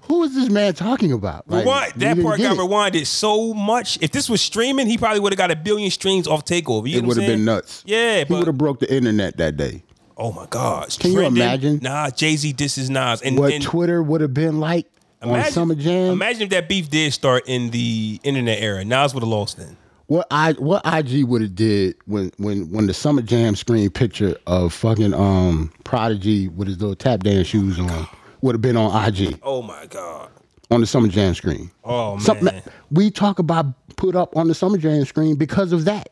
who 0.01 0.23
is 0.23 0.33
this 0.33 0.49
man 0.49 0.73
talking 0.73 1.11
about? 1.11 1.47
Like, 1.47 1.65
Rewind. 1.65 1.93
That 1.97 2.19
part 2.23 2.39
got 2.39 2.57
it. 2.57 2.59
rewinded 2.59 3.05
so 3.05 3.53
much. 3.53 3.99
If 4.01 4.09
this 4.09 4.27
was 4.27 4.41
streaming, 4.41 4.87
he 4.87 4.97
probably 4.97 5.19
would 5.19 5.31
have 5.31 5.37
got 5.37 5.51
a 5.51 5.55
billion 5.55 5.91
streams 5.91 6.27
off 6.27 6.45
Takeover. 6.45 6.89
You 6.89 6.97
It 6.97 7.05
would 7.05 7.17
have 7.17 7.27
been 7.27 7.45
nuts. 7.45 7.83
Yeah, 7.85 8.23
he 8.23 8.33
would 8.33 8.47
have 8.47 8.57
broke 8.57 8.79
the 8.79 8.91
internet 8.91 9.37
that 9.37 9.57
day. 9.57 9.83
Oh 10.21 10.31
my 10.31 10.45
God, 10.49 10.85
it's 10.85 10.97
Can 10.97 11.11
you 11.11 11.21
imagine? 11.21 11.79
Nah, 11.81 12.09
Jay 12.11 12.35
Z 12.35 12.53
disses 12.53 12.89
Nas, 12.89 13.21
and, 13.21 13.37
What 13.37 13.51
and 13.53 13.63
Twitter 13.63 14.01
would 14.01 14.21
have 14.21 14.33
been 14.33 14.59
like 14.59 14.87
on 15.21 15.43
Summer 15.45 15.75
Jam. 15.75 16.13
Imagine 16.13 16.43
if 16.43 16.49
that 16.51 16.69
beef 16.69 16.89
did 16.89 17.11
start 17.13 17.43
in 17.47 17.71
the 17.71 18.19
internet 18.23 18.61
era. 18.61 18.85
Nas 18.85 19.13
would 19.13 19.23
have 19.23 19.29
lost 19.29 19.57
then. 19.57 19.77
What 20.07 20.27
I 20.29 20.53
what 20.53 20.81
IG 20.85 21.23
would 21.25 21.41
have 21.41 21.55
did 21.55 21.95
when 22.05 22.31
when 22.37 22.69
when 22.71 22.87
the 22.87 22.93
Summer 22.93 23.21
Jam 23.21 23.55
screen 23.55 23.89
picture 23.89 24.35
of 24.45 24.73
fucking 24.73 25.13
um 25.13 25.71
Prodigy 25.85 26.47
with 26.49 26.67
his 26.67 26.79
little 26.81 26.95
tap 26.95 27.21
dance 27.21 27.47
shoes 27.47 27.79
on 27.79 28.07
would 28.41 28.53
have 28.55 28.61
been 28.61 28.75
on 28.77 29.07
IG 29.07 29.39
Oh 29.41 29.61
my 29.61 29.85
God. 29.85 30.29
on 30.69 30.81
the 30.81 30.87
Summer 30.87 31.07
Jam 31.07 31.33
screen. 31.33 31.71
Oh 31.85 32.15
man. 32.15 32.25
Something 32.25 32.61
we 32.91 33.09
talk 33.09 33.39
about 33.39 33.67
put 33.95 34.15
up 34.17 34.35
on 34.35 34.47
the 34.49 34.53
Summer 34.53 34.77
Jam 34.77 35.05
screen 35.05 35.35
because 35.35 35.71
of 35.71 35.85
that. 35.85 36.09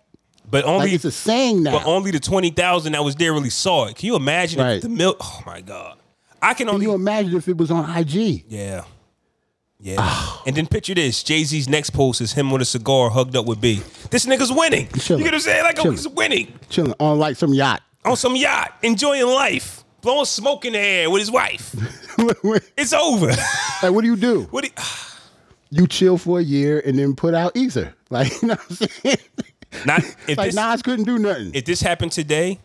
But 0.50 0.66
Like 0.66 0.74
only 0.74 0.94
it's 0.94 1.06
a 1.06 1.12
saying 1.12 1.64
now. 1.64 1.72
but 1.80 1.86
only 1.86 2.12
the 2.12 2.20
twenty 2.20 2.50
thousand 2.50 2.94
that 2.94 3.04
was 3.04 3.16
there 3.16 3.34
really 3.34 3.50
saw 3.50 3.86
it. 3.88 3.96
Can 3.96 4.08
you 4.08 4.16
imagine 4.16 4.60
Right. 4.60 4.78
if 4.78 4.82
the 4.84 4.90
milk? 4.90 5.18
Oh 5.22 5.44
my 5.46 5.62
God. 5.62 5.98
I 6.42 6.54
can 6.54 6.68
Can 6.68 6.76
only 6.76 6.86
you 6.86 6.94
imagine 6.94 7.36
if 7.38 7.48
it 7.48 7.58
was 7.58 7.70
on 7.72 7.90
IG? 7.98 8.46
Yeah. 8.48 8.84
Yeah. 9.82 10.36
and 10.46 10.56
then 10.56 10.68
picture 10.68 10.94
this. 10.94 11.24
Jay-Z's 11.24 11.70
next 11.70 11.92
post 11.92 12.20
is 12.20 12.34
him 12.34 12.52
with 12.52 12.62
a 12.62 12.66
cigar 12.66 13.10
hugged 13.10 13.36
up 13.38 13.46
with 13.46 13.62
B. 13.62 13.82
This 14.10 14.26
nigga's 14.26 14.52
winning. 14.52 14.88
Chilling. 15.00 15.20
You 15.24 15.26
get 15.26 15.34
what 15.34 15.34
I'm 15.36 15.40
saying? 15.40 15.64
Like, 15.64 15.80
oh, 15.80 15.84
Chilling. 15.84 15.98
he's 15.98 16.08
winning. 16.10 16.60
Chilling 16.70 16.94
on 17.00 17.18
like 17.20 17.38
some 17.38 17.54
yacht. 17.54 17.82
On 18.06 18.16
some 18.18 18.36
yacht, 18.36 18.74
enjoying 18.84 19.26
life, 19.26 19.84
blowing 20.02 20.26
smoke 20.26 20.66
in 20.66 20.74
the 20.74 20.80
air 20.80 21.10
with 21.10 21.20
his 21.22 21.32
wife. 21.32 21.76
It's 22.78 22.92
over. 22.92 23.28
Like, 23.28 23.94
what 23.94 24.02
do 24.02 24.08
you 24.08 24.18
do? 24.18 24.42
what 24.52 24.66
do 24.66 24.70
you, 24.70 25.82
You 25.82 25.88
chill 25.88 26.18
for 26.18 26.40
a 26.40 26.44
year 26.44 26.82
and 26.86 27.00
then 27.00 27.16
put 27.16 27.34
out 27.34 27.56
Ether. 27.56 27.94
Like 28.10 28.30
you 28.42 28.50
know 28.50 28.56
what 28.56 28.82
I'm 28.82 28.88
saying? 29.04 29.18
Not 29.86 30.00
if 30.28 30.38
like 30.38 30.48
this 30.48 30.56
Nas 30.56 30.82
couldn't 30.82 31.06
do 31.06 31.18
nothing. 31.20 31.52
if 31.54 31.66
this 31.66 31.82
happened 31.82 32.12
today, 32.12 32.60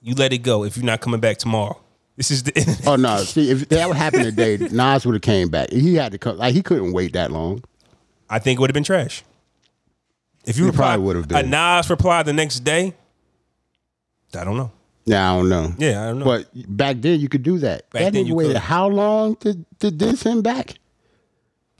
you 0.00 0.14
let 0.14 0.32
it 0.32 0.38
go 0.38 0.64
if 0.64 0.76
you're 0.76 0.84
not 0.86 1.00
coming 1.00 1.20
back 1.20 1.38
tomorrow. 1.38 1.78
This 2.16 2.30
is 2.30 2.42
the 2.42 2.82
Oh 2.86 2.96
no! 2.96 3.18
See, 3.18 3.50
if 3.50 3.68
that 3.70 3.88
would 3.88 3.96
happen 3.96 4.22
today, 4.24 4.56
Nas 4.70 5.06
would 5.06 5.14
have 5.14 5.22
came 5.22 5.48
back. 5.48 5.70
He 5.70 5.94
had 5.94 6.12
to 6.12 6.18
come. 6.18 6.36
Like 6.36 6.54
he 6.54 6.62
couldn't 6.62 6.92
wait 6.92 7.12
that 7.14 7.30
long. 7.32 7.62
I 8.28 8.38
think 8.38 8.58
it 8.58 8.60
would 8.60 8.70
have 8.70 8.74
been 8.74 8.84
trash. 8.84 9.24
If 10.44 10.58
you 10.58 10.64
It 10.64 10.68
reply, 10.68 10.88
probably 10.94 11.06
would've 11.06 11.28
been. 11.28 11.38
a 11.38 11.48
Nas 11.48 11.88
reply 11.88 12.22
the 12.22 12.32
next 12.32 12.60
day, 12.60 12.94
I 14.36 14.44
don't 14.44 14.56
know. 14.56 14.72
Yeah, 15.04 15.32
I 15.32 15.36
don't 15.36 15.48
know. 15.48 15.72
Yeah, 15.78 16.02
I 16.02 16.06
don't 16.06 16.18
know. 16.20 16.24
But 16.24 16.48
back 16.76 16.96
then 17.00 17.18
you 17.20 17.28
could 17.28 17.42
do 17.42 17.58
that. 17.58 17.88
Back 17.90 18.02
that 18.02 18.12
then 18.12 18.26
you 18.26 18.34
waited 18.34 18.52
could. 18.54 18.62
how 18.62 18.88
long 18.88 19.36
to 19.36 19.58
to 19.80 19.90
diss 19.90 20.22
him 20.24 20.42
back? 20.42 20.74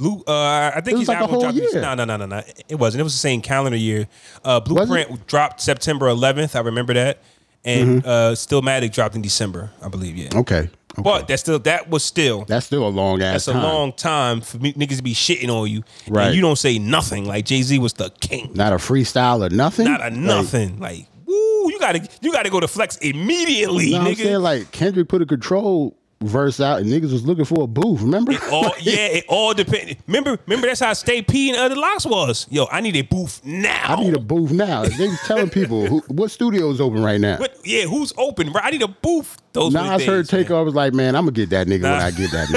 Blue, 0.03 0.25
uh, 0.27 0.73
I 0.75 0.81
think 0.81 0.99
his 0.99 1.07
like 1.07 1.19
album 1.19 1.39
dropped. 1.41 1.57
year. 1.57 1.69
No, 1.81 1.95
no, 1.95 2.05
no, 2.05 2.17
no, 2.17 2.27
no. 2.27 2.43
It 2.69 2.75
wasn't. 2.75 3.01
It 3.01 3.05
was 3.05 3.13
the 3.15 3.19
same 3.21 3.41
calendar 3.41 3.77
year. 3.79 4.09
Uh, 4.45 4.59
Blueprint 4.59 5.29
dropped 5.29 5.61
September 5.61 6.07
11th. 6.07 6.57
I 6.57 6.61
remember 6.61 6.93
that, 6.95 7.19
and 7.65 8.05
uh, 8.05 8.33
Stillmatic 8.33 8.93
dropped 8.93 9.15
in 9.15 9.23
December. 9.23 9.71
I 9.81 9.89
believe. 9.89 10.17
Yeah. 10.17 10.29
Mm-hmm. 10.31 10.39
Okay. 10.41 10.59
okay. 10.59 10.71
But 10.97 11.29
that's 11.29 11.43
still 11.43 11.61
that 11.61 11.89
was 11.89 12.05
still 12.05 12.45
that's 12.47 12.67
still 12.67 12.85
a 12.87 12.91
long 12.91 13.23
ass 13.23 13.47
that's 13.47 13.49
a 13.57 13.61
long 13.61 13.93
time 13.93 14.41
for 14.41 14.59
me, 14.59 14.73
niggas 14.73 14.97
to 14.97 15.03
be 15.05 15.15
shitting 15.15 15.49
on 15.49 15.71
you. 15.71 15.85
Right. 16.09 16.27
And 16.27 16.35
you 16.35 16.41
don't 16.41 16.59
say 16.59 16.81
nothing. 16.81 17.25
Like 17.25 17.45
Jay 17.45 17.63
Z 17.63 17.79
was 17.79 17.93
the 17.93 18.11
king. 18.21 18.51
Not 18.55 18.73
a 18.73 18.77
freestyle 18.77 19.47
or 19.47 19.55
nothing. 19.55 19.85
Not 19.87 20.03
a 20.05 20.11
nothing. 20.11 20.81
Like, 20.81 21.07
woo, 21.25 21.35
you 21.71 21.79
gotta 21.79 22.09
you 22.21 22.33
gotta 22.33 22.51
go 22.51 22.59
to 22.59 22.67
flex 22.67 22.97
immediately, 22.97 23.87
You 23.87 23.93
know 23.93 23.99
what 24.01 24.07
I'm 24.09 24.15
nigga. 24.15 24.23
saying? 24.23 24.41
Like 24.41 24.73
Kendrick 24.73 25.09
put 25.09 25.23
a 25.23 25.27
control 25.27 25.97
verse 26.23 26.61
out 26.61 26.81
and 26.81 26.91
niggas 26.91 27.13
was 27.13 27.25
looking 27.27 27.45
for 27.45 27.65
a 27.65 27.67
booth, 27.67 28.01
remember? 28.01 28.33
all 28.51 28.73
yeah, 28.81 29.07
it 29.07 29.25
all 29.29 29.55
depends. 29.55 29.95
Remember, 30.07 30.39
remember 30.47 30.67
that's 30.67 30.81
how 30.81 30.93
Stay 30.93 31.23
P 31.23 31.51
and 31.51 31.59
other 31.59 31.77
locks 31.77 32.07
was. 32.07 32.47
Yo, 32.51 32.67
I 32.71 32.81
need 32.81 32.97
a 32.97 33.03
booth 33.03 33.45
now. 33.45 33.85
I 33.85 33.97
need 34.03 34.15
a 34.15 34.21
booth 34.21 34.51
now. 34.53 34.85
They 34.85 35.09
telling 35.27 35.51
people 35.51 35.87
who, 35.87 36.01
what 36.09 36.31
studio 36.31 36.71
is 36.71 36.81
open 36.81 37.03
right 37.03 37.21
now. 37.21 37.39
But 37.39 37.59
yeah, 37.65 37.85
who's 37.85 38.13
open? 38.17 38.53
Bro? 38.53 38.63
I 38.63 38.71
need 38.71 38.83
a 38.83 38.89
booth. 38.89 39.39
Those 39.53 39.73
Nas 39.73 40.05
heard 40.05 40.25
days, 40.25 40.33
man. 40.33 40.43
Takeoff 40.43 40.65
was 40.65 40.75
like, 40.75 40.95
man, 40.95 41.15
I'm 41.15 41.25
gonna 41.25 41.33
get 41.33 41.51
that 41.51 41.67
nigga 41.67 41.83
when 41.83 41.93
I 41.93 42.11
get 42.11 42.31
that 42.31 42.49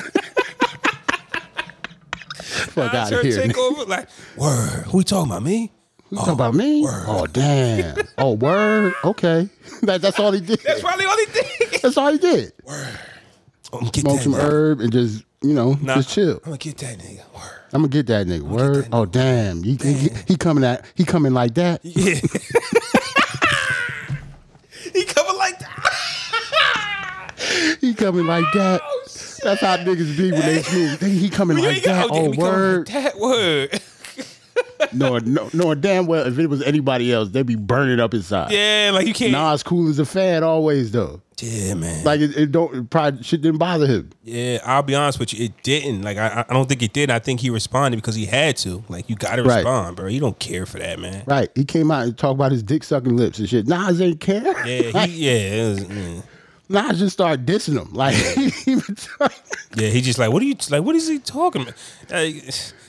nigga. 0.00 0.20
Fuck 2.74 2.92
Nas 2.92 2.94
out 2.94 3.12
of 3.12 3.18
heard 3.18 3.24
here. 3.26 3.42
nigga. 3.42 3.52
Takeover, 3.52 3.88
like, 3.88 4.08
word. 4.36 4.84
Who 4.86 4.98
you 4.98 5.04
talking 5.04 5.30
about 5.30 5.42
me? 5.42 5.70
You 6.10 6.18
talking 6.18 6.34
about 6.34 6.54
oh, 6.54 6.58
me? 6.58 6.86
Oh 6.86 7.26
damn. 7.26 7.96
Oh 8.18 8.34
word. 8.34 8.94
Okay. 9.04 9.48
that, 9.82 10.00
that's 10.00 10.20
all 10.20 10.30
he 10.32 10.40
did. 10.40 10.60
That's 10.60 10.80
probably 10.80 11.06
all 11.06 11.16
he 11.16 11.26
did. 11.26 11.63
That's 11.84 11.98
all 11.98 12.10
he 12.10 12.16
did. 12.18 12.52
I'm 12.66 12.86
gonna 13.80 13.90
get 13.90 14.00
Smoke 14.00 14.16
that 14.16 14.22
some 14.22 14.32
nigga. 14.32 14.42
herb 14.42 14.80
and 14.80 14.90
just 14.90 15.22
you 15.42 15.52
know 15.52 15.74
Nah, 15.82 15.96
just 15.96 16.08
chill. 16.08 16.36
I'm 16.36 16.42
gonna 16.44 16.56
get 16.56 16.78
that 16.78 16.96
nigga. 16.98 17.18
Word. 17.34 17.60
I'm 17.74 17.82
gonna 17.82 17.88
get 17.88 18.06
that 18.06 18.26
nigga. 18.26 18.40
Word. 18.40 18.88
Oh 18.90 19.04
damn. 19.04 19.62
He, 19.62 19.76
he, 19.76 20.08
he 20.26 20.36
coming 20.38 20.64
at 20.64 20.86
he 20.94 21.04
coming 21.04 21.34
like 21.34 21.52
that. 21.56 21.82
Yeah. 21.84 22.14
he 24.94 25.04
coming 25.04 25.36
like 25.36 25.58
that. 25.58 27.34
He 27.82 27.92
coming 27.92 28.26
like 28.26 28.44
that. 28.54 28.80
Oh, 28.82 29.02
That's 29.42 29.60
how 29.60 29.76
niggas 29.76 30.16
be 30.16 30.32
when 30.32 30.40
they 30.40 30.62
smooth. 30.62 31.00
He 31.02 31.18
he 31.18 31.28
coming 31.28 31.58
like 31.58 31.82
that. 31.82 32.06
oh, 32.10 32.32
Oh 32.32 32.38
word. 32.38 32.86
That 32.86 33.18
word. 33.18 33.78
Knowing, 34.92 35.34
know- 35.34 35.50
knowing 35.52 35.80
damn 35.80 36.06
well 36.06 36.26
if 36.26 36.38
it 36.38 36.46
was 36.48 36.62
anybody 36.62 37.12
else, 37.12 37.30
they'd 37.30 37.46
be 37.46 37.56
burning 37.56 38.00
up 38.00 38.14
inside. 38.14 38.52
Yeah, 38.52 38.90
like 38.92 39.06
you 39.06 39.14
can't. 39.14 39.32
Nas 39.32 39.62
cool 39.62 39.88
as 39.88 39.98
a 39.98 40.04
fan 40.04 40.42
always 40.44 40.90
though. 40.92 41.20
Yeah, 41.40 41.74
man. 41.74 42.04
Like 42.04 42.20
it, 42.20 42.36
it 42.36 42.52
don't 42.52 42.74
it 42.74 42.90
probably 42.90 43.22
shit 43.24 43.42
didn't 43.42 43.58
bother 43.58 43.86
him. 43.86 44.10
Yeah, 44.22 44.58
I'll 44.64 44.82
be 44.84 44.94
honest 44.94 45.18
with 45.18 45.34
you, 45.34 45.46
it 45.46 45.62
didn't. 45.64 46.02
Like 46.02 46.16
I, 46.16 46.44
I 46.48 46.52
don't 46.52 46.68
think 46.68 46.82
it 46.82 46.92
did. 46.92 47.10
I 47.10 47.18
think 47.18 47.40
he 47.40 47.50
responded 47.50 47.96
because 47.96 48.14
he 48.14 48.24
had 48.26 48.56
to. 48.58 48.84
Like 48.88 49.10
you 49.10 49.16
got 49.16 49.36
to 49.36 49.42
Right. 49.42 49.56
respond, 49.56 49.96
bro. 49.96 50.06
You 50.06 50.20
don't 50.20 50.38
care 50.38 50.64
for 50.64 50.78
that, 50.78 50.98
man. 51.00 51.24
Right. 51.26 51.50
He 51.56 51.64
came 51.64 51.90
out 51.90 52.04
and 52.04 52.16
talked 52.16 52.34
about 52.36 52.52
his 52.52 52.62
dick 52.62 52.84
sucking 52.84 53.16
lips 53.16 53.38
and 53.40 53.48
shit. 53.48 53.66
Nas 53.66 54.00
ain't 54.00 54.20
care. 54.20 54.44
Yeah, 54.66 54.90
Like, 54.94 55.10
he, 55.10 55.26
yeah, 55.56 55.68
was, 55.70 55.84
mm. 55.84 56.22
Nas 56.68 56.98
just 57.00 57.12
started 57.14 57.44
dissing 57.46 57.80
him. 57.82 57.92
Like 57.92 58.14
he 58.36 58.50
didn't 58.50 58.68
even 58.68 58.94
talk- 58.94 59.34
yeah. 59.76 59.88
He 59.88 60.00
just 60.02 60.20
like, 60.20 60.30
what 60.30 60.40
are 60.40 60.46
you 60.46 60.54
like? 60.70 60.84
What 60.84 60.94
is 60.94 61.08
he 61.08 61.18
talking 61.18 61.62
about? 61.62 61.74
Like, 62.10 62.44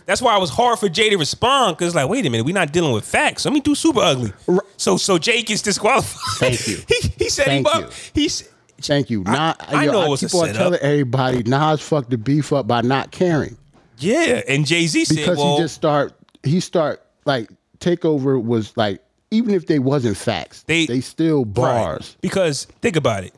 that's 0.06 0.22
why 0.22 0.36
it 0.38 0.39
was 0.39 0.49
hard 0.49 0.80
for 0.80 0.88
Jay 0.89 1.10
to 1.10 1.18
respond 1.18 1.78
because, 1.78 1.95
like, 1.95 2.08
wait 2.10 2.26
a 2.26 2.30
minute, 2.30 2.45
we're 2.45 2.53
not 2.53 2.72
dealing 2.72 2.93
with 2.93 3.06
facts. 3.06 3.45
Let 3.45 3.53
me 3.53 3.60
do 3.60 3.76
super 3.76 3.99
ugly. 4.01 4.32
So, 4.78 4.97
so 4.97 5.18
Jay 5.18 5.41
gets 5.41 5.62
disqualified. 5.62 6.22
Thank 6.38 6.68
you. 6.68 6.78
he, 6.88 7.08
he 7.18 7.26
him 7.26 7.64
Thank 7.64 7.68
up. 7.68 7.82
you. 7.82 7.89
He's 8.14 8.49
Thank 8.82 9.10
you. 9.10 9.24
Nas, 9.24 9.56
I 9.60 9.86
yo, 9.86 9.91
know 9.93 10.03
it 10.03 10.10
was 10.10 10.20
keep 10.20 10.36
on 10.36 10.49
telling 10.53 10.80
everybody 10.82 11.43
Nas 11.43 11.82
fucked 11.82 12.10
the 12.10 12.18
beef 12.18 12.51
up 12.51 12.68
by 12.68 12.82
not 12.82 13.10
caring. 13.12 13.58
yeah, 13.99 14.41
and 14.49 14.66
Jay 14.66 14.86
Z 14.88 15.06
said, 15.06 15.16
Because 15.18 15.38
well, 15.38 15.56
he 15.56 15.64
just 15.64 15.76
start 15.76 16.14
he 16.43 16.60
start 16.60 17.01
like 17.26 17.49
takeover 17.80 18.41
was 18.43 18.76
like 18.76 19.01
even 19.32 19.53
if 19.53 19.66
they 19.68 19.80
wasn't 19.80 20.18
facts, 20.18 20.64
They- 20.64 20.86
they, 20.86 21.01
still 21.01 21.45
Right. 21.45 21.53
bars. 21.56 22.18
Because 22.22 22.66
think 22.82 22.95
about 22.97 23.24
it. 23.24 23.34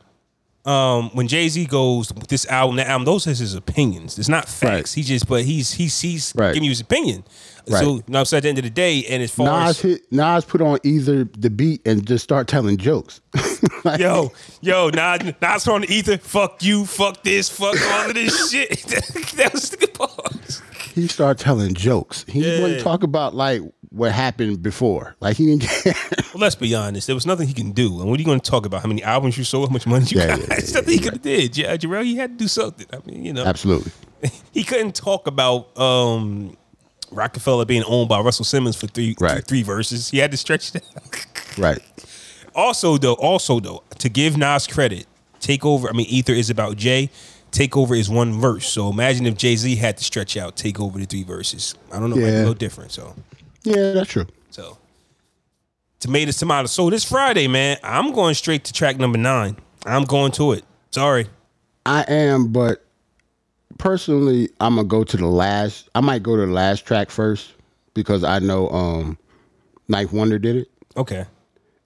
Um, 0.67 1.09
when 1.13 1.27
Jay 1.29 1.47
Z 1.47 1.65
goes 1.67 2.09
this 2.27 2.45
album, 2.47 2.75
that 2.75 2.87
album, 2.87 3.05
those 3.05 3.25
are 3.25 3.29
his 3.29 3.53
opinions. 3.55 4.19
It's 4.19 4.27
not 4.27 4.49
facts. 4.49 4.63
Right. 4.91 4.93
He 4.95 5.03
just, 5.03 5.27
but 5.27 5.43
he's 5.45 5.71
he's 5.71 5.99
he's 6.01 6.33
Right. 6.35 6.49
giving 6.53 6.65
you 6.65 6.71
his 6.71 6.81
opinion. 6.81 7.23
Right. 7.69 7.79
So, 7.83 7.95
you 7.95 8.03
know, 8.07 8.23
so 8.25 8.37
at 8.37 8.43
the 8.43 8.49
end 8.49 8.57
of 8.57 8.63
the 8.65 8.69
day, 8.69 9.05
and 9.05 9.23
as 9.23 9.31
far 9.31 9.45
Nas 9.67 9.69
as 9.77 9.79
hit 9.81 10.11
Nas 10.11 10.43
put 10.45 10.61
on 10.61 10.79
either 10.83 11.23
the 11.23 11.49
beat 11.49 11.85
and 11.87 12.05
just 12.05 12.23
start 12.23 12.47
telling 12.47 12.77
jokes. 12.77 13.21
Like, 13.83 13.99
yo, 14.01 14.31
yo, 14.61 14.89
Nas, 14.89 15.33
Nas 15.41 15.67
on 15.67 15.81
the 15.81 15.91
ether, 15.93 16.17
fuck 16.17 16.61
you, 16.61 16.85
fuck 16.85 17.23
this, 17.23 17.49
fuck 17.49 17.75
all 17.93 18.09
of 18.09 18.13
this 18.15 18.51
shit. 18.51 18.69
that 19.37 19.49
was 19.53 19.69
the 19.71 19.87
part. 19.87 20.61
he 20.93 21.07
started 21.07 21.41
telling 21.43 21.73
jokes. 21.73 22.25
He 22.27 22.41
Yeah. 22.41 22.61
wouldn't 22.61 22.81
talk 22.81 23.03
about 23.03 23.33
like 23.33 23.61
what 23.97 24.11
happened 24.11 24.61
before. 24.63 25.15
Like 25.19 25.37
he 25.37 25.45
didn't 25.47 25.63
care. 25.63 25.93
Well, 26.33 26.41
let's 26.41 26.55
be 26.55 26.75
honest. 26.75 27.07
There 27.07 27.15
was 27.15 27.25
nothing 27.25 27.47
he 27.47 27.53
can 27.53 27.71
do. 27.71 27.99
And 28.01 28.09
what 28.09 28.17
are 28.17 28.19
you 28.19 28.25
going 28.25 28.39
to 28.39 28.51
talk 28.51 28.65
about? 28.65 28.81
How 28.81 28.87
many 28.87 29.01
albums 29.01 29.37
you 29.37 29.43
sold? 29.43 29.69
How 29.69 29.73
much 29.73 29.87
money 29.87 30.05
you 30.05 30.19
Yeah, 30.19 30.27
got? 30.27 30.39
yeah, 30.39 30.45
yeah, 30.49 30.71
nothing 30.73 30.93
he 30.93 30.99
could 30.99 31.13
have 31.13 31.21
did. 31.21 31.57
Yeah, 31.57 31.75
Jarrell, 31.77 32.03
he 32.03 32.15
had 32.17 32.37
to 32.37 32.43
do 32.43 32.47
something. 32.47 32.85
I 32.93 32.97
mean, 33.09 33.25
you 33.25 33.33
know, 33.33 33.43
Absolutely. 33.45 33.91
he 34.51 34.63
couldn't 34.63 34.93
talk 34.93 35.25
about 35.25 35.75
um, 35.79 36.55
Roc-A-Fella 37.11 37.65
being 37.65 37.83
owned 37.85 38.09
by 38.09 38.19
Russell 38.19 38.45
Simmons 38.45 38.75
for 38.75 38.85
three, 38.87 39.15
Right. 39.19 39.31
three, 39.35 39.41
three 39.41 39.63
verses. 39.63 40.09
He 40.09 40.19
had 40.19 40.29
to 40.31 40.37
stretch 40.37 40.73
that. 40.73 40.83
Right. 41.57 41.79
also, 42.53 42.97
though, 42.97 43.13
also 43.15 43.59
though, 43.59 43.81
to 43.97 44.09
give 44.09 44.37
Nas 44.37 44.67
credit, 44.67 45.07
Takeover. 45.39 45.87
I 45.89 45.93
mean, 45.93 46.05
Ether 46.07 46.33
is 46.33 46.49
about 46.51 46.75
Jay. 46.77 47.09
Takeover 47.51 47.97
is 47.97 48.09
one 48.11 48.33
verse. 48.39 48.67
So 48.67 48.89
imagine 48.91 49.25
if 49.25 49.37
Jay 49.37 49.55
Z 49.55 49.75
had 49.77 49.97
to 49.97 50.03
stretch 50.03 50.35
out 50.37 50.55
Takeover 50.55 50.99
to 50.99 51.05
three 51.05 51.23
verses. 51.23 51.73
I 51.91 51.99
don't 51.99 52.09
know, 52.11 52.17
might 52.17 52.23
be 52.23 52.27
a 52.29 52.31
Yeah. 52.33 52.37
little 52.39 52.53
different. 52.53 52.91
So, 52.91 53.15
Yeah, 53.67 53.91
that's 53.91 54.09
true. 54.09 54.25
so 54.49 54.77
tomatoes, 55.99 56.37
tomatoes. 56.37 56.71
So 56.71 56.89
this 56.89 57.03
Friday, 57.03 57.47
man, 57.47 57.77
I'm 57.83 58.11
going 58.13 58.33
straight 58.35 58.63
to 58.65 58.73
track 58.73 58.97
number 58.97 59.17
nine. 59.17 59.57
I'm 59.85 60.03
going 60.05 60.31
to 60.33 60.51
it. 60.53 60.63
Sorry. 60.91 61.27
I 61.85 62.03
am, 62.07 62.51
but 62.51 62.83
personally, 63.77 64.49
I'm 64.59 64.75
gonna 64.75 64.87
go 64.87 65.03
to 65.03 65.17
the 65.17 65.27
last. 65.27 65.89
I 65.95 66.01
might 66.01 66.23
go 66.23 66.35
to 66.35 66.45
the 66.45 66.51
last 66.51 66.85
track 66.85 67.09
first 67.09 67.53
because 67.93 68.23
I 68.23 68.39
know 68.39 68.69
um 68.69 69.17
Knife 69.87 70.11
Wonder 70.11 70.37
did 70.39 70.55
it, 70.57 70.67
Okay. 70.97 71.25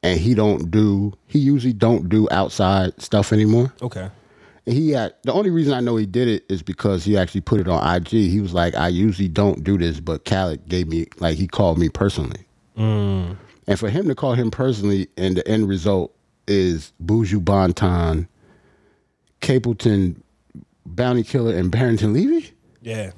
and 0.03 0.19
he 0.19 0.33
don't 0.33 0.71
do. 0.71 1.13
He 1.27 1.39
usually 1.39 1.73
don't 1.73 2.09
do 2.09 2.27
outside 2.31 2.99
stuff 3.01 3.31
anymore. 3.31 3.71
Okay. 3.81 4.09
He 4.65 4.91
had 4.91 5.15
the 5.23 5.33
only 5.33 5.49
reason 5.49 5.73
I 5.73 5.79
know 5.79 5.95
he 5.95 6.05
did 6.05 6.27
it 6.27 6.45
is 6.49 6.61
because 6.61 7.03
he 7.03 7.17
actually 7.17 7.41
put 7.41 7.59
it 7.59 7.67
on 7.67 7.95
IG. 7.95 8.09
He 8.09 8.39
was 8.39 8.53
like, 8.53 8.75
I 8.75 8.89
usually 8.89 9.27
don't 9.27 9.63
do 9.63 9.77
this, 9.77 9.99
but 9.99 10.23
Khaled 10.25 10.67
gave 10.67 10.87
me 10.87 11.07
like 11.19 11.37
he 11.37 11.47
called 11.47 11.77
me 11.79 11.89
personally. 11.89 12.45
And 13.67 13.79
for 13.79 13.89
him 13.89 14.07
to 14.07 14.15
call 14.15 14.33
him 14.33 14.51
personally, 14.51 15.07
and 15.17 15.35
the 15.37 15.47
end 15.47 15.67
result 15.67 16.15
is 16.47 16.93
Buju 17.03 17.43
Banton, 17.43 18.27
Capleton, 19.41 20.21
Bounty 20.85 21.23
Killer, 21.23 21.55
and 21.55 21.71
Barrington 21.71 22.13
Levy. 22.13 22.51
Yeah. 22.81 23.11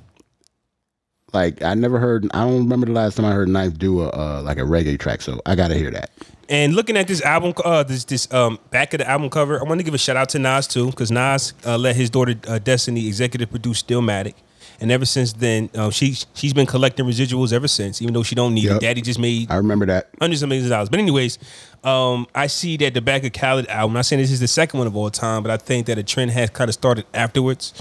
Like 1.34 1.62
I 1.64 1.74
never 1.74 2.00
heard. 2.00 2.30
I 2.34 2.42
don't 2.46 2.60
remember 2.60 2.86
the 2.86 2.92
last 2.94 3.16
time 3.16 3.26
I 3.26 3.32
heard 3.32 3.50
Knife 3.50 3.78
do 3.78 4.02
a 4.02 4.10
uh, 4.10 4.42
like 4.44 4.58
a 4.58 4.62
reggae 4.62 5.00
track. 5.00 5.22
So 5.22 5.42
I 5.46 5.56
gotta 5.56 5.76
hear 5.76 5.92
that. 5.92 6.12
And 6.50 6.76
looking 6.76 6.98
at 6.98 7.08
this 7.08 7.22
album, 7.22 7.54
uh, 7.64 7.84
this 7.84 8.04
this 8.06 8.32
um 8.34 8.60
back 8.70 8.94
of 8.94 9.00
the 9.00 9.10
album 9.10 9.30
cover, 9.30 9.60
I 9.60 9.64
want 9.64 9.80
to 9.80 9.84
give 9.84 9.94
a 9.94 9.98
shout 9.98 10.18
out 10.18 10.30
to 10.30 10.40
Nas 10.40 10.68
too, 10.68 10.88
because 10.88 11.10
Nas 11.12 11.54
uh, 11.66 11.78
let 11.78 11.96
his 11.96 12.10
daughter 12.10 12.36
uh, 12.48 12.60
Destiny 12.60 13.08
executive 13.08 13.50
produce 13.50 13.82
Stillmatic, 13.82 14.34
and 14.82 14.92
ever 14.92 15.06
since 15.06 15.32
then, 15.34 15.70
uh, 15.74 15.90
she 15.90 16.16
she's 16.34 16.54
been 16.54 16.66
collecting 16.66 17.06
residuals 17.06 17.54
ever 17.54 17.68
since, 17.68 18.02
even 18.02 18.14
though 18.14 18.24
she 18.24 18.36
don't 18.36 18.54
need 18.54 18.66
it. 18.66 18.82
Daddy 18.82 19.02
just 19.02 19.20
made 19.20 19.50
I 19.50 19.56
remember 19.56 19.86
that. 19.86 20.10
hundreds 20.20 20.44
of 20.44 20.50
millions 20.50 20.68
of 20.68 20.72
dollars. 20.72 20.90
But 20.90 21.00
anyways, 21.00 21.40
um, 21.84 22.28
I 22.36 22.48
see 22.48 22.76
that 22.78 22.94
the 22.94 23.02
back 23.02 23.24
of 23.24 23.32
Khaled 23.32 23.68
album. 23.68 23.92
I'm 23.92 23.94
not 23.94 24.06
saying 24.06 24.22
this 24.22 24.32
is 24.32 24.42
the 24.42 24.48
second 24.48 24.80
one 24.80 24.88
of 24.88 24.96
all 24.98 25.10
time, 25.10 25.44
but 25.44 25.52
I 25.52 25.58
think 25.58 25.88
that 25.88 25.98
a 25.98 26.04
trend 26.04 26.32
has 26.32 26.50
kind 26.50 26.68
of 26.68 26.74
started 26.74 27.06
afterwards. 27.14 27.74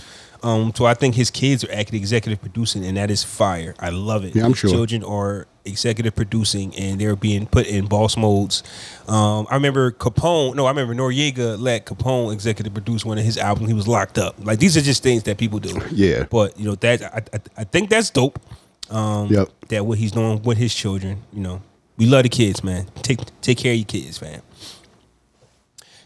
Um, 0.45 0.73
so 0.75 0.87
I 0.87 0.95
think 0.95 1.15
his 1.15 1.31
kids 1.31 1.63
are 1.65 1.73
actually 1.73 1.99
executive 1.99 2.41
producing, 2.41 2.85
and 2.85 2.97
that 2.97 3.11
is 3.11 3.23
fire. 3.23 3.75
I 3.79 3.91
love 3.91 4.25
it. 4.25 4.35
Yeah, 4.35 4.45
I'm 4.45 4.51
His 4.51 4.59
sure. 4.59 4.71
Children 4.71 5.05
are 5.05 5.47
executive 5.65 6.15
producing, 6.17 6.75
and 6.77 7.01
they're 7.01 7.17
being 7.17 7.47
put 7.47 7.67
in 7.67 7.87
boss 7.87 8.17
modes. 8.17 8.63
Um, 9.09 9.47
I 9.51 9.55
remember 9.55 9.91
Capone. 9.93 10.55
No, 10.55 10.67
I 10.67 10.71
remember 10.71 10.95
Noriega 10.95 11.59
let 11.61 11.87
Capone 11.87 12.33
executive 12.33 12.73
produce 12.75 13.05
one 13.05 13.19
of 13.19 13.25
his 13.25 13.39
albums. 13.39 13.69
He 13.69 13.75
was 13.75 13.87
locked 13.89 14.19
up. 14.19 14.35
Like 14.45 14.59
these 14.59 14.77
are 14.77 14.81
just 14.81 15.03
things 15.03 15.23
that 15.25 15.39
people 15.39 15.59
do. 15.59 15.81
Yeah. 15.93 16.25
But 16.31 16.59
you 16.59 16.65
know 16.67 16.75
that 16.77 17.03
I, 17.03 17.23
I, 17.37 17.41
I 17.59 17.65
think 17.65 17.91
that's 17.91 18.11
dope 18.11 18.39
um, 18.91 19.29
Yep. 19.29 19.49
that 19.69 19.87
what 19.87 19.99
he's 19.99 20.13
doing 20.13 20.43
with 20.43 20.59
his 20.59 20.75
children. 20.75 21.23
You 21.33 21.41
know, 21.41 21.63
we 21.97 22.07
love 22.07 22.25
the 22.25 22.29
kids, 22.29 22.63
man. 22.65 22.87
Take 23.03 23.21
take 23.41 23.59
care 23.59 23.73
of 23.73 23.79
your 23.79 23.87
kids, 23.87 24.21
man. 24.21 24.43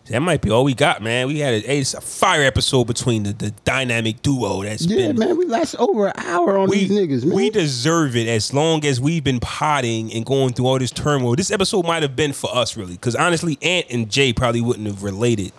That 0.08 0.20
might 0.20 0.40
be 0.40 0.50
all 0.50 0.62
we 0.64 0.74
got, 0.74 1.02
man. 1.02 1.26
We 1.26 1.40
had 1.40 1.54
a, 1.54 1.72
it's 1.78 1.94
a 1.94 2.00
fire 2.00 2.42
episode 2.44 2.84
between 2.84 3.24
the, 3.24 3.32
the 3.32 3.50
dynamic 3.64 4.22
duo 4.22 4.62
that's 4.62 4.86
Yeah, 4.86 5.08
been. 5.08 5.18
man. 5.18 5.36
We 5.36 5.46
last 5.46 5.74
over 5.76 6.06
an 6.08 6.12
hour 6.16 6.56
on 6.58 6.68
We, 6.70 6.84
these 6.86 6.90
niggas, 6.92 7.24
man. 7.26 7.34
we 7.34 7.50
deserve 7.50 8.14
it 8.16 8.28
as 8.28 8.54
long 8.54 8.84
as 8.84 9.00
we've 9.00 9.24
been 9.24 9.40
potting 9.40 10.12
and 10.12 10.24
going 10.24 10.52
through 10.52 10.66
all 10.66 10.78
this 10.78 10.90
turmoil. 10.92 11.34
This 11.34 11.50
episode 11.50 11.86
might 11.86 12.02
have 12.02 12.14
been 12.14 12.32
for 12.32 12.54
us, 12.54 12.76
really, 12.76 12.92
because 12.92 13.16
honestly, 13.16 13.58
Ant 13.62 13.86
and 13.90 14.08
Jay 14.10 14.32
probably 14.32 14.60
wouldn't 14.60 14.86
have 14.86 15.02
related 15.02 15.52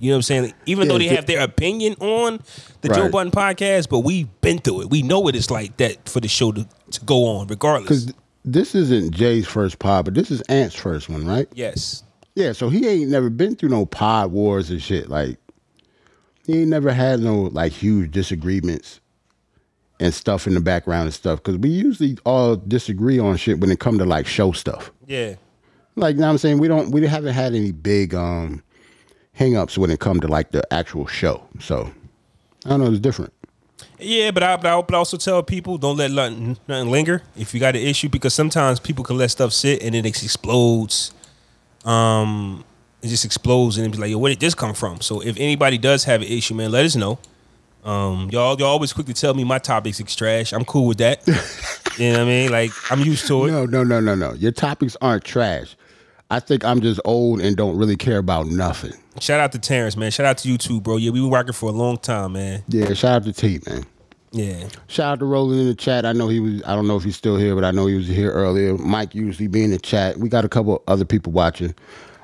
You 0.00 0.10
know 0.10 0.14
what 0.14 0.16
I'm 0.16 0.22
saying? 0.22 0.54
Even 0.66 0.88
though 0.88 0.98
they 0.98 1.08
have 1.08 1.26
their 1.26 1.42
opinion 1.42 1.94
on 2.00 2.40
the 2.80 2.88
Joe 2.88 3.02
Right. 3.02 3.12
Budden 3.12 3.30
podcast, 3.32 3.88
but 3.88 4.00
we've 4.00 4.28
been 4.40 4.58
through 4.58 4.80
it. 4.82 4.90
We 4.90 5.02
know 5.02 5.20
what 5.20 5.36
it's 5.36 5.50
like 5.50 5.76
that 5.76 6.08
for 6.08 6.20
the 6.20 6.28
show 6.28 6.50
to, 6.52 6.66
to 6.92 7.00
go 7.04 7.26
on, 7.26 7.46
regardless. 7.46 8.04
Because 8.06 8.14
this 8.44 8.74
isn't 8.74 9.12
Jay's 9.14 9.46
first 9.46 9.78
pod, 9.78 10.06
but 10.06 10.14
this 10.14 10.30
is 10.30 10.40
Ant's 10.48 10.74
first 10.74 11.08
one, 11.08 11.26
right? 11.26 11.46
Yes. 11.54 12.02
Yeah, 12.40 12.52
so 12.52 12.70
he 12.70 12.88
ain't 12.88 13.10
never 13.10 13.28
been 13.28 13.54
through 13.54 13.68
no 13.68 13.84
pod 13.84 14.32
wars 14.32 14.70
and 14.70 14.80
shit. 14.80 15.10
Like, 15.10 15.36
he 16.46 16.60
ain't 16.60 16.70
never 16.70 16.90
had 16.90 17.20
no 17.20 17.42
like 17.52 17.70
huge 17.70 18.12
disagreements 18.12 19.00
and 20.00 20.14
stuff 20.14 20.46
in 20.46 20.54
the 20.54 20.60
background 20.60 21.04
and 21.04 21.12
stuff. 21.12 21.42
Because 21.42 21.58
we 21.58 21.68
usually 21.68 22.16
all 22.24 22.56
disagree 22.56 23.18
on 23.18 23.36
shit 23.36 23.60
when 23.60 23.70
it 23.70 23.78
come 23.78 23.98
to 23.98 24.06
like 24.06 24.26
show 24.26 24.52
stuff. 24.52 24.90
Yeah. 25.06 25.34
Like, 25.96 26.14
you 26.14 26.22
know 26.22 26.28
what 26.28 26.32
I'm 26.32 26.38
saying? 26.38 26.58
We 26.58 26.66
don't, 26.66 26.90
we 26.92 27.06
haven't 27.06 27.34
had 27.34 27.54
any 27.54 27.72
big 27.72 28.14
um 28.14 28.62
hang-ups 29.34 29.76
when 29.76 29.90
it 29.90 30.00
come 30.00 30.18
to 30.20 30.26
like 30.26 30.50
the 30.50 30.62
actual 30.72 31.06
show. 31.06 31.46
So, 31.58 31.92
I 32.64 32.70
don't 32.70 32.80
know, 32.80 32.90
it's 32.90 33.00
different. 33.00 33.34
Yeah, 33.98 34.30
but 34.30 34.42
I, 34.42 34.56
but 34.56 34.66
I 34.66 34.80
but 34.80 34.94
I 34.94 34.96
also 34.98 35.18
tell 35.18 35.42
people 35.42 35.76
don't 35.76 35.98
let 35.98 36.10
nothing, 36.10 36.56
nothing 36.66 36.90
linger 36.90 37.22
if 37.36 37.52
you 37.52 37.60
got 37.60 37.76
an 37.76 37.82
issue 37.82 38.08
because 38.08 38.32
sometimes 38.32 38.80
people 38.80 39.04
can 39.04 39.18
let 39.18 39.30
stuff 39.30 39.52
sit 39.52 39.82
and 39.82 39.94
then 39.94 40.06
it 40.06 40.22
explodes. 40.22 41.12
Um, 41.84 42.64
it 43.02 43.08
just 43.08 43.24
explodes 43.24 43.78
and 43.78 43.86
it's 43.86 43.98
like, 43.98 44.10
yo, 44.10 44.18
where 44.18 44.30
did 44.30 44.40
this 44.40 44.54
come 44.54 44.74
from? 44.74 45.00
So 45.00 45.20
if 45.20 45.36
anybody 45.38 45.78
does 45.78 46.04
have 46.04 46.20
an 46.22 46.28
issue, 46.28 46.54
man, 46.54 46.70
let 46.70 46.84
us 46.84 46.96
know. 46.96 47.18
Um, 47.82 48.28
y'all 48.30 48.58
y'all 48.58 48.68
always 48.68 48.92
quick 48.92 49.06
to 49.06 49.14
tell 49.14 49.32
me 49.32 49.42
my 49.42 49.58
topics 49.58 50.00
is 50.00 50.14
trash. 50.14 50.52
I'm 50.52 50.66
cool 50.66 50.86
with 50.86 50.98
that. 50.98 51.26
you 51.98 52.12
know 52.12 52.18
what 52.18 52.20
I 52.20 52.24
mean? 52.24 52.52
Like 52.52 52.70
I'm 52.90 53.00
used 53.00 53.26
to 53.28 53.46
it. 53.46 53.50
No, 53.50 53.64
no, 53.64 53.82
no, 53.84 54.00
no, 54.00 54.14
no. 54.14 54.34
Your 54.34 54.52
topics 54.52 54.96
aren't 55.00 55.24
trash. 55.24 55.76
I 56.30 56.40
think 56.40 56.64
I'm 56.64 56.80
just 56.80 57.00
old 57.04 57.40
and 57.40 57.56
don't 57.56 57.76
really 57.76 57.96
care 57.96 58.18
about 58.18 58.46
nothing. 58.46 58.92
Shout 59.18 59.40
out 59.40 59.52
to 59.52 59.58
Terrence, 59.58 59.96
man. 59.96 60.10
Shout 60.10 60.26
out 60.26 60.38
to 60.38 60.48
you 60.48 60.58
too, 60.58 60.80
bro. 60.80 60.96
Yeah, 60.96 61.10
we 61.10 61.20
been 61.20 61.30
rocking 61.30 61.52
for 61.52 61.70
a 61.70 61.72
long 61.72 61.98
time, 61.98 62.34
man. 62.34 62.62
Yeah, 62.68 62.92
shout 62.92 63.16
out 63.16 63.24
to 63.24 63.32
T, 63.32 63.60
man. 63.66 63.84
Yeah. 64.32 64.68
Shout 64.86 65.12
out 65.14 65.18
to 65.18 65.24
Roland 65.24 65.60
in 65.60 65.66
the 65.66 65.74
chat. 65.74 66.06
I 66.06 66.12
know 66.12 66.28
he 66.28 66.38
was. 66.40 66.62
I 66.64 66.74
don't 66.76 66.86
know 66.86 66.96
if 66.96 67.02
he's 67.04 67.16
still 67.16 67.36
here, 67.36 67.54
but 67.54 67.64
I 67.64 67.72
know 67.72 67.86
he 67.86 67.96
was 67.96 68.06
here 68.06 68.30
earlier. 68.30 68.76
Mike 68.78 69.14
usually 69.14 69.48
be 69.48 69.64
in 69.64 69.70
the 69.70 69.78
chat. 69.78 70.18
We 70.18 70.28
got 70.28 70.44
a 70.44 70.48
couple 70.48 70.82
other 70.86 71.04
people 71.04 71.32
watching. 71.32 71.74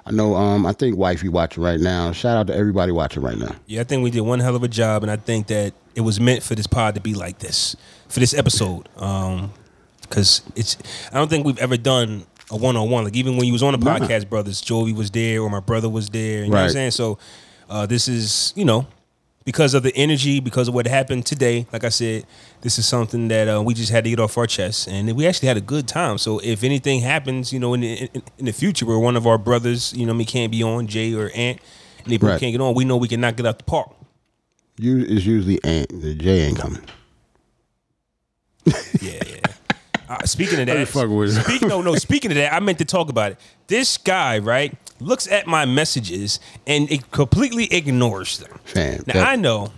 I 0.06 0.12
know. 0.12 0.36
Um, 0.36 0.66
I 0.66 0.72
think 0.72 0.96
wifey 0.96 1.28
watching 1.28 1.64
right 1.64 1.80
now. 1.80 2.12
Shout 2.12 2.36
out 2.36 2.46
to 2.46 2.54
everybody 2.54 2.92
watching 2.92 3.22
right 3.22 3.36
now. 3.36 3.56
Yeah, 3.66 3.80
I 3.80 3.84
think 3.84 4.04
we 4.04 4.10
did 4.12 4.20
one 4.20 4.38
hell 4.38 4.54
of 4.54 4.62
a 4.62 4.68
job, 4.68 5.02
and 5.02 5.10
I 5.10 5.16
think 5.16 5.48
that 5.48 5.74
it 5.96 6.02
was 6.02 6.20
meant 6.20 6.44
for 6.44 6.54
this 6.54 6.68
pod 6.68 6.94
to 6.94 7.00
be 7.00 7.14
like 7.14 7.40
this, 7.40 7.74
for 8.08 8.20
this 8.20 8.32
episode. 8.34 8.88
Um, 8.96 9.52
because 10.02 10.42
it's, 10.54 10.76
I 11.10 11.16
don't 11.16 11.28
think 11.28 11.44
we've 11.44 11.58
ever 11.58 11.76
done 11.76 12.24
a 12.52 12.56
one 12.56 12.76
on 12.76 12.88
one. 12.88 13.02
Like 13.02 13.16
even 13.16 13.36
when 13.36 13.46
you 13.46 13.52
was 13.52 13.64
on 13.64 13.72
the 13.76 13.84
Nah. 13.84 13.98
podcast, 13.98 14.28
brothers, 14.30 14.60
Joey 14.60 14.92
was 14.92 15.10
there 15.10 15.40
or 15.42 15.50
my 15.50 15.58
brother 15.58 15.88
was 15.88 16.08
there. 16.10 16.44
You 16.44 16.50
know 16.50 16.50
what 16.52 16.58
I'm 16.58 16.64
Right. 16.66 16.72
saying? 16.72 16.90
So, 16.92 17.18
uh, 17.68 17.86
this 17.86 18.06
is 18.06 18.52
you 18.54 18.64
know, 18.64 18.86
because 19.46 19.72
of 19.74 19.82
the 19.84 19.96
energy, 19.96 20.40
because 20.40 20.68
of 20.68 20.74
what 20.74 20.86
happened 20.86 21.24
today. 21.24 21.66
Like 21.72 21.84
I 21.84 21.88
said, 21.88 22.26
this 22.62 22.78
is 22.78 22.84
something 22.86 23.28
that 23.28 23.48
uh, 23.48 23.62
we 23.62 23.72
just 23.72 23.90
had 23.92 24.04
to 24.04 24.10
get 24.10 24.20
off 24.20 24.36
our 24.36 24.46
chests, 24.46 24.86
and 24.86 25.10
we 25.16 25.26
actually 25.26 25.48
had 25.48 25.56
a 25.56 25.60
good 25.62 25.88
time. 25.88 26.18
So 26.18 26.40
if 26.40 26.62
anything 26.64 27.00
happens, 27.00 27.52
you 27.52 27.58
know, 27.60 27.72
in 27.72 27.80
the, 27.80 27.92
in, 28.12 28.22
in 28.38 28.44
the 28.46 28.52
future 28.52 28.84
where 28.84 28.98
one 28.98 29.16
of 29.16 29.26
our 29.26 29.38
brothers, 29.38 29.94
you 29.94 30.04
know, 30.04 30.12
me 30.12 30.24
can't 30.26 30.50
be 30.52 30.62
on 30.62 30.88
Jay 30.88 31.14
or 31.14 31.30
Ant, 31.34 31.60
and 32.04 32.12
they 32.12 32.18
Right. 32.18 32.38
can't 32.40 32.52
get 32.52 32.60
on, 32.60 32.74
we 32.74 32.84
know 32.84 32.96
we 32.96 33.08
can 33.08 33.20
knock 33.20 33.38
it 33.40 33.46
out 33.46 33.58
the 33.58 33.64
park. 33.64 33.90
You 34.78 34.98
is 34.98 35.24
usually 35.26 35.62
Ant. 35.64 35.88
The 36.02 36.14
Jay 36.14 36.42
ain't 36.42 36.58
coming. 36.58 36.82
Yeah, 39.00 39.22
yeah. 39.26 39.40
Uh, 40.08 40.24
speaking 40.24 40.60
of 40.60 40.66
that, 40.66 40.88
speak, 40.88 41.62
no, 41.62 41.82
no. 41.82 41.94
Speaking 41.96 42.30
of 42.30 42.36
that, 42.36 42.52
I 42.52 42.60
meant 42.60 42.78
to 42.78 42.84
talk 42.84 43.08
about 43.08 43.32
it. 43.32 43.38
This 43.66 43.96
guy, 43.98 44.38
right, 44.38 44.76
looks 45.00 45.26
at 45.26 45.46
my 45.46 45.64
messages 45.64 46.38
and 46.66 46.90
it 46.90 47.10
completely 47.10 47.64
ignores 47.72 48.38
them. 48.38 48.58
Fam, 48.64 49.02
Now 49.06 49.14
that- 49.14 49.28
I 49.28 49.36
know. 49.36 49.72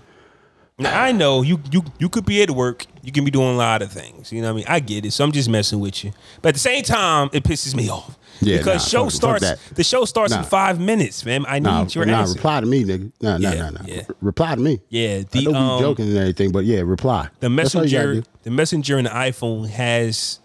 Now 0.80 1.02
I 1.02 1.10
know 1.10 1.42
you 1.42 1.60
you 1.72 1.82
you 1.98 2.08
could 2.08 2.24
be 2.24 2.40
at 2.42 2.50
work. 2.52 2.86
You 3.02 3.10
can 3.10 3.24
be 3.24 3.30
doing 3.32 3.48
a 3.48 3.56
lot 3.56 3.82
of 3.82 3.90
things. 3.90 4.30
You 4.32 4.42
know 4.42 4.48
what 4.48 4.52
I 4.52 4.56
mean? 4.58 4.64
I 4.68 4.80
get 4.80 5.04
it. 5.04 5.12
So 5.12 5.24
I'm 5.24 5.32
just 5.32 5.48
messing 5.48 5.80
with 5.80 6.04
you. 6.04 6.12
But 6.42 6.50
at 6.50 6.54
the 6.54 6.60
same 6.60 6.84
time, 6.84 7.30
it 7.32 7.42
pisses 7.42 7.74
me 7.74 7.88
off. 7.88 8.16
Yeah, 8.40 8.58
because 8.58 8.82
nah, 8.82 9.02
show 9.02 9.08
starts. 9.08 9.46
The 9.74 9.82
show 9.84 10.04
starts 10.04 10.32
in 10.34 10.42
five 10.44 10.78
minutes, 10.78 11.24
man. 11.24 11.44
I 11.46 11.58
need 11.58 11.64
Nah, 11.64 11.86
your 11.90 12.06
nah, 12.06 12.20
answer. 12.20 12.34
reply 12.34 12.60
to 12.60 12.66
me, 12.66 12.84
nigga. 12.84 13.12
Nah, 13.20 13.38
nah, 13.38 13.50
Yeah, 13.52 13.70
nah, 13.70 13.82
nah. 13.82 14.02
Reply 14.20 14.54
to 14.54 14.60
me. 14.60 14.80
Yeah, 14.88 15.22
I 15.34 15.40
know 15.40 15.54
um, 15.54 15.76
we 15.76 15.80
joking 15.82 16.08
and 16.08 16.16
everything, 16.18 16.52
but 16.52 16.64
yeah, 16.64 16.80
reply. 16.80 17.28
the 17.40 17.48
That's 17.48 17.74
all 17.74 17.84
you 17.84 17.90
gotta 17.90 18.06
messenger 18.08 18.30
the 18.44 18.50
messenger 18.50 18.98
in 18.98 19.04
the 19.04 19.10
iPhone 19.10 19.68
has 19.68 20.40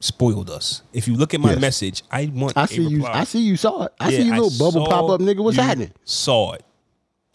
spoiled 0.00 0.48
us. 0.50 0.82
If 0.92 1.08
you 1.08 1.14
look 1.16 1.34
at 1.34 1.40
my 1.40 1.52
Yes. 1.52 1.60
message, 1.60 2.02
I 2.10 2.30
want 2.32 2.56
I 2.56 2.66
see 2.66 2.82
you. 2.86 3.04
I 3.04 3.24
see 3.24 3.40
you 3.40 3.56
saw 3.56 3.84
it. 3.84 3.92
I 4.00 4.10
Yeah, 4.10 4.18
see 4.18 4.24
you 4.26 4.34
little 4.40 4.50
bubble 4.58 4.86
pop 4.86 5.10
up, 5.10 5.20
nigga. 5.20 5.42
What's 5.42 5.56
happening? 5.56 5.92
Saw 6.04 6.52
it. 6.52 6.64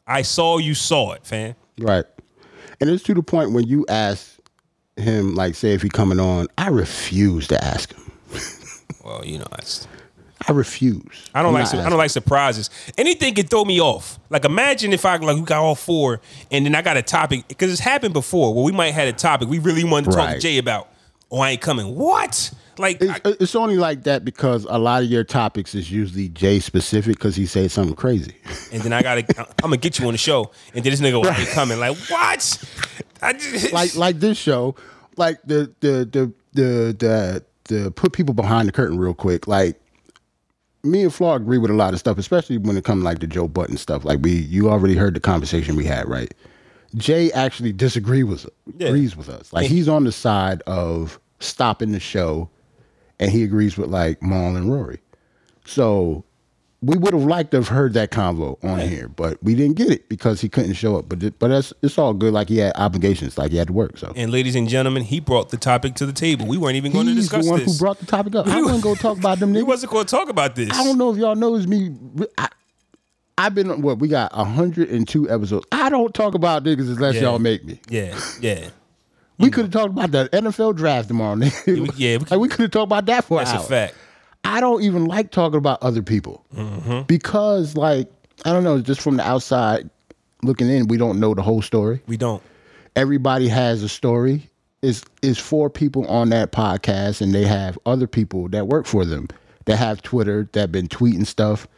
I 0.08 0.22
saw 0.22 0.58
you 0.58 0.74
saw 0.74 1.12
it, 1.14 1.26
fam. 1.26 1.56
Right. 1.80 2.06
And 2.82 2.90
it's 2.90 3.04
to 3.04 3.14
the 3.14 3.24
point 3.24 3.52
when 3.52 3.68
you 3.68 3.86
ask 3.88 4.38
him, 4.98 5.36
like, 5.36 5.56
say 5.56 5.74
if 5.74 5.82
he 5.82 5.90
coming 5.90 6.20
on, 6.20 6.48
I 6.58 6.70
refuse 6.70 7.48
to 7.50 7.64
ask 7.64 7.94
him. 7.94 8.12
Well, 9.04 9.26
you 9.26 9.38
know, 9.40 9.48
that's, 9.52 9.88
I 10.48 10.52
refuse. 10.54 11.30
I 11.34 11.42
don't 11.42 11.54
I'm 11.56 11.62
like 11.62 11.68
su- 11.68 11.78
I 11.80 11.90
don't 11.90 11.98
like 11.98 12.10
surprises. 12.12 12.70
Anything 12.98 13.34
can 13.34 13.48
throw 13.48 13.64
me 13.66 13.80
off. 13.82 14.20
Like 14.30 14.46
imagine 14.46 14.94
if 14.94 15.06
I 15.06 15.16
like 15.18 15.36
we 15.38 15.42
got 15.44 15.62
all 15.62 15.76
four 15.76 16.22
and 16.52 16.66
then 16.66 16.76
I 16.76 16.82
got 16.82 16.98
a 16.98 17.02
topic 17.02 17.48
because 17.48 17.72
it's 17.72 17.80
happened 17.82 18.14
before 18.14 18.54
where 18.54 18.64
we 18.64 18.72
might 18.72 18.92
had 18.92 19.08
a 19.08 19.14
topic 19.14 19.48
we 19.50 19.60
really 19.60 19.84
wanted 19.84 20.12
to 20.12 20.18
talk 20.18 20.28
to 20.28 20.34
Right. 20.34 20.42
Jay 20.42 20.58
about. 20.58 20.90
Oh, 21.32 21.40
I 21.40 21.52
ain't 21.52 21.62
coming. 21.62 21.96
What? 21.96 22.52
Like 22.78 23.02
It's, 23.02 23.12
I- 23.26 23.36
it's 23.40 23.56
only 23.56 23.78
like 23.78 24.04
that 24.04 24.26
because 24.26 24.66
a 24.70 24.78
lot 24.78 25.04
of 25.04 25.10
your 25.10 25.24
topics 25.24 25.76
is 25.76 25.92
usually 25.92 26.30
Jay 26.30 26.60
specific 26.60 27.16
because 27.18 27.36
he 27.36 27.46
said 27.46 27.72
something 27.72 27.96
crazy. 27.96 28.36
and 28.72 28.82
then 28.82 28.92
I 28.94 29.02
gotta 29.02 29.24
I'm 29.64 29.70
gonna 29.70 29.78
get 29.78 30.00
you 30.00 30.08
on 30.08 30.14
the 30.14 30.18
show 30.18 30.52
and 30.74 30.84
then 30.84 30.92
this 30.92 31.00
nigga 31.02 31.24
oh, 31.26 31.30
I 31.30 31.36
ain't 31.38 31.50
coming. 31.50 31.80
Like 31.80 31.98
what? 32.10 32.64
I 33.22 33.34
just 33.34 33.72
like 33.72 33.96
like 33.96 34.20
this 34.20 34.38
show, 34.38 34.76
like 35.16 35.40
the 35.46 35.72
the 35.80 36.06
the 36.12 36.34
the 36.54 36.96
the 36.98 37.46
the 37.66 37.92
put 37.92 38.14
people 38.14 38.34
behind 38.34 38.68
the 38.68 38.72
curtain 38.72 38.98
real 38.98 39.14
quick. 39.14 39.48
Like 39.48 39.80
me 40.84 41.04
and 41.04 41.14
Flaw 41.14 41.36
agree 41.36 41.58
with 41.58 41.72
a 41.72 41.76
lot 41.76 41.94
of 41.94 42.00
stuff, 42.00 42.18
especially 42.18 42.58
when 42.58 42.76
it 42.78 42.84
comes 42.84 43.04
like 43.04 43.20
the 43.20 43.28
Joe 43.28 43.48
Budden 43.48 43.78
stuff. 43.78 44.04
Like 44.04 44.20
we, 44.22 44.32
you 44.32 44.70
already 44.70 44.96
heard 44.96 45.14
the 45.14 45.20
conversation 45.20 45.76
we 45.76 45.86
had, 45.86 46.08
right? 46.10 46.34
Jay 46.96 47.32
actually 47.32 47.72
disagree 47.74 48.24
with 48.24 48.48
Yeah. 48.78 48.88
agrees 48.90 49.16
with 49.16 49.30
us. 49.30 49.52
Like 49.54 49.68
he's 49.68 49.88
on 49.88 50.04
the 50.04 50.12
side 50.12 50.62
of 50.68 51.20
stopping 51.40 51.92
the 51.92 52.00
show, 52.00 52.50
and 53.20 53.32
he 53.32 53.44
agrees 53.44 53.78
with 53.78 53.90
like 53.90 54.22
Mal 54.22 54.56
and 54.56 54.72
Rory. 54.72 55.00
So 55.66 56.24
we 56.86 56.98
would 56.98 57.14
have 57.14 57.24
liked 57.24 57.52
to 57.52 57.58
have 57.58 57.70
heard 57.70 57.94
that 57.94 58.12
convo 58.12 58.62
on 58.64 58.80
here, 58.80 59.08
but 59.08 59.42
we 59.42 59.56
didn't 59.56 59.78
get 59.78 59.90
it 59.90 60.10
because 60.10 60.42
he 60.42 60.50
couldn't 60.50 60.74
show 60.74 60.98
up. 60.98 61.08
But 61.08 61.24
it, 61.24 61.40
but 61.40 61.48
that's 61.48 61.72
it's 61.82 61.98
all 61.98 62.14
good. 62.14 62.34
Like 62.34 62.50
he 62.50 62.58
had 62.58 62.74
obligations, 62.76 63.38
like 63.38 63.52
he 63.52 63.58
had 63.58 63.68
to 63.68 63.74
work. 63.74 63.98
So 63.98 64.12
And 64.18 64.32
ladies 64.32 64.54
and 64.56 64.68
gentlemen, 64.68 65.04
he 65.04 65.22
brought 65.22 65.50
the 65.50 65.58
topic 65.58 65.96
to 65.96 66.06
the 66.06 66.12
table. 66.12 66.46
We 66.46 66.58
weren't 66.58 66.76
even 66.76 66.92
going 66.92 67.08
to 67.08 67.14
discuss 67.16 67.46
the 67.46 67.52
one 67.52 67.60
this. 67.62 67.72
who 67.72 67.80
brought 67.80 68.00
the 68.00 68.06
topic 68.06 68.36
up. 68.36 68.48
I 68.48 68.62
wasn't 68.62 68.84
gonna 68.84 68.96
talk 68.98 69.18
about 69.18 69.40
them 69.40 69.54
he 69.54 69.62
niggas. 69.62 69.68
wasn't 69.68 69.92
going 69.94 70.06
to 70.06 70.12
talk 70.12 70.28
about 70.30 70.56
this. 70.56 70.72
I 70.72 70.84
don't 70.84 70.98
know 70.98 71.12
if 71.12 71.18
y'all 71.18 71.36
knows 71.36 71.66
me. 71.68 71.96
I, 72.38 72.50
I've 73.38 73.56
been 73.56 73.82
what 73.82 74.00
we 74.00 74.10
got 74.10 74.36
102 74.36 75.30
episodes. 75.30 75.66
I 75.72 75.90
don't 75.90 76.14
talk 76.14 76.36
about 76.36 76.64
niggas 76.66 76.88
unless 76.96 77.16
Yeah. 77.16 77.22
y'all 77.22 77.40
make 77.40 77.64
me. 77.66 77.80
Yeah, 77.90 78.20
yeah. 78.42 78.70
We 79.40 79.50
could 79.50 79.64
have 79.66 79.72
talked 79.72 79.90
about 79.92 80.12
the 80.12 80.30
NFL 80.32 80.76
draft 80.76 81.08
tomorrow. 81.08 81.36
nigga. 81.36 81.66
we- 81.82 81.90
yeah, 81.96 82.18
we 82.18 82.26
like 82.30 82.40
we 82.40 82.48
could 82.50 82.60
have 82.60 82.72
talked 82.72 82.84
about 82.90 83.06
that 83.08 83.24
for 83.26 83.40
That's 83.40 83.52
a 83.54 83.60
fact. 83.60 83.96
I 84.44 84.60
don't 84.60 84.84
even 84.84 85.06
like 85.06 85.32
talking 85.32 85.58
about 85.58 85.82
other 85.82 86.02
people 86.02 86.44
Mm-hmm. 86.56 87.04
because, 87.04 87.76
like, 87.78 88.12
I 88.46 88.52
don't 88.52 88.64
know, 88.64 88.82
just 88.82 89.02
from 89.02 89.18
the 89.18 89.24
outside 89.28 89.90
looking 90.44 90.70
in, 90.70 90.88
we 90.88 90.98
don't 90.98 91.20
know 91.20 91.34
the 91.34 91.42
whole 91.42 91.62
story. 91.62 92.02
We 92.08 92.18
don't. 92.18 92.44
Everybody 92.96 93.48
has 93.48 93.82
a 93.84 93.90
story. 93.90 94.50
Is 94.82 95.02
is 95.22 95.40
four 95.40 95.70
people 95.70 96.06
on 96.08 96.28
that 96.32 96.52
podcast, 96.52 97.22
and 97.22 97.34
they 97.34 97.46
have 97.46 97.80
other 97.86 98.06
people 98.06 98.50
that 98.50 98.68
work 98.68 98.86
for 98.86 99.06
them 99.06 99.30
that 99.64 99.78
have 99.78 100.02
Twitter 100.02 100.50
that 100.52 100.60
have 100.60 100.72
been 100.74 100.90
tweeting 100.90 101.26
stuff. 101.26 101.70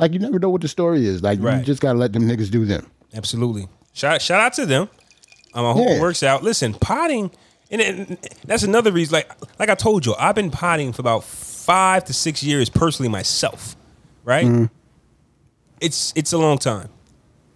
Like 0.00 0.12
you 0.12 0.18
never 0.18 0.40
know 0.40 0.50
what 0.50 0.60
the 0.62 0.66
story 0.66 1.06
is. 1.06 1.22
Like 1.22 1.38
you 1.38 1.62
just 1.62 1.80
gotta 1.80 1.96
let 1.96 2.12
them 2.12 2.24
niggas 2.24 2.50
do 2.50 2.64
them. 2.64 2.90
Absolutely. 3.14 3.68
Shout 3.92 4.20
shout 4.20 4.40
out 4.40 4.52
to 4.54 4.66
them. 4.66 4.88
Um, 5.54 5.64
I 5.64 5.72
hope 5.72 5.86
it 5.86 5.90
Yeah. 5.92 6.00
works 6.00 6.24
out. 6.24 6.42
Listen, 6.42 6.74
potting, 6.74 7.30
and 7.70 7.80
it, 7.80 8.40
that's 8.44 8.64
another 8.64 8.90
reason. 8.90 9.12
Like 9.12 9.30
like 9.60 9.68
I 9.68 9.76
told 9.76 10.04
you, 10.04 10.16
I've 10.18 10.34
been 10.34 10.50
potting 10.50 10.92
for 10.92 11.02
about 11.02 11.22
five 11.64 12.04
to 12.04 12.12
six 12.12 12.42
years 12.42 12.68
personally 12.68 13.08
myself. 13.08 13.76
Right. 14.24 14.46
Mm-hmm. 14.46 14.64
It's 15.80 16.12
it's 16.16 16.32
a 16.32 16.38
long 16.38 16.58
time, 16.58 16.88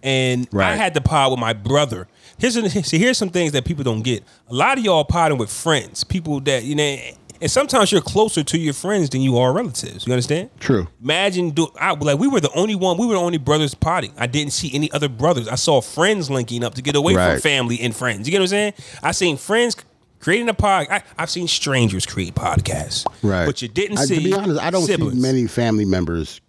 and 0.03 0.47
I 0.55 0.75
had 0.75 0.93
to 0.95 1.01
pod 1.01 1.31
with 1.31 1.39
my 1.39 1.53
brother. 1.53 2.07
Here's 2.37 2.53
see 2.87 2.97
here's 2.99 3.17
some 3.17 3.29
things 3.29 3.53
that 3.53 3.65
people 3.65 3.83
don't 3.83 4.01
get. 4.01 4.23
A 4.49 4.53
lot 4.53 4.77
of 4.77 4.83
y'all 4.83 5.03
potting 5.03 5.37
with 5.37 5.51
friends, 5.51 6.03
people 6.03 6.39
that 6.41 6.63
you 6.63 6.75
know, 6.75 6.97
and 7.41 7.49
sometimes 7.49 7.91
you're 7.91 8.01
closer 8.01 8.43
to 8.43 8.57
your 8.57 8.73
friends 8.73 9.09
than 9.09 9.21
you 9.21 9.37
are 9.37 9.53
relatives. 9.53 10.05
You 10.05 10.13
understand? 10.13 10.49
True. 10.59 10.87
Imagine 11.01 11.51
do 11.51 11.69
I, 11.79 11.93
like 11.93 12.19
we 12.19 12.27
were 12.27 12.39
the 12.39 12.51
only 12.53 12.75
one. 12.75 12.97
We 12.97 13.07
were 13.07 13.13
the 13.13 13.19
only 13.19 13.37
brothers 13.37 13.73
potting. 13.73 14.13
I 14.17 14.27
didn't 14.27 14.53
see 14.53 14.69
any 14.75 14.91
other 14.91 15.09
brothers. 15.09 15.47
I 15.47 15.55
saw 15.55 15.81
friends 15.81 16.29
linking 16.29 16.63
up 16.63 16.75
to 16.75 16.81
get 16.81 16.95
away 16.95 17.15
from 17.15 17.39
family 17.39 17.79
and 17.79 17.95
friends. 17.95 18.27
You 18.27 18.31
get 18.31 18.39
what 18.39 18.45
I'm 18.45 18.49
saying? 18.49 18.73
I 19.01 19.11
seen 19.11 19.37
friends 19.37 19.75
creating 20.19 20.49
a 20.49 20.53
pod. 20.53 20.87
I, 20.89 21.03
I've 21.17 21.29
seen 21.29 21.47
strangers 21.47 22.05
create 22.05 22.35
podcasts. 22.35 23.05
Right. 23.23 23.45
But 23.45 23.61
you 23.61 23.67
didn't 23.67 23.97
I- 23.99 24.05
see. 24.05 24.17
To 24.17 24.23
be 24.23 24.33
honest, 24.33 24.61
I 24.61 24.69
don't 24.69 24.85
siblings. 24.85 25.13
see 25.15 25.21
many 25.21 25.47
family 25.47 25.85
members 25.85 26.41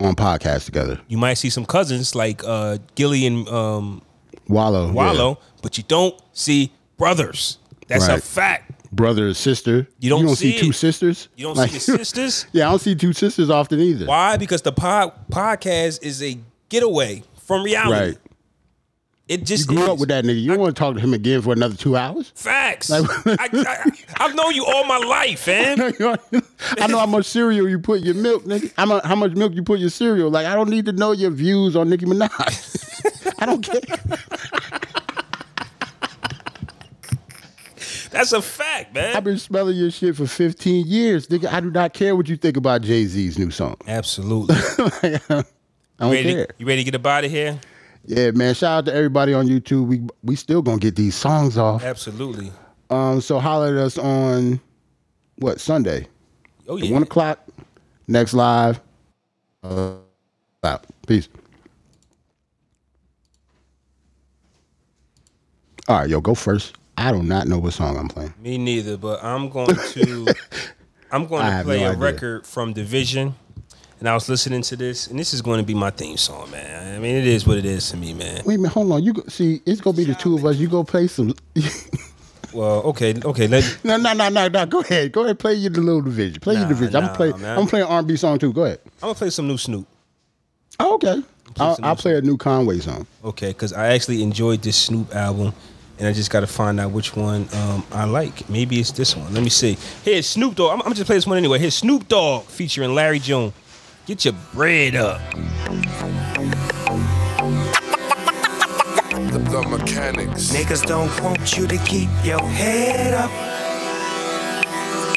on 0.00 0.14
podcasts 0.14 0.64
together. 0.64 1.00
You 1.08 1.18
might 1.18 1.34
see 1.34 1.50
some 1.50 1.66
cousins 1.66 2.14
like 2.14 2.42
uh, 2.44 2.78
Gillie 2.94 3.26
and 3.26 3.46
um, 3.48 4.02
Wallo. 4.48 4.86
yeah. 4.86 4.92
Wallo, 4.92 5.38
but 5.62 5.76
you 5.78 5.84
don't 5.86 6.18
see 6.32 6.72
brothers. 6.96 7.58
That's 7.88 8.08
a 8.08 8.18
fact. 8.20 8.76
Brother 8.92 9.28
or 9.28 9.34
sister. 9.34 9.86
You 10.00 10.10
don't 10.10 10.28
see, 10.30 10.52
see 10.52 10.58
two 10.58 10.72
sisters. 10.72 11.28
You 11.36 11.46
don't 11.46 11.56
Like- 11.56 11.70
see 11.70 11.92
the 11.92 11.98
sisters. 12.04 12.46
yeah, 12.52 12.66
I 12.66 12.70
don't 12.70 12.80
see 12.80 12.94
two 12.96 13.12
sisters 13.12 13.48
often 13.50 13.78
either. 13.80 14.06
Why? 14.06 14.36
Because 14.36 14.62
the 14.62 14.72
pod 14.72 15.12
podcast 15.30 16.02
is 16.02 16.22
a 16.22 16.38
getaway 16.68 17.22
from 17.46 17.62
reality. 17.62 18.10
Right. 18.10 18.18
It 19.30 19.40
You 19.40 19.46
just 19.46 19.68
grew 19.68 19.84
is. 19.84 19.88
up 19.88 19.98
with 20.00 20.08
that 20.08 20.24
nigga. 20.24 20.42
You 20.42 20.48
don't 20.48 20.58
want 20.58 20.74
to 20.74 20.78
talk 20.80 20.94
to 20.96 21.00
him 21.00 21.14
again 21.14 21.40
for 21.40 21.52
another 21.52 21.76
two 21.76 21.96
hours. 21.96 22.32
Facts. 22.34 22.90
Like- 22.90 23.08
I, 23.26 23.92
I've 24.18 24.34
known 24.34 24.52
you 24.56 24.64
all 24.66 24.82
my 24.86 24.98
life, 24.98 25.46
man. 25.46 25.80
I 26.80 26.88
know 26.88 26.98
how 26.98 27.06
much 27.06 27.26
cereal 27.26 27.68
you 27.68 27.78
put 27.78 28.00
in 28.00 28.06
your 28.06 28.14
milk, 28.16 28.42
nigga. 28.44 28.72
How 28.76 28.86
much, 28.86 29.04
how 29.04 29.14
much 29.14 29.32
milk 29.34 29.52
you 29.54 29.62
put 29.62 29.74
in 29.74 29.82
your 29.82 29.90
cereal. 29.90 30.30
Like, 30.30 30.46
I 30.46 30.56
don't 30.56 30.68
need 30.68 30.84
to 30.86 30.92
know 30.92 31.12
your 31.12 31.30
views 31.30 31.76
on 31.76 31.88
Nicki 31.90 32.06
Minaj. 32.06 33.34
I 33.38 33.46
don't 33.46 33.62
care. 33.62 33.80
That's 38.10 38.32
a 38.32 38.42
fact, 38.42 38.92
man. 38.94 39.16
I've 39.16 39.22
been 39.22 39.38
smelling 39.38 39.76
your 39.76 39.92
shit 39.92 40.16
for 40.16 40.26
15 40.26 40.88
years, 40.88 41.28
nigga. 41.28 41.52
I 41.52 41.60
do 41.60 41.70
not 41.70 41.94
care 41.94 42.16
what 42.16 42.28
you 42.28 42.36
think 42.36 42.56
about 42.56 42.82
Jay 42.82 43.04
Z's 43.04 43.38
new 43.38 43.52
song. 43.52 43.76
Absolutely. 43.86 44.56
I 44.56 45.20
don't 46.00 46.10
ready 46.10 46.34
care. 46.34 46.46
to, 46.46 46.54
you 46.58 46.66
ready 46.66 46.80
to 46.80 46.84
get 46.84 46.96
a 46.96 46.98
body 46.98 47.28
here? 47.28 47.60
Yeah, 48.04 48.30
man. 48.32 48.54
Shout 48.54 48.78
out 48.78 48.84
to 48.86 48.94
everybody 48.94 49.34
on 49.34 49.46
YouTube. 49.46 49.86
We 49.86 50.02
we 50.22 50.36
still 50.36 50.62
gonna 50.62 50.78
get 50.78 50.96
these 50.96 51.14
songs 51.14 51.58
off. 51.58 51.84
Absolutely. 51.84 52.52
Um, 52.88 53.20
so 53.20 53.38
holler 53.38 53.68
at 53.68 53.76
us 53.76 53.98
on 53.98 54.60
what 55.36 55.60
Sunday, 55.60 56.06
Oh 56.68 56.78
at 56.78 56.90
one 56.90 57.02
o'clock. 57.02 57.40
Next 58.08 58.34
live. 58.34 58.80
Uh, 59.62 59.94
out. 60.64 60.86
Peace. 61.06 61.28
All 65.88 65.98
right, 65.98 66.08
yo, 66.08 66.20
go 66.20 66.34
first. 66.34 66.76
I 66.96 67.12
do 67.12 67.22
not 67.22 67.48
know 67.48 67.58
what 67.58 67.72
song 67.72 67.96
I'm 67.96 68.08
playing. 68.08 68.34
Me 68.38 68.58
neither, 68.58 68.96
but 68.96 69.22
I'm 69.24 69.48
going 69.48 69.74
to 69.74 70.34
I'm 71.10 71.26
going 71.26 71.46
to 71.46 71.64
play 71.64 71.80
no 71.80 71.86
a 71.86 71.90
idea. 71.90 71.98
record 71.98 72.46
from 72.46 72.72
Division. 72.72 73.34
And 74.00 74.08
I 74.08 74.14
was 74.14 74.28
listening 74.30 74.62
to 74.62 74.76
this, 74.76 75.08
and 75.08 75.18
this 75.18 75.34
is 75.34 75.42
going 75.42 75.60
to 75.60 75.66
be 75.66 75.74
my 75.74 75.90
theme 75.90 76.16
song, 76.16 76.50
man. 76.50 76.96
I 76.96 76.98
mean, 76.98 77.14
it 77.16 77.26
is 77.26 77.46
what 77.46 77.58
it 77.58 77.66
is 77.66 77.90
to 77.90 77.96
me, 77.98 78.14
man. 78.14 78.42
Wait 78.46 78.54
a 78.54 78.58
minute, 78.58 78.72
hold 78.72 78.90
on. 78.92 79.02
You 79.02 79.12
go, 79.12 79.22
see, 79.28 79.60
it's 79.66 79.80
gonna 79.82 79.96
be 79.96 80.04
the 80.04 80.14
two 80.14 80.36
of 80.36 80.44
us. 80.46 80.56
You 80.56 80.68
go 80.68 80.82
play 80.84 81.06
some. 81.06 81.34
Well, 82.52 82.82
okay, 82.82 83.14
okay. 83.24 83.46
Let, 83.46 83.78
no, 83.84 83.96
no, 83.96 84.12
no, 84.12 84.28
no, 84.28 84.48
no. 84.48 84.66
Go 84.66 84.80
ahead. 84.80 85.12
Go 85.12 85.22
ahead. 85.22 85.38
Play 85.38 85.54
your 85.54 85.70
little 85.70 86.00
division. 86.00 86.40
Play 86.40 86.54
Nah, 86.54 86.60
your 86.62 86.68
division. 86.70 86.96
I'm 86.96 87.02
nah, 87.02 87.16
gonna 87.16 87.32
play. 87.32 87.40
man. 87.40 87.58
I'm 87.58 87.66
playing 87.68 87.86
R&B 87.86 88.16
song 88.16 88.40
too. 88.40 88.52
Go 88.52 88.64
ahead. 88.64 88.80
I'm 88.84 89.00
gonna 89.08 89.14
play 89.14 89.30
some 89.30 89.46
new 89.46 89.56
Snoop. 89.56 89.86
Oh, 90.80 90.94
okay. 90.94 91.22
I'll, 91.60 91.76
I'll 91.82 91.94
play 91.94 92.16
a 92.16 92.20
new 92.22 92.36
Conway 92.36 92.80
song. 92.80 93.06
Okay, 93.24 93.48
because 93.48 93.72
I 93.72 93.88
actually 93.94 94.22
enjoyed 94.22 94.62
this 94.62 94.76
Snoop 94.76 95.14
album, 95.14 95.52
and 96.00 96.08
I 96.08 96.12
just 96.12 96.30
got 96.30 96.40
to 96.40 96.46
find 96.48 96.80
out 96.80 96.90
which 96.90 97.14
one 97.14 97.48
um, 97.54 97.84
I 97.92 98.04
like. 98.04 98.48
Maybe 98.50 98.80
it's 98.80 98.90
this 98.92 99.16
one. 99.16 99.32
Let 99.32 99.44
me 99.44 99.50
see. 99.50 99.76
Here's 100.04 100.26
Snoop 100.26 100.56
Dogg. 100.56 100.72
I'm, 100.72 100.82
I'm 100.86 100.94
just 100.94 101.06
play 101.06 101.16
this 101.16 101.26
one 101.28 101.38
anyway. 101.38 101.58
Here's 101.60 101.74
Snoop 101.76 102.08
Dogg 102.08 102.46
featuring 102.46 102.94
Larry 102.96 103.20
June. 103.20 103.52
Get 104.10 104.24
your 104.24 104.34
bread 104.52 104.96
up. 104.96 105.20
The, 109.30 109.38
the 109.38 109.64
mechanics. 109.70 110.50
Niggas 110.50 110.84
don't 110.84 111.22
want 111.22 111.56
you 111.56 111.68
to 111.68 111.76
keep 111.84 112.08
your 112.24 112.40
head 112.40 113.14
up. 113.14 113.30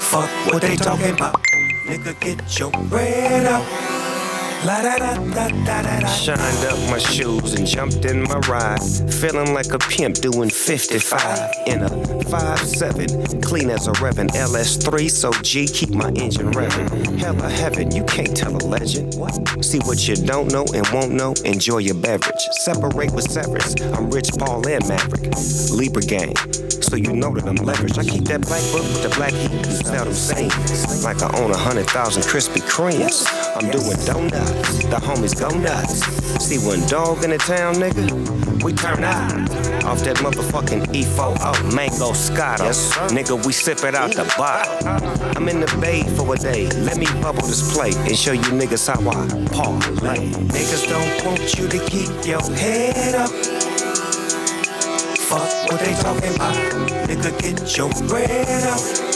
Fuck 0.03 0.30
what 0.45 0.61
they 0.61 0.76
talking 0.76 1.10
about. 1.10 1.41
Nigga, 1.88 2.20
get 2.20 2.60
your 2.60 2.70
bread 2.70 3.48
up. 3.48 4.02
Shined 4.64 6.40
up 6.65 6.80
my 6.90 6.98
shoes 6.98 7.53
and 7.53 7.68
jumped 7.68 8.06
in 8.06 8.23
my 8.23 8.38
ride. 8.48 8.81
Feeling 9.11 9.53
like 9.53 9.73
a 9.73 9.77
pimp 9.77 10.15
doing 10.15 10.49
55 10.49 11.52
in 11.68 11.84
a 11.84 11.90
5-7. 11.90 13.44
Clean 13.44 13.69
as 13.69 13.88
a 13.88 13.91
Revan 13.94 14.30
LS3, 14.30 15.11
so 15.11 15.34
G, 15.41 15.68
keep 15.68 15.90
my 15.90 16.07
engine 16.11 16.49
revving. 16.53 17.19
Hella 17.19 17.49
heaven, 17.49 17.91
you 17.94 18.06
can't 18.06 18.38
tell 18.38 18.56
a 18.56 18.64
legend. 18.65 19.14
See 19.65 19.80
what 19.80 20.07
you 20.07 20.15
don't 20.15 20.49
know 20.49 20.64
and 20.73 20.88
won't 20.94 21.11
know, 21.11 21.34
enjoy 21.44 21.80
your 21.80 21.95
beverage. 21.95 22.41
Separate 22.52 23.11
with 23.11 23.30
severance. 23.30 23.76
I'm 23.81 24.10
Rich 24.10 24.31
Paul 24.40 24.65
and 24.65 24.88
Maverick. 24.88 25.34
Libra 25.72 26.03
gang, 26.03 26.38
so 26.69 26.95
you 26.95 27.11
know 27.11 27.34
that 27.35 27.44
I'm 27.44 27.57
leveraged. 27.57 27.98
I 27.98 28.06
keep 28.10 28.23
that 28.26 28.41
black 28.44 28.64
book 28.72 28.84
with 28.84 29.03
the 29.03 29.10
black 29.10 29.34
heat 29.34 29.73
sell 29.94 30.06
them 30.06 30.14
same. 30.14 30.49
Like 31.03 31.22
I 31.22 31.30
own 31.40 31.52
a 31.52 31.57
hundred 31.57 31.88
thousand 31.88 32.23
Krispy 32.23 32.61
Kremes. 32.61 33.26
I'm 33.56 33.69
doing 33.69 33.98
donuts, 34.06 34.52
the 34.89 34.97
homies 35.01 35.39
go 35.39 35.49
nuts. 35.57 36.05
See 36.43 36.57
one 36.57 36.85
dog 36.88 37.23
in 37.23 37.31
the 37.31 37.38
town, 37.38 37.75
nigga, 37.75 38.63
we 38.63 38.73
turn 38.73 39.03
out. 39.03 39.31
Off 39.84 40.01
that 40.03 40.17
motherfucking 40.17 40.85
E4O 40.93 41.75
mango 41.75 42.13
scotto. 42.13 42.69
Nigga, 43.13 43.45
we 43.45 43.51
sip 43.51 43.84
it 43.84 43.95
out 43.95 44.11
the 44.11 44.23
bottle. 44.38 44.88
I'm 45.35 45.49
in 45.49 45.59
the 45.59 45.77
bay 45.81 46.03
for 46.15 46.34
a 46.34 46.38
day. 46.38 46.69
Let 46.81 46.97
me 46.97 47.05
bubble 47.21 47.41
this 47.41 47.73
plate 47.75 47.97
and 47.97 48.17
show 48.17 48.31
you 48.31 48.41
niggas 48.41 48.88
how 48.88 49.01
I 49.01 49.27
parlay. 49.51 50.30
Niggas 50.30 50.88
don't 50.88 51.25
want 51.25 51.57
you 51.57 51.67
to 51.67 51.80
keep 51.89 52.09
your 52.25 52.41
head 52.55 53.15
up. 53.15 53.30
Fuck 55.30 55.71
what 55.71 55.80
they 55.80 55.93
talking 55.95 56.35
about. 56.35 56.55
Nigga, 57.07 57.41
get 57.41 57.77
your 57.77 57.89
bread 58.07 58.63
up. 58.67 59.12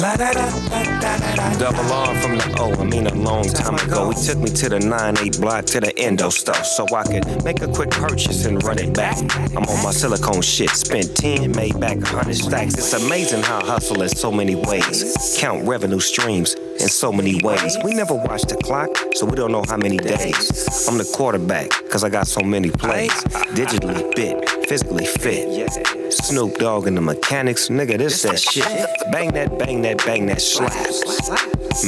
Double 0.00 1.92
R 1.92 2.14
from 2.22 2.38
the 2.38 2.56
O, 2.58 2.72
I 2.72 2.84
mean 2.84 3.06
a 3.06 3.14
long 3.14 3.44
time 3.44 3.74
ago. 3.74 4.08
He 4.08 4.26
took 4.26 4.38
me 4.38 4.48
to 4.48 4.70
the 4.70 4.78
9-8 4.78 5.38
block 5.42 5.66
to 5.66 5.80
the 5.80 5.98
endo 5.98 6.30
stuff 6.30 6.64
so 6.64 6.86
I 6.96 7.02
could 7.02 7.44
make 7.44 7.60
a 7.60 7.68
quick 7.68 7.90
purchase 7.90 8.46
and 8.46 8.62
run 8.64 8.78
it 8.78 8.94
back. 8.94 9.18
I'm 9.54 9.64
on 9.64 9.82
my 9.84 9.90
silicone 9.90 10.40
shit, 10.40 10.70
spent 10.70 11.14
10, 11.16 11.52
made 11.52 11.78
back 11.78 11.98
100 11.98 12.34
stacks. 12.34 12.78
It's 12.78 12.94
amazing 12.94 13.42
how 13.42 13.62
hustle 13.62 14.00
in 14.00 14.08
so 14.08 14.32
many 14.32 14.54
ways. 14.54 15.36
Count 15.38 15.68
revenue 15.68 16.00
streams 16.00 16.56
in 16.80 16.88
so 16.88 17.12
many 17.12 17.40
ways. 17.42 17.76
We 17.84 17.94
never 17.94 18.14
watch 18.14 18.42
the 18.42 18.56
clock, 18.56 18.90
so 19.14 19.26
we 19.26 19.36
don't 19.36 19.52
know 19.52 19.64
how 19.68 19.76
many 19.76 19.98
days. 19.98 20.88
I'm 20.88 20.98
the 20.98 21.10
quarterback, 21.14 21.70
cause 21.90 22.04
I 22.04 22.08
got 22.08 22.26
so 22.26 22.40
many 22.40 22.70
plays. 22.70 23.12
Digitally 23.54 24.14
fit, 24.14 24.68
physically 24.68 25.06
fit. 25.06 25.70
Snoop 26.12 26.54
Dogg 26.56 26.86
and 26.86 26.96
the 26.96 27.00
mechanics, 27.00 27.68
nigga, 27.68 27.98
this 27.98 28.22
that 28.22 28.38
shit. 28.38 28.64
Bang 29.12 29.32
that, 29.32 29.58
bang 29.58 29.82
that, 29.82 29.98
bang 30.04 30.26
that 30.26 30.40
slap. 30.40 30.72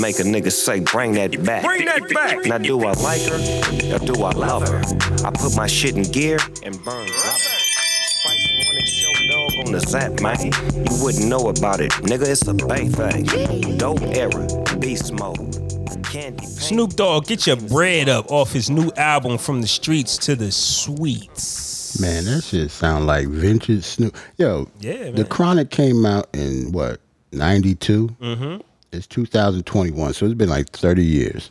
Make 0.00 0.20
a 0.20 0.22
nigga 0.22 0.52
say, 0.52 0.80
bring 0.80 1.12
that 1.14 1.42
back. 1.44 1.64
Bring 1.64 1.84
that 1.86 2.08
back. 2.14 2.44
Now, 2.46 2.58
do 2.58 2.80
I 2.80 2.92
like 2.92 3.22
her 3.22 3.94
or 3.94 3.98
do 3.98 4.22
I 4.22 4.32
love 4.32 4.68
her? 4.68 4.80
I 5.26 5.30
put 5.30 5.56
my 5.56 5.66
shit 5.66 5.96
in 5.96 6.04
gear 6.04 6.38
and 6.62 6.74
burn 6.84 6.94
rubber. 6.94 7.52
Spice 8.12 8.48
morning 8.64 8.86
show 8.86 9.12
dog 9.30 9.66
on 9.66 9.72
the 9.72 9.80
zap, 9.80 10.20
man. 10.20 10.52
You 10.86 11.04
wouldn't 11.04 11.26
know 11.28 11.48
about 11.48 11.80
it, 11.80 11.90
nigga. 12.02 12.28
It's 12.28 12.46
a 12.46 12.54
bay 12.54 12.88
thing. 12.88 13.76
Dope 13.76 14.02
era, 14.02 14.46
beast 14.82 15.12
mode. 15.12 15.38
Candy. 16.02 16.44
Snoop 16.44 16.94
Dogg, 16.94 17.26
get 17.26 17.46
your 17.46 17.56
bread 17.56 18.08
up 18.08 18.30
off 18.32 18.52
his 18.52 18.68
new 18.68 18.90
album 18.96 19.38
From 19.38 19.60
the 19.60 19.68
Streets 19.68 20.18
to 20.18 20.34
the 20.34 20.50
Suites. 20.50 22.00
Man, 22.00 22.24
that 22.24 22.42
shit 22.42 22.70
sound 22.70 23.06
like 23.06 23.28
vintage 23.28 23.84
Snoop. 23.84 24.16
Yo, 24.36 24.68
Yeah, 24.80 25.10
The. 25.10 25.24
Chronic 25.24 25.70
came 25.70 26.04
out 26.04 26.28
in 26.34 26.72
what 26.72 27.00
'92. 27.30 28.08
Mm-hmm. 28.20 28.60
It's 28.90 29.06
2021, 29.06 30.14
so 30.14 30.26
it's 30.26 30.34
been 30.34 30.50
like 30.50 30.68
30 30.70 31.04
years. 31.04 31.50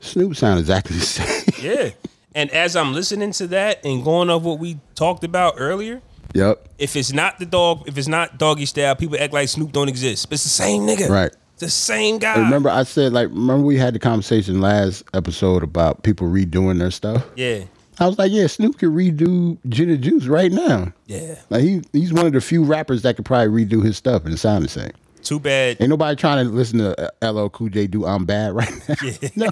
Snoop 0.00 0.36
sound 0.36 0.60
exactly 0.60 0.96
the 0.98 1.04
same. 1.04 1.64
Yeah. 1.66 1.90
And 2.34 2.50
as 2.50 2.76
I'm 2.76 2.92
listening 2.92 3.32
to 3.32 3.46
that 3.48 3.84
and 3.84 4.04
going 4.04 4.28
off 4.30 4.42
what 4.42 4.58
we 4.58 4.78
talked 4.94 5.24
about 5.24 5.54
earlier, 5.56 6.02
yep. 6.34 6.68
if 6.78 6.96
it's 6.96 7.12
not 7.12 7.38
the 7.38 7.46
dog, 7.46 7.84
if 7.86 7.96
it's 7.96 8.08
not 8.08 8.38
doggy 8.38 8.66
style, 8.66 8.94
people 8.94 9.16
act 9.18 9.32
like 9.32 9.48
Snoop 9.48 9.72
don't 9.72 9.88
exist. 9.88 10.28
But 10.28 10.34
it's 10.34 10.44
the 10.44 10.50
same 10.50 10.82
nigga. 10.82 11.08
Right. 11.08 11.32
The 11.58 11.70
same 11.70 12.18
guy. 12.18 12.38
Remember, 12.38 12.68
I 12.68 12.82
said 12.82 13.12
like, 13.12 13.28
remember 13.28 13.64
we 13.64 13.78
had 13.78 13.94
the 13.94 13.98
conversation 13.98 14.60
last 14.60 15.04
episode 15.14 15.62
about 15.62 16.02
people 16.02 16.28
redoing 16.28 16.78
their 16.78 16.90
stuff. 16.90 17.24
Yeah. 17.36 17.64
I 18.00 18.06
was 18.06 18.18
like, 18.18 18.32
yeah, 18.32 18.46
Snoop 18.46 18.78
could 18.78 18.88
redo 18.88 19.58
Gin 19.68 19.90
and 19.90 20.02
Juice 20.02 20.26
right 20.26 20.50
now. 20.50 20.92
Yeah. 21.06 21.36
Like 21.50 21.62
he 21.62 21.82
he's 21.92 22.12
one 22.12 22.26
of 22.26 22.32
the 22.32 22.40
few 22.40 22.64
rappers 22.64 23.02
that 23.02 23.16
could 23.16 23.24
probably 23.24 23.64
redo 23.64 23.84
his 23.84 23.96
stuff 23.96 24.24
and 24.24 24.38
sound 24.38 24.64
the 24.64 24.68
same. 24.68 24.92
Too 25.22 25.38
bad. 25.38 25.76
Ain't 25.80 25.90
nobody 25.90 26.16
trying 26.16 26.44
to 26.44 26.52
listen 26.52 26.78
to 26.80 27.12
uh, 27.22 27.32
LL 27.32 27.48
Cool 27.48 27.68
J 27.68 27.86
do 27.86 28.04
"I'm 28.06 28.24
Bad" 28.24 28.54
right 28.56 28.88
now. 28.88 28.94
no, 29.36 29.48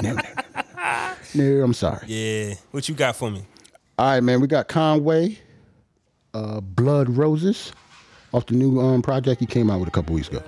no, 0.00 0.12
no, 0.14 1.14
no. 1.34 1.64
I'm 1.64 1.74
sorry. 1.74 2.06
Yeah. 2.06 2.54
What 2.70 2.88
you 2.88 2.94
got 2.94 3.16
for 3.16 3.30
me? 3.30 3.42
All 3.98 4.06
right, 4.06 4.20
man. 4.20 4.40
We 4.40 4.46
got 4.46 4.68
Conway, 4.68 5.38
uh, 6.34 6.60
Blood 6.60 7.08
Roses, 7.08 7.72
off 8.32 8.46
the 8.46 8.54
new 8.54 8.78
um, 8.80 9.02
project 9.02 9.40
he 9.40 9.46
came 9.46 9.70
out 9.70 9.80
with 9.80 9.88
a 9.88 9.92
couple 9.92 10.14
weeks 10.14 10.28
ago. 10.28 10.42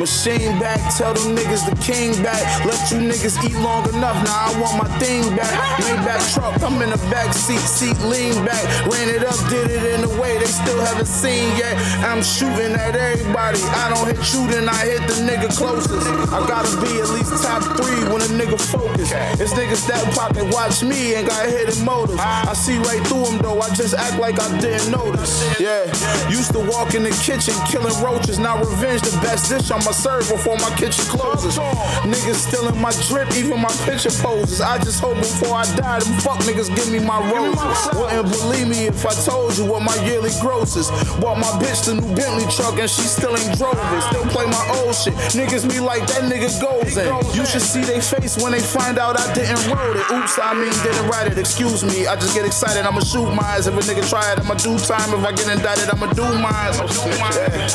Machine 0.00 0.58
back, 0.58 0.80
tell 0.96 1.12
them 1.12 1.36
niggas 1.36 1.68
the 1.68 1.76
king 1.76 2.16
back. 2.22 2.40
Let 2.64 2.80
you 2.90 3.04
niggas 3.04 3.36
eat 3.44 3.52
long 3.60 3.86
enough. 3.92 4.16
Now 4.24 4.48
I 4.48 4.58
want 4.58 4.78
my 4.80 4.88
thing 4.98 5.36
back. 5.36 5.52
Maybach 5.84 6.24
truck, 6.32 6.56
I'm 6.62 6.80
in 6.80 6.88
the 6.88 6.96
back 7.12 7.34
seat, 7.34 7.60
seat 7.60 8.00
lean 8.08 8.32
back. 8.46 8.64
Ran 8.88 9.10
it 9.12 9.22
up, 9.22 9.36
did 9.50 9.70
it 9.70 9.84
in 9.92 10.00
a 10.08 10.12
way 10.18 10.38
they 10.38 10.46
still 10.48 10.80
haven't 10.80 11.04
seen 11.04 11.54
yet. 11.60 11.76
I'm 12.00 12.22
shooting 12.22 12.72
at 12.72 12.96
everybody. 12.96 13.60
I 13.76 13.92
don't 13.92 14.08
hit 14.08 14.16
then 14.48 14.70
I 14.70 14.80
hit 14.88 15.04
the 15.04 15.20
nigga 15.20 15.52
closest. 15.52 15.92
I 16.32 16.48
gotta 16.48 16.80
be 16.80 16.96
at 16.96 17.10
least 17.12 17.36
top 17.44 17.60
three 17.76 18.00
when 18.08 18.24
a 18.24 18.30
nigga 18.40 18.56
focus. 18.56 19.12
It's 19.36 19.52
niggas 19.52 19.86
that 19.88 20.00
pocket 20.16 20.48
watch 20.48 20.82
me 20.82 21.14
and 21.16 21.28
got 21.28 21.44
hidden 21.44 21.84
motives. 21.84 22.18
I 22.20 22.54
see 22.54 22.78
right 22.78 23.04
through 23.06 23.24
them 23.24 23.38
though. 23.44 23.60
I 23.60 23.68
just 23.74 23.92
act 23.92 24.18
like 24.18 24.40
I 24.40 24.48
didn't 24.60 24.92
notice. 24.92 25.44
Yeah, 25.60 25.84
used 26.30 26.52
to 26.52 26.60
walk 26.60 26.94
in 26.94 27.02
the 27.02 27.12
kitchen 27.20 27.52
killing 27.68 27.92
roaches. 28.02 28.38
Now 28.38 28.56
revenge 28.58 29.02
the 29.02 29.12
best 29.20 29.50
dish 29.50 29.70
I'ma 29.90 29.98
serve 29.98 30.28
before 30.30 30.56
my 30.58 30.70
kitchen 30.76 31.02
closes. 31.10 31.58
Niggas 32.06 32.46
stealing 32.46 32.80
my 32.80 32.92
drip, 33.10 33.26
even 33.34 33.58
my 33.58 33.74
picture 33.82 34.14
poses. 34.22 34.60
I 34.60 34.78
just 34.78 35.00
hope 35.00 35.16
before 35.16 35.50
I 35.50 35.66
die, 35.74 35.98
them 35.98 36.14
fuck 36.20 36.38
niggas 36.46 36.70
give 36.76 36.92
me 36.92 37.00
my 37.00 37.18
roses. 37.26 37.98
Wouldn't 37.98 38.30
believe 38.30 38.68
me 38.68 38.86
if 38.86 39.04
I 39.04 39.10
told 39.26 39.58
you 39.58 39.64
what 39.66 39.82
my 39.82 39.96
yearly 40.06 40.30
gross 40.40 40.76
is. 40.76 40.86
Bought 41.18 41.42
my 41.42 41.50
bitch 41.58 41.90
the 41.90 41.98
new 41.98 42.14
Bentley 42.14 42.46
truck 42.54 42.78
and 42.78 42.88
she 42.88 43.02
still 43.02 43.34
ain't 43.34 43.58
drove 43.58 43.74
it. 43.74 44.02
Still 44.14 44.22
play 44.30 44.46
my 44.46 44.62
old 44.78 44.94
shit. 44.94 45.14
Niggas 45.34 45.66
me 45.66 45.80
like 45.80 46.06
that 46.06 46.22
nigga 46.30 46.46
goes 46.62 46.69
in. 46.88 47.08
You 47.34 47.44
should 47.46 47.62
see 47.62 47.82
they 47.82 48.00
face 48.00 48.36
when 48.42 48.52
they 48.52 48.60
find 48.60 48.98
out 48.98 49.18
I 49.18 49.32
didn't 49.34 49.60
wrote 49.68 49.96
it. 49.96 50.06
Oops, 50.10 50.38
I 50.38 50.54
mean 50.54 50.72
didn't 50.82 51.08
write 51.08 51.26
it. 51.30 51.38
Excuse 51.38 51.84
me, 51.84 52.06
I 52.06 52.16
just 52.16 52.34
get 52.34 52.46
excited. 52.46 52.84
I'ma 52.84 53.00
shoot 53.00 53.30
mines. 53.32 53.66
If 53.66 53.74
a 53.74 53.80
nigga 53.80 54.08
try 54.08 54.24
it, 54.32 54.40
I'ma 54.40 54.54
do 54.54 54.78
time. 54.78 55.12
If 55.12 55.24
I 55.24 55.32
get 55.32 55.48
indicted, 55.48 55.90
I'ma 55.90 56.12
do 56.12 56.24
mines. 56.38 56.78
Yeah. 56.80 57.66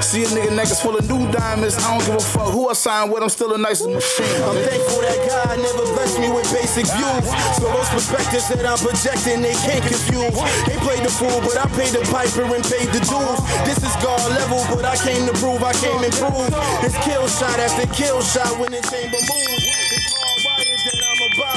See 0.00 0.24
a 0.24 0.28
nigga 0.28 0.50
necklace 0.54 0.80
full 0.80 0.96
of 0.96 1.08
new 1.08 1.30
diamonds. 1.30 1.76
I 1.78 1.96
don't 1.96 2.04
give 2.06 2.16
a 2.16 2.20
fuck 2.20 2.52
who 2.52 2.68
I 2.68 2.72
sign 2.72 3.10
with. 3.10 3.22
I'm 3.22 3.28
still 3.28 3.54
a 3.54 3.58
nice 3.58 3.84
machine. 3.84 4.26
I'm 4.42 4.58
thankful 4.66 5.00
that 5.06 5.18
God 5.28 5.56
never 5.58 5.84
blessed 5.94 6.18
me 6.18 6.28
with 6.32 6.48
basic 6.52 6.86
views. 6.90 7.24
So 7.58 7.70
those 7.70 7.88
perspectives 7.90 8.48
that 8.50 8.64
I'm 8.66 8.78
projecting, 8.78 9.42
they 9.42 9.54
can't 9.54 9.84
confuse. 9.84 10.34
They 10.66 10.76
played 10.82 11.04
the 11.04 11.12
fool, 11.12 11.38
but 11.44 11.56
I 11.56 11.66
paid 11.78 11.92
the 11.94 12.02
piper 12.10 12.48
and 12.48 12.64
paid 12.64 12.88
the 12.90 13.00
dues. 13.04 13.38
This 13.68 13.78
is 13.84 13.94
God 14.02 14.20
level, 14.34 14.64
but 14.74 14.84
I 14.84 14.96
came 14.96 15.26
to 15.26 15.34
prove 15.38 15.62
I 15.62 15.72
came 15.78 16.02
and 16.02 16.14
prove. 16.16 16.50
It's 16.82 16.96
kill 17.04 17.28
shot 17.28 17.58
after 17.60 17.86
kill 17.94 18.20
shot 18.22 18.47
when 18.56 18.72
the 18.72 18.80
chamber 18.90 19.18
moves. 19.18 19.77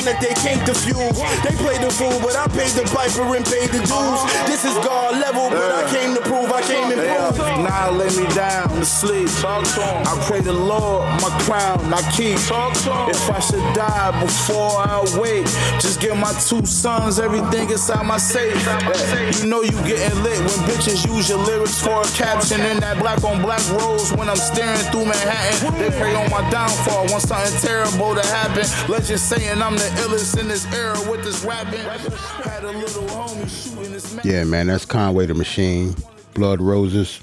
It's 0.02 0.10
hardwired 0.10 0.10
that 0.10 0.10
I'm 0.10 0.10
a 0.10 0.10
bomb 0.10 0.10
that 0.10 0.22
they 0.22 0.34
can't 0.42 0.62
defuse. 0.62 1.18
They 1.44 1.56
played 1.58 1.82
the 1.82 1.92
fool, 1.92 2.20
but 2.22 2.36
I 2.36 2.48
paid 2.48 2.74
the 2.74 2.86
piper 2.90 3.36
and 3.36 3.46
paid 3.46 3.70
the 3.70 3.82
dues. 3.86 4.22
This 4.48 4.66
is 4.66 4.74
God 4.86 5.20
level, 5.20 5.50
but 5.50 5.72
I 5.72 5.90
came 5.90 6.16
to 6.16 6.22
prove 6.22 6.52
I 6.52 6.62
came 6.62 6.92
improved. 6.92 7.38
Yeah, 7.38 7.56
uh, 7.56 7.62
now 7.62 7.92
lay 7.92 8.10
me 8.16 8.28
down 8.36 8.70
to 8.70 8.86
sleep. 8.86 9.30
I 9.44 10.24
pray 10.28 10.42
the 10.42 10.54
Lord, 10.54 11.06
my 11.22 11.30
crown 11.46 11.94
I 11.94 12.02
keep. 12.12 12.38
If 12.38 13.30
I 13.30 13.40
should 13.40 13.66
die 13.76 14.12
before 14.22 14.80
I 14.80 15.04
wake, 15.20 15.46
just 15.80 16.00
give 16.02 16.18
my 16.18 16.34
two 16.48 16.66
sons 16.66 17.20
everything 17.20 17.70
inside 17.70 18.06
my 18.06 18.18
safe. 18.18 18.56
Yeah, 18.66 19.42
You 19.42 19.48
know 19.48 19.62
you 19.62 19.78
getting 19.86 20.24
lit 20.24 20.38
when 20.40 20.60
bitches 20.70 21.06
use 21.06 21.30
your 21.30 21.40
lyrics 21.40 21.82
for 21.82 22.02
a 22.02 22.10
caption 22.16 22.62
in 22.62 22.80
that 22.80 23.00
black 23.00 23.24
on 23.24 23.42
black 23.42 23.62
rose 23.72 24.12
when 24.14 24.30
I'm 24.30 24.38
staring 24.38 24.86
through 24.92 25.06
Manhattan. 25.06 25.80
They 25.80 25.90
pray 25.98 26.16
on 26.16 26.30
my 26.30 26.48
downfall 26.50 27.12
Want 27.12 27.24
something 27.24 27.60
terrible 27.60 28.16
to 28.16 28.26
happen. 28.28 28.64
Legends 28.90 29.22
saying 29.22 29.62
I'm 29.62 29.76
the 29.76 29.91
illest 29.98 30.40
in 30.40 30.48
this 30.48 30.66
era 30.74 30.98
with 31.10 31.24
this 31.24 31.44
rapping. 31.44 31.80
Had 31.80 32.64
a 32.64 32.72
little 32.72 33.04
homie 33.04 33.48
shooting 33.50 33.92
this 33.92 34.14
man. 34.14 34.22
Yeah, 34.26 34.44
man, 34.44 34.68
that's 34.68 34.86
Conway 34.86 35.26
the 35.26 35.34
Machine, 35.34 35.96
Blood 36.34 36.62
Roses. 36.62 37.22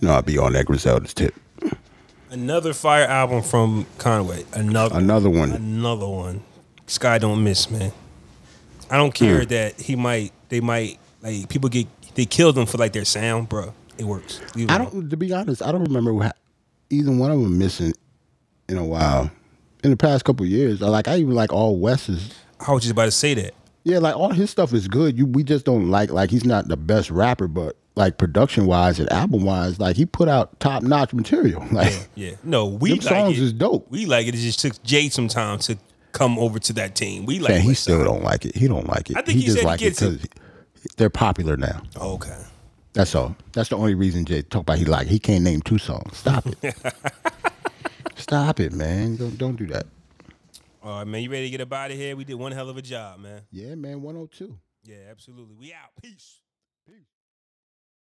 No, 0.00 0.12
I'll 0.12 0.22
be 0.22 0.38
on 0.38 0.52
that 0.54 0.66
Griselda's 0.66 1.14
tip. 1.14 1.34
Another 2.30 2.72
fire 2.74 3.04
album 3.04 3.42
from 3.42 3.86
Conway. 3.98 4.44
Another 4.52 4.98
Another 4.98 5.30
one. 5.30 5.52
Another 5.52 6.08
one. 6.08 6.42
Sky 6.86 7.18
don't 7.18 7.42
miss, 7.44 7.70
man. 7.70 7.92
I 8.90 8.96
don't 8.96 9.14
care 9.14 9.42
Hmm. 9.42 9.48
that 9.48 9.80
he 9.80 9.96
might 9.96 10.32
they 10.48 10.60
might 10.60 10.98
like 11.22 11.48
people 11.48 11.68
get 11.70 11.86
they 12.14 12.26
killed 12.26 12.58
him 12.58 12.66
for 12.66 12.76
like 12.76 12.92
their 12.92 13.04
sound, 13.04 13.48
bro. 13.48 13.72
It 13.96 14.04
works. 14.04 14.40
Leave 14.56 14.68
I 14.70 14.78
don't, 14.78 15.08
to 15.08 15.16
be 15.16 15.32
honest, 15.32 15.62
I 15.62 15.70
don't 15.72 15.84
remember 15.84 16.12
wha- 16.12 16.32
either 16.90 17.12
one 17.12 17.30
of 17.30 17.40
them 17.40 17.56
missing 17.56 17.92
in 18.68 18.76
a 18.76 18.84
while. 18.84 19.30
In 19.84 19.90
the 19.90 19.96
past 19.96 20.24
couple 20.24 20.46
years, 20.46 20.80
like 20.80 21.08
I 21.08 21.18
even 21.18 21.34
like 21.34 21.52
all 21.52 21.76
Wes's. 21.78 22.34
I 22.66 22.72
was 22.72 22.82
just 22.82 22.92
about 22.92 23.04
to 23.04 23.10
say 23.10 23.34
that. 23.34 23.54
Yeah, 23.84 23.98
like 23.98 24.16
all 24.16 24.30
his 24.30 24.50
stuff 24.50 24.72
is 24.72 24.88
good. 24.88 25.18
You 25.18 25.26
we 25.26 25.44
just 25.44 25.66
don't 25.66 25.90
like 25.90 26.10
like 26.10 26.30
he's 26.30 26.44
not 26.44 26.68
the 26.68 26.76
best 26.76 27.10
rapper, 27.10 27.48
but 27.48 27.76
like 27.96 28.16
production 28.16 28.66
wise 28.66 28.98
and 28.98 29.12
album 29.12 29.44
wise, 29.44 29.78
like 29.78 29.94
he 29.96 30.06
put 30.06 30.26
out 30.28 30.58
top 30.58 30.82
notch 30.82 31.12
material. 31.12 31.62
Like 31.72 32.08
Yeah. 32.14 32.36
No, 32.42 32.66
we 32.66 32.92
like 32.92 33.02
songs 33.02 33.38
it. 33.38 33.42
is 33.42 33.52
dope. 33.52 33.86
We 33.90 34.06
like 34.06 34.26
it. 34.26 34.34
It 34.34 34.38
just 34.38 34.60
took 34.60 34.82
Jay 34.82 35.10
some 35.10 35.28
time 35.28 35.58
to 35.60 35.76
come 36.12 36.38
over 36.38 36.58
to 36.60 36.72
that 36.74 36.94
team. 36.94 37.26
We 37.26 37.38
like 37.40 37.50
man, 37.50 37.60
he 37.60 37.74
still 37.74 38.02
don't 38.04 38.22
like 38.24 38.46
it. 38.46 38.56
He 38.56 38.66
don't 38.68 38.88
like 38.88 39.10
it. 39.10 39.16
I 39.18 39.22
think 39.22 39.38
he 39.38 39.44
just 39.44 39.58
he 39.58 39.66
like 39.66 39.80
gets 39.80 40.00
it. 40.00 40.22
because 40.22 40.94
they're 40.96 41.10
popular 41.10 41.56
now. 41.58 41.82
Okay. 41.96 42.40
That's 42.94 43.14
all. 43.14 43.36
That's 43.52 43.68
the 43.68 43.76
only 43.76 43.94
reason 43.94 44.24
Jay 44.24 44.42
talk 44.42 44.62
about 44.62 44.78
he 44.78 44.86
like 44.86 45.08
he 45.08 45.18
can't 45.18 45.44
name 45.44 45.60
two 45.60 45.78
songs. 45.78 46.16
Stop 46.16 46.46
it. 46.62 46.74
Stop 48.16 48.60
it, 48.60 48.72
man. 48.72 49.16
Don't 49.16 49.36
don't 49.36 49.56
do 49.56 49.66
that. 49.66 49.86
All 50.82 50.98
right, 50.98 51.06
man. 51.06 51.22
You 51.22 51.30
ready 51.30 51.44
to 51.46 51.50
get 51.50 51.60
up 51.60 51.72
out 51.72 51.90
of 51.90 51.96
here? 51.96 52.14
We 52.16 52.24
did 52.24 52.34
one 52.34 52.52
hell 52.52 52.68
of 52.68 52.76
a 52.76 52.82
job, 52.82 53.20
man. 53.20 53.42
Yeah, 53.50 53.74
man. 53.74 54.02
One 54.02 54.14
hundred 54.14 54.32
two. 54.32 54.58
Yeah, 54.84 54.96
absolutely. 55.10 55.56
We 55.56 55.72
out. 55.72 55.90
Peace. 56.02 56.40